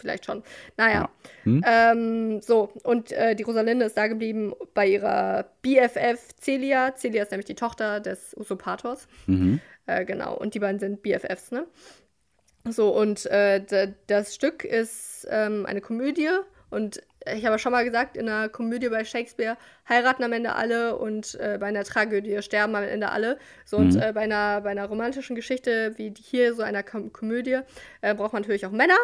vielleicht 0.00 0.24
schon. 0.24 0.42
Naja. 0.76 1.08
Hm? 1.44 1.62
Ähm, 1.66 2.40
so, 2.40 2.72
und 2.84 3.12
äh, 3.12 3.34
die 3.34 3.42
Rosalinde 3.42 3.86
ist 3.86 3.96
da 3.96 4.06
geblieben 4.08 4.54
bei 4.74 4.86
ihrer 4.86 5.46
BFF 5.62 6.34
Celia. 6.40 6.94
Celia 6.96 7.22
ist 7.22 7.30
nämlich 7.30 7.46
die 7.46 7.54
Tochter 7.54 8.00
des 8.00 8.34
Usurpators. 8.36 9.06
Mhm. 9.26 9.60
Äh, 9.86 10.04
genau, 10.04 10.36
und 10.36 10.54
die 10.54 10.58
beiden 10.58 10.78
sind 10.78 11.02
BFFs, 11.02 11.50
ne? 11.50 11.66
So, 12.68 12.94
und 12.94 13.26
äh, 13.26 13.92
das 14.06 14.34
Stück 14.34 14.64
ist 14.64 15.26
ähm, 15.30 15.66
eine 15.66 15.80
Komödie 15.80 16.28
und 16.70 17.00
ich 17.34 17.44
habe 17.44 17.58
schon 17.58 17.72
mal 17.72 17.84
gesagt, 17.84 18.16
in 18.16 18.28
einer 18.28 18.48
Komödie 18.48 18.88
bei 18.88 19.04
Shakespeare 19.04 19.56
heiraten 19.88 20.24
am 20.24 20.32
Ende 20.32 20.54
alle 20.54 20.96
und 20.96 21.34
äh, 21.34 21.58
bei 21.60 21.66
einer 21.66 21.84
Tragödie 21.84 22.40
sterben 22.42 22.74
am 22.74 22.84
Ende 22.84 23.10
alle. 23.10 23.38
So, 23.64 23.76
und 23.76 23.94
Mhm. 23.94 24.00
äh, 24.02 24.12
bei, 24.12 24.22
einer, 24.22 24.60
bei 24.62 24.70
einer 24.70 24.86
romantischen 24.86 25.36
Geschichte 25.36 25.92
wie 25.98 26.14
hier, 26.18 26.54
so 26.54 26.62
einer 26.62 26.82
Kom 26.82 27.12
Komödie, 27.12 27.60
äh, 28.00 28.14
braucht 28.14 28.32
man 28.32 28.42
natürlich 28.42 28.64
auch 28.66 28.70
Männer, 28.70 28.96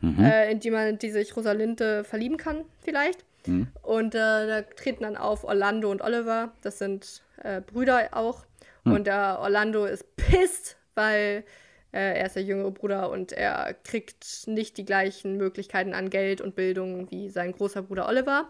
Mhm. 0.00 0.24
äh, 0.24 0.50
in 0.50 0.60
die 0.60 0.70
man, 0.70 0.98
die 0.98 1.10
sich 1.10 1.36
Rosalinde 1.36 2.04
verlieben 2.04 2.36
kann, 2.36 2.64
vielleicht. 2.84 3.24
Mhm. 3.46 3.68
Und 3.82 4.14
äh, 4.14 4.18
da 4.18 4.62
treten 4.62 5.02
dann 5.02 5.16
auf 5.16 5.44
Orlando 5.44 5.90
und 5.90 6.02
Oliver. 6.02 6.52
Das 6.62 6.78
sind 6.78 7.22
äh, 7.42 7.60
Brüder 7.60 8.08
auch. 8.12 8.44
Hm. 8.84 8.92
Und 8.92 9.08
Orlando 9.08 9.84
ist 9.84 10.16
pisst, 10.16 10.76
weil 10.94 11.44
Äh, 11.92 12.18
er 12.18 12.26
ist 12.26 12.36
der 12.36 12.42
jüngere 12.42 12.70
Bruder 12.70 13.10
und 13.10 13.32
er 13.32 13.74
kriegt 13.84 14.46
nicht 14.46 14.76
die 14.78 14.84
gleichen 14.84 15.36
Möglichkeiten 15.36 15.94
an 15.94 16.10
Geld 16.10 16.40
und 16.40 16.54
Bildung 16.54 17.10
wie 17.10 17.28
sein 17.28 17.52
großer 17.52 17.82
Bruder 17.82 18.08
Oliver. 18.08 18.48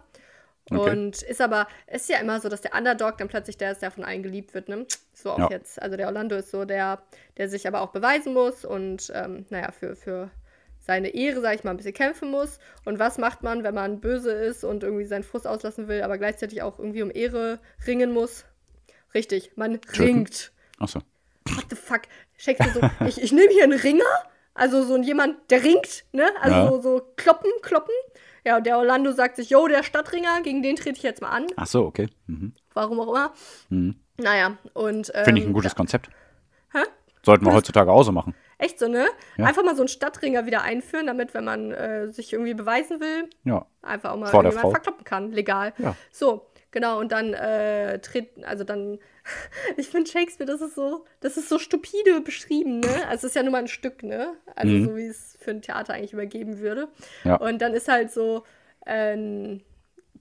Okay. 0.70 0.90
Und 0.90 1.22
ist 1.22 1.40
aber, 1.40 1.66
ist 1.88 2.08
ja 2.08 2.18
immer 2.18 2.40
so, 2.40 2.48
dass 2.48 2.60
der 2.60 2.74
Underdog 2.74 3.18
dann 3.18 3.28
plötzlich 3.28 3.58
der 3.58 3.72
ist, 3.72 3.82
der 3.82 3.90
von 3.90 4.04
allen 4.04 4.22
geliebt 4.22 4.54
wird, 4.54 4.68
ne? 4.68 4.86
So 5.12 5.32
auch 5.32 5.38
ja. 5.38 5.50
jetzt. 5.50 5.82
Also 5.82 5.96
der 5.96 6.06
Orlando 6.06 6.36
ist 6.36 6.52
so 6.52 6.64
der, 6.64 7.02
der 7.36 7.48
sich 7.48 7.66
aber 7.66 7.80
auch 7.80 7.90
beweisen 7.90 8.32
muss 8.32 8.64
und, 8.64 9.10
ähm, 9.14 9.44
naja, 9.50 9.72
für, 9.72 9.96
für 9.96 10.30
seine 10.78 11.08
Ehre, 11.08 11.40
sag 11.40 11.56
ich 11.56 11.64
mal, 11.64 11.70
ein 11.72 11.76
bisschen 11.76 11.94
kämpfen 11.94 12.30
muss. 12.30 12.58
Und 12.84 12.98
was 12.98 13.18
macht 13.18 13.42
man, 13.42 13.64
wenn 13.64 13.74
man 13.74 14.00
böse 14.00 14.32
ist 14.32 14.62
und 14.62 14.84
irgendwie 14.84 15.04
seinen 15.04 15.24
Frust 15.24 15.46
auslassen 15.46 15.88
will, 15.88 16.02
aber 16.02 16.16
gleichzeitig 16.16 16.62
auch 16.62 16.78
irgendwie 16.78 17.02
um 17.02 17.10
Ehre 17.12 17.58
ringen 17.86 18.12
muss? 18.12 18.44
Richtig, 19.14 19.56
man 19.56 19.80
ringt. 19.98 20.52
Achso. 20.78 21.00
What 21.48 21.66
the 21.70 21.76
fuck? 21.76 22.02
Shakespeare 22.42 22.72
so, 22.72 22.80
ich, 23.06 23.22
ich 23.22 23.32
nehme 23.32 23.52
hier 23.52 23.64
einen 23.64 23.78
Ringer, 23.78 24.04
also 24.54 24.82
so 24.82 24.96
jemand, 24.98 25.36
der 25.50 25.62
ringt, 25.62 26.04
ne? 26.12 26.26
Also 26.40 26.56
ja. 26.56 26.68
so, 26.68 26.80
so 26.80 27.02
kloppen, 27.16 27.50
kloppen. 27.62 27.94
Ja, 28.44 28.56
und 28.56 28.66
der 28.66 28.78
Orlando 28.78 29.12
sagt 29.12 29.36
sich, 29.36 29.50
yo, 29.50 29.68
der 29.68 29.84
Stadtringer, 29.84 30.42
gegen 30.42 30.62
den 30.62 30.74
trete 30.74 30.96
ich 30.96 31.04
jetzt 31.04 31.22
mal 31.22 31.30
an. 31.30 31.46
Ach 31.54 31.68
so, 31.68 31.84
okay. 31.84 32.08
Mhm. 32.26 32.52
Warum 32.74 32.98
auch 32.98 33.08
immer. 33.08 33.32
Mhm. 33.68 33.94
Naja, 34.16 34.56
und. 34.74 35.12
Ähm, 35.14 35.24
Finde 35.24 35.40
ich 35.40 35.46
ein 35.46 35.52
gutes 35.52 35.72
ja. 35.72 35.76
Konzept. 35.76 36.10
Hä? 36.72 36.80
Sollten 37.24 37.46
wir 37.46 37.52
heutzutage 37.52 37.92
auch 37.92 38.02
so 38.02 38.10
machen. 38.10 38.34
Echt 38.58 38.80
so, 38.80 38.88
ne? 38.88 39.06
Ja. 39.36 39.46
Einfach 39.46 39.62
mal 39.62 39.76
so 39.76 39.82
einen 39.82 39.88
Stadtringer 39.88 40.44
wieder 40.44 40.62
einführen, 40.62 41.06
damit, 41.06 41.34
wenn 41.34 41.44
man 41.44 41.70
äh, 41.70 42.10
sich 42.10 42.32
irgendwie 42.32 42.54
beweisen 42.54 43.00
will, 43.00 43.30
ja. 43.44 43.66
einfach 43.82 44.10
auch 44.10 44.16
mal 44.16 44.26
Vor 44.26 44.70
verkloppen 44.70 45.04
kann, 45.04 45.30
legal. 45.30 45.72
Ja. 45.78 45.94
So, 46.10 46.48
genau, 46.72 46.98
und 46.98 47.12
dann 47.12 47.34
äh, 47.34 48.00
tritt, 48.00 48.44
also 48.44 48.64
dann, 48.64 48.98
ich 49.76 49.88
finde 49.88 50.10
Shakespeare, 50.10 50.50
das 50.50 50.60
ist 50.60 50.74
so, 50.74 51.04
das 51.20 51.36
ist 51.36 51.48
so 51.48 51.58
stupide 51.58 52.20
beschrieben, 52.20 52.80
ne? 52.80 53.06
Also 53.08 53.26
es 53.26 53.32
ist 53.32 53.36
ja 53.36 53.42
nur 53.42 53.52
mal 53.52 53.58
ein 53.58 53.68
Stück, 53.68 54.02
ne? 54.02 54.34
Also 54.56 54.72
mhm. 54.72 54.84
so 54.84 54.96
wie 54.96 55.06
es 55.06 55.38
für 55.40 55.52
ein 55.52 55.62
Theater 55.62 55.94
eigentlich 55.94 56.12
übergeben 56.12 56.58
würde. 56.58 56.88
Ja. 57.22 57.36
Und 57.36 57.62
dann 57.62 57.74
ist 57.74 57.86
halt 57.86 58.10
so 58.10 58.44
ein 58.84 59.60
äh, 59.60 59.60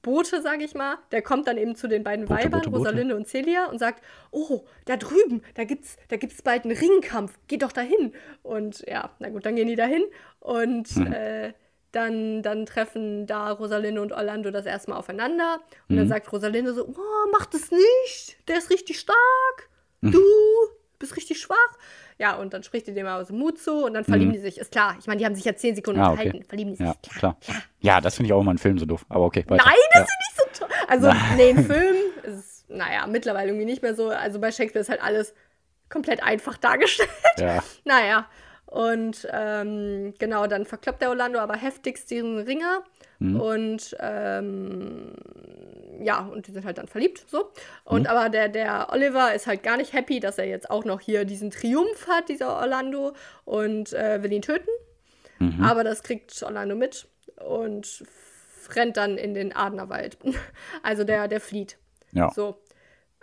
Bote, 0.02 0.42
sage 0.42 0.64
ich 0.64 0.74
mal, 0.74 0.98
der 1.12 1.22
kommt 1.22 1.48
dann 1.48 1.58
eben 1.58 1.76
zu 1.76 1.88
den 1.88 2.04
beiden 2.04 2.26
Bote, 2.26 2.44
Weibern, 2.44 2.62
Bote, 2.62 2.76
Rosalinde 2.76 3.16
und 3.16 3.28
Celia, 3.28 3.66
und 3.68 3.78
sagt, 3.78 4.04
oh, 4.32 4.66
da 4.86 4.98
drüben, 4.98 5.44
da 5.54 5.64
gibt's, 5.64 5.98
da 6.10 6.18
gibt's 6.18 6.42
bald 6.42 6.66
einen 6.66 6.76
Ringkampf, 6.76 7.38
geh 7.48 7.58
doch 7.58 7.72
dahin. 7.72 8.14
Und 8.42 8.84
ja, 8.88 9.12
na 9.20 9.30
gut, 9.30 9.46
dann 9.46 9.56
gehen 9.56 9.68
die 9.68 9.76
dahin 9.76 10.04
und 10.40 10.96
mhm. 10.98 11.14
äh, 11.14 11.54
dann, 11.92 12.42
dann 12.42 12.66
treffen 12.66 13.28
da 13.28 13.52
Rosalinde 13.52 14.02
und 14.02 14.14
Orlando 14.14 14.52
das 14.52 14.66
erstmal 14.66 14.98
aufeinander. 14.98 15.60
Und 15.90 15.96
mhm. 15.96 16.00
dann 16.00 16.08
sagt 16.08 16.32
Rosalinde 16.32 16.74
so, 16.74 16.88
oh, 16.88 17.30
mach 17.32 17.46
das 17.46 17.72
nicht, 17.72 18.48
der 18.48 18.58
ist 18.58 18.70
richtig 18.70 19.00
stark, 19.00 19.70
mhm. 20.02 20.12
du 20.12 20.22
bist 21.00 21.16
richtig 21.18 21.42
schwach. 21.42 21.58
Ja, 22.18 22.36
und 22.36 22.54
dann 22.54 22.62
spricht 22.62 22.86
die 22.86 22.94
dem 22.94 23.08
aber 23.08 23.26
so 23.26 23.34
Mut 23.34 23.58
zu 23.58 23.86
und 23.86 23.96
dann 23.96 24.06
verlieben 24.06 24.30
mhm. 24.30 24.36
die 24.36 24.40
sich. 24.40 24.60
Ist 24.60 24.72
klar. 24.72 24.96
Ich 25.00 25.08
meine, 25.08 25.18
die 25.18 25.26
haben 25.26 25.34
sich 25.34 25.44
ja 25.44 25.56
zehn 25.56 25.76
Sekunden 25.76 26.00
ah, 26.00 26.12
okay. 26.12 26.28
unterhalten. 26.28 26.48
Verlieben 26.48 26.72
die 26.74 26.78
sich. 26.78 26.86
Ja, 26.86 26.94
klar. 27.02 27.38
klar. 27.42 27.56
Ja. 27.80 27.94
ja 27.94 28.02
das 28.02 28.16
finde 28.16 28.28
ich 28.28 28.34
auch 28.34 28.42
immer 28.42 28.54
ein 28.54 28.60
Film 28.60 28.78
so 28.78 28.86
doof. 28.86 29.06
Aber 29.10 29.26
okay. 29.26 29.44
Weiter. 29.48 29.64
Nein, 29.66 29.76
das 29.94 30.02
ja. 30.02 30.06
finde 30.06 30.24
ich 30.30 30.36
so 30.36 30.66
toll. 30.66 30.76
Also, 30.88 31.12
nee, 31.36 31.50
ein 31.50 31.66
Film 31.66 31.96
ist, 32.24 32.70
naja, 32.70 33.08
mittlerweile 33.08 33.50
irgendwie 33.50 33.66
nicht 33.66 33.82
mehr 33.82 33.96
so. 33.96 34.10
Also 34.10 34.40
bei 34.40 34.52
Shakespeare 34.52 34.82
ist 34.82 34.90
halt 34.90 35.02
alles 35.02 35.34
komplett 35.90 36.22
einfach 36.22 36.58
dargestellt. 36.58 37.10
Ja. 37.38 37.64
naja. 37.84 38.30
Und 38.72 39.28
ähm, 39.34 40.14
genau, 40.18 40.48
dann 40.48 40.66
verkloppt 40.66 41.02
der 41.02 41.10
Orlando 41.10 41.40
aber 41.40 41.58
heftigst 41.58 42.10
diesen 42.10 42.38
Ringer. 42.38 42.84
Mhm. 43.20 43.42
Und 43.42 43.98
ähm, 44.00 45.14
ja, 46.02 46.22
und 46.22 46.48
die 46.48 46.52
sind 46.54 46.64
halt 46.64 46.78
dann 46.78 46.88
verliebt, 46.88 47.26
so. 47.28 47.52
Und 47.84 48.04
mhm. 48.04 48.08
aber 48.08 48.30
der, 48.30 48.48
der 48.48 48.88
Oliver 48.94 49.36
ist 49.36 49.46
halt 49.46 49.62
gar 49.62 49.76
nicht 49.76 49.92
happy, 49.92 50.22
dass 50.22 50.38
er 50.38 50.46
jetzt 50.46 50.72
auch 50.72 50.86
noch 50.86 51.02
hier 51.02 51.26
diesen 51.26 51.52
Triumph 51.52 52.08
hat, 52.08 52.30
dieser 52.30 52.56
Orlando, 52.56 53.12
und 53.44 53.92
äh, 53.92 54.24
will 54.24 54.32
ihn 54.32 54.42
töten. 54.42 54.70
Mhm. 55.40 55.62
Aber 55.62 55.84
das 55.84 56.02
kriegt 56.02 56.42
Orlando 56.42 56.74
mit 56.74 57.10
und 57.46 58.06
rennt 58.74 58.96
dann 58.96 59.18
in 59.18 59.34
den 59.34 59.54
Adnerwald. 59.54 60.18
also 60.82 61.04
der, 61.04 61.28
der 61.28 61.42
flieht. 61.42 61.78
Ja. 62.14 62.32
So. 62.34 62.56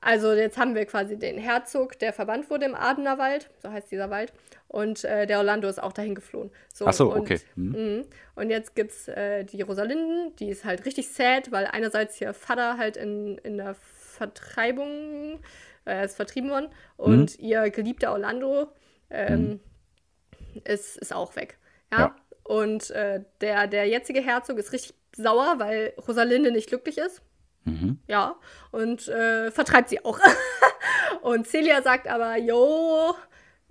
Also 0.00 0.32
jetzt 0.32 0.56
haben 0.58 0.74
wir 0.74 0.86
quasi 0.86 1.18
den 1.18 1.38
Herzog, 1.38 1.98
der 1.98 2.12
verbannt 2.12 2.50
wurde 2.50 2.66
im 2.66 2.74
Adenerwald, 2.74 3.50
so 3.60 3.70
heißt 3.70 3.90
dieser 3.90 4.10
Wald, 4.10 4.32
und 4.68 5.04
äh, 5.04 5.26
der 5.26 5.38
Orlando 5.38 5.68
ist 5.68 5.82
auch 5.82 5.92
dahin 5.92 6.14
geflohen. 6.14 6.50
So, 6.72 6.86
Ach 6.86 6.92
so, 6.92 7.12
und, 7.12 7.20
okay. 7.20 7.40
Mhm. 7.56 8.04
Und 8.36 8.50
jetzt 8.50 8.76
gibt 8.76 8.92
es 8.92 9.08
äh, 9.08 9.44
die 9.44 9.62
Rosalinden, 9.62 10.36
die 10.36 10.50
ist 10.50 10.64
halt 10.64 10.86
richtig 10.86 11.08
sad, 11.08 11.50
weil 11.50 11.66
einerseits 11.66 12.20
ihr 12.20 12.32
Vater 12.32 12.78
halt 12.78 12.96
in, 12.96 13.38
in 13.38 13.56
der 13.56 13.74
Vertreibung, 13.74 15.40
äh, 15.84 16.04
ist 16.04 16.14
vertrieben 16.14 16.50
worden, 16.50 16.68
und 16.96 17.38
mhm. 17.38 17.44
ihr 17.44 17.70
geliebter 17.70 18.12
Orlando 18.12 18.68
ähm, 19.10 19.60
mhm. 20.54 20.62
ist, 20.64 20.96
ist 20.96 21.12
auch 21.12 21.34
weg. 21.34 21.58
Ja. 21.90 21.98
ja. 21.98 22.16
Und 22.44 22.90
äh, 22.90 23.24
der, 23.40 23.66
der 23.66 23.86
jetzige 23.86 24.20
Herzog 24.20 24.58
ist 24.58 24.72
richtig 24.72 24.94
sauer, 25.14 25.56
weil 25.58 25.92
Rosalinde 26.06 26.52
nicht 26.52 26.68
glücklich 26.68 26.98
ist. 26.98 27.20
Mhm. 27.68 27.98
Ja, 28.06 28.36
und 28.70 29.08
äh, 29.08 29.50
vertreibt 29.50 29.88
sie 29.88 30.04
auch. 30.04 30.18
und 31.22 31.46
Celia 31.46 31.82
sagt 31.82 32.08
aber, 32.08 32.36
jo, 32.38 33.14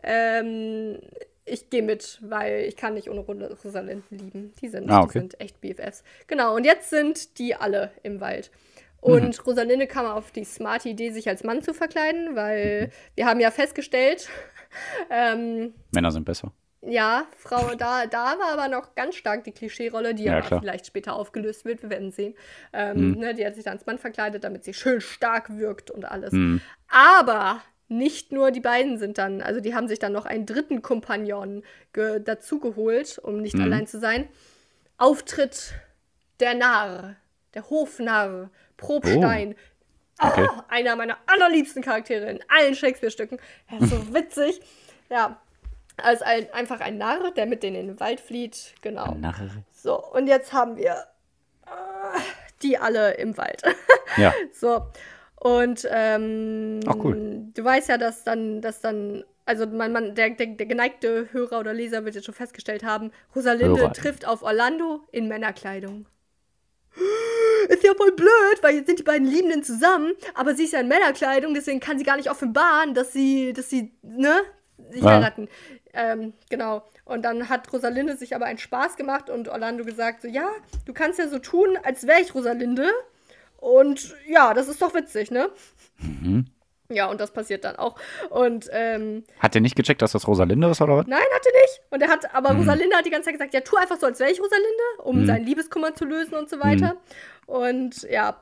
ähm, 0.03 0.99
ich 1.45 1.69
gehe 1.69 1.81
mit, 1.81 2.19
weil 2.21 2.65
ich 2.65 2.75
kann 2.75 2.93
nicht 2.93 3.09
ohne 3.09 3.21
Rosalinden 3.21 4.17
lieben. 4.17 4.53
Die 4.61 4.67
sind, 4.67 4.89
ah, 4.89 5.01
okay. 5.01 5.13
die 5.13 5.19
sind 5.19 5.39
echt 5.39 5.61
BFFs. 5.61 6.03
Genau, 6.27 6.55
und 6.55 6.65
jetzt 6.65 6.89
sind 6.89 7.39
die 7.39 7.55
alle 7.55 7.91
im 8.03 8.19
Wald. 8.19 8.51
Und 8.99 9.37
mhm. 9.37 9.43
Rosalinde 9.45 9.87
kam 9.87 10.05
auf 10.05 10.31
die 10.31 10.43
smarte 10.43 10.89
Idee, 10.89 11.11
sich 11.11 11.29
als 11.29 11.43
Mann 11.43 11.61
zu 11.61 11.73
verkleiden, 11.73 12.35
weil 12.35 12.87
mhm. 12.87 12.91
wir 13.15 13.25
haben 13.25 13.39
ja 13.39 13.51
festgestellt, 13.51 14.29
ähm, 15.09 15.73
Männer 15.91 16.11
sind 16.11 16.25
besser. 16.25 16.51
Ja, 16.89 17.25
Frau, 17.37 17.75
da, 17.75 18.05
da 18.05 18.39
war 18.39 18.53
aber 18.53 18.69
noch 18.69 18.95
ganz 18.95 19.15
stark 19.15 19.43
die 19.43 19.51
Klischee-Rolle, 19.51 20.15
die 20.15 20.23
ja, 20.23 20.37
aber 20.37 20.59
vielleicht 20.59 20.87
später 20.87 21.15
aufgelöst 21.15 21.65
wird, 21.65 21.81
wir 21.83 21.89
werden 21.89 22.11
sehen. 22.11 22.33
Ähm, 22.71 23.09
mhm. 23.09 23.19
ne, 23.19 23.33
die 23.33 23.45
hat 23.45 23.55
sich 23.55 23.65
dann 23.65 23.73
als 23.73 23.85
Mann 23.85 23.97
verkleidet, 23.97 24.45
damit 24.45 24.63
sie 24.63 24.73
schön 24.73 25.01
stark 25.01 25.57
wirkt 25.57 25.91
und 25.91 26.05
alles. 26.05 26.31
Mhm. 26.31 26.61
Aber 26.87 27.61
nicht 27.89 28.31
nur 28.31 28.51
die 28.51 28.61
beiden 28.61 28.97
sind 28.97 29.17
dann, 29.17 29.41
also 29.41 29.59
die 29.59 29.75
haben 29.75 29.89
sich 29.89 29.99
dann 29.99 30.13
noch 30.13 30.25
einen 30.25 30.45
dritten 30.45 30.81
Kompagnon 30.81 31.63
dazugeholt, 31.93 33.19
um 33.19 33.41
nicht 33.41 33.55
mhm. 33.55 33.63
allein 33.63 33.87
zu 33.87 33.99
sein. 33.99 34.29
Auftritt 34.97 35.73
der 36.39 36.55
Narr, 36.55 37.15
der 37.53 37.69
Hofnarr, 37.69 38.49
Probstein. 38.77 39.55
Oh. 39.55 39.61
Okay. 40.19 40.47
Oh, 40.49 40.61
einer 40.69 40.95
meiner 40.95 41.17
allerliebsten 41.27 41.83
Charaktere 41.83 42.31
in 42.31 42.39
allen 42.47 42.73
Shakespeare-Stücken. 42.73 43.39
Er 43.67 43.81
ist 43.81 43.91
so 43.91 44.13
witzig. 44.13 44.61
Ja, 45.11 45.39
als 45.97 46.21
ein, 46.21 46.51
einfach 46.53 46.79
ein 46.79 46.97
Narr, 46.97 47.31
der 47.31 47.45
mit 47.45 47.63
denen 47.63 47.75
in 47.75 47.87
den 47.87 47.99
Wald 47.99 48.19
flieht. 48.19 48.73
Genau. 48.81 49.15
Narr. 49.15 49.35
So, 49.73 50.03
und 50.11 50.27
jetzt 50.27 50.53
haben 50.53 50.77
wir 50.77 51.05
äh, 51.65 52.19
die 52.61 52.77
alle 52.77 53.13
im 53.15 53.37
Wald. 53.37 53.63
Ja. 54.15 54.33
so. 54.53 54.83
Und 55.35 55.87
ähm, 55.91 56.79
Ach, 56.87 56.95
cool. 57.03 57.45
du 57.53 57.63
weißt 57.63 57.89
ja, 57.89 57.97
dass 57.97 58.23
dann, 58.23 58.61
dass 58.61 58.79
dann, 58.79 59.25
also 59.45 59.67
man, 59.67 59.91
man, 59.91 60.15
der, 60.15 60.31
der, 60.31 60.47
der 60.47 60.65
geneigte 60.65 61.27
Hörer 61.31 61.59
oder 61.59 61.73
Leser 61.73 62.05
wird 62.05 62.15
jetzt 62.15 62.25
schon 62.25 62.33
festgestellt 62.33 62.83
haben, 62.83 63.11
Rosalinde 63.35 63.81
Hörer. 63.81 63.93
trifft 63.93 64.25
auf 64.25 64.41
Orlando 64.41 65.01
in 65.11 65.27
Männerkleidung. 65.27 66.07
Ist 67.67 67.83
ja 67.83 67.93
voll 67.95 68.13
blöd, 68.13 68.57
weil 68.61 68.75
jetzt 68.75 68.87
sind 68.87 68.99
die 68.99 69.03
beiden 69.03 69.27
Liebenden 69.27 69.61
zusammen, 69.61 70.13
aber 70.33 70.55
sie 70.55 70.63
ist 70.63 70.71
ja 70.71 70.79
in 70.79 70.87
Männerkleidung, 70.87 71.53
deswegen 71.53 71.81
kann 71.81 71.97
sie 71.97 72.05
gar 72.05 72.15
nicht 72.15 72.31
offenbaren, 72.31 72.93
dass 72.93 73.11
sie, 73.11 73.51
dass 73.51 73.69
sie, 73.69 73.91
ne, 74.01 74.39
sich 74.89 75.03
ja. 75.03 75.09
heiraten. 75.09 75.49
Ähm, 75.97 76.33
genau. 76.49 76.83
Und 77.05 77.23
dann 77.23 77.49
hat 77.49 77.73
Rosalinde 77.73 78.15
sich 78.15 78.35
aber 78.35 78.45
einen 78.45 78.59
Spaß 78.59 78.95
gemacht 78.97 79.29
und 79.31 79.49
Orlando 79.49 79.83
gesagt: 79.83 80.21
So, 80.21 80.27
ja, 80.27 80.47
du 80.85 80.93
kannst 80.93 81.17
ja 81.17 81.27
so 81.27 81.39
tun, 81.39 81.77
als 81.83 82.05
wäre 82.05 82.21
ich 82.21 82.35
Rosalinde. 82.35 82.91
Und 83.57 84.15
ja, 84.27 84.53
das 84.53 84.67
ist 84.67 84.81
doch 84.81 84.93
witzig, 84.93 85.31
ne? 85.31 85.49
Mhm. 85.97 86.45
Ja, 86.89 87.07
und 87.07 87.19
das 87.19 87.31
passiert 87.31 87.65
dann 87.65 87.75
auch. 87.75 87.99
Und 88.29 88.69
ähm, 88.71 89.25
hat 89.39 89.55
er 89.55 89.61
nicht 89.61 89.75
gecheckt, 89.75 90.01
dass 90.01 90.13
das 90.13 90.27
Rosalinde 90.27 90.69
ist 90.69 90.79
oder 90.79 90.97
was? 90.97 91.07
Nein, 91.07 91.19
hat 91.33 91.45
er 91.45 91.61
nicht. 91.61 91.81
Und 91.89 92.01
er 92.01 92.09
hat, 92.09 92.33
aber 92.33 92.53
mhm. 92.53 92.59
Rosalinde 92.59 92.95
hat 92.95 93.05
die 93.05 93.09
ganze 93.09 93.25
Zeit 93.25 93.33
gesagt, 93.33 93.53
ja, 93.53 93.61
tu 93.61 93.75
einfach 93.75 93.99
so, 93.99 94.05
als 94.05 94.19
wäre 94.19 94.31
ich 94.31 94.39
Rosalinde, 94.39 95.03
um 95.03 95.21
mhm. 95.21 95.25
seinen 95.25 95.45
Liebeskummer 95.45 95.95
zu 95.95 96.05
lösen 96.05 96.35
und 96.35 96.47
so 96.49 96.59
weiter. 96.59 96.93
Mhm. 97.47 97.53
Und 97.53 98.03
ja, 98.03 98.41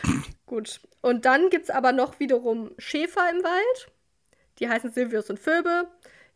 gut. 0.46 0.80
Und 1.02 1.24
dann 1.24 1.50
gibt 1.50 1.64
es 1.64 1.70
aber 1.70 1.92
noch 1.92 2.18
wiederum 2.18 2.72
Schäfer 2.78 3.30
im 3.30 3.44
Wald. 3.44 3.92
Die 4.58 4.68
heißen 4.68 4.90
Silvius 4.90 5.30
und 5.30 5.38
Phoebe. 5.38 5.88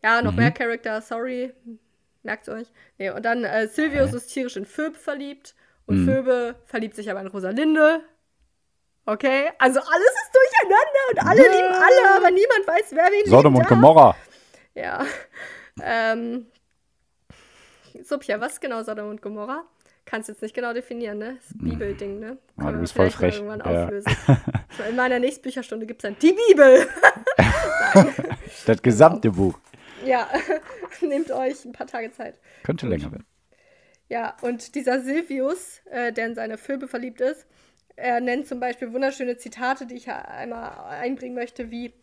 Ja, 0.07 0.21
noch 0.21 0.31
mhm. 0.31 0.37
mehr 0.37 0.51
Charakter, 0.51 1.01
sorry. 1.01 1.51
Merkt's 2.23 2.47
euch. 2.47 2.67
Nee, 2.97 3.09
und 3.09 3.25
dann 3.25 3.43
äh, 3.43 3.67
Silvius 3.67 4.13
ist 4.13 4.27
tierisch 4.27 4.55
in 4.55 4.65
Phoebe 4.65 4.93
verliebt. 4.93 5.53
Und 5.85 6.03
mhm. 6.03 6.05
Phoebe 6.05 6.55
verliebt 6.65 6.95
sich 6.95 7.11
aber 7.11 7.19
in 7.19 7.27
Rosalinde. 7.27 7.99
Okay, 9.05 9.49
also 9.59 9.81
alles 9.81 10.13
ist 10.23 10.31
durcheinander 10.33 11.03
und 11.11 11.29
alle 11.29 11.45
ja. 11.45 11.51
lieben 11.51 11.73
alle, 11.73 12.15
aber 12.15 12.31
niemand 12.31 12.67
weiß, 12.67 12.91
wer 12.91 13.03
wen 13.11 13.29
Sodom 13.29 13.55
und 13.55 13.67
Gomorra. 13.67 14.15
Ja. 14.75 15.05
Ähm. 15.83 16.45
Subja, 18.01 18.39
was 18.39 18.61
genau 18.61 18.83
Sodom 18.83 19.09
und 19.09 19.21
Gomorra? 19.21 19.65
Kannst 20.05 20.29
jetzt 20.29 20.41
nicht 20.41 20.55
genau 20.55 20.71
definieren, 20.71 21.17
ne? 21.17 21.35
Das 21.35 21.49
hm. 21.49 21.69
Bibelding, 21.69 22.19
ne? 22.19 22.37
Können 22.57 22.73
du 22.75 22.79
bist 22.79 22.93
voll 22.93 23.09
frech. 23.09 23.35
Irgendwann 23.35 23.59
ja. 23.59 23.83
auflösen. 23.83 24.15
In 24.89 24.95
meiner 24.95 25.19
nächsten 25.19 25.41
Bücherstunde 25.41 25.85
gibt 25.85 26.01
es 26.01 26.09
dann 26.09 26.17
die 26.21 26.33
Bibel. 26.47 26.87
das 28.65 28.81
gesamte. 28.81 29.31
Buch. 29.31 29.59
Ja, 30.07 30.29
nehmt 31.01 31.31
euch 31.31 31.65
ein 31.65 31.73
paar 31.73 31.87
Tage 31.87 32.11
Zeit. 32.11 32.39
Könnte 32.63 32.87
Gut. 32.87 32.97
länger 32.97 33.11
werden. 33.11 33.25
Ja, 34.09 34.37
und 34.41 34.75
dieser 34.75 35.01
Silvius, 35.01 35.81
äh, 35.91 36.13
der 36.13 36.27
in 36.27 36.35
seine 36.35 36.57
Phoebe 36.57 36.87
verliebt 36.87 37.19
ist, 37.21 37.45
er 37.97 38.21
nennt 38.21 38.47
zum 38.47 38.59
Beispiel 38.59 38.93
wunderschöne 38.93 39.37
Zitate, 39.37 39.85
die 39.85 39.95
ich 39.95 40.09
einmal 40.09 40.71
einbringen 41.01 41.35
möchte, 41.35 41.71
wie 41.71 41.93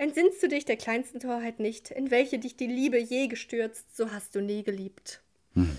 Entsinnst 0.00 0.42
du 0.42 0.48
dich 0.48 0.64
der 0.64 0.78
kleinsten 0.78 1.20
Torheit 1.20 1.60
nicht, 1.60 1.90
in 1.90 2.10
welche 2.10 2.38
dich 2.38 2.56
die 2.56 2.66
Liebe 2.66 2.96
je 2.96 3.26
gestürzt, 3.26 3.94
so 3.94 4.10
hast 4.10 4.34
du 4.34 4.40
nie 4.40 4.62
geliebt. 4.62 5.20
Hm. 5.52 5.76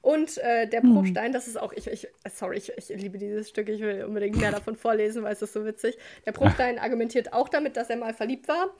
Und 0.00 0.38
äh, 0.38 0.66
der 0.66 0.80
Bruchstein, 0.80 1.32
das 1.32 1.46
ist 1.46 1.60
auch, 1.60 1.74
ich, 1.74 1.88
ich 1.88 2.08
sorry, 2.32 2.56
ich, 2.56 2.72
ich, 2.74 2.88
liebe 2.88 3.18
dieses 3.18 3.50
Stück, 3.50 3.68
ich 3.68 3.82
will 3.82 4.04
unbedingt 4.04 4.36
mehr 4.36 4.50
davon 4.50 4.76
vorlesen, 4.76 5.24
weil 5.24 5.34
es 5.34 5.42
ist 5.42 5.52
so 5.52 5.66
witzig. 5.66 5.98
Der 6.24 6.32
Bruchstein 6.32 6.78
argumentiert 6.78 7.34
auch 7.34 7.50
damit, 7.50 7.76
dass 7.76 7.90
er 7.90 7.96
mal 7.96 8.14
verliebt 8.14 8.48
war. 8.48 8.74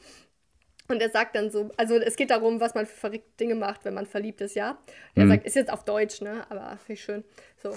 Und 0.88 1.02
er 1.02 1.10
sagt 1.10 1.36
dann 1.36 1.50
so, 1.50 1.70
also 1.76 1.96
es 1.96 2.16
geht 2.16 2.30
darum, 2.30 2.60
was 2.60 2.74
man 2.74 2.86
für 2.86 2.96
verrückte 2.96 3.30
Dinge 3.40 3.54
macht, 3.54 3.84
wenn 3.84 3.94
man 3.94 4.06
verliebt 4.06 4.40
ist, 4.40 4.54
ja. 4.54 4.78
Er 5.14 5.24
mhm. 5.24 5.30
sagt, 5.30 5.46
ist 5.46 5.56
jetzt 5.56 5.72
auf 5.72 5.84
Deutsch, 5.84 6.20
ne, 6.20 6.46
aber 6.48 6.76
finde 6.78 6.92
ich 6.92 7.02
schön. 7.02 7.24
So. 7.62 7.76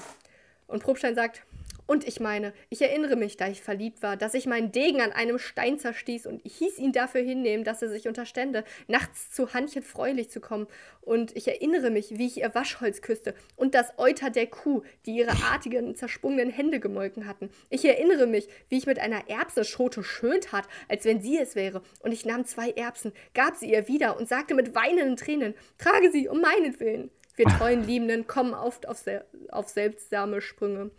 Und 0.68 0.84
Probstein 0.84 1.16
sagt, 1.16 1.44
und 1.90 2.08
ich 2.08 2.20
meine, 2.20 2.54
ich 2.70 2.84
erinnere 2.84 3.16
mich, 3.16 3.36
da 3.36 3.48
ich 3.48 3.64
verliebt 3.64 4.04
war, 4.04 4.16
dass 4.16 4.36
ich 4.36 4.46
meinen 4.46 4.72
Degen 4.72 5.02
an 5.02 5.12
einem 5.12 5.40
Stein 5.40 5.80
zerstieß 5.80 6.28
und 6.28 6.40
ich 6.46 6.56
hieß 6.58 6.78
ihn 6.78 6.92
dafür 6.92 7.22
hinnehmen, 7.22 7.64
dass 7.64 7.82
er 7.82 7.90
sich 7.90 8.08
unterstände, 8.08 8.64
nachts 8.88 9.32
zu 9.32 9.56
Hannchen 9.56 9.82
freulich 9.82 10.30
zu 10.30 10.40
kommen. 10.40 10.68
Und 11.02 11.36
ich 11.36 11.48
erinnere 11.48 11.90
mich, 11.90 12.20
wie 12.20 12.28
ich 12.28 12.38
ihr 12.42 12.54
Waschholz 12.54 13.02
küsste 13.02 13.34
und 13.56 13.74
das 13.74 13.94
Euter 13.98 14.30
der 14.30 14.46
Kuh, 14.46 14.84
die 15.08 15.16
ihre 15.16 15.32
artigen, 15.52 15.96
zersprungenen 15.96 16.52
Hände 16.52 16.80
gemolken 16.80 17.26
hatten. 17.26 17.50
Ich 17.72 17.84
erinnere 17.84 18.28
mich, 18.28 18.48
wie 18.70 18.78
ich 18.78 18.86
mit 18.86 19.00
einer 19.00 19.28
Erbsenschote 19.28 20.04
schön 20.04 20.42
tat, 20.42 20.66
als 20.90 21.06
wenn 21.06 21.22
sie 21.22 21.40
es 21.40 21.56
wäre. 21.56 21.82
Und 22.04 22.12
ich 22.12 22.24
nahm 22.24 22.46
zwei 22.46 22.70
Erbsen, 22.70 23.14
gab 23.34 23.56
sie 23.56 23.72
ihr 23.72 23.88
wieder 23.88 24.16
und 24.16 24.30
sagte 24.30 24.54
mit 24.54 24.76
weinenden 24.76 25.18
Tränen, 25.18 25.56
trage 25.80 26.12
sie 26.12 26.28
um 26.28 26.40
meinetwillen. 26.40 27.10
Wir 27.40 27.48
treuen 27.48 27.86
Liebenden 27.86 28.28
kommen 28.28 28.54
oft 28.54 28.86
auf, 28.86 28.98
sel 28.98 29.24
auf 29.50 29.70
seltsame 29.70 30.42
Sprünge. 30.42 30.92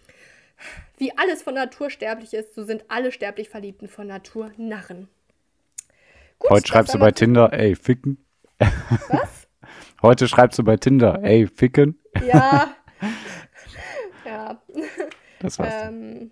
Wie 0.99 1.17
alles 1.17 1.43
von 1.43 1.55
Natur 1.55 1.91
sterblich 1.91 2.35
ist, 2.35 2.55
so 2.55 2.65
sind 2.65 2.85
alle 2.89 3.13
sterblich 3.13 3.49
Verliebten 3.49 3.89
von 3.89 4.07
Natur 4.07 4.53
Narren. 4.57 5.09
Gut, 6.39 6.51
Heute 6.51 6.69
schreibst 6.69 6.95
du 6.95 6.99
bei 6.99 7.11
Tinder, 7.11 7.53
ey, 7.53 7.77
ficken. 7.77 8.19
Was? 9.09 9.49
Heute 10.03 10.29
schreibst 10.29 10.59
du 10.59 10.65
bei 10.65 10.77
Tinder, 10.77 11.21
ey, 11.23 11.47
ficken. 11.47 11.99
Ja. 12.27 12.75
ja. 14.25 14.61
Das 15.41 15.59
war's. 15.59 15.75
Ähm, 15.89 16.31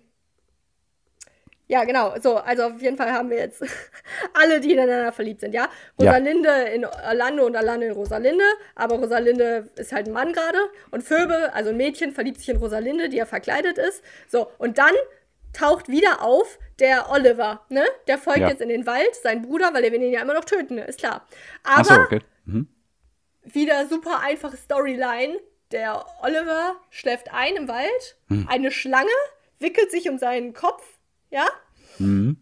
ja, 1.69 1.83
genau. 1.83 2.15
So, 2.19 2.37
also 2.37 2.63
auf 2.63 2.81
jeden 2.81 2.97
Fall 2.97 3.11
haben 3.11 3.29
wir 3.29 3.37
jetzt 3.37 3.63
alle, 4.33 4.59
die 4.59 4.73
ineinander 4.73 5.11
verliebt 5.11 5.41
sind, 5.41 5.53
ja. 5.53 5.69
Rosalinde 5.99 6.49
ja. 6.49 6.63
in 6.63 6.83
Orlando 6.83 7.45
und 7.45 7.55
Orlando 7.55 7.85
in 7.85 7.91
Rosalinde, 7.91 8.43
aber 8.73 8.95
Rosalinde 8.95 9.69
ist 9.75 9.93
halt 9.93 10.07
ein 10.07 10.13
Mann 10.13 10.33
gerade 10.33 10.57
und 10.89 11.03
Phoebe, 11.03 11.53
also 11.53 11.69
ein 11.69 11.77
Mädchen, 11.77 12.11
verliebt 12.11 12.39
sich 12.39 12.49
in 12.49 12.57
Rosalinde, 12.57 13.07
die 13.09 13.17
ja 13.17 13.27
verkleidet 13.27 13.77
ist. 13.77 14.03
So, 14.27 14.49
und 14.57 14.79
dann 14.79 14.93
taucht 15.53 15.89
wieder 15.89 16.23
auf 16.23 16.57
der 16.79 17.11
Oliver, 17.11 17.61
ne? 17.69 17.85
Der 18.07 18.17
folgt 18.17 18.39
ja. 18.39 18.49
jetzt 18.49 18.61
in 18.61 18.69
den 18.69 18.87
Wald, 18.87 19.15
sein 19.21 19.43
Bruder, 19.43 19.71
weil 19.71 19.83
er 19.83 19.91
will 19.91 20.01
ihn 20.01 20.11
ja 20.11 20.21
immer 20.21 20.33
noch 20.33 20.45
töten, 20.45 20.75
ne? 20.75 20.85
ist 20.85 20.97
klar. 20.97 21.27
Aber 21.63 21.83
so, 21.83 21.93
okay. 21.93 22.21
mhm. 22.45 22.67
wieder 23.43 23.85
super 23.87 24.21
einfache 24.21 24.57
Storyline. 24.57 25.37
Der 25.71 26.03
Oliver 26.23 26.77
schläft 26.89 27.31
ein 27.31 27.55
im 27.55 27.67
Wald, 27.67 28.17
mhm. 28.27 28.47
eine 28.49 28.71
Schlange 28.71 29.07
wickelt 29.59 29.91
sich 29.91 30.09
um 30.09 30.17
seinen 30.17 30.53
Kopf 30.53 30.98
ja? 31.29 31.47
Mhm. 31.97 32.37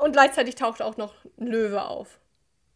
Und 0.00 0.12
gleichzeitig 0.12 0.54
taucht 0.54 0.82
auch 0.82 0.96
noch 0.96 1.14
ein 1.38 1.46
Löwe 1.46 1.84
auf. 1.84 2.20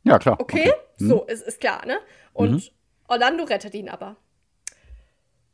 Ja, 0.04 0.18
klar. 0.18 0.40
Okay, 0.40 0.70
okay. 0.70 0.72
Mhm. 0.98 1.08
so, 1.08 1.24
ist, 1.24 1.46
ist 1.46 1.60
klar, 1.60 1.86
ne? 1.86 1.98
Und 2.32 2.52
mhm. 2.52 2.62
Orlando 3.08 3.44
rettet 3.44 3.74
ihn 3.74 3.88
aber. 3.88 4.16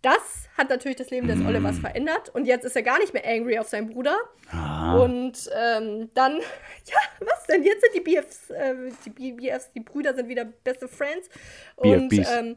Das 0.00 0.48
hat 0.56 0.70
natürlich 0.70 0.96
das 0.96 1.10
Leben 1.10 1.26
des 1.26 1.40
Olivers 1.40 1.76
mhm. 1.76 1.80
verändert 1.80 2.28
und 2.32 2.44
jetzt 2.44 2.64
ist 2.64 2.76
er 2.76 2.82
gar 2.82 2.98
nicht 2.98 3.12
mehr 3.12 3.26
angry 3.26 3.58
auf 3.58 3.68
seinen 3.68 3.88
Bruder. 3.88 4.16
Ah. 4.50 4.96
Und 4.96 5.50
ähm, 5.52 6.10
dann, 6.14 6.36
ja, 6.84 6.98
was 7.20 7.46
denn? 7.46 7.64
Jetzt 7.64 7.82
sind 7.82 7.94
die 7.96 8.00
BFs, 8.00 8.50
äh, 8.50 8.74
die 9.04 9.32
BFs, 9.32 9.72
die 9.72 9.80
Brüder 9.80 10.14
sind 10.14 10.28
wieder 10.28 10.44
beste 10.44 10.86
Friends. 10.86 11.28
Und 11.74 12.12
ähm, 12.12 12.56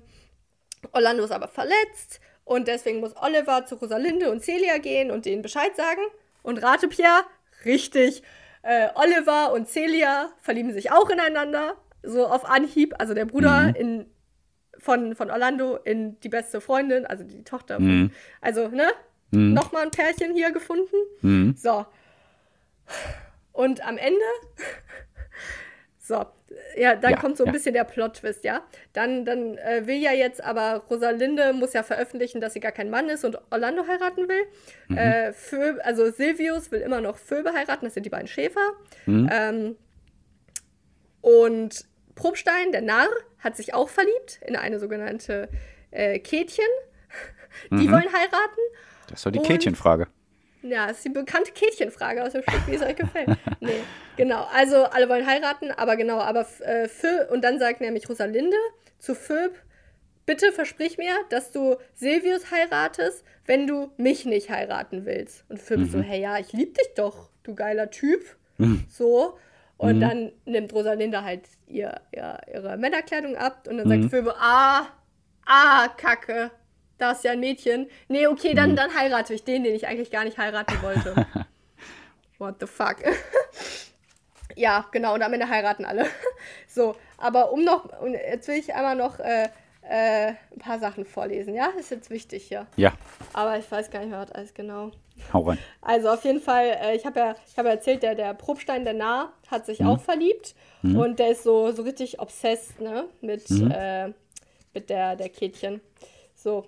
Orlando 0.91 1.23
ist 1.23 1.31
aber 1.31 1.47
verletzt 1.47 2.21
und 2.45 2.67
deswegen 2.67 2.99
muss 2.99 3.15
Oliver 3.15 3.65
zu 3.65 3.75
Rosalinde 3.75 4.31
und 4.31 4.43
Celia 4.43 4.77
gehen 4.77 5.09
und 5.09 5.25
denen 5.25 5.41
Bescheid 5.41 5.75
sagen. 5.75 6.01
Und 6.43 6.61
rate, 6.61 6.87
Pierre, 6.87 7.23
Richtig. 7.65 8.23
Äh, 8.63 8.89
Oliver 8.95 9.53
und 9.53 9.67
Celia 9.67 10.29
verlieben 10.39 10.73
sich 10.73 10.91
auch 10.91 11.09
ineinander. 11.09 11.75
So 12.03 12.27
auf 12.27 12.45
Anhieb. 12.45 12.93
Also 12.99 13.13
der 13.13 13.25
Bruder 13.25 13.69
mhm. 13.69 13.75
in, 13.75 14.05
von, 14.77 15.15
von 15.15 15.29
Orlando 15.31 15.77
in 15.77 16.19
die 16.21 16.29
beste 16.29 16.61
Freundin, 16.61 17.05
also 17.05 17.23
die 17.23 17.43
Tochter. 17.43 17.79
Mhm. 17.79 18.11
Also, 18.41 18.67
ne? 18.67 18.89
Mhm. 19.31 19.53
Nochmal 19.53 19.83
ein 19.83 19.91
Pärchen 19.91 20.33
hier 20.35 20.51
gefunden. 20.51 20.95
Mhm. 21.21 21.55
So. 21.57 21.85
Und 23.51 23.85
am 23.85 23.97
Ende 23.97 24.25
so, 26.11 26.25
ja, 26.77 26.95
dann 26.95 27.11
ja, 27.11 27.17
kommt 27.17 27.37
so 27.37 27.43
ein 27.43 27.47
ja. 27.47 27.53
bisschen 27.53 27.73
der 27.73 27.85
Plot-Twist, 27.85 28.43
ja. 28.43 28.61
Dann, 28.93 29.23
dann 29.25 29.57
äh, 29.57 29.87
will 29.87 29.95
ja 29.95 30.11
jetzt 30.11 30.43
aber 30.43 30.83
Rosalinde 30.89 31.53
muss 31.53 31.73
ja 31.73 31.83
veröffentlichen, 31.83 32.41
dass 32.41 32.53
sie 32.53 32.59
gar 32.59 32.73
kein 32.73 32.89
Mann 32.89 33.09
ist 33.09 33.23
und 33.23 33.37
Orlando 33.49 33.87
heiraten 33.87 34.27
will. 34.27 34.43
Mhm. 34.89 34.97
Äh, 34.97 35.33
also 35.83 36.11
Silvius 36.11 36.71
will 36.71 36.81
immer 36.81 37.01
noch 37.01 37.17
Phoebe 37.17 37.53
heiraten, 37.53 37.85
das 37.85 37.93
sind 37.93 38.05
die 38.05 38.09
beiden 38.09 38.27
Schäfer. 38.27 38.71
Mhm. 39.05 39.29
Ähm, 39.31 39.75
und 41.21 41.85
Probstein, 42.15 42.71
der 42.71 42.81
Narr, 42.81 43.09
hat 43.39 43.55
sich 43.55 43.73
auch 43.73 43.89
verliebt 43.89 44.39
in 44.45 44.55
eine 44.55 44.79
sogenannte 44.79 45.49
äh, 45.91 46.19
Kätchen. 46.19 46.65
Die 47.69 47.87
mhm. 47.87 47.91
wollen 47.91 48.13
heiraten. 48.13 48.61
Das 49.07 49.23
doch 49.23 49.31
die 49.31 49.39
Kätchenfrage. 49.39 50.07
Ja, 50.63 50.87
das 50.87 50.97
ist 50.97 51.05
die 51.05 51.09
bekannte 51.09 51.51
Kätchenfrage 51.51 52.23
aus 52.23 52.33
dem 52.33 52.43
Stück, 52.43 52.67
wie 52.67 52.75
es 52.75 52.81
euch 52.81 52.95
gefällt. 52.95 53.29
Nee, 53.59 53.81
genau. 54.17 54.47
Also, 54.53 54.85
alle 54.85 55.07
wollen 55.07 55.25
heiraten, 55.25 55.71
aber 55.71 55.95
genau, 55.95 56.19
aber 56.19 56.47
äh, 56.61 56.87
und 57.31 57.43
dann 57.43 57.59
sagt 57.59 57.79
nämlich 57.79 58.09
Rosalinde 58.09 58.57
zu 58.97 59.13
Phöb, 59.13 59.55
bitte 60.25 60.51
versprich 60.51 60.97
mir, 60.97 61.13
dass 61.29 61.51
du 61.51 61.75
Silvius 61.93 62.49
heiratest, 62.51 63.23
wenn 63.45 63.67
du 63.67 63.91
mich 63.97 64.25
nicht 64.25 64.49
heiraten 64.49 65.05
willst. 65.05 65.45
Und 65.49 65.59
Phöb 65.59 65.79
mhm. 65.79 65.89
so, 65.89 66.01
hey, 66.01 66.21
ja, 66.21 66.39
ich 66.39 66.53
lieb 66.53 66.75
dich 66.75 66.87
doch, 66.95 67.29
du 67.43 67.53
geiler 67.53 67.91
Typ. 67.91 68.21
Mhm. 68.57 68.85
So. 68.89 69.37
Und 69.77 69.97
mhm. 69.97 70.01
dann 70.01 70.31
nimmt 70.45 70.73
Rosalinde 70.73 71.23
halt 71.23 71.41
ihr, 71.67 71.99
ihr, 72.11 72.39
ihre 72.53 72.77
Männerkleidung 72.77 73.35
ab 73.35 73.67
und 73.67 73.77
dann 73.77 73.89
sagt 73.89 74.03
mhm. 74.03 74.09
Phoebe, 74.09 74.35
ah, 74.39 74.87
ah, 75.45 75.87
Kacke, 75.97 76.51
da 77.01 77.11
ist 77.11 77.23
ja 77.23 77.31
ein 77.31 77.39
Mädchen. 77.39 77.89
Nee, 78.07 78.27
okay, 78.27 78.53
dann, 78.53 78.71
mhm. 78.71 78.75
dann 78.75 78.95
heirate 78.95 79.33
ich 79.33 79.43
den, 79.43 79.63
den 79.63 79.75
ich 79.75 79.87
eigentlich 79.87 80.11
gar 80.11 80.23
nicht 80.23 80.37
heiraten 80.37 80.81
wollte. 80.81 81.25
What 82.37 82.55
the 82.59 82.67
fuck? 82.67 82.97
ja, 84.55 84.85
genau, 84.91 85.15
und 85.15 85.21
am 85.21 85.33
Ende 85.33 85.49
heiraten 85.49 85.85
alle. 85.85 86.05
so, 86.67 86.95
aber 87.17 87.51
um 87.51 87.63
noch, 87.63 87.89
jetzt 88.03 88.47
will 88.47 88.55
ich 88.55 88.73
einmal 88.73 88.95
noch 88.95 89.19
äh, 89.19 89.49
äh, 89.81 90.33
ein 90.51 90.59
paar 90.59 90.79
Sachen 90.79 91.05
vorlesen, 91.05 91.55
ja? 91.55 91.71
Das 91.75 91.85
ist 91.85 91.91
jetzt 91.91 92.09
wichtig 92.09 92.47
hier. 92.47 92.67
Ja. 92.75 92.93
Aber 93.33 93.57
ich 93.57 93.69
weiß 93.69 93.89
gar 93.89 93.99
nicht 93.99 94.09
mehr, 94.09 94.19
was 94.19 94.31
alles 94.31 94.53
genau. 94.53 94.91
Hau 95.33 95.41
rein. 95.41 95.57
Also 95.81 96.09
auf 96.09 96.23
jeden 96.23 96.39
Fall, 96.39 96.77
äh, 96.81 96.95
ich 96.95 97.05
habe 97.05 97.19
ja, 97.19 97.35
hab 97.57 97.65
ja 97.65 97.71
erzählt, 97.71 98.03
der, 98.03 98.15
der 98.15 98.33
Probstein, 98.33 98.83
der 98.83 98.93
Nah, 98.93 99.33
hat 99.49 99.65
sich 99.65 99.79
mhm. 99.79 99.87
auch 99.87 99.99
verliebt. 99.99 100.55
Mhm. 100.81 100.97
Und 100.97 101.19
der 101.19 101.31
ist 101.31 101.43
so, 101.43 101.71
so 101.71 101.81
richtig 101.81 102.19
obsessed, 102.19 102.79
ne? 102.79 103.05
Mit, 103.21 103.49
mhm. 103.49 103.71
äh, 103.71 104.13
mit 104.73 104.89
der, 104.89 105.15
der 105.15 105.29
Kätchen. 105.29 105.81
So, 106.35 106.65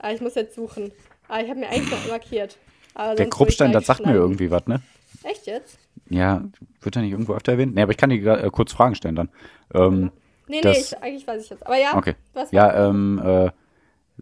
Ah, 0.00 0.12
ich 0.12 0.20
muss 0.20 0.34
jetzt 0.34 0.54
suchen. 0.54 0.92
Ah, 1.28 1.40
ich 1.40 1.50
habe 1.50 1.60
mir 1.60 1.68
eigentlich 1.68 1.90
noch 1.90 2.08
markiert. 2.08 2.56
der 2.96 3.28
Kruppstein, 3.28 3.72
das 3.72 3.86
sagt 3.86 4.04
mir 4.04 4.14
irgendwie 4.14 4.50
was, 4.50 4.66
ne? 4.66 4.80
Echt 5.22 5.46
jetzt? 5.46 5.78
Ja, 6.08 6.42
wird 6.80 6.96
er 6.96 7.02
nicht 7.02 7.12
irgendwo 7.12 7.34
öfter 7.34 7.52
erwähnt? 7.52 7.74
Nee, 7.74 7.82
aber 7.82 7.92
ich 7.92 7.98
kann 7.98 8.10
dir 8.10 8.44
äh, 8.44 8.50
kurz 8.50 8.72
Fragen 8.72 8.94
stellen 8.94 9.16
dann. 9.16 9.30
Ähm, 9.74 10.10
nee, 10.46 10.60
nee, 10.62 10.70
ich, 10.70 10.96
eigentlich 11.02 11.26
weiß 11.26 11.42
ich 11.42 11.50
jetzt. 11.50 11.66
Aber 11.66 11.76
ja, 11.76 11.96
okay. 11.96 12.14
was 12.32 12.50
Ja, 12.50 12.88
ähm, 12.88 13.20
äh, 13.22 13.50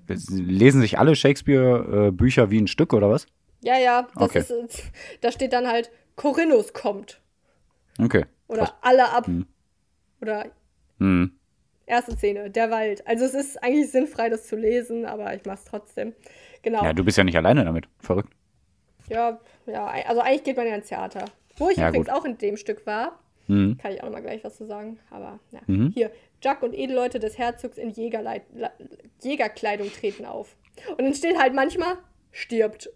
lesen 0.08 0.80
sich 0.80 0.98
alle 0.98 1.14
Shakespeare-Bücher 1.14 2.44
äh, 2.44 2.50
wie 2.50 2.60
ein 2.60 2.66
Stück 2.66 2.92
oder 2.92 3.10
was? 3.10 3.26
Ja, 3.62 3.78
ja. 3.78 4.08
Das 4.14 4.22
okay. 4.22 4.38
ist, 4.40 4.82
da 5.20 5.30
steht 5.30 5.52
dann 5.52 5.66
halt, 5.66 5.90
Corinus 6.16 6.72
kommt. 6.72 7.20
Okay. 7.98 8.24
Oder 8.48 8.64
Krass. 8.64 8.74
alle 8.82 9.10
ab. 9.10 9.26
Hm. 9.26 9.46
Oder 10.20 10.46
hm. 10.98 11.35
Erste 11.86 12.16
Szene, 12.16 12.50
der 12.50 12.70
Wald. 12.70 13.06
Also 13.06 13.24
es 13.24 13.34
ist 13.34 13.62
eigentlich 13.62 13.90
sinnfrei, 13.90 14.28
das 14.28 14.46
zu 14.46 14.56
lesen, 14.56 15.06
aber 15.06 15.34
ich 15.34 15.44
mache 15.44 15.58
es 15.58 15.64
trotzdem. 15.64 16.14
Genau. 16.62 16.84
Ja, 16.84 16.92
du 16.92 17.04
bist 17.04 17.16
ja 17.16 17.22
nicht 17.22 17.36
alleine 17.36 17.64
damit. 17.64 17.86
Verrückt. 18.00 18.32
Ja, 19.08 19.38
ja, 19.66 19.86
also 19.86 20.20
eigentlich 20.20 20.42
geht 20.42 20.56
man 20.56 20.66
ja 20.66 20.74
ins 20.74 20.88
Theater. 20.88 21.26
Wo 21.56 21.70
ich 21.70 21.76
ja, 21.76 21.88
übrigens 21.88 22.08
gut. 22.08 22.16
auch 22.16 22.24
in 22.24 22.38
dem 22.38 22.56
Stück 22.56 22.84
war, 22.86 23.20
mhm. 23.46 23.78
kann 23.78 23.92
ich 23.92 24.00
auch 24.00 24.06
noch 24.06 24.14
mal 24.14 24.20
gleich 24.20 24.42
was 24.42 24.56
zu 24.56 24.66
sagen. 24.66 24.98
Aber 25.10 25.38
ja. 25.52 25.60
Mhm. 25.66 25.92
Hier, 25.94 26.10
Jack 26.42 26.62
und 26.62 26.74
Edelleute 26.74 27.20
des 27.20 27.38
Herzogs 27.38 27.78
in 27.78 27.90
Jägerleit 27.90 28.42
Jägerkleidung 29.22 29.90
treten 29.92 30.24
auf. 30.24 30.56
Und 30.90 31.02
dann 31.02 31.14
steht 31.14 31.38
halt 31.38 31.54
manchmal, 31.54 31.96
stirbt. 32.32 32.90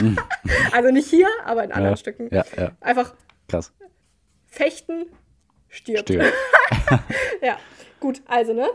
Mhm. 0.00 0.16
also 0.72 0.90
nicht 0.90 1.08
hier, 1.08 1.28
aber 1.44 1.64
in 1.64 1.72
anderen 1.72 1.92
ja, 1.92 1.96
Stücken. 1.96 2.28
Ja, 2.32 2.44
ja. 2.56 2.72
Einfach 2.80 3.14
Krass. 3.48 3.72
fechten, 4.46 5.06
stirbt. 5.68 6.08
Stirbt. 6.08 6.32
ja, 7.42 7.58
gut, 8.02 8.20
also, 8.26 8.52
ne? 8.52 8.68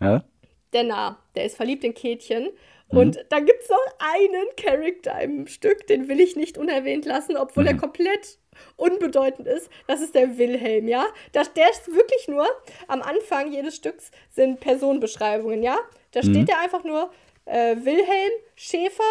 Ja? 0.00 0.24
Der 0.72 0.82
Nah, 0.84 1.18
der 1.36 1.44
ist 1.44 1.56
verliebt 1.56 1.84
in 1.84 1.94
Kätchen. 1.94 2.50
Mhm. 2.90 2.98
Und 2.98 3.24
dann 3.28 3.44
gibt 3.46 3.62
es 3.62 3.68
noch 3.68 3.78
einen 3.98 4.46
Charakter 4.56 5.20
im 5.20 5.46
Stück, 5.46 5.86
den 5.86 6.08
will 6.08 6.18
ich 6.20 6.34
nicht 6.34 6.58
unerwähnt 6.58 7.04
lassen, 7.04 7.36
obwohl 7.36 7.66
er 7.68 7.74
Mhm. 7.74 7.78
komplett 7.80 8.38
unbedeutend 8.76 9.46
ist. 9.46 9.70
Das 9.86 10.00
ist 10.00 10.14
der 10.14 10.38
Wilhelm, 10.38 10.88
ja? 10.88 11.06
Das, 11.32 11.52
der 11.52 11.70
ist 11.70 11.86
wirklich 11.94 12.26
nur, 12.28 12.46
am 12.88 13.02
Anfang 13.02 13.52
jedes 13.52 13.76
Stücks 13.76 14.10
sind 14.30 14.58
Personenbeschreibungen, 14.60 15.62
ja? 15.62 15.78
Da 16.12 16.20
Mhm. 16.20 16.30
steht 16.34 16.48
der 16.48 16.58
einfach 16.60 16.82
nur, 16.84 17.10
äh, 17.44 17.76
Wilhelm 17.76 18.32
Schäfer 18.56 19.04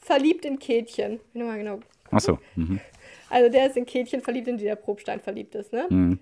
verliebt 0.00 0.44
in 0.44 0.58
Kätchen. 0.58 1.20
Ich 1.34 1.42
mal 1.42 1.58
genau. 1.58 1.80
Achso. 2.10 2.38
Mhm. 2.54 2.80
Also 3.28 3.50
der 3.50 3.66
ist 3.66 3.76
in 3.76 3.86
Kätchen 3.86 4.20
verliebt, 4.22 4.46
in 4.48 4.56
die 4.56 4.64
der 4.64 4.76
Probstein 4.76 5.20
verliebt 5.20 5.54
ist, 5.56 5.72
ne? 5.72 5.86
Mhm. 5.90 6.18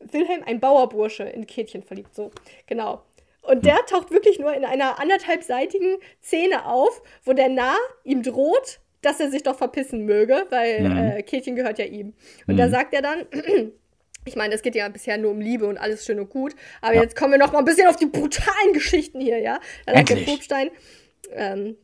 Wilhelm, 0.00 0.42
ein 0.44 0.60
Bauerbursche, 0.60 1.24
in 1.24 1.46
Kätchen 1.46 1.82
verliebt, 1.82 2.14
so, 2.14 2.30
genau. 2.66 3.02
Und 3.42 3.64
der 3.64 3.76
taucht 3.86 4.10
wirklich 4.10 4.38
nur 4.40 4.52
in 4.54 4.64
einer 4.64 4.98
anderthalbseitigen 4.98 5.98
Szene 6.22 6.66
auf, 6.66 7.00
wo 7.24 7.32
der 7.32 7.48
Nah 7.48 7.76
ihm 8.02 8.22
droht, 8.24 8.80
dass 9.02 9.20
er 9.20 9.30
sich 9.30 9.44
doch 9.44 9.56
verpissen 9.56 10.04
möge, 10.04 10.46
weil 10.50 10.82
Mhm. 10.88 10.96
äh, 11.18 11.22
Kätchen 11.22 11.54
gehört 11.54 11.78
ja 11.78 11.84
ihm. 11.84 12.14
Und 12.48 12.56
da 12.56 12.68
sagt 12.68 12.92
er 12.92 13.02
dann, 13.02 13.24
ich 14.24 14.34
meine, 14.34 14.52
es 14.54 14.62
geht 14.62 14.74
ja 14.74 14.88
bisher 14.88 15.16
nur 15.16 15.30
um 15.30 15.40
Liebe 15.40 15.66
und 15.66 15.78
alles 15.78 16.04
schön 16.04 16.18
und 16.18 16.28
gut, 16.30 16.56
aber 16.80 16.94
Ja. 16.94 17.02
jetzt 17.02 17.14
kommen 17.14 17.32
wir 17.32 17.38
noch 17.38 17.52
mal 17.52 17.60
ein 17.60 17.64
bisschen 17.64 17.86
auf 17.86 17.94
die 17.96 18.06
brutalen 18.06 18.72
Geschichten 18.72 19.20
hier, 19.20 19.38
ja? 19.38 19.60
Da 19.86 19.94
sagt 19.94 20.10
der. 20.10 20.16
Probstein, 20.24 20.70
ähm, 21.32 21.76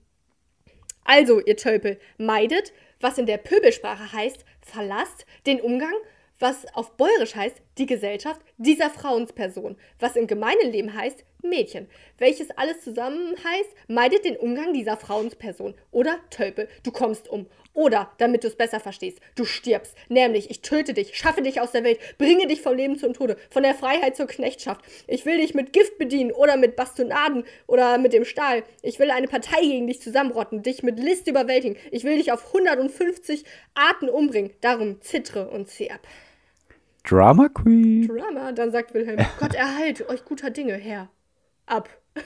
also, 1.04 1.40
ihr 1.40 1.56
Tölpel, 1.56 1.98
meidet, 2.18 2.72
was 3.00 3.18
in 3.18 3.26
der 3.26 3.36
Pöbelsprache 3.38 4.12
heißt, 4.12 4.44
verlasst 4.60 5.26
den 5.46 5.60
Umgang, 5.60 5.94
was 6.42 6.66
auf 6.74 6.96
Bäuerisch 6.96 7.36
heißt, 7.36 7.62
die 7.78 7.86
Gesellschaft 7.86 8.40
dieser 8.58 8.90
Frauensperson, 8.90 9.76
was 10.00 10.16
im 10.16 10.26
gemeinen 10.26 10.72
Leben 10.72 10.92
heißt, 10.92 11.24
Mädchen. 11.42 11.88
Welches 12.18 12.50
alles 12.50 12.82
zusammen 12.82 13.34
heißt, 13.44 13.70
meidet 13.88 14.24
den 14.24 14.36
Umgang 14.36 14.72
dieser 14.72 14.96
Frauensperson. 14.96 15.74
Oder 15.90 16.18
Tölpel, 16.30 16.68
du 16.82 16.90
kommst 16.90 17.28
um. 17.28 17.46
Oder, 17.74 18.12
damit 18.18 18.44
du 18.44 18.48
es 18.48 18.56
besser 18.56 18.80
verstehst, 18.80 19.18
du 19.34 19.44
stirbst. 19.44 19.96
Nämlich, 20.08 20.50
ich 20.50 20.60
töte 20.60 20.94
dich, 20.94 21.16
schaffe 21.16 21.42
dich 21.42 21.60
aus 21.60 21.72
der 21.72 21.84
Welt, 21.84 21.98
bringe 22.18 22.46
dich 22.46 22.60
vom 22.60 22.76
Leben 22.76 22.98
zum 22.98 23.14
Tode, 23.14 23.36
von 23.50 23.62
der 23.62 23.74
Freiheit 23.74 24.14
zur 24.14 24.26
Knechtschaft. 24.26 24.82
Ich 25.06 25.24
will 25.24 25.38
dich 25.38 25.54
mit 25.54 25.72
Gift 25.72 25.96
bedienen 25.96 26.32
oder 26.32 26.56
mit 26.56 26.76
Bastonaden 26.76 27.44
oder 27.66 27.96
mit 27.98 28.12
dem 28.12 28.24
Stahl. 28.24 28.62
Ich 28.82 28.98
will 28.98 29.10
eine 29.10 29.28
Partei 29.28 29.60
gegen 29.62 29.86
dich 29.86 30.02
zusammenrotten, 30.02 30.62
dich 30.62 30.82
mit 30.82 30.98
List 30.98 31.28
überwältigen. 31.28 31.78
Ich 31.90 32.04
will 32.04 32.16
dich 32.16 32.30
auf 32.30 32.48
150 32.48 33.44
Arten 33.74 34.08
umbringen. 34.08 34.52
Darum 34.60 35.00
zittre 35.00 35.48
und 35.48 35.68
zieh 35.68 35.90
ab. 35.90 36.06
Drama 37.04 37.48
Queen. 37.48 38.06
Drama, 38.08 38.52
dann 38.52 38.70
sagt 38.70 38.94
Wilhelm, 38.94 39.18
Gott 39.38 39.54
erhalte 39.54 40.08
euch 40.08 40.24
guter 40.24 40.50
Dinge, 40.50 40.74
Herr. 40.74 41.08
Ab. 41.66 41.88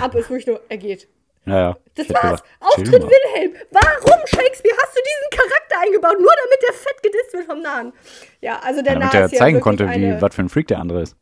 Ab 0.00 0.14
ist 0.14 0.28
wirklich 0.28 0.46
nur, 0.46 0.60
er 0.68 0.76
geht. 0.76 1.08
Ja, 1.44 1.58
ja. 1.58 1.76
Das 1.94 2.08
war's. 2.10 2.22
gesagt, 2.22 2.44
Auftritt. 2.60 2.92
Wilhelm. 2.92 3.54
Warum, 3.70 4.26
Shakespeare, 4.26 4.76
hast 4.80 4.96
du 4.96 5.00
diesen 5.00 5.30
Charakter 5.30 5.80
eingebaut? 5.80 6.20
Nur 6.20 6.30
damit 6.44 6.62
der 6.62 6.74
fett 6.74 7.02
gedisst 7.02 7.32
wird 7.32 7.46
vom 7.46 7.60
Nahen. 7.60 7.92
Ja, 8.40 8.60
also 8.60 8.82
der 8.82 8.92
Ja, 8.94 8.98
damit 8.98 9.14
er 9.14 9.20
ja 9.22 9.28
zeigen 9.28 9.56
wirklich 9.56 9.62
konnte, 9.62 9.88
eine... 9.88 10.16
wie 10.18 10.22
was 10.22 10.34
für 10.34 10.42
ein 10.42 10.48
Freak 10.48 10.68
der 10.68 10.78
andere 10.78 11.02
ist. 11.02 11.16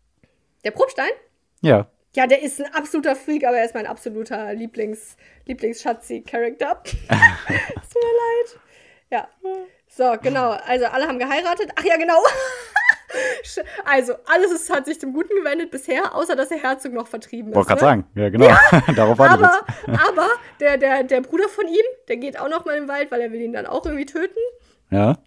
Der 0.65 0.73
Probstein? 0.73 1.11
Ja. 1.63 1.87
Ja, 2.15 2.27
der 2.27 2.43
ist 2.43 2.61
ein 2.61 2.75
absoluter 2.75 3.15
Freak, 3.15 3.45
aber 3.45 3.59
er 3.59 3.65
ist 3.65 3.75
mein 3.75 3.87
absoluter 3.87 4.53
Lieblings, 4.53 5.17
Lieblings-Schatzi-Charakter. 5.47 6.83
Tut 6.85 7.09
mir 7.09 8.17
leid. 8.19 8.61
Ja. 9.11 9.29
So, 9.87 10.17
genau. 10.21 10.51
Also, 10.67 10.87
alle 10.87 11.07
haben 11.07 11.19
geheiratet. 11.19 11.71
Ach 11.77 11.85
ja, 11.85 11.97
genau. 11.97 12.19
Also, 13.85 14.15
alles 14.27 14.53
ist, 14.53 14.71
hat 14.71 14.87
sich 14.87 15.01
zum 15.01 15.13
Guten 15.13 15.35
gewendet 15.35 15.71
bisher, 15.71 16.15
außer 16.15 16.37
dass 16.37 16.49
der 16.49 16.59
Herzog 16.59 16.93
noch 16.93 17.07
vertrieben 17.07 17.51
ist. 17.51 17.57
Wollte 17.57 17.69
gerade 17.69 17.81
ne? 17.81 17.87
sagen. 17.87 18.07
Ja, 18.15 18.29
genau. 18.29 18.47
Darauf 18.97 19.19
war 19.19 19.27
ich 19.27 19.33
Aber, 19.33 19.67
jetzt. 19.87 20.01
aber 20.09 20.29
der, 20.61 20.79
der, 20.79 21.03
der 21.05 21.21
Bruder 21.21 21.49
von 21.49 21.67
ihm, 21.67 21.85
der 22.09 22.17
geht 22.17 22.39
auch 22.39 22.49
noch 22.49 22.65
mal 22.65 22.77
im 22.77 22.89
Wald, 22.89 23.11
weil 23.11 23.21
er 23.21 23.33
will 23.33 23.41
ihn 23.41 23.53
dann 23.53 23.67
auch 23.67 23.85
irgendwie 23.85 24.07
töten. 24.07 24.39
Ja. 24.91 25.19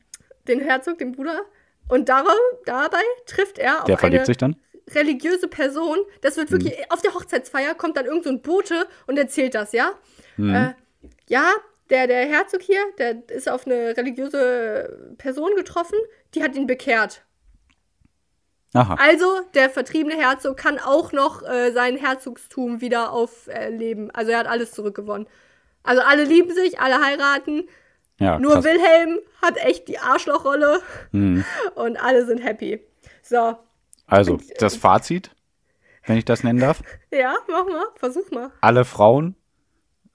Den 0.47 0.59
Herzog, 0.59 0.97
den 0.97 1.11
Bruder. 1.13 1.41
Und 1.89 2.09
darum, 2.09 2.34
dabei 2.65 3.01
trifft 3.25 3.57
er 3.57 3.79
auf 3.79 3.86
Der 3.86 3.97
verliebt 3.97 4.21
eine 4.21 4.25
sich 4.25 4.38
dann. 4.38 4.55
religiöse 4.91 5.47
Person. 5.47 5.97
Das 6.21 6.38
wird 6.38 6.51
wirklich, 6.51 6.73
auf 6.91 7.01
der 7.01 7.13
Hochzeitsfeier 7.13 7.75
kommt 7.75 7.97
dann 7.97 8.05
irgend 8.05 8.23
so 8.23 8.29
ein 8.29 8.41
Bote 8.41 8.88
und 9.07 9.17
erzählt 9.17 9.55
das, 9.55 9.73
ja? 9.73 9.93
Äh, 10.38 10.73
ja, 11.27 11.51
der, 11.89 12.07
der 12.07 12.25
Herzog 12.25 12.61
hier, 12.61 12.81
der 12.97 13.29
ist 13.29 13.49
auf 13.49 13.65
eine 13.67 13.95
religiöse 13.95 15.15
Person 15.17 15.51
getroffen, 15.55 15.97
die 16.34 16.43
hat 16.43 16.55
ihn 16.55 16.67
bekehrt. 16.67 17.23
Aha. 18.74 18.95
Also, 18.99 19.26
der 19.53 19.69
vertriebene 19.69 20.15
Herzog 20.15 20.57
kann 20.57 20.80
auch 20.80 21.11
noch 21.11 21.43
äh, 21.43 21.71
sein 21.74 21.95
Herzogstum 21.97 22.82
wieder 22.82 23.11
aufleben. 23.11 24.09
also, 24.11 24.32
er 24.32 24.39
hat 24.39 24.47
alles 24.47 24.71
zurückgewonnen. 24.71 25.28
Also, 25.84 26.01
alle 26.01 26.24
lieben 26.24 26.53
sich, 26.53 26.80
alle 26.80 26.99
heiraten. 27.03 27.63
Ja, 28.19 28.39
Nur 28.39 28.53
krass. 28.53 28.65
Wilhelm 28.65 29.19
hat 29.41 29.57
echt 29.57 29.88
die 29.88 29.99
Arschlochrolle 29.99 30.82
Mhm. 31.11 31.43
und 31.76 31.97
alle 31.97 32.26
sind 32.26 32.39
happy. 32.39 32.80
So, 33.21 33.57
Also, 34.07 34.39
das 34.59 34.76
Fazit, 34.76 35.32
wenn 36.05 36.17
ich 36.17 36.26
das 36.26 36.43
nennen 36.43 36.59
darf. 36.59 36.82
ja, 37.11 37.36
mach 37.47 37.65
mal, 37.65 37.86
versuch 37.95 38.30
mal. 38.32 38.51
Alle 38.61 38.86
Frauen, 38.86 39.36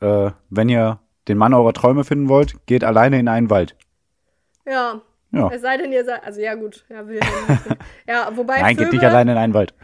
äh, 0.00 0.30
wenn 0.50 0.68
ihr 0.68 1.00
den 1.28 1.38
Mann 1.38 1.54
eurer 1.54 1.72
Träume 1.74 2.04
finden 2.04 2.28
wollt, 2.28 2.54
geht 2.66 2.82
alleine 2.84 3.18
in 3.20 3.28
einen 3.28 3.50
Wald. 3.50 3.76
Ja. 4.66 5.00
Ja. 5.30 5.50
Es 5.52 5.60
sei 5.62 5.76
denn, 5.76 5.92
ihr 5.92 6.04
seid. 6.04 6.24
Also 6.24 6.40
ja, 6.40 6.54
gut. 6.54 6.84
Ja, 6.88 7.06
Wilhelm. 7.06 7.22
ja, 8.08 8.30
wobei 8.34 8.60
Nein, 8.62 8.76
geht 8.76 8.92
nicht 8.92 9.04
alleine 9.04 9.32
in 9.32 9.38
einen 9.38 9.54
Wald. 9.54 9.74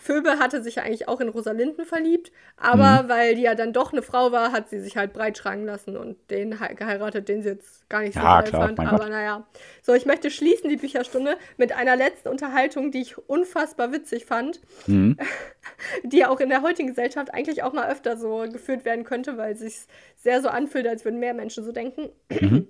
Phoebe 0.00 0.38
hatte 0.38 0.62
sich 0.62 0.76
ja 0.76 0.84
eigentlich 0.84 1.06
auch 1.08 1.20
in 1.20 1.28
Rosalinden 1.28 1.84
verliebt, 1.84 2.32
aber 2.56 3.02
Mhm. 3.02 3.08
weil 3.10 3.34
die 3.34 3.42
ja 3.42 3.54
dann 3.54 3.74
doch 3.74 3.92
eine 3.92 4.00
Frau 4.00 4.32
war, 4.32 4.52
hat 4.52 4.70
sie 4.70 4.80
sich 4.80 4.96
halt 4.96 5.12
breitschlagen 5.12 5.66
lassen 5.66 5.98
und 5.98 6.16
den 6.30 6.58
he- 6.62 6.74
geheiratet, 6.74 7.28
den 7.28 7.42
sie 7.42 7.50
jetzt 7.50 7.86
gar 7.90 8.00
nicht 8.00 8.14
so 8.14 8.20
Ja, 8.20 8.40
klar, 8.40 8.68
fand. 8.68 8.80
Aber 8.80 8.96
Gott. 9.00 9.10
naja. 9.10 9.46
So, 9.82 9.92
ich 9.92 10.06
möchte 10.06 10.30
schließen 10.30 10.70
die 10.70 10.76
Bücherstunde 10.78 11.36
mit 11.58 11.72
einer 11.76 11.94
letzten 11.96 12.30
Unterhaltung, 12.30 12.90
die 12.90 13.02
ich 13.02 13.18
unfassbar 13.28 13.92
witzig 13.92 14.24
fand, 14.24 14.60
Mhm. 14.86 15.18
die 16.04 16.24
auch 16.24 16.40
in 16.40 16.48
der 16.48 16.62
heutigen 16.62 16.88
Gesellschaft 16.88 17.34
eigentlich 17.34 17.62
auch 17.62 17.74
mal 17.74 17.90
öfter 17.90 18.16
so 18.16 18.46
geführt 18.50 18.86
werden 18.86 19.04
könnte, 19.04 19.36
weil 19.36 19.52
es 19.52 19.58
sich 19.58 19.80
sehr 20.16 20.40
so 20.40 20.48
anfühlt, 20.48 20.86
als 20.86 21.04
würden 21.04 21.20
mehr 21.20 21.34
Menschen 21.34 21.64
so 21.64 21.72
denken. 21.72 22.08
Mhm. 22.30 22.66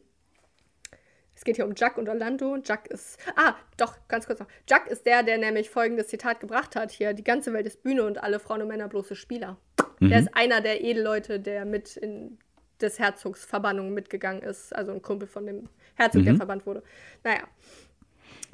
Es 1.49 1.53
geht 1.53 1.57
hier 1.57 1.65
um 1.65 1.73
Jack 1.75 1.97
und 1.97 2.11
Orlando. 2.11 2.59
Jack 2.63 2.89
ist. 2.89 3.17
Ah, 3.35 3.55
doch, 3.79 3.97
ganz 4.07 4.27
kurz 4.27 4.39
noch. 4.39 4.49
Jack 4.69 4.87
ist 4.87 5.07
der, 5.07 5.23
der 5.23 5.39
nämlich 5.39 5.71
folgendes 5.71 6.09
Zitat 6.09 6.41
gebracht 6.41 6.77
hat: 6.77 6.91
hier, 6.91 7.15
die 7.15 7.25
ganze 7.25 7.55
Welt 7.55 7.67
ist 7.67 7.83
Bühne 7.83 8.05
und 8.05 8.23
alle 8.23 8.39
Frauen 8.39 8.61
und 8.61 8.69
Männer 8.69 8.87
bloße 8.87 9.17
Spieler. 9.17 9.57
Mhm. 9.99 10.11
Der 10.11 10.19
ist 10.21 10.29
einer 10.35 10.61
der 10.61 10.85
Edelleute, 10.85 11.41
der 11.41 11.65
mit 11.65 11.97
in 11.97 12.39
des 12.83 12.99
Herzogs 12.99 13.47
Verbannung 13.47 13.95
mitgegangen 13.95 14.43
ist. 14.43 14.77
Also 14.77 14.93
ein 14.93 15.01
Kumpel 15.01 15.27
von 15.27 15.47
dem 15.47 15.71
Herzog, 15.95 16.23
der 16.25 16.35
Mhm. 16.35 16.37
verbannt 16.37 16.67
wurde. 16.67 16.83
Naja. 17.25 17.45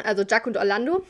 Also 0.04 0.22
Jack 0.22 0.46
und 0.46 0.56
Orlando. 0.56 1.04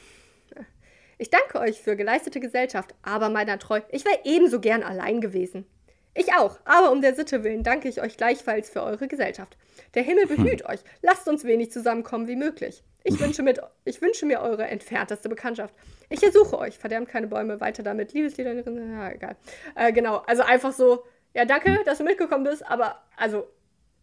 Ich 1.18 1.28
danke 1.28 1.60
euch 1.60 1.82
für 1.82 1.96
geleistete 1.96 2.40
Gesellschaft, 2.40 2.94
aber 3.02 3.28
meiner 3.28 3.58
treu, 3.58 3.82
ich 3.90 4.06
wäre 4.06 4.20
ebenso 4.24 4.58
gern 4.58 4.82
allein 4.82 5.20
gewesen. 5.20 5.66
Ich 6.14 6.32
auch, 6.32 6.58
aber 6.64 6.90
um 6.92 7.02
der 7.02 7.14
Sitte 7.14 7.44
willen 7.44 7.62
danke 7.62 7.90
ich 7.90 8.00
euch 8.00 8.16
gleichfalls 8.16 8.70
für 8.70 8.82
eure 8.82 9.06
Gesellschaft. 9.06 9.58
Der 9.94 10.02
Himmel 10.02 10.26
behüt 10.26 10.64
euch, 10.66 10.80
lasst 11.02 11.28
uns 11.28 11.44
wenig 11.44 11.70
zusammenkommen 11.70 12.26
wie 12.28 12.36
möglich. 12.36 12.82
Ich 13.04 13.20
wünsche, 13.20 13.42
mit, 13.42 13.60
ich 13.84 14.00
wünsche 14.00 14.24
mir 14.24 14.40
eure 14.40 14.66
entfernteste 14.66 15.28
Bekanntschaft. 15.28 15.74
Ich 16.08 16.22
ersuche 16.22 16.58
euch, 16.58 16.78
verdammt 16.78 17.08
keine 17.08 17.26
Bäume, 17.26 17.60
weiter 17.60 17.82
damit, 17.82 18.12
Liebeslieder, 18.14 18.54
ja, 18.54 19.10
egal. 19.10 19.36
Äh, 19.74 19.92
genau, 19.92 20.22
also 20.26 20.42
einfach 20.42 20.72
so, 20.72 21.04
ja, 21.34 21.44
danke, 21.44 21.78
dass 21.84 21.98
du 21.98 22.04
mitgekommen 22.04 22.44
bist, 22.44 22.66
aber 22.66 22.96
also 23.16 23.44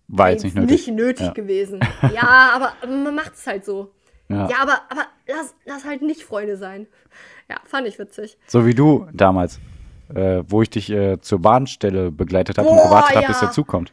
War 0.08 0.30
jetzt 0.30 0.44
nicht 0.44 0.56
nötig. 0.56 0.72
nicht 0.72 0.88
nötig 0.96 1.26
Ja. 1.28 1.34
gewesen. 1.34 1.80
Ja, 2.14 2.52
aber 2.54 2.74
man 2.88 3.16
macht 3.16 3.34
es 3.34 3.48
halt 3.48 3.66
so. 3.66 3.92
Ja. 4.30 4.48
Ja, 4.48 4.58
aber, 4.62 4.82
aber 4.90 5.08
lass, 5.28 5.56
lass 5.66 5.84
halt 5.84 6.02
nicht 6.04 6.24
Freunde 6.24 6.56
sein. 6.56 6.88
Ja, 7.50 7.58
fand 7.66 7.88
ich 7.88 7.98
witzig. 8.00 8.38
So 8.48 8.66
wie 8.66 8.74
du 8.74 9.08
damals, 9.14 9.60
äh, 10.14 10.44
wo 10.48 10.62
ich 10.62 10.70
dich 10.70 10.90
äh, 10.90 11.20
zur 11.20 11.40
Bahnstelle 11.40 12.12
begleitet 12.12 12.58
habe 12.58 12.70
und 12.70 12.78
gewartet 12.78 13.16
habe, 13.16 13.28
bis 13.28 13.42
ja. 13.42 13.48
der 13.48 13.52
Zug 13.52 13.68
kommt. 13.68 13.92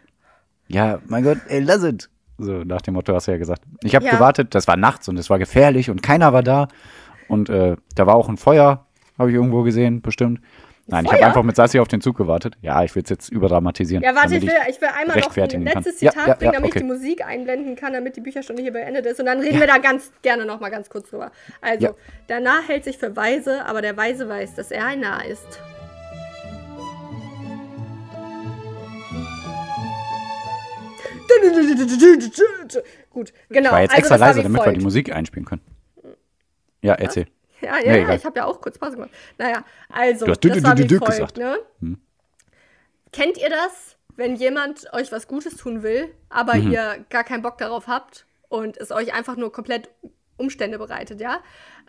Ja, 0.69 1.01
mein 1.07 1.25
Gott, 1.25 1.39
ey, 1.49 1.61
lass 1.61 1.83
it. 1.85 2.09
So, 2.39 2.53
nach 2.63 2.83
dem 2.83 2.95
Motto 2.95 3.15
hast 3.15 3.27
du 3.27 3.33
ja 3.33 3.39
gesagt. 3.39 3.63
Ich 3.83 3.95
habe 3.97 4.05
Ja. 4.05 4.13
gewartet, 4.13 4.55
das 4.55 4.69
war 4.69 4.77
nachts 4.77 5.09
und 5.09 5.19
es 5.19 5.29
war 5.29 5.39
gefährlich 5.39 5.91
und 5.91 6.03
keiner 6.03 6.33
war 6.33 6.43
da. 6.43 6.69
Und 7.27 7.49
äh, 7.51 7.77
da 7.95 8.07
war 8.07 8.15
auch 8.15 8.29
ein 8.29 8.37
Feuer, 8.37 8.87
habe 9.19 9.31
ich 9.31 9.35
irgendwo 9.35 9.63
gesehen, 9.63 10.01
bestimmt. 10.03 10.41
Nein, 10.91 11.05
ich 11.05 11.11
habe 11.11 11.19
Feuer? 11.21 11.27
einfach 11.29 11.43
mit 11.43 11.55
Sassi 11.57 11.81
auf 11.81 11.89
den 11.89 12.01
Zug 12.01 12.17
gewartet. 12.17 12.57
Ja, 12.63 12.83
ich 12.83 12.95
will 12.95 13.03
es 13.03 13.11
jetzt 13.11 13.29
überdramatisieren. 13.31 14.03
Ja, 14.03 14.15
warte, 14.15 14.37
ich 14.37 14.43
will, 14.43 14.53
ich 14.71 14.81
will 14.81 14.89
einmal 14.89 15.05
noch 15.05 15.15
ein 15.17 15.21
rechtfertigen 15.21 15.65
kann. 15.67 15.83
letztes 15.83 16.01
Ja, 16.01 16.13
Zitat 16.13 16.29
ja, 16.29 16.35
bringen, 16.35 16.53
damit 16.53 16.69
okay. 16.71 16.79
ich 16.79 16.83
die 16.85 16.89
Musik 16.89 17.27
einblenden 17.27 17.77
kann, 17.77 17.93
damit 17.93 18.17
die 18.17 18.21
Bücherstunde 18.23 18.63
hier 18.63 18.73
beendet 18.73 19.05
ist. 19.05 19.21
Und 19.21 19.27
dann 19.27 19.41
reden 19.41 19.61
wir 19.61 19.67
da 19.67 19.77
ganz 19.79 20.13
gerne 20.23 20.47
noch 20.47 20.61
mal 20.61 20.71
ganz 20.71 20.89
kurz 20.89 21.11
drüber. 21.11 21.31
Also, 21.61 21.89
Ja. 21.89 21.95
der 22.31 22.41
Narr 22.41 22.63
hält 22.67 22.85
sich 22.85 22.97
für 22.97 23.15
weise, 23.17 23.67
aber 23.67 23.83
der 23.83 23.97
Weise 23.99 24.29
weiß, 24.29 24.55
dass 24.55 24.71
er 24.71 24.87
ein 24.87 25.01
Narr 25.01 25.27
ist. 25.27 25.61
Gut, 33.11 33.33
genau. 33.49 33.69
Ich 33.69 33.73
war 33.73 33.81
jetzt 33.83 33.91
also 33.93 34.01
extra 34.01 34.17
leise, 34.17 34.43
damit 34.43 34.65
wir 34.65 34.73
die 34.73 34.81
Musik 34.81 35.13
einspielen 35.15 35.45
können. 35.45 35.63
Ja, 36.83 36.95
erzähl. 36.95 37.27
Ja, 37.61 37.79
ja, 37.79 37.93
Nee, 37.93 38.03
ja 38.03 38.15
ich 38.15 38.25
habe 38.25 38.39
ja 38.39 38.45
auch 38.45 38.61
kurz 38.61 38.79
Pause 38.79 38.97
gemacht. 38.97 39.11
Naja, 39.37 39.65
also, 39.89 40.27
Du 40.27 40.31
hast 40.31 40.45
das 40.45 40.63
war 40.63 40.79
wie 40.79 40.89
folgt, 40.89 41.07
gesagt. 41.07 41.37
ne? 41.39 41.59
Hm. 41.81 41.99
Kennt 43.13 43.37
ihr 43.39 43.51
das, 43.51 43.97
wenn 44.17 44.37
jemand 44.37 44.93
euch 44.93 45.11
was 45.11 45.27
Gutes 45.27 45.57
tun 45.57 45.83
will, 45.83 46.15
aber 46.29 46.55
Mhm. 46.55 46.73
ihr 46.73 47.05
gar 47.11 47.25
keinen 47.25 47.43
Bock 47.43 47.59
darauf 47.59 47.87
habt 47.89 48.27
und 48.49 48.77
es 48.77 48.93
euch 48.93 49.13
einfach 49.13 49.37
nur 49.37 49.51
komplett 49.53 49.89
Umstände 50.37 50.79
bereitet, 50.79 51.21
ja? 51.21 51.43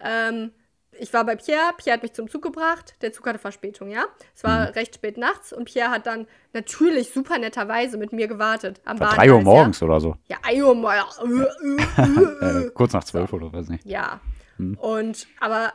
Ähm, 0.03 0.51
ich 0.99 1.13
war 1.13 1.25
bei 1.25 1.35
Pierre, 1.35 1.73
Pierre 1.77 1.95
hat 1.95 2.03
mich 2.03 2.13
zum 2.13 2.29
Zug 2.29 2.41
gebracht, 2.41 2.95
der 3.01 3.11
Zug 3.13 3.25
hatte 3.27 3.39
Verspätung, 3.39 3.89
ja? 3.89 4.05
Es 4.35 4.43
war 4.43 4.67
Mhm. 4.67 4.73
recht 4.73 4.95
spät 4.95 5.17
nachts 5.17 5.53
und 5.53 5.65
Pierre 5.65 5.89
hat 5.91 6.05
dann 6.05 6.27
natürlich 6.53 7.11
super 7.11 7.37
netterweise 7.37 7.97
mit 7.97 8.11
mir 8.13 8.27
gewartet 8.27 8.81
am 8.85 8.99
War 8.99 9.09
Bahngleis, 9.15 9.27
3 9.27 9.33
Uhr 9.33 9.41
morgens 9.41 9.81
oder 9.83 9.99
so. 9.99 10.15
Ja, 10.27 10.37
ja 10.37 10.37
1 10.43 10.61
Uhr 10.63 10.75
morgens. 10.75 11.19
Äh, 11.97 12.69
kurz 12.73 12.93
nach 12.93 13.03
12 13.03 13.33
oder 13.33 13.51
weiß 13.53 13.69
nicht. 13.69 13.85
Ja. 13.85 14.19
Hm. 14.57 14.77
Und, 14.77 15.27
aber, 15.39 15.73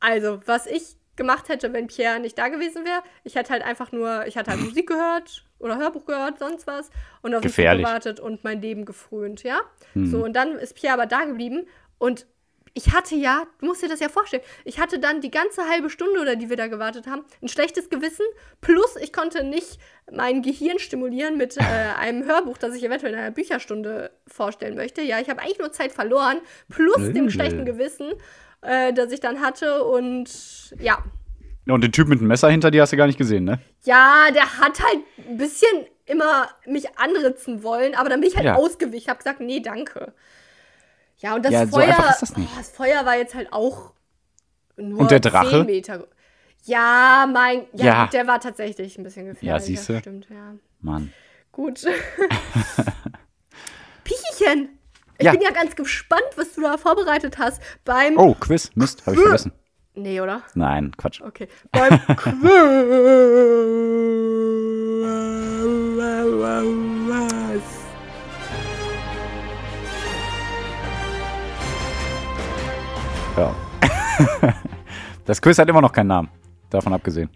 also, 0.00 0.40
was 0.46 0.66
ich 0.66 0.96
gemacht 1.16 1.48
hätte, 1.48 1.72
wenn 1.72 1.86
Pierre 1.86 2.18
nicht 2.20 2.36
da 2.38 2.48
gewesen 2.48 2.84
wäre, 2.84 3.02
ich 3.22 3.34
hätte 3.36 3.52
halt 3.52 3.62
einfach 3.62 3.92
nur, 3.92 4.26
ich 4.26 4.36
hätte 4.36 4.50
halt 4.50 4.60
Musik 4.74 4.88
gehört 4.88 5.44
oder 5.58 5.78
Hörbuch 5.78 6.04
gehört, 6.06 6.38
sonst 6.38 6.66
was 6.66 6.90
und 7.22 7.34
auf 7.34 7.40
den 7.42 7.50
Zug 7.50 7.56
Gefährlich. 7.56 7.84
gewartet 7.86 8.20
und 8.20 8.44
mein 8.44 8.60
Leben 8.60 8.84
gefrönt, 8.84 9.42
ja? 9.42 9.60
Hm. 9.94 10.06
So, 10.06 10.24
und 10.24 10.34
dann 10.34 10.52
ist 10.58 10.74
Pierre 10.74 10.94
aber 10.94 11.06
da 11.06 11.24
geblieben 11.24 11.66
und 11.98 12.26
ich 12.76 12.92
hatte 12.92 13.14
ja, 13.14 13.44
du 13.60 13.66
musst 13.66 13.82
dir 13.82 13.88
das 13.88 14.00
ja 14.00 14.08
vorstellen, 14.08 14.42
ich 14.64 14.80
hatte 14.80 14.98
dann 14.98 15.20
die 15.20 15.30
ganze 15.30 15.68
halbe 15.68 15.90
Stunde 15.90 16.20
oder 16.20 16.34
die 16.36 16.50
wir 16.50 16.56
da 16.56 16.66
gewartet 16.66 17.06
haben, 17.06 17.22
ein 17.40 17.48
schlechtes 17.48 17.88
Gewissen, 17.88 18.26
plus 18.60 18.96
ich 19.00 19.12
konnte 19.12 19.44
nicht 19.44 19.78
mein 20.12 20.42
Gehirn 20.42 20.78
stimulieren 20.80 21.36
mit 21.36 21.56
äh, 21.56 21.60
einem 21.98 22.24
Hörbuch, 22.24 22.58
das 22.58 22.74
ich 22.74 22.82
eventuell 22.84 23.12
in 23.12 23.18
einer 23.18 23.30
Bücherstunde 23.30 24.10
vorstellen 24.26 24.74
möchte. 24.74 25.02
Ja, 25.02 25.20
ich 25.20 25.30
habe 25.30 25.40
eigentlich 25.40 25.58
nur 25.60 25.72
Zeit 25.72 25.92
verloren, 25.92 26.38
plus 26.68 26.96
dem 27.12 27.28
Äh. 27.28 27.30
schlechten 27.30 27.64
Gewissen, 27.64 28.12
äh, 28.62 28.92
das 28.92 29.12
ich 29.12 29.20
dann 29.20 29.40
hatte 29.40 29.84
und 29.84 30.74
ja. 30.80 30.98
Und 31.66 31.82
den 31.82 31.92
Typ 31.92 32.08
mit 32.08 32.20
dem 32.20 32.26
Messer 32.26 32.50
hinter 32.50 32.70
dir 32.70 32.82
hast 32.82 32.92
du 32.92 32.96
gar 32.98 33.06
nicht 33.06 33.16
gesehen, 33.18 33.44
ne? 33.44 33.58
Ja, 33.84 34.26
der 34.34 34.58
hat 34.58 34.82
halt 34.82 34.98
ein 35.28 35.38
bisschen 35.38 35.86
immer 36.06 36.48
mich 36.66 36.98
anritzen 36.98 37.62
wollen, 37.62 37.94
aber 37.94 38.10
dann 38.10 38.20
bin 38.20 38.28
ich 38.28 38.36
halt 38.36 38.44
Ja. 38.44 38.56
ausgewichen. 38.56 38.98
Ich 38.98 39.08
habe 39.08 39.18
gesagt, 39.18 39.40
nee, 39.40 39.60
danke. 39.60 40.12
Ja, 41.24 41.34
und 41.36 41.42
das 41.42 41.52
Ja, 41.52 41.64
so 41.66 41.76
Feuer, 41.78 41.86
einfach 41.88 42.10
ist 42.10 42.20
das 42.20 42.36
nicht. 42.36 42.50
Oh, 42.52 42.56
das 42.58 42.68
Feuer 42.68 43.06
war 43.06 43.16
jetzt 43.16 43.34
halt 43.34 43.50
auch 43.50 43.94
nur 44.76 45.00
Und 45.00 45.10
der 45.10 45.20
Drache? 45.20 45.60
10 45.60 45.64
Meter. 45.66 46.06
Ja, 46.64 47.26
mein, 47.32 47.62
ja, 47.72 47.84
Ja. 47.86 48.04
gut, 48.04 48.12
der 48.12 48.26
war 48.26 48.40
tatsächlich 48.40 48.98
ein 48.98 49.04
bisschen 49.04 49.24
gefährlich. 49.24 49.48
Ja, 49.48 49.58
siehste. 49.58 50.00
Stimmt, 50.00 50.28
ja. 50.28 50.52
Mann. 50.80 51.14
Gut. 51.50 51.80
Pichichen, 54.04 54.78
ich 55.16 55.24
Ja. 55.24 55.32
bin 55.32 55.40
ja 55.40 55.50
ganz 55.50 55.74
gespannt, 55.76 56.26
was 56.36 56.52
du 56.52 56.60
da 56.60 56.76
vorbereitet 56.76 57.38
hast 57.38 57.62
beim. 57.86 58.18
Oh, 58.18 58.34
Quiz. 58.34 58.70
Mist, 58.74 59.06
habe 59.06 59.16
ich 59.16 59.22
vergessen. 59.22 59.52
Nee, 59.94 60.20
oder? 60.20 60.42
Nein, 60.54 60.92
Quatsch. 60.98 61.22
Okay. 61.22 61.48
Beim 61.72 62.00
Quiz. 62.16 62.34
das 75.24 75.40
Quiz 75.40 75.58
hat 75.58 75.68
immer 75.68 75.80
noch 75.80 75.92
keinen 75.92 76.08
Namen. 76.08 76.28
Davon 76.70 76.92
abgesehen. 76.92 77.30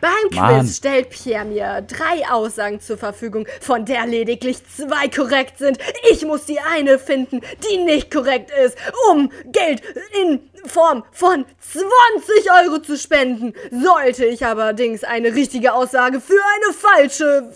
Beim 0.00 0.10
Mann. 0.32 0.60
Quiz 0.60 0.76
stellt 0.76 1.10
Pierre 1.10 1.44
mir 1.44 1.82
drei 1.82 2.30
Aussagen 2.30 2.80
zur 2.80 2.98
Verfügung, 2.98 3.46
von 3.60 3.84
der 3.84 4.06
lediglich 4.06 4.64
zwei 4.66 5.08
korrekt 5.08 5.58
sind. 5.58 5.78
Ich 6.10 6.24
muss 6.24 6.46
die 6.46 6.60
eine 6.60 6.98
finden, 6.98 7.40
die 7.68 7.78
nicht 7.78 8.10
korrekt 8.10 8.52
ist, 8.64 8.78
um 9.10 9.30
Geld 9.46 9.82
in 10.22 10.40
Form 10.66 11.04
von 11.12 11.44
20 11.58 12.50
Euro 12.64 12.78
zu 12.80 12.96
spenden. 12.96 13.54
Sollte 13.70 14.24
ich 14.24 14.44
allerdings 14.44 15.04
eine 15.04 15.34
richtige 15.34 15.72
Aussage 15.72 16.20
für 16.20 16.40
eine 16.56 16.74
falsche 16.74 17.52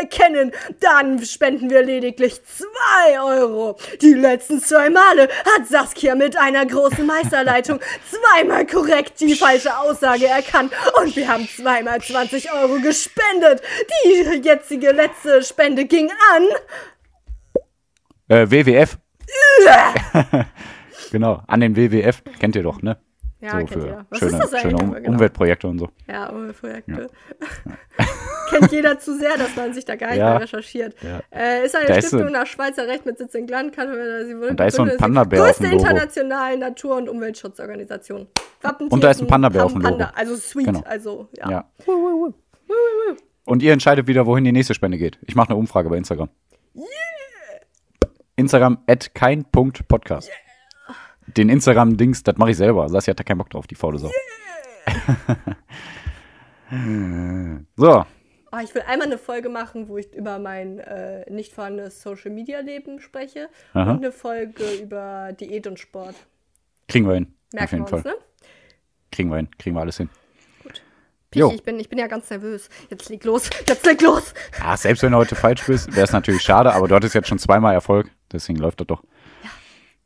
erkennen, 0.00 0.52
dann 0.80 1.24
spenden 1.24 1.70
wir 1.70 1.82
lediglich 1.82 2.40
2 2.44 3.20
Euro. 3.20 3.78
Die 4.00 4.12
letzten 4.12 4.60
zwei 4.60 4.90
Male 4.90 5.28
hat 5.54 5.66
Saskia 5.68 6.14
mit 6.14 6.36
einer 6.36 6.66
großen 6.66 7.06
Meisterleitung 7.06 7.80
zweimal 8.10 8.66
korrekt 8.66 9.20
die 9.20 9.34
falsche 9.34 9.76
Aussage 9.78 10.26
erkannt 10.26 10.72
und 11.00 11.16
wir 11.16 11.28
haben 11.28 11.48
zweimal 11.48 12.00
20 12.00 12.52
Euro 12.52 12.80
gespendet. 12.80 13.62
Die 14.04 14.40
jetzige 14.42 14.92
letzte 14.92 15.42
Spende 15.42 15.84
ging 15.84 16.10
an. 16.34 16.44
Äh, 18.28 18.50
WWF. 18.50 18.98
genau, 21.16 21.42
an 21.46 21.60
den 21.60 21.76
WWF. 21.76 22.22
Kennt 22.38 22.56
ihr 22.56 22.62
doch, 22.62 22.82
ne? 22.82 22.98
Ja, 23.40 23.50
so 23.50 23.56
kennt 23.58 23.70
für 23.70 23.86
ihr. 23.86 24.06
Was 24.10 24.18
schöne, 24.18 24.30
ist 24.32 24.38
das 24.38 24.52
eigentlich 24.52 24.62
schöne 24.62 24.74
um 24.76 24.80
nochmal 24.86 25.00
genau? 25.02 25.12
Umweltprojekte 25.14 25.68
und 25.68 25.78
so. 25.78 25.88
Ja, 26.08 26.28
Umweltprojekte. 26.30 27.10
Kennt 28.50 28.70
jeder 28.72 28.98
zu 28.98 29.18
sehr, 29.18 29.36
dass 29.36 29.56
man 29.56 29.74
sich 29.74 29.84
da 29.84 29.96
gar 29.96 30.08
nicht 30.10 30.18
Ja. 30.18 30.30
mehr 30.30 30.42
recherchiert. 30.42 30.94
Ja. 31.02 31.20
Äh, 31.36 31.66
ist 31.66 31.74
eine 31.74 31.86
Da 31.86 31.96
ist 31.96 32.06
Stiftung 32.08 32.28
so- 32.28 32.32
nach 32.32 32.46
Schweizer 32.46 32.86
Recht 32.86 33.04
mit 33.04 33.18
Sitz 33.18 33.34
in 33.34 33.46
Gland. 33.46 33.74
Kann, 33.74 33.88
sie 33.92 34.36
wurde 34.36 34.50
Und 34.50 34.60
da 34.60 34.66
ist 34.66 34.76
so 34.76 34.82
ein 34.84 34.96
Panda-Bär 34.96 35.44
auf 35.44 35.58
dem 35.58 35.70
Logo. 35.72 35.82
internationale 35.82 36.56
Natur- 36.58 36.96
und 36.96 37.08
Umweltschutzorganisation. 37.08 38.26
Und 38.88 39.02
da 39.04 39.10
ist 39.10 39.20
ein 39.20 39.26
Panda-Bär 39.26 39.64
auf 39.64 39.72
dem 39.72 39.82
Logo. 39.82 39.96
Panda, 39.98 40.12
Also 40.16 40.36
sweet, 40.36 40.66
Genau. 40.66 40.82
also 40.86 41.28
ja. 41.36 41.50
Ja. 41.50 41.70
Und 43.44 43.62
ihr 43.62 43.72
entscheidet 43.72 44.06
wieder, 44.06 44.26
wohin 44.26 44.44
die 44.44 44.52
nächste 44.52 44.74
Spende 44.74 44.96
geht. 44.96 45.18
Ich 45.22 45.34
mache 45.34 45.50
eine 45.50 45.58
Umfrage 45.58 45.88
bei 45.90 45.96
Instagram. 45.96 46.28
Instagram 48.36 48.78
at 48.86 49.14
kein.podcast. 49.14 50.30
Den 51.28 51.48
Instagram-Dings, 51.48 52.22
das 52.22 52.36
mache 52.36 52.50
ich 52.52 52.56
selber. 52.56 52.88
Sassi 52.88 53.10
hat 53.10 53.18
da 53.18 53.24
keinen 53.24 53.38
Bock 53.38 53.50
drauf, 53.50 53.66
die 53.66 53.74
faule 53.74 53.98
Sau. 53.98 54.10
so, 57.76 58.04
Oh, 58.52 58.58
ich 58.62 58.74
will 58.74 58.82
einmal 58.86 59.08
eine 59.08 59.18
Folge 59.18 59.48
machen, 59.48 59.88
wo 59.88 59.98
ich 59.98 60.14
über 60.14 60.38
mein 60.38 60.78
äh, 60.78 61.28
nicht 61.30 61.52
vorhandenes 61.52 62.00
Social-Media-Leben 62.00 63.00
spreche 63.00 63.48
Aha. 63.74 63.90
und 63.90 63.96
eine 63.98 64.12
Folge 64.12 64.64
über 64.80 65.32
Diät 65.38 65.66
und 65.66 65.78
Sport. 65.80 66.14
kriegen 66.88 67.06
wir 67.08 67.14
hin. 67.14 67.34
Auf 67.48 67.52
Merken 67.54 67.70
wir 67.72 67.78
jeden 67.78 67.94
uns, 67.94 68.02
Fall. 68.02 68.12
ne? 68.12 68.18
Kriegen 69.10 69.30
wir 69.30 69.36
hin. 69.38 69.48
Kriegen 69.58 69.76
wir 69.76 69.80
alles 69.80 69.96
hin. 69.98 70.08
Pichi, 71.30 71.40
Jo. 71.40 71.50
ich 71.52 71.62
bin, 71.64 71.78
ich 71.80 71.88
bin 71.88 71.98
ja 71.98 72.06
ganz 72.06 72.30
nervös. 72.30 72.68
Jetzt 72.88 73.08
leg 73.10 73.24
los, 73.24 73.50
jetzt 73.68 73.84
leg 73.84 74.00
los. 74.00 74.32
Ach, 74.62 74.76
selbst 74.78 75.02
wenn 75.02 75.10
du 75.12 75.18
heute 75.18 75.34
falsch 75.34 75.66
bist, 75.66 75.94
wäre 75.94 76.04
es 76.04 76.12
natürlich 76.12 76.42
schade, 76.42 76.72
aber 76.72 76.86
du 76.88 76.94
hattest 76.94 77.14
jetzt 77.16 77.28
schon 77.28 77.40
zweimal 77.40 77.74
Erfolg, 77.74 78.10
deswegen 78.32 78.58
läuft 78.60 78.80
das 78.80 78.86
doch. 78.86 79.02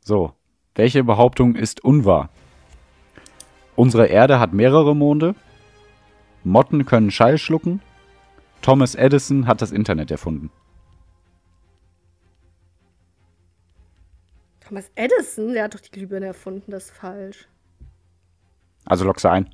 So, 0.03 0.33
welche 0.75 1.03
Behauptung 1.03 1.55
ist 1.55 1.83
unwahr? 1.83 2.29
Unsere 3.75 4.07
Erde 4.07 4.39
hat 4.39 4.53
mehrere 4.53 4.95
Monde. 4.95 5.35
Motten 6.43 6.85
können 6.85 7.11
Schall 7.11 7.37
schlucken. 7.37 7.81
Thomas 8.61 8.95
Edison 8.95 9.47
hat 9.47 9.61
das 9.61 9.71
Internet 9.71 10.11
erfunden. 10.11 10.51
Thomas 14.59 14.89
Edison, 14.95 15.53
der 15.53 15.65
hat 15.65 15.73
doch 15.73 15.79
die 15.79 15.91
Glühbirne 15.91 16.27
erfunden, 16.27 16.71
das 16.71 16.85
ist 16.85 16.91
falsch. 16.91 17.47
Also 18.85 19.03
lockst 19.05 19.25
du 19.25 19.29
ein. 19.29 19.49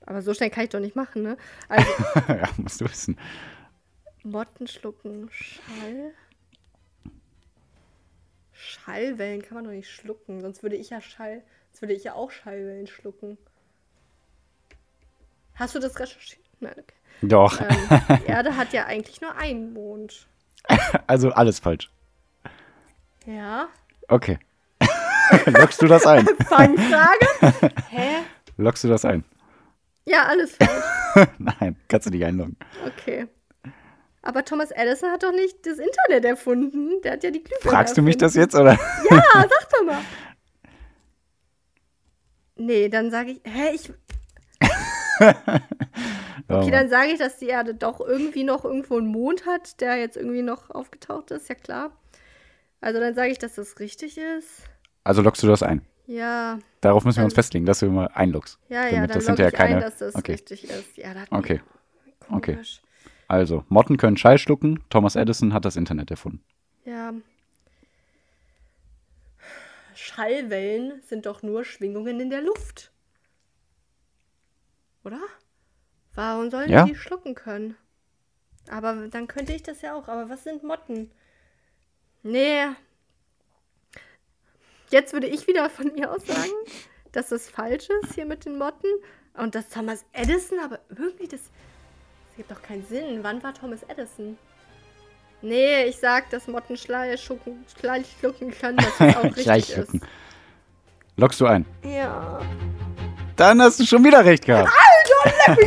Aber 0.00 0.22
so 0.22 0.34
schnell 0.34 0.50
kann 0.50 0.64
ich 0.64 0.70
doch 0.70 0.80
nicht 0.80 0.96
machen, 0.96 1.22
ne? 1.22 1.36
Also, 1.68 1.86
ja, 2.28 2.48
musst 2.56 2.80
du 2.80 2.86
wissen. 2.86 3.18
Motten 4.24 4.66
schlucken 4.66 5.28
Schall. 5.30 6.12
Schallwellen 8.60 9.40
kann 9.42 9.54
man 9.54 9.64
doch 9.64 9.70
nicht 9.70 9.88
schlucken, 9.88 10.40
sonst 10.40 10.62
würde 10.64 10.74
ich 10.74 10.90
ja 10.90 11.00
Schall, 11.00 11.42
sonst 11.70 11.82
würde 11.82 11.94
ich 11.94 12.02
ja 12.02 12.14
auch 12.14 12.32
Schallwellen 12.32 12.88
schlucken. 12.88 13.38
Hast 15.54 15.76
du 15.76 15.78
das 15.78 15.98
recherchiert? 15.98 16.44
Nein, 16.60 16.72
okay. 16.76 16.94
Doch, 17.22 17.60
Ähm, 17.60 18.18
die 18.20 18.26
Erde 18.26 18.56
hat 18.56 18.72
ja 18.72 18.86
eigentlich 18.86 19.20
nur 19.20 19.34
einen 19.36 19.72
Mond. 19.72 20.26
also 21.06 21.30
alles 21.30 21.60
falsch. 21.60 21.90
Ja. 23.26 23.68
Okay. 24.08 24.38
Lockst 25.46 25.80
du 25.80 25.86
das 25.86 26.04
ein? 26.06 26.26
Fangfrage? 26.48 27.72
Hä? 27.90 28.22
Lockst 28.56 28.82
du 28.84 28.88
das 28.88 29.04
ein? 29.04 29.24
Ja, 30.04 30.24
alles 30.26 30.56
falsch. 30.56 31.28
Nein, 31.38 31.76
kannst 31.86 32.06
du 32.06 32.10
nicht 32.10 32.24
einloggen. 32.24 32.56
Okay. 32.86 33.28
Aber 34.28 34.44
Thomas 34.44 34.70
Edison 34.72 35.10
hat 35.10 35.22
doch 35.22 35.32
nicht 35.32 35.64
das 35.64 35.78
Internet 35.78 36.22
erfunden. 36.26 37.00
Der 37.00 37.12
hat 37.12 37.24
ja 37.24 37.30
die 37.30 37.42
Glühbirne 37.42 37.74
Fragst 37.74 37.96
du 37.96 38.02
mich 38.02 38.18
das 38.18 38.36
erfunden. 38.36 38.68
jetzt 38.68 38.78
oder? 39.08 39.16
Ja, 39.16 39.24
sag 39.48 39.70
doch 39.70 39.84
mal. 39.86 40.02
Nee, 42.56 42.90
dann 42.90 43.10
sage 43.10 43.30
ich, 43.30 43.40
hä, 43.44 43.70
ich, 43.74 43.90
okay, 46.46 46.70
dann 46.70 46.90
sage 46.90 47.12
ich, 47.12 47.18
dass 47.18 47.38
die 47.38 47.46
Erde 47.46 47.74
doch 47.74 48.00
irgendwie 48.00 48.44
noch 48.44 48.66
irgendwo 48.66 48.98
einen 48.98 49.06
Mond 49.06 49.46
hat, 49.46 49.80
der 49.80 49.96
jetzt 49.96 50.18
irgendwie 50.18 50.42
noch 50.42 50.68
aufgetaucht 50.68 51.30
ist, 51.30 51.48
ja 51.48 51.54
klar. 51.54 51.92
Also 52.82 53.00
dann 53.00 53.14
sage 53.14 53.30
ich, 53.30 53.38
dass 53.38 53.54
das 53.54 53.80
richtig 53.80 54.18
ist. 54.18 54.64
Also 55.04 55.22
lockst 55.22 55.42
du 55.42 55.46
das 55.46 55.62
ein? 55.62 55.80
Ja, 56.04 56.58
Darauf 56.82 57.02
müssen 57.06 57.20
wir 57.20 57.24
uns 57.24 57.34
festlegen, 57.34 57.64
dass 57.64 57.78
du 57.78 57.86
immer 57.86 58.14
einloggst. 58.14 58.58
ja, 58.68 58.84
ja, 58.88 58.90
Damit 58.90 59.10
dann 59.10 59.18
das 59.20 59.28
logge 59.28 59.46
ich 59.46 59.54
keine. 59.54 59.76
ein, 59.76 59.80
dass 59.80 59.96
das 59.96 60.14
okay. 60.14 60.32
richtig 60.32 60.64
ist. 60.64 60.98
Ja, 60.98 61.14
das 61.14 61.32
Okay. 61.32 61.62
Okay. 62.30 62.58
Also, 63.28 63.64
Motten 63.68 63.98
können 63.98 64.16
Schall 64.16 64.38
schlucken. 64.38 64.82
Thomas 64.88 65.14
Edison 65.14 65.52
hat 65.52 65.64
das 65.66 65.76
Internet 65.76 66.10
erfunden. 66.10 66.42
Ja. 66.84 67.12
Schallwellen 69.94 71.02
sind 71.02 71.26
doch 71.26 71.42
nur 71.42 71.64
Schwingungen 71.64 72.20
in 72.20 72.30
der 72.30 72.40
Luft. 72.40 72.90
Oder? 75.04 75.20
Warum 76.14 76.50
sollen 76.50 76.70
Ja. 76.70 76.84
die 76.84 76.94
schlucken 76.94 77.34
können? 77.34 77.76
Aber 78.70 79.08
dann 79.08 79.28
könnte 79.28 79.52
ich 79.52 79.62
das 79.62 79.82
ja 79.82 79.94
auch. 79.94 80.08
Aber 80.08 80.28
was 80.28 80.44
sind 80.44 80.62
Motten? 80.62 81.10
Nee. 82.22 82.64
Jetzt 84.90 85.12
würde 85.12 85.26
ich 85.26 85.46
wieder 85.46 85.68
von 85.68 85.92
mir 85.92 86.10
aus 86.10 86.26
sagen, 86.26 86.52
dass 87.12 87.28
das 87.28 87.48
falsch 87.48 87.88
ist 88.02 88.14
hier 88.14 88.26
mit 88.26 88.44
den 88.46 88.56
Motten. 88.58 88.88
Und 89.34 89.54
dass 89.54 89.68
Thomas 89.68 90.04
Edison, 90.12 90.58
aber 90.60 90.80
irgendwie 90.88 91.28
das. 91.28 91.50
Gibt 92.38 92.52
doch 92.52 92.62
keinen 92.62 92.86
Sinn. 92.86 93.18
Wann 93.22 93.42
war 93.42 93.52
Thomas 93.52 93.80
Edison? 93.88 94.38
Nee, 95.42 95.86
ich 95.86 95.96
sag, 95.96 96.30
dass 96.30 96.46
Motten 96.46 96.76
Schleich 96.76 97.20
schlucken, 97.20 97.64
können, 98.52 98.76
dass 98.76 98.96
das 98.96 99.16
auch 99.16 99.24
richtig 99.36 99.70
ist. 99.70 99.90
Lockst 101.16 101.40
du 101.40 101.46
ein? 101.46 101.66
Ja. 101.82 102.38
Dann 103.34 103.60
hast 103.60 103.80
du 103.80 103.84
schon 103.84 104.04
wieder 104.04 104.24
recht 104.24 104.46
gehabt. 104.46 104.68
Ja, 104.68 105.54
ich 105.54 105.66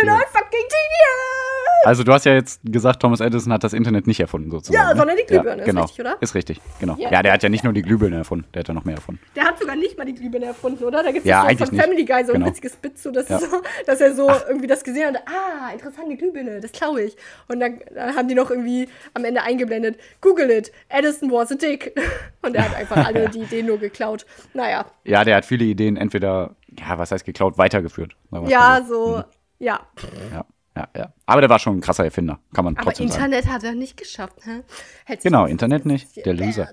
bin 0.00 0.08
ein 0.08 0.18
fucking 0.32 0.50
Genius! 0.50 1.84
Also 1.84 2.02
du 2.02 2.12
hast 2.12 2.24
ja 2.26 2.32
jetzt 2.34 2.60
gesagt, 2.64 3.00
Thomas 3.00 3.20
Edison 3.20 3.52
hat 3.52 3.62
das 3.62 3.72
Internet 3.72 4.08
nicht 4.08 4.18
erfunden, 4.18 4.50
sozusagen. 4.50 4.74
Ja, 4.82 4.92
ne? 4.92 4.98
sondern 4.98 5.16
die 5.16 5.22
Glühbirne, 5.24 5.62
ist 5.62 5.66
genau. 5.66 5.82
richtig, 5.82 6.00
oder? 6.00 6.16
Ist 6.20 6.34
richtig, 6.34 6.60
genau. 6.80 6.96
Ja. 6.98 7.12
Ja, 7.12 7.22
der 7.22 7.32
hat 7.34 7.42
ja 7.44 7.48
nicht 7.48 7.62
nur 7.62 7.72
die 7.72 7.82
Glühbirne 7.82 8.16
erfunden, 8.16 8.44
der 8.52 8.60
hat 8.60 8.68
ja 8.68 8.74
noch 8.74 8.84
mehr 8.84 8.96
erfunden. 8.96 9.20
Der 9.36 9.44
hat 9.44 9.58
sogar 9.60 9.76
nicht 9.76 9.96
mal 9.96 10.04
die 10.04 10.14
Glühbirne 10.14 10.46
erfunden, 10.46 10.82
oder? 10.82 11.04
Da 11.04 11.12
gibt 11.12 11.24
es 11.24 11.30
Ja, 11.30 11.42
so 11.48 11.64
von 11.64 11.74
nicht. 11.74 11.80
Family 11.84 12.04
Guy 12.04 12.24
so 12.24 12.32
ein 12.32 12.40
Genau. 12.40 12.46
witziges 12.46 12.74
Bit, 12.76 12.98
so, 12.98 13.12
dass, 13.12 13.28
Ja. 13.28 13.38
so, 13.38 13.46
dass 13.86 14.00
er 14.00 14.14
so 14.14 14.28
irgendwie 14.48 14.66
das 14.66 14.82
gesehen 14.82 15.14
hat. 15.14 15.22
Ah, 15.28 15.72
interessant, 15.72 16.10
die 16.10 16.16
Glühbirne, 16.16 16.60
das 16.60 16.72
klaue 16.72 17.02
ich. 17.02 17.16
Und 17.46 17.60
dann, 17.60 17.78
dann 17.94 18.16
haben 18.16 18.26
die 18.26 18.34
noch 18.34 18.50
irgendwie 18.50 18.88
am 19.14 19.24
Ende 19.24 19.42
eingeblendet, 19.42 19.96
Google 20.20 20.50
it, 20.50 20.72
Edison 20.88 21.30
was 21.30 21.52
a 21.52 21.54
dick. 21.54 21.94
Und 22.42 22.56
er 22.56 22.64
hat 22.68 22.74
einfach 22.74 23.06
alle 23.06 23.28
die 23.30 23.42
Ideen 23.42 23.66
nur 23.66 23.78
geklaut. 23.78 24.26
Naja, 24.54 24.86
Ja, 25.04 25.22
der 25.22 25.36
hat 25.36 25.44
viele 25.44 25.64
Ideen 25.64 25.96
entweder, 25.96 26.56
ja, 26.76 26.98
was 26.98 27.12
heißt 27.12 27.24
geklaut, 27.24 27.58
weitergeführt. 27.58 28.16
ja, 28.48 28.84
so, 28.88 29.22
ja. 29.58 29.80
Ja, 30.32 30.44
ja, 30.76 30.88
ja. 30.96 31.12
Aber 31.26 31.40
der 31.40 31.50
war 31.50 31.58
schon 31.58 31.78
ein 31.78 31.80
krasser 31.80 32.04
Erfinder, 32.04 32.38
kann 32.52 32.64
man 32.64 32.76
Aber 32.76 32.84
trotzdem 32.84 33.08
sagen. 33.08 33.24
Internet 33.32 33.46
hat 33.52 33.64
er 33.64 33.74
nicht 33.74 33.96
geschafft, 33.96 34.40
sich 34.42 35.20
Genau, 35.22 35.42
das- 35.42 35.50
Internet 35.50 35.80
das- 35.80 35.86
nicht, 35.86 36.16
das- 36.16 36.24
der 36.24 36.34
Loser. 36.34 36.68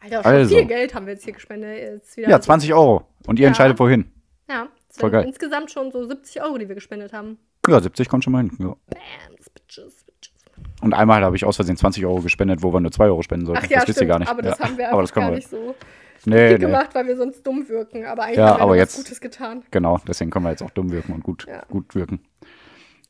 Alter, 0.00 0.22
schon 0.22 0.32
Also. 0.32 0.56
viel 0.56 0.66
Geld 0.66 0.94
haben 0.94 1.06
wir 1.06 1.12
jetzt 1.12 1.24
hier 1.24 1.32
gespendet. 1.32 1.78
Jetzt 1.78 2.16
Ja, 2.16 2.40
20 2.40 2.74
Euro. 2.74 3.06
Und 3.26 3.38
ihr 3.38 3.44
Ja. 3.44 3.48
entscheidet 3.48 3.78
wohin. 3.78 4.10
Ja, 4.48 4.66
es 4.90 4.98
Voll 4.98 5.10
geil. 5.10 5.24
insgesamt 5.24 5.70
schon 5.70 5.92
so 5.92 6.04
70 6.06 6.42
Euro, 6.42 6.58
die 6.58 6.68
wir 6.68 6.74
gespendet 6.74 7.12
haben. 7.12 7.38
Ja, 7.68 7.80
70 7.80 8.08
kommt 8.08 8.24
schon 8.24 8.32
mal 8.32 8.40
hin. 8.42 8.50
Ja. 8.58 8.74
Bams, 8.88 9.48
bitches, 9.50 10.04
bitches. 10.04 10.32
Und 10.80 10.92
einmal 10.94 11.22
habe 11.22 11.36
ich 11.36 11.44
aus 11.44 11.54
Versehen 11.56 11.76
20 11.76 12.04
Euro 12.04 12.20
gespendet, 12.20 12.62
wo 12.62 12.72
wir 12.74 12.80
nur 12.80 12.90
2 12.90 13.04
Euro 13.06 13.22
spenden 13.22 13.46
sollten. 13.46 13.62
Ach 13.64 13.70
ja, 13.70 13.78
das 13.78 13.88
wisst 13.88 13.98
ihr 13.98 14.00
stimmt, 14.00 14.10
gar 14.10 14.18
nicht. 14.18 14.28
aber 14.28 14.42
das 14.42 14.58
ja. 14.58 14.64
haben 14.64 14.76
wir 14.76 14.90
aber 14.92 15.02
das 15.02 15.12
gar 15.12 15.30
wir. 15.30 15.36
nicht 15.36 15.48
so 15.48 15.76
Nee, 16.24 16.52
nee. 16.52 16.58
gemacht, 16.58 16.94
weil 16.94 17.06
wir 17.06 17.16
sonst 17.16 17.46
dumm 17.46 17.68
wirken. 17.68 18.04
Aber 18.06 18.24
eigentlich 18.24 18.38
Ja, 18.38 18.58
haben 18.58 18.70
wir 18.70 18.76
jetzt- 18.76 18.96
was 18.98 19.04
Gutes 19.04 19.20
getan. 19.20 19.62
Genau, 19.70 19.98
deswegen 20.06 20.30
können 20.30 20.44
wir 20.44 20.50
jetzt 20.50 20.62
auch 20.62 20.70
dumm 20.70 20.90
wirken 20.90 21.12
und 21.12 21.22
gut, 21.22 21.46
Ja. 21.48 21.62
gut 21.68 21.94
wirken. 21.94 22.20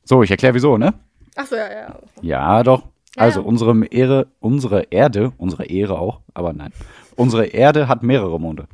So, 0.04 0.22
ich 0.22 0.30
erkläre 0.30 0.54
wieso, 0.54 0.78
ne? 0.78 0.94
Ach 1.36 1.46
so, 1.46 1.56
ja, 1.56 1.70
ja. 1.70 1.98
Ja, 2.22 2.62
doch. 2.62 2.82
Ja, 3.16 3.22
Also 3.24 3.42
unsere 3.42 3.84
Ehre, 3.86 4.28
unsere 4.40 4.84
Erde, 4.90 5.32
unsere 5.36 5.66
Ehre 5.66 5.98
auch, 5.98 6.20
aber 6.34 6.52
nein. 6.54 6.72
Unsere 7.16 7.46
Erde 7.46 7.86
hat 7.88 8.02
mehrere 8.02 8.40
Monde. 8.40 8.66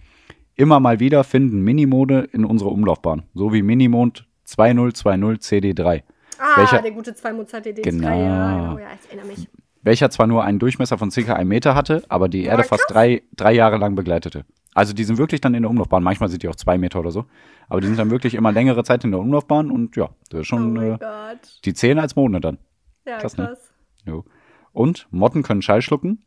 Immer 0.54 0.78
mal 0.80 1.00
wieder 1.00 1.24
finden 1.24 1.60
Minimode 1.62 2.28
in 2.32 2.44
unsere 2.44 2.70
Umlaufbahn, 2.70 3.24
so 3.34 3.52
wie 3.52 3.62
Minimond 3.62 4.26
2020 4.44 5.40
CD3, 5.42 6.02
Ah, 6.40 6.60
Welcher- 6.60 6.82
der 6.82 6.92
gute 6.92 7.14
2 7.14 7.32
Mozart 7.32 7.66
DD3. 7.66 7.82
Genau. 7.90 8.08
Ja, 8.08 8.14
genau, 8.56 8.78
ja, 8.78 8.86
ich 9.02 9.08
erinnere 9.08 9.26
mich. 9.26 9.48
Welcher 9.82 10.10
zwar 10.10 10.26
nur 10.26 10.44
einen 10.44 10.58
Durchmesser 10.58 10.98
von 10.98 11.10
ca. 11.10 11.34
einem 11.34 11.48
Meter 11.48 11.74
hatte, 11.74 12.02
aber 12.08 12.28
die 12.28 12.44
Erde 12.44 12.64
fast 12.64 12.86
drei, 12.88 13.22
drei 13.36 13.52
Jahre 13.52 13.76
lang 13.76 13.94
begleitete. 13.94 14.44
Also 14.74 14.92
die 14.92 15.04
sind 15.04 15.18
wirklich 15.18 15.40
dann 15.40 15.54
in 15.54 15.62
der 15.62 15.70
Umlaufbahn, 15.70 16.02
manchmal 16.02 16.28
sind 16.28 16.42
die 16.42 16.48
auch 16.48 16.56
zwei 16.56 16.78
Meter 16.78 17.00
oder 17.00 17.10
so, 17.10 17.24
aber 17.68 17.80
die 17.80 17.86
sind 17.88 17.98
dann 17.98 18.10
wirklich 18.10 18.34
immer 18.34 18.52
längere 18.52 18.84
Zeit 18.84 19.02
in 19.04 19.10
der 19.10 19.20
Umlaufbahn 19.20 19.70
und 19.70 19.96
ja, 19.96 20.10
das 20.30 20.40
ist 20.42 20.46
Oh 20.46 20.56
schon, 20.56 20.72
mein 20.74 21.00
äh, 21.00 21.36
die 21.64 21.74
zählen 21.74 21.98
als 21.98 22.16
Monde 22.16 22.40
dann. 22.40 22.58
Ja, 23.06 23.18
krass, 23.18 23.34
krass. 23.34 23.72
ne? 24.04 24.12
Jo. 24.12 24.24
Und 24.72 25.08
Motten 25.10 25.42
können 25.42 25.62
Schall 25.62 25.82
schlucken. 25.82 26.22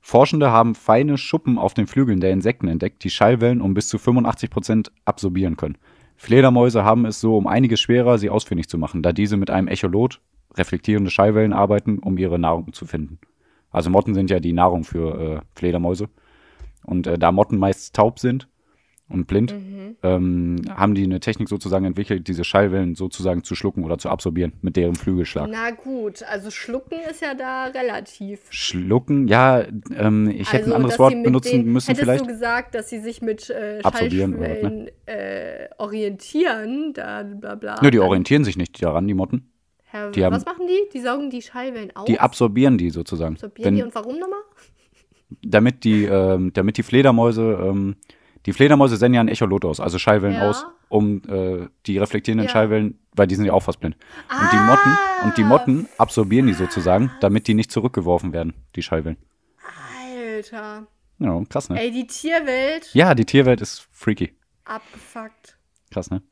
Forschende 0.00 0.50
haben 0.50 0.74
feine 0.74 1.18
Schuppen 1.18 1.58
auf 1.58 1.74
den 1.74 1.86
Flügeln 1.86 2.20
der 2.20 2.32
Insekten 2.32 2.68
entdeckt, 2.68 3.04
die 3.04 3.10
Schallwellen 3.10 3.60
um 3.60 3.74
bis 3.74 3.88
zu 3.88 3.96
85% 3.96 4.90
absorbieren 5.04 5.56
können. 5.56 5.78
Fledermäuse 6.16 6.84
haben 6.84 7.06
es 7.06 7.20
so 7.20 7.36
um 7.36 7.46
einiges 7.46 7.80
schwerer, 7.80 8.18
sie 8.18 8.30
ausfindig 8.30 8.68
zu 8.68 8.76
machen, 8.76 9.02
da 9.02 9.12
diese 9.12 9.36
mit 9.36 9.50
einem 9.50 9.68
Echolot, 9.68 10.20
reflektierende 10.58 11.10
Schallwellen, 11.10 11.52
arbeiten, 11.52 11.98
um 11.98 12.18
ihre 12.18 12.38
Nahrung 12.38 12.72
zu 12.72 12.84
finden. 12.86 13.18
Also 13.70 13.90
Motten 13.90 14.14
sind 14.14 14.30
ja 14.30 14.40
die 14.40 14.52
Nahrung 14.52 14.84
für 14.84 15.20
äh, 15.20 15.40
Fledermäuse. 15.54 16.08
Und 16.84 17.06
äh, 17.06 17.18
da 17.18 17.32
Motten 17.32 17.58
meist 17.58 17.94
taub 17.94 18.18
sind 18.18 18.48
und 19.10 19.26
blind, 19.26 19.52
Mhm. 19.54 19.96
ähm, 20.02 20.56
haben 20.70 20.94
die 20.94 21.04
eine 21.04 21.18
Technik 21.20 21.48
sozusagen 21.48 21.84
entwickelt, 21.86 22.28
diese 22.28 22.44
Schallwellen 22.44 22.94
sozusagen 22.94 23.42
zu 23.42 23.54
schlucken 23.54 23.84
oder 23.84 23.96
zu 23.98 24.08
absorbieren 24.10 24.52
mit 24.60 24.76
deren 24.76 24.94
Flügelschlag. 24.94 25.48
Na 25.50 25.70
gut, 25.70 26.22
also 26.22 26.50
schlucken 26.50 26.98
ist 27.10 27.22
ja 27.22 27.34
da 27.34 27.64
relativ. 27.66 28.40
Schlucken, 28.50 29.28
ja, 29.28 29.64
ähm, 29.96 30.30
ich 30.30 30.52
hätte 30.52 30.66
ein 30.66 30.72
anderes 30.72 30.94
dass 30.94 30.98
Wort 30.98 31.22
benutzen 31.22 31.64
den, 31.64 31.72
müssen 31.72 31.88
hättest 31.88 32.04
vielleicht. 32.04 32.24
du 32.24 32.28
gesagt, 32.28 32.74
dass 32.74 32.90
sie 32.90 33.00
sich 33.00 33.22
mit 33.22 33.48
äh, 33.50 33.80
Absorbieren 33.82 34.34
oder 34.34 34.40
was, 34.42 34.48
Schallschwellen 34.60 34.88
äh, 35.06 35.68
orientieren, 35.78 36.92
da 36.94 37.22
bla 37.22 37.54
bla. 37.54 37.80
Nö, 37.82 37.90
die 37.90 38.00
orientieren 38.00 38.44
sich 38.44 38.56
nicht 38.56 38.82
daran, 38.82 39.08
die 39.08 39.14
Motten. 39.14 39.50
Herr, 39.90 40.10
die 40.10 40.24
haben- 40.24 40.34
was 40.34 40.44
machen 40.44 40.66
die? 40.66 40.88
Die 40.92 41.00
saugen 41.00 41.30
die 41.30 41.42
Schallwellen 41.42 41.94
auf? 41.96 42.04
Die 42.04 42.20
absorbieren 42.20 42.76
die 42.78 42.90
sozusagen. 42.90 43.34
Absorbieren 43.34 43.74
die 43.74 43.80
Wenn, 43.80 43.86
und 43.88 43.94
warum 43.94 44.18
nochmal? 44.18 44.40
damit, 45.42 45.84
die, 45.84 46.04
ähm, 46.04 46.52
damit 46.52 46.76
die 46.78 46.82
Fledermäuse, 46.82 47.42
ähm, 47.62 47.96
die 48.46 48.52
Fledermäuse 48.52 48.96
senden 48.96 49.14
ja 49.16 49.20
ein 49.20 49.28
Echolot 49.28 49.64
aus, 49.64 49.80
also 49.80 49.98
Schallwellen 49.98 50.36
Ja. 50.36 50.48
aus, 50.48 50.64
um 50.88 51.22
äh, 51.28 51.66
die 51.86 51.98
reflektierenden 51.98 52.46
Ja. 52.46 52.52
Schallwellen, 52.52 52.98
weil 53.12 53.26
die 53.26 53.34
sind 53.34 53.44
ja 53.44 53.52
auch 53.52 53.62
fast 53.62 53.80
blind. 53.80 53.96
Und 54.30 54.52
die 54.52 54.56
Motten, 54.56 54.98
und 55.24 55.36
die 55.36 55.44
Motten 55.44 55.88
absorbieren 55.98 56.46
die 56.46 56.54
sozusagen, 56.54 57.10
damit 57.20 57.46
die 57.48 57.54
nicht 57.54 57.70
zurückgeworfen 57.70 58.32
werden, 58.32 58.54
die 58.76 58.82
Schallwellen. 58.82 59.18
Alter. 60.36 60.86
Ja, 61.18 61.42
krass, 61.48 61.68
ne? 61.68 61.80
Ey, 61.80 61.90
die 61.90 62.06
Tierwelt 62.06 62.94
Ja, 62.94 63.14
die 63.14 63.24
Tierwelt 63.24 63.60
ist 63.60 63.86
freaky. 63.90 64.34
abgefuckt. 64.64 65.58
Krass, 65.90 66.10
ne? 66.10 66.22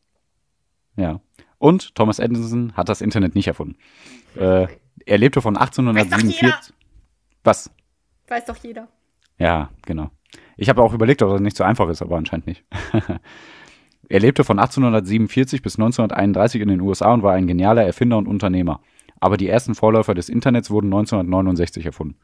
Ja. 0.96 1.20
Und 1.58 1.94
Thomas 1.94 2.18
Edison 2.18 2.72
hat 2.76 2.88
das 2.88 3.00
Internet 3.00 3.34
nicht 3.34 3.48
erfunden. 3.48 3.76
Äh, 4.36 4.66
er 5.04 5.18
lebte 5.18 5.40
von 5.40 5.56
1847. 5.56 6.74
Was? 7.44 7.70
Weiß 8.28 8.44
doch 8.44 8.56
jeder. 8.56 8.88
Ja, 9.38 9.70
genau. 9.82 10.10
Ich 10.56 10.68
habe 10.68 10.82
auch 10.82 10.92
überlegt, 10.92 11.22
ob 11.22 11.30
das 11.30 11.40
nicht 11.40 11.56
so 11.56 11.64
einfach 11.64 11.88
ist, 11.88 12.02
aber 12.02 12.16
anscheinend 12.16 12.46
nicht. 12.46 12.64
er 14.08 14.20
lebte 14.20 14.44
von 14.44 14.58
1847 14.58 15.62
bis 15.62 15.76
1931 15.76 16.60
in 16.60 16.68
den 16.68 16.80
USA 16.80 17.12
und 17.12 17.22
war 17.22 17.34
ein 17.34 17.46
genialer 17.46 17.84
Erfinder 17.84 18.18
und 18.18 18.26
Unternehmer. 18.26 18.80
Aber 19.20 19.36
die 19.36 19.48
ersten 19.48 19.74
Vorläufer 19.74 20.14
des 20.14 20.28
Internets 20.28 20.70
wurden 20.70 20.86
1969 20.86 21.86
erfunden. 21.86 22.16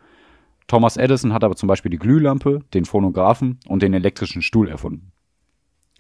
Thomas 0.67 0.97
Edison 0.97 1.33
hat 1.33 1.45
aber 1.45 1.57
zum 1.57 1.67
Beispiel 1.67 1.91
die 1.91 1.99
Glühlampe, 1.99 2.61
den 2.75 2.85
Phonographen 2.85 3.59
und 3.67 3.83
den 3.83 3.95
elektrischen 3.95 4.43
Stuhl 4.43 4.69
erfunden. 4.69 5.13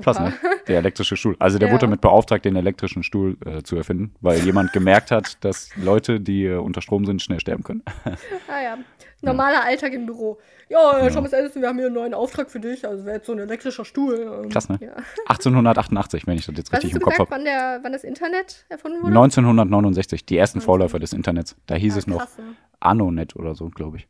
Krass, 0.02 0.18
ne? 0.20 0.32
Der 0.68 0.78
elektrische 0.78 1.16
Stuhl. 1.16 1.36
Also 1.38 1.58
der 1.58 1.68
Ja. 1.68 1.74
wurde 1.74 1.86
damit 1.86 2.00
beauftragt, 2.00 2.44
den 2.44 2.56
elektrischen 2.56 3.02
Stuhl 3.02 3.36
äh, 3.46 3.62
zu 3.62 3.76
erfinden, 3.76 4.14
weil 4.20 4.40
jemand 4.40 4.72
gemerkt 4.72 5.10
hat, 5.10 5.42
dass 5.44 5.70
Leute, 5.76 6.20
die 6.20 6.44
äh, 6.46 6.56
unter 6.56 6.82
Strom 6.82 7.04
sind, 7.06 7.22
schnell 7.22 7.40
sterben 7.40 7.62
können. 7.64 7.82
Ah 8.48 8.62
ja. 8.62 8.78
Normaler 9.24 9.62
Alltag 9.64 9.92
im 9.92 10.04
Büro. 10.04 10.38
Ja, 10.68 10.98
äh, 10.98 11.10
Thomas 11.12 11.32
Edison, 11.32 11.62
wir 11.62 11.68
haben 11.68 11.76
hier 11.78 11.86
einen 11.86 11.94
neuen 11.94 12.12
Auftrag 12.12 12.50
für 12.50 12.58
dich. 12.58 12.84
Also 12.88 13.04
wäre 13.04 13.16
jetzt 13.18 13.26
so 13.26 13.32
ein 13.32 13.38
elektrischer 13.38 13.84
Stuhl. 13.84 14.40
ähm, 14.44 14.48
Krass, 14.50 14.68
ne? 14.68 14.78
Ja. 14.80 14.88
1888, 15.28 16.26
wenn 16.26 16.36
ich 16.38 16.46
das 16.46 16.56
jetzt 16.56 16.72
Was 16.72 16.78
richtig 16.82 16.94
im 16.96 17.02
Kopf 17.02 17.18
habe. 17.20 17.30
wann, 17.30 17.44
der, 17.44 17.78
wann 17.82 17.92
das 17.92 18.02
Internet 18.02 18.66
erfunden 18.68 18.98
wurde? 19.00 19.12
1969, 19.12 20.26
die 20.26 20.36
ersten 20.36 20.60
Vorläufer 20.60 20.98
des 20.98 21.12
Internets. 21.12 21.54
Da 21.66 21.76
hieß 21.76 21.94
Ah, 21.94 21.98
es 21.98 22.06
noch 22.08 22.20
ne? 22.38 22.56
Anonet 22.80 23.36
oder 23.36 23.54
so, 23.54 23.68
glaube 23.68 23.98
ich. 23.98 24.08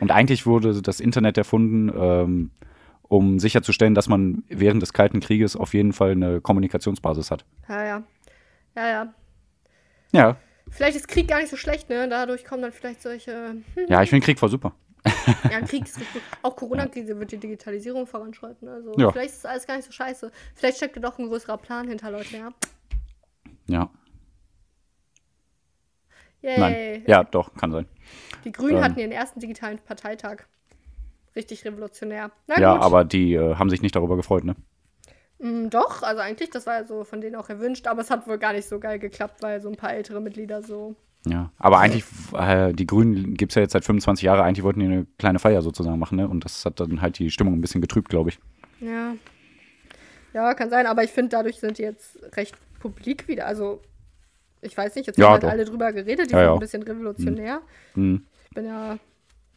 Und 0.00 0.10
eigentlich 0.10 0.46
wurde 0.46 0.80
das 0.80 1.00
Internet 1.00 1.36
erfunden, 1.38 1.92
ähm, 1.94 2.50
um 3.08 3.38
sicherzustellen, 3.38 3.94
dass 3.94 4.08
man 4.08 4.44
während 4.48 4.82
des 4.82 4.92
Kalten 4.92 5.20
Krieges 5.20 5.56
auf 5.56 5.74
jeden 5.74 5.92
Fall 5.92 6.12
eine 6.12 6.40
Kommunikationsbasis 6.40 7.30
hat. 7.30 7.44
Ja, 7.68 7.84
ja. 7.84 8.02
Ja, 8.74 8.88
ja. 8.88 9.14
Ja, 10.12 10.36
Vielleicht 10.68 10.96
ist 10.96 11.06
Krieg 11.08 11.28
gar 11.28 11.38
nicht 11.38 11.48
so 11.50 11.56
schlecht, 11.56 11.88
ne? 11.88 12.08
Dadurch 12.08 12.44
kommen 12.44 12.60
dann 12.62 12.72
vielleicht 12.72 13.00
solche. 13.00 13.50
Hm, 13.74 13.86
ja, 13.88 14.02
ich 14.02 14.10
finde 14.10 14.24
Krieg 14.24 14.38
voll 14.38 14.48
super. 14.50 14.74
ja, 15.50 15.60
Krieg 15.60 15.84
ist 15.84 16.00
richtig. 16.00 16.20
Auch 16.42 16.56
Corona-Krise 16.56 17.16
wird 17.18 17.30
die 17.30 17.36
Digitalisierung 17.38 18.06
voranschreiten. 18.08 18.66
Also 18.68 18.92
Ja. 18.98 19.12
vielleicht 19.12 19.34
ist 19.34 19.46
alles 19.46 19.64
gar 19.66 19.76
nicht 19.76 19.86
so 19.86 19.92
scheiße. 19.92 20.32
Vielleicht 20.56 20.78
steckt 20.78 20.96
da 20.96 21.00
doch 21.00 21.18
ein 21.18 21.28
größerer 21.28 21.58
Plan 21.58 21.86
hinter, 21.86 22.10
Leute, 22.10 22.36
ja. 22.36 22.52
Ja, 23.68 23.90
Yay. 26.42 26.58
nein. 26.58 27.04
Ja, 27.06 27.22
doch, 27.24 27.54
kann 27.54 27.70
sein. 27.70 27.86
Die 28.44 28.52
Grünen 28.52 28.78
Ähm. 28.78 28.84
hatten 28.84 28.98
ihren 28.98 29.12
ersten 29.12 29.38
digitalen 29.40 29.78
Parteitag. 29.78 30.46
Richtig 31.36 31.64
revolutionär. 31.64 32.30
Na 32.46 32.58
Ja, 32.58 32.72
gut. 32.74 32.82
aber 32.82 33.04
die 33.04 33.34
äh, 33.34 33.54
haben 33.56 33.70
sich 33.70 33.82
nicht 33.82 33.94
darüber 33.94 34.16
gefreut, 34.16 34.44
ne? 34.44 34.56
Mm, 35.38 35.68
doch, 35.68 36.02
also 36.02 36.22
eigentlich, 36.22 36.50
das 36.50 36.66
war 36.66 36.76
ja 36.80 36.84
so 36.84 37.04
von 37.04 37.20
denen 37.20 37.36
auch 37.36 37.48
erwünscht, 37.50 37.86
aber 37.86 38.00
es 38.00 38.10
hat 38.10 38.26
wohl 38.26 38.38
gar 38.38 38.54
nicht 38.54 38.66
so 38.66 38.78
geil 38.80 38.98
geklappt, 38.98 39.42
weil 39.42 39.60
so 39.60 39.68
ein 39.68 39.76
paar 39.76 39.92
ältere 39.92 40.20
Mitglieder 40.22 40.62
so 40.62 40.96
Ja, 41.26 41.50
aber 41.58 41.78
eigentlich, 41.78 42.04
äh, 42.32 42.72
die 42.72 42.86
Grünen 42.86 43.34
gibt 43.34 43.52
es 43.52 43.56
ja 43.56 43.62
jetzt 43.62 43.72
seit 43.72 43.84
25 43.84 44.24
Jahren, 44.24 44.40
eigentlich 44.40 44.64
wollten 44.64 44.80
die 44.80 44.86
eine 44.86 45.06
kleine 45.18 45.38
Feier 45.38 45.60
sozusagen 45.60 45.98
machen, 45.98 46.16
ne? 46.16 46.26
Und 46.26 46.44
das 46.46 46.64
hat 46.64 46.80
dann 46.80 47.02
halt 47.02 47.18
die 47.18 47.30
Stimmung 47.30 47.52
ein 47.54 47.60
bisschen 47.60 47.82
getrübt, 47.82 48.08
glaube 48.08 48.30
ich. 48.30 48.38
Ja. 48.80 49.14
Ja, 50.32 50.54
kann 50.54 50.70
sein, 50.70 50.86
aber 50.86 51.02
ich 51.04 51.10
finde, 51.12 51.30
dadurch 51.30 51.60
sind 51.60 51.78
die 51.78 51.82
jetzt 51.82 52.18
recht 52.36 52.54
publik 52.80 53.28
wieder. 53.28 53.46
Also, 53.46 53.82
ich 54.62 54.76
weiß 54.76 54.94
nicht, 54.94 55.06
jetzt 55.06 55.18
Ja, 55.18 55.26
haben 55.26 55.32
halt 55.34 55.44
alle 55.44 55.64
drüber 55.66 55.92
geredet, 55.92 56.30
die 56.30 56.34
Ja, 56.34 56.38
sind 56.40 56.46
ja. 56.46 56.54
ein 56.54 56.60
bisschen 56.60 56.82
revolutionär. 56.82 57.60
Hm. 57.94 58.24
Ich 58.44 58.54
bin 58.54 58.66
ja, 58.66 58.98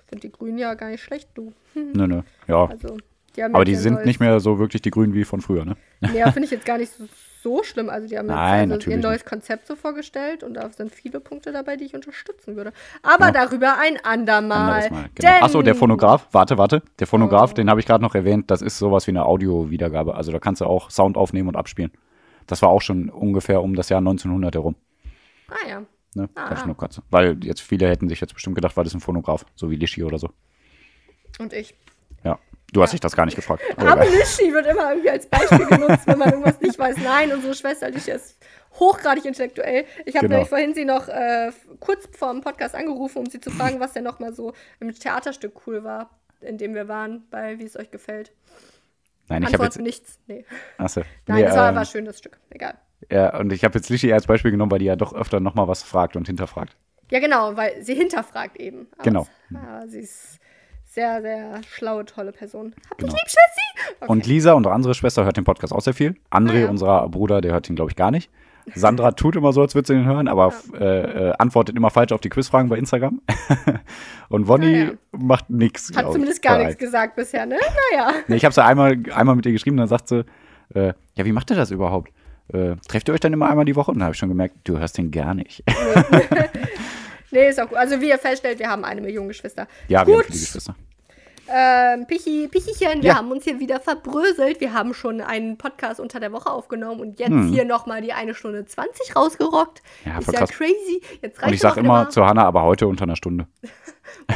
finde 0.09 0.27
die 0.27 0.31
Grünen 0.31 0.57
ja 0.57 0.73
gar 0.73 0.89
nicht 0.89 1.01
schlecht, 1.03 1.29
du. 1.35 1.53
Nö, 1.75 2.07
nö. 2.07 2.21
Ja. 2.47 2.65
Also, 2.65 2.97
die 3.35 3.43
Aber 3.43 3.63
die 3.63 3.75
sind 3.75 4.05
nicht 4.05 4.19
mehr 4.19 4.39
so 4.39 4.59
wirklich 4.59 4.81
die 4.81 4.89
Grünen 4.91 5.13
wie 5.13 5.23
von 5.23 5.39
früher, 5.41 5.63
ne? 5.65 5.75
Nee, 6.01 6.23
finde 6.31 6.43
ich 6.45 6.51
jetzt 6.51 6.65
gar 6.65 6.77
nicht 6.79 6.91
so, 6.91 7.05
so 7.43 7.63
schlimm. 7.63 7.89
Also, 7.89 8.07
die 8.07 8.17
haben 8.17 8.25
Nein, 8.25 8.69
jetzt 8.71 8.79
also 8.87 8.91
ihr 8.91 8.97
neues 8.97 9.23
Konzept 9.23 9.67
so 9.67 9.75
vorgestellt 9.75 10.43
und 10.43 10.55
da 10.55 10.69
sind 10.71 10.91
viele 10.93 11.19
Punkte 11.19 11.51
dabei, 11.51 11.77
die 11.77 11.85
ich 11.85 11.93
unterstützen 11.93 12.55
würde. 12.55 12.73
Aber 13.03 13.27
Ja. 13.27 13.31
darüber 13.31 13.77
ein 13.79 13.97
andermal. 14.03 14.89
Mal. 14.89 15.05
Genau. 15.15 15.29
Achso, 15.41 15.61
der 15.61 15.75
Phonograph, 15.75 16.27
warte, 16.31 16.57
warte. 16.57 16.81
Der 16.99 17.07
Phonograph, 17.07 17.51
Oh. 17.51 17.53
den 17.53 17.69
habe 17.69 17.79
ich 17.79 17.85
gerade 17.85 18.03
noch 18.03 18.15
erwähnt, 18.15 18.49
das 18.51 18.61
ist 18.61 18.77
sowas 18.79 19.05
wie 19.07 19.11
eine 19.11 19.25
Audio-Wiedergabe. 19.25 20.15
Also 20.15 20.31
da 20.31 20.39
kannst 20.39 20.59
du 20.61 20.65
auch 20.65 20.89
Sound 20.89 21.15
aufnehmen 21.15 21.47
und 21.49 21.55
abspielen. 21.55 21.91
Das 22.47 22.61
war 22.63 22.69
auch 22.69 22.81
schon 22.81 23.09
ungefähr 23.09 23.61
um 23.61 23.75
das 23.75 23.89
Jahr 23.89 23.99
1900 24.01 24.55
herum. 24.55 24.75
Ah 25.49 25.67
ja. 25.69 25.81
Ne? 26.15 26.27
Ah, 26.35 26.55
kurz. 26.73 27.01
Weil 27.09 27.43
jetzt 27.43 27.61
viele 27.61 27.87
hätten 27.87 28.09
sich 28.09 28.19
jetzt 28.19 28.33
bestimmt 28.33 28.55
gedacht, 28.55 28.75
war 28.75 28.83
das 28.83 28.93
ein 28.93 28.99
Phonograph, 28.99 29.45
so 29.55 29.69
wie 29.69 29.75
Lischi 29.75 30.03
oder 30.03 30.17
so. 30.17 30.29
Und 31.39 31.53
ich. 31.53 31.75
Ja. 32.23 32.39
Du 32.73 32.81
hast 32.81 32.93
dich 32.93 32.99
das 32.99 33.15
gar 33.15 33.25
nicht 33.25 33.35
gefragt. 33.35 33.61
Aber. 33.77 34.05
Lischi 34.05 34.51
wird 34.53 34.65
immer 34.67 34.89
irgendwie 34.91 35.09
als 35.09 35.27
Beispiel 35.27 35.65
genutzt, 35.65 36.05
wenn 36.07 36.17
man 36.17 36.29
irgendwas 36.29 36.59
nicht 36.61 36.77
weiß. 36.77 36.97
Nein, 36.97 37.31
unsere 37.31 37.53
Schwester 37.53 37.89
Lischi 37.89 38.11
ist 38.11 38.37
hochgradig 38.79 39.25
intellektuell. 39.25 39.85
Ich 40.05 40.15
habe 40.15 40.25
Genau. 40.27 40.35
nämlich 40.37 40.49
vorhin 40.49 40.73
sie 40.73 40.85
noch 40.85 41.07
äh, 41.07 41.51
kurz 41.79 42.07
vor 42.17 42.31
dem 42.31 42.41
Podcast 42.41 42.75
angerufen, 42.75 43.19
um 43.19 43.25
sie 43.27 43.39
zu 43.39 43.49
fragen, 43.51 43.79
was 43.79 43.93
denn 43.93 44.03
noch 44.03 44.19
mal 44.19 44.33
so 44.33 44.53
im 44.79 44.93
Theaterstück 44.93 45.53
cool 45.67 45.83
war, 45.83 46.09
in 46.41 46.57
dem 46.57 46.73
wir 46.75 46.87
waren, 46.87 47.27
bei 47.29 47.57
wie 47.59 47.65
es 47.65 47.75
euch 47.77 47.91
gefällt. 47.91 48.31
Nein, 49.27 49.43
ich 49.43 49.47
habe 49.53 49.63
Antwort 49.63 49.75
jetzt. 49.75 49.83
nichts. 49.83 50.19
Nee. 50.27 50.45
Achso. 50.77 51.01
Nein, 51.27 51.37
Nee, 51.39 51.43
das 51.45 51.55
war 51.55 51.63
ähm, 51.69 51.75
aber 51.75 51.79
ein 51.81 51.85
schönes 51.85 52.17
Stück. 52.17 52.39
Egal. 52.49 52.77
Ja, 53.11 53.37
und 53.39 53.51
ich 53.53 53.63
habe 53.63 53.77
jetzt 53.77 53.89
Lischi 53.89 54.11
als 54.13 54.27
Beispiel 54.27 54.51
genommen, 54.51 54.71
weil 54.71 54.79
die 54.79 54.85
ja 54.85 54.95
doch 54.95 55.13
öfter 55.13 55.39
nochmal 55.39 55.67
was 55.67 55.83
fragt 55.83 56.15
und 56.15 56.27
hinterfragt. 56.27 56.75
Ja, 57.11 57.19
genau, 57.19 57.55
weil 57.57 57.81
sie 57.81 57.95
hinterfragt 57.95 58.57
eben. 58.57 58.87
Aber 58.93 59.03
Genau. 59.03 59.21
es- 59.49 59.55
Aber 59.55 59.87
sie 59.87 59.99
ist 59.99 60.39
sehr, 60.85 61.21
sehr 61.21 61.61
schlaue, 61.67 62.05
tolle 62.05 62.31
Person. 62.31 62.75
Hab 62.89 62.97
Genau. 62.97 63.11
dich 63.13 63.21
lieb, 63.21 63.29
Schätzi! 63.29 63.93
Okay. 64.01 64.11
Und 64.11 64.25
Lisa, 64.27 64.53
unsere 64.53 64.75
andere 64.75 64.93
Schwester, 64.93 65.23
hört 65.23 65.37
den 65.37 65.43
Podcast 65.43 65.73
auch 65.73 65.81
sehr 65.81 65.93
viel. 65.93 66.15
André, 66.29 66.51
Ah, 66.51 66.59
ja. 66.61 66.69
unser 66.69 67.09
Bruder, 67.09 67.41
der 67.41 67.53
hört 67.53 67.69
ihn, 67.69 67.75
glaube 67.75 67.89
ich, 67.91 67.95
gar 67.95 68.11
nicht. 68.11 68.29
Sandra 68.75 69.11
tut 69.13 69.35
immer 69.35 69.53
so, 69.53 69.61
als 69.61 69.73
würde 69.73 69.87
sie 69.87 69.93
ihn 69.93 70.05
hören, 70.05 70.27
aber 70.27 70.53
äh, 70.79 71.29
äh, 71.29 71.33
antwortet 71.39 71.75
immer 71.75 71.89
falsch 71.89 72.11
auf 72.11 72.21
die 72.21 72.29
Quizfragen 72.29 72.69
bei 72.69 72.77
Instagram. 72.77 73.21
Und 74.29 74.47
Wonny 74.47 74.81
Ah, 74.83 74.85
ja. 74.85 74.91
macht 75.11 75.49
nichts. 75.49 75.91
Hat 75.95 76.11
zumindest 76.11 76.41
gar 76.43 76.57
nichts 76.59 76.77
gesagt 76.77 77.15
bisher, 77.15 77.45
ne? 77.45 77.57
Naja. 77.91 78.11
Nee, 78.27 78.35
ich 78.35 78.45
habe 78.45 78.53
sie 78.53 78.63
einmal, 78.63 78.97
einmal 79.13 79.35
mit 79.35 79.45
ihr 79.45 79.51
geschrieben, 79.53 79.77
dann 79.77 79.87
sagt 79.87 80.07
sie, 80.09 80.25
äh, 80.75 80.93
ja, 81.15 81.25
wie 81.25 81.31
macht 81.31 81.49
ihr 81.49 81.55
das 81.55 81.71
überhaupt? 81.71 82.11
Äh, 82.53 82.75
trefft 82.87 83.07
ihr 83.09 83.13
euch 83.13 83.19
dann 83.19 83.33
immer 83.33 83.49
einmal 83.49 83.65
die 83.65 83.75
Woche? 83.75 83.91
Und 83.91 83.97
dann 83.99 84.05
habe 84.05 84.13
ich 84.13 84.19
schon 84.19 84.29
gemerkt, 84.29 84.55
du 84.63 84.77
hörst 84.79 84.97
den 84.97 85.11
gar 85.11 85.33
nicht. 85.33 85.63
Nee, 87.31 87.47
ist 87.49 87.59
auch 87.61 87.69
gut. 87.69 87.77
Also, 87.77 88.01
wie 88.01 88.09
ihr 88.09 88.17
feststellt, 88.17 88.57
wir 88.57 88.67
haben 88.69 88.83
eine 88.83 89.01
Million 89.01 89.27
Geschwister. 89.27 89.67
ja, 89.87 89.99
wir 90.07 90.13
haben 90.15 90.21
gut. 90.23 90.25
viele 90.25 90.39
Geschwister. 90.39 90.75
Ähm, 91.47 92.05
Pichi, 92.07 92.47
Pichichen, 92.47 93.01
wir 93.03 93.09
Ja. 93.09 93.15
haben 93.17 93.31
uns 93.31 93.43
hier 93.43 93.59
wieder 93.59 93.79
verbröselt. 93.79 94.59
Wir 94.61 94.73
haben 94.73 94.95
schon 94.95 95.21
einen 95.21 95.55
Podcast 95.57 95.99
unter 95.99 96.19
der 96.19 96.31
Woche 96.31 96.49
aufgenommen 96.51 96.99
und 97.01 97.19
jetzt 97.19 97.29
Hm. 97.29 97.49
hier 97.51 97.65
nochmal 97.65 98.01
die 98.01 98.13
eine 98.13 98.33
Stunde 98.33 98.65
20 98.65 99.15
rausgerockt. 99.15 99.81
Ja, 100.05 100.17
ist 100.17 100.31
ja 100.31 100.39
krass. 100.39 100.49
crazy. 100.49 101.01
Jetzt 101.21 101.37
reicht 101.39 101.47
Und 101.47 101.53
ich 101.53 101.59
sage 101.59 101.79
immer 101.81 102.09
zu 102.09 102.25
Hannah, 102.25 102.45
aber 102.45 102.63
heute 102.63 102.87
unter 102.87 103.03
einer 103.03 103.15
Stunde. 103.15 103.45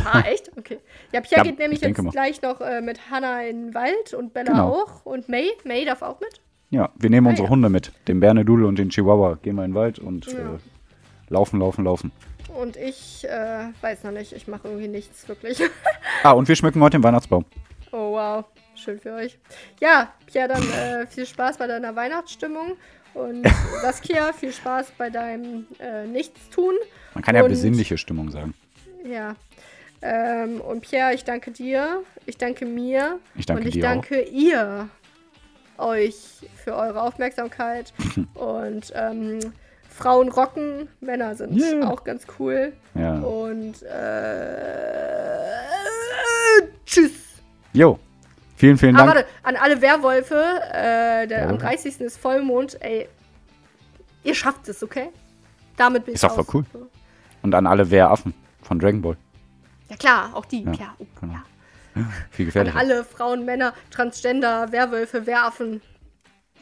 Ah, 0.06 0.22
echt? 0.28 0.52
Okay. 0.56 0.78
Ja, 1.12 1.22
Pia 1.22 1.40
Ja, 1.40 1.44
geht 1.44 1.58
nämlich 1.58 1.82
jetzt 1.82 2.00
mal. 2.00 2.12
gleich 2.12 2.44
noch 2.44 2.62
äh, 2.62 2.80
mit 2.82 3.10
Hannah 3.10 3.42
in 3.44 3.68
den 3.68 3.74
Wald 3.74 4.14
und 4.14 4.32
Bella 4.34 4.52
Genau. 4.52 4.70
auch. 4.72 5.04
Und 5.06 5.30
May. 5.30 5.50
May 5.64 5.84
darf 5.84 6.04
auch 6.04 6.20
mit. 6.20 6.42
Ja, 6.74 6.90
wir 6.96 7.10
nehmen 7.12 7.28
Ah, 7.28 7.30
unsere. 7.30 7.50
Hunde 7.50 7.70
mit. 7.70 7.92
Den 8.08 8.20
Bernedudel 8.20 8.66
und 8.66 8.80
den 8.80 8.90
Chihuahua. 8.90 9.38
Gehen 9.44 9.56
wir 9.56 9.64
in 9.64 9.72
den 9.72 9.76
Wald 9.76 10.00
und 10.00 10.26
Ja. 10.26 10.40
äh, 10.40 10.58
laufen, 11.30 11.60
laufen, 11.60 11.84
laufen. 11.86 12.12
Und 12.60 12.78
ich 12.78 13.26
äh, 13.30 13.66
weiß 13.82 14.04
noch 14.04 14.12
nicht. 14.12 14.34
Ich 14.34 14.48
mache 14.48 14.68
irgendwie 14.68 14.88
nichts 14.88 15.28
wirklich. 15.30 15.60
Ah, 16.24 16.32
und 16.32 16.48
wir 16.48 16.56
schmücken 16.56 16.82
heute 16.82 16.98
den 16.98 17.04
Weihnachtsbaum. 17.04 17.46
oh, 17.92 18.14
wow. 18.14 18.46
Schön 18.76 19.00
für 19.00 19.14
euch. 19.14 19.38
Ja, 19.80 20.12
Pia, 20.26 20.48
dann 20.48 20.64
äh, 20.72 21.06
viel 21.06 21.28
Spaß 21.28 21.58
bei 21.58 21.68
deiner 21.68 21.96
Weihnachtsstimmung. 21.96 22.72
Und 23.14 23.46
Saskia, 23.84 24.34
viel 24.34 24.52
Spaß 24.52 24.94
bei 24.98 25.12
deinem 25.12 25.68
äh, 25.80 26.08
Nichtstun. 26.08 26.74
Man 27.14 27.24
kann 27.24 27.36
ja 27.36 27.44
Und- 27.44 27.50
besinnliche 27.50 28.00
Stimmung 28.00 28.32
sagen. 28.32 28.56
Ja. 29.08 29.36
Ähm, 30.02 30.60
und 30.60 30.82
Pierre, 30.82 31.14
ich 31.14 31.24
danke 31.24 31.52
dir. 31.52 32.02
Ich 32.26 32.38
danke 32.38 32.66
mir. 32.66 33.20
Ich 33.36 33.46
danke 33.46 33.62
und 33.62 33.68
ich 33.68 33.74
dir 33.76 33.82
danke 33.84 34.22
ihr 34.24 34.90
euch 35.78 36.48
für 36.64 36.76
eure 36.76 37.02
Aufmerksamkeit. 37.02 37.94
und 38.36 38.92
ähm, 38.96 39.40
Frauen 39.90 40.30
rocken, 40.30 40.88
Männer 41.02 41.36
sind 41.36 41.54
Yeah. 41.56 41.88
auch 41.90 42.04
ganz 42.04 42.26
cool. 42.40 42.74
Ja. 42.96 43.16
Und 43.20 43.82
äh, 43.84 45.48
tschüss. 46.86 47.12
Jo, 47.74 48.00
vielen, 48.56 48.78
vielen 48.78 48.96
Ah, 48.96 49.06
Dank. 49.06 49.16
warte, 49.16 49.28
an 49.44 49.56
alle 49.56 49.82
Werwolfe, 49.82 50.36
äh, 50.72 51.28
der, 51.28 51.44
am 51.44 51.60
Werwolfe? 51.60 51.66
30. 51.66 52.02
ist 52.02 52.18
Vollmond, 52.18 52.78
ey, 52.82 53.08
ihr 54.24 54.36
schafft 54.36 54.68
es, 54.68 54.84
okay? 54.84 55.10
Damit 55.78 56.06
bin 56.06 56.14
Ist 56.14 56.24
ich 56.24 56.30
doch 56.30 56.36
voll 56.36 56.44
raus. 56.62 56.66
cool. 56.74 56.88
Und 57.42 57.56
an 57.56 57.68
alle 57.68 57.90
Wehraffen 57.90 58.34
von 58.62 58.80
Dragon 58.80 59.02
Ball. 59.02 59.18
Ja 59.90 59.96
klar, 59.98 60.30
auch 60.34 60.46
die. 60.46 60.64
Ja, 60.64 60.72
Ja, 60.74 60.96
oh, 61.00 61.06
genau. 61.20 61.34
ja. 61.34 61.44
Viel 62.32 62.44
An 62.44 62.46
gefährlicher. 62.48 62.78
alle 62.78 63.04
Frauen, 63.04 63.46
Männer, 63.46 63.74
Transgender, 63.92 64.72
Werwölfe, 64.72 65.26
Weraffen. 65.26 65.82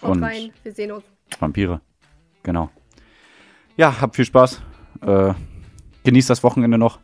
Haut 0.02 0.12
Und- 0.18 0.24
rein, 0.24 0.52
wir 0.64 0.72
sehen 0.74 0.92
uns. 0.92 1.06
Vampire. 1.40 1.80
Genau. 2.44 2.70
Ja, 3.78 4.02
habt 4.02 4.16
viel 4.16 4.26
Spaß. 4.26 4.62
Äh, 5.02 5.34
genießt 6.04 6.30
das 6.30 6.44
Wochenende 6.44 6.78
noch. 6.78 7.00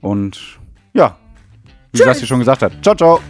Und 0.00 0.58
ja, 0.92 1.16
wie. 1.92 1.98
Sassi 1.98 2.26
schon 2.26 2.40
gesagt 2.40 2.62
hat. 2.62 2.72
Ciao, 2.82 2.94
ciao. 2.94 3.20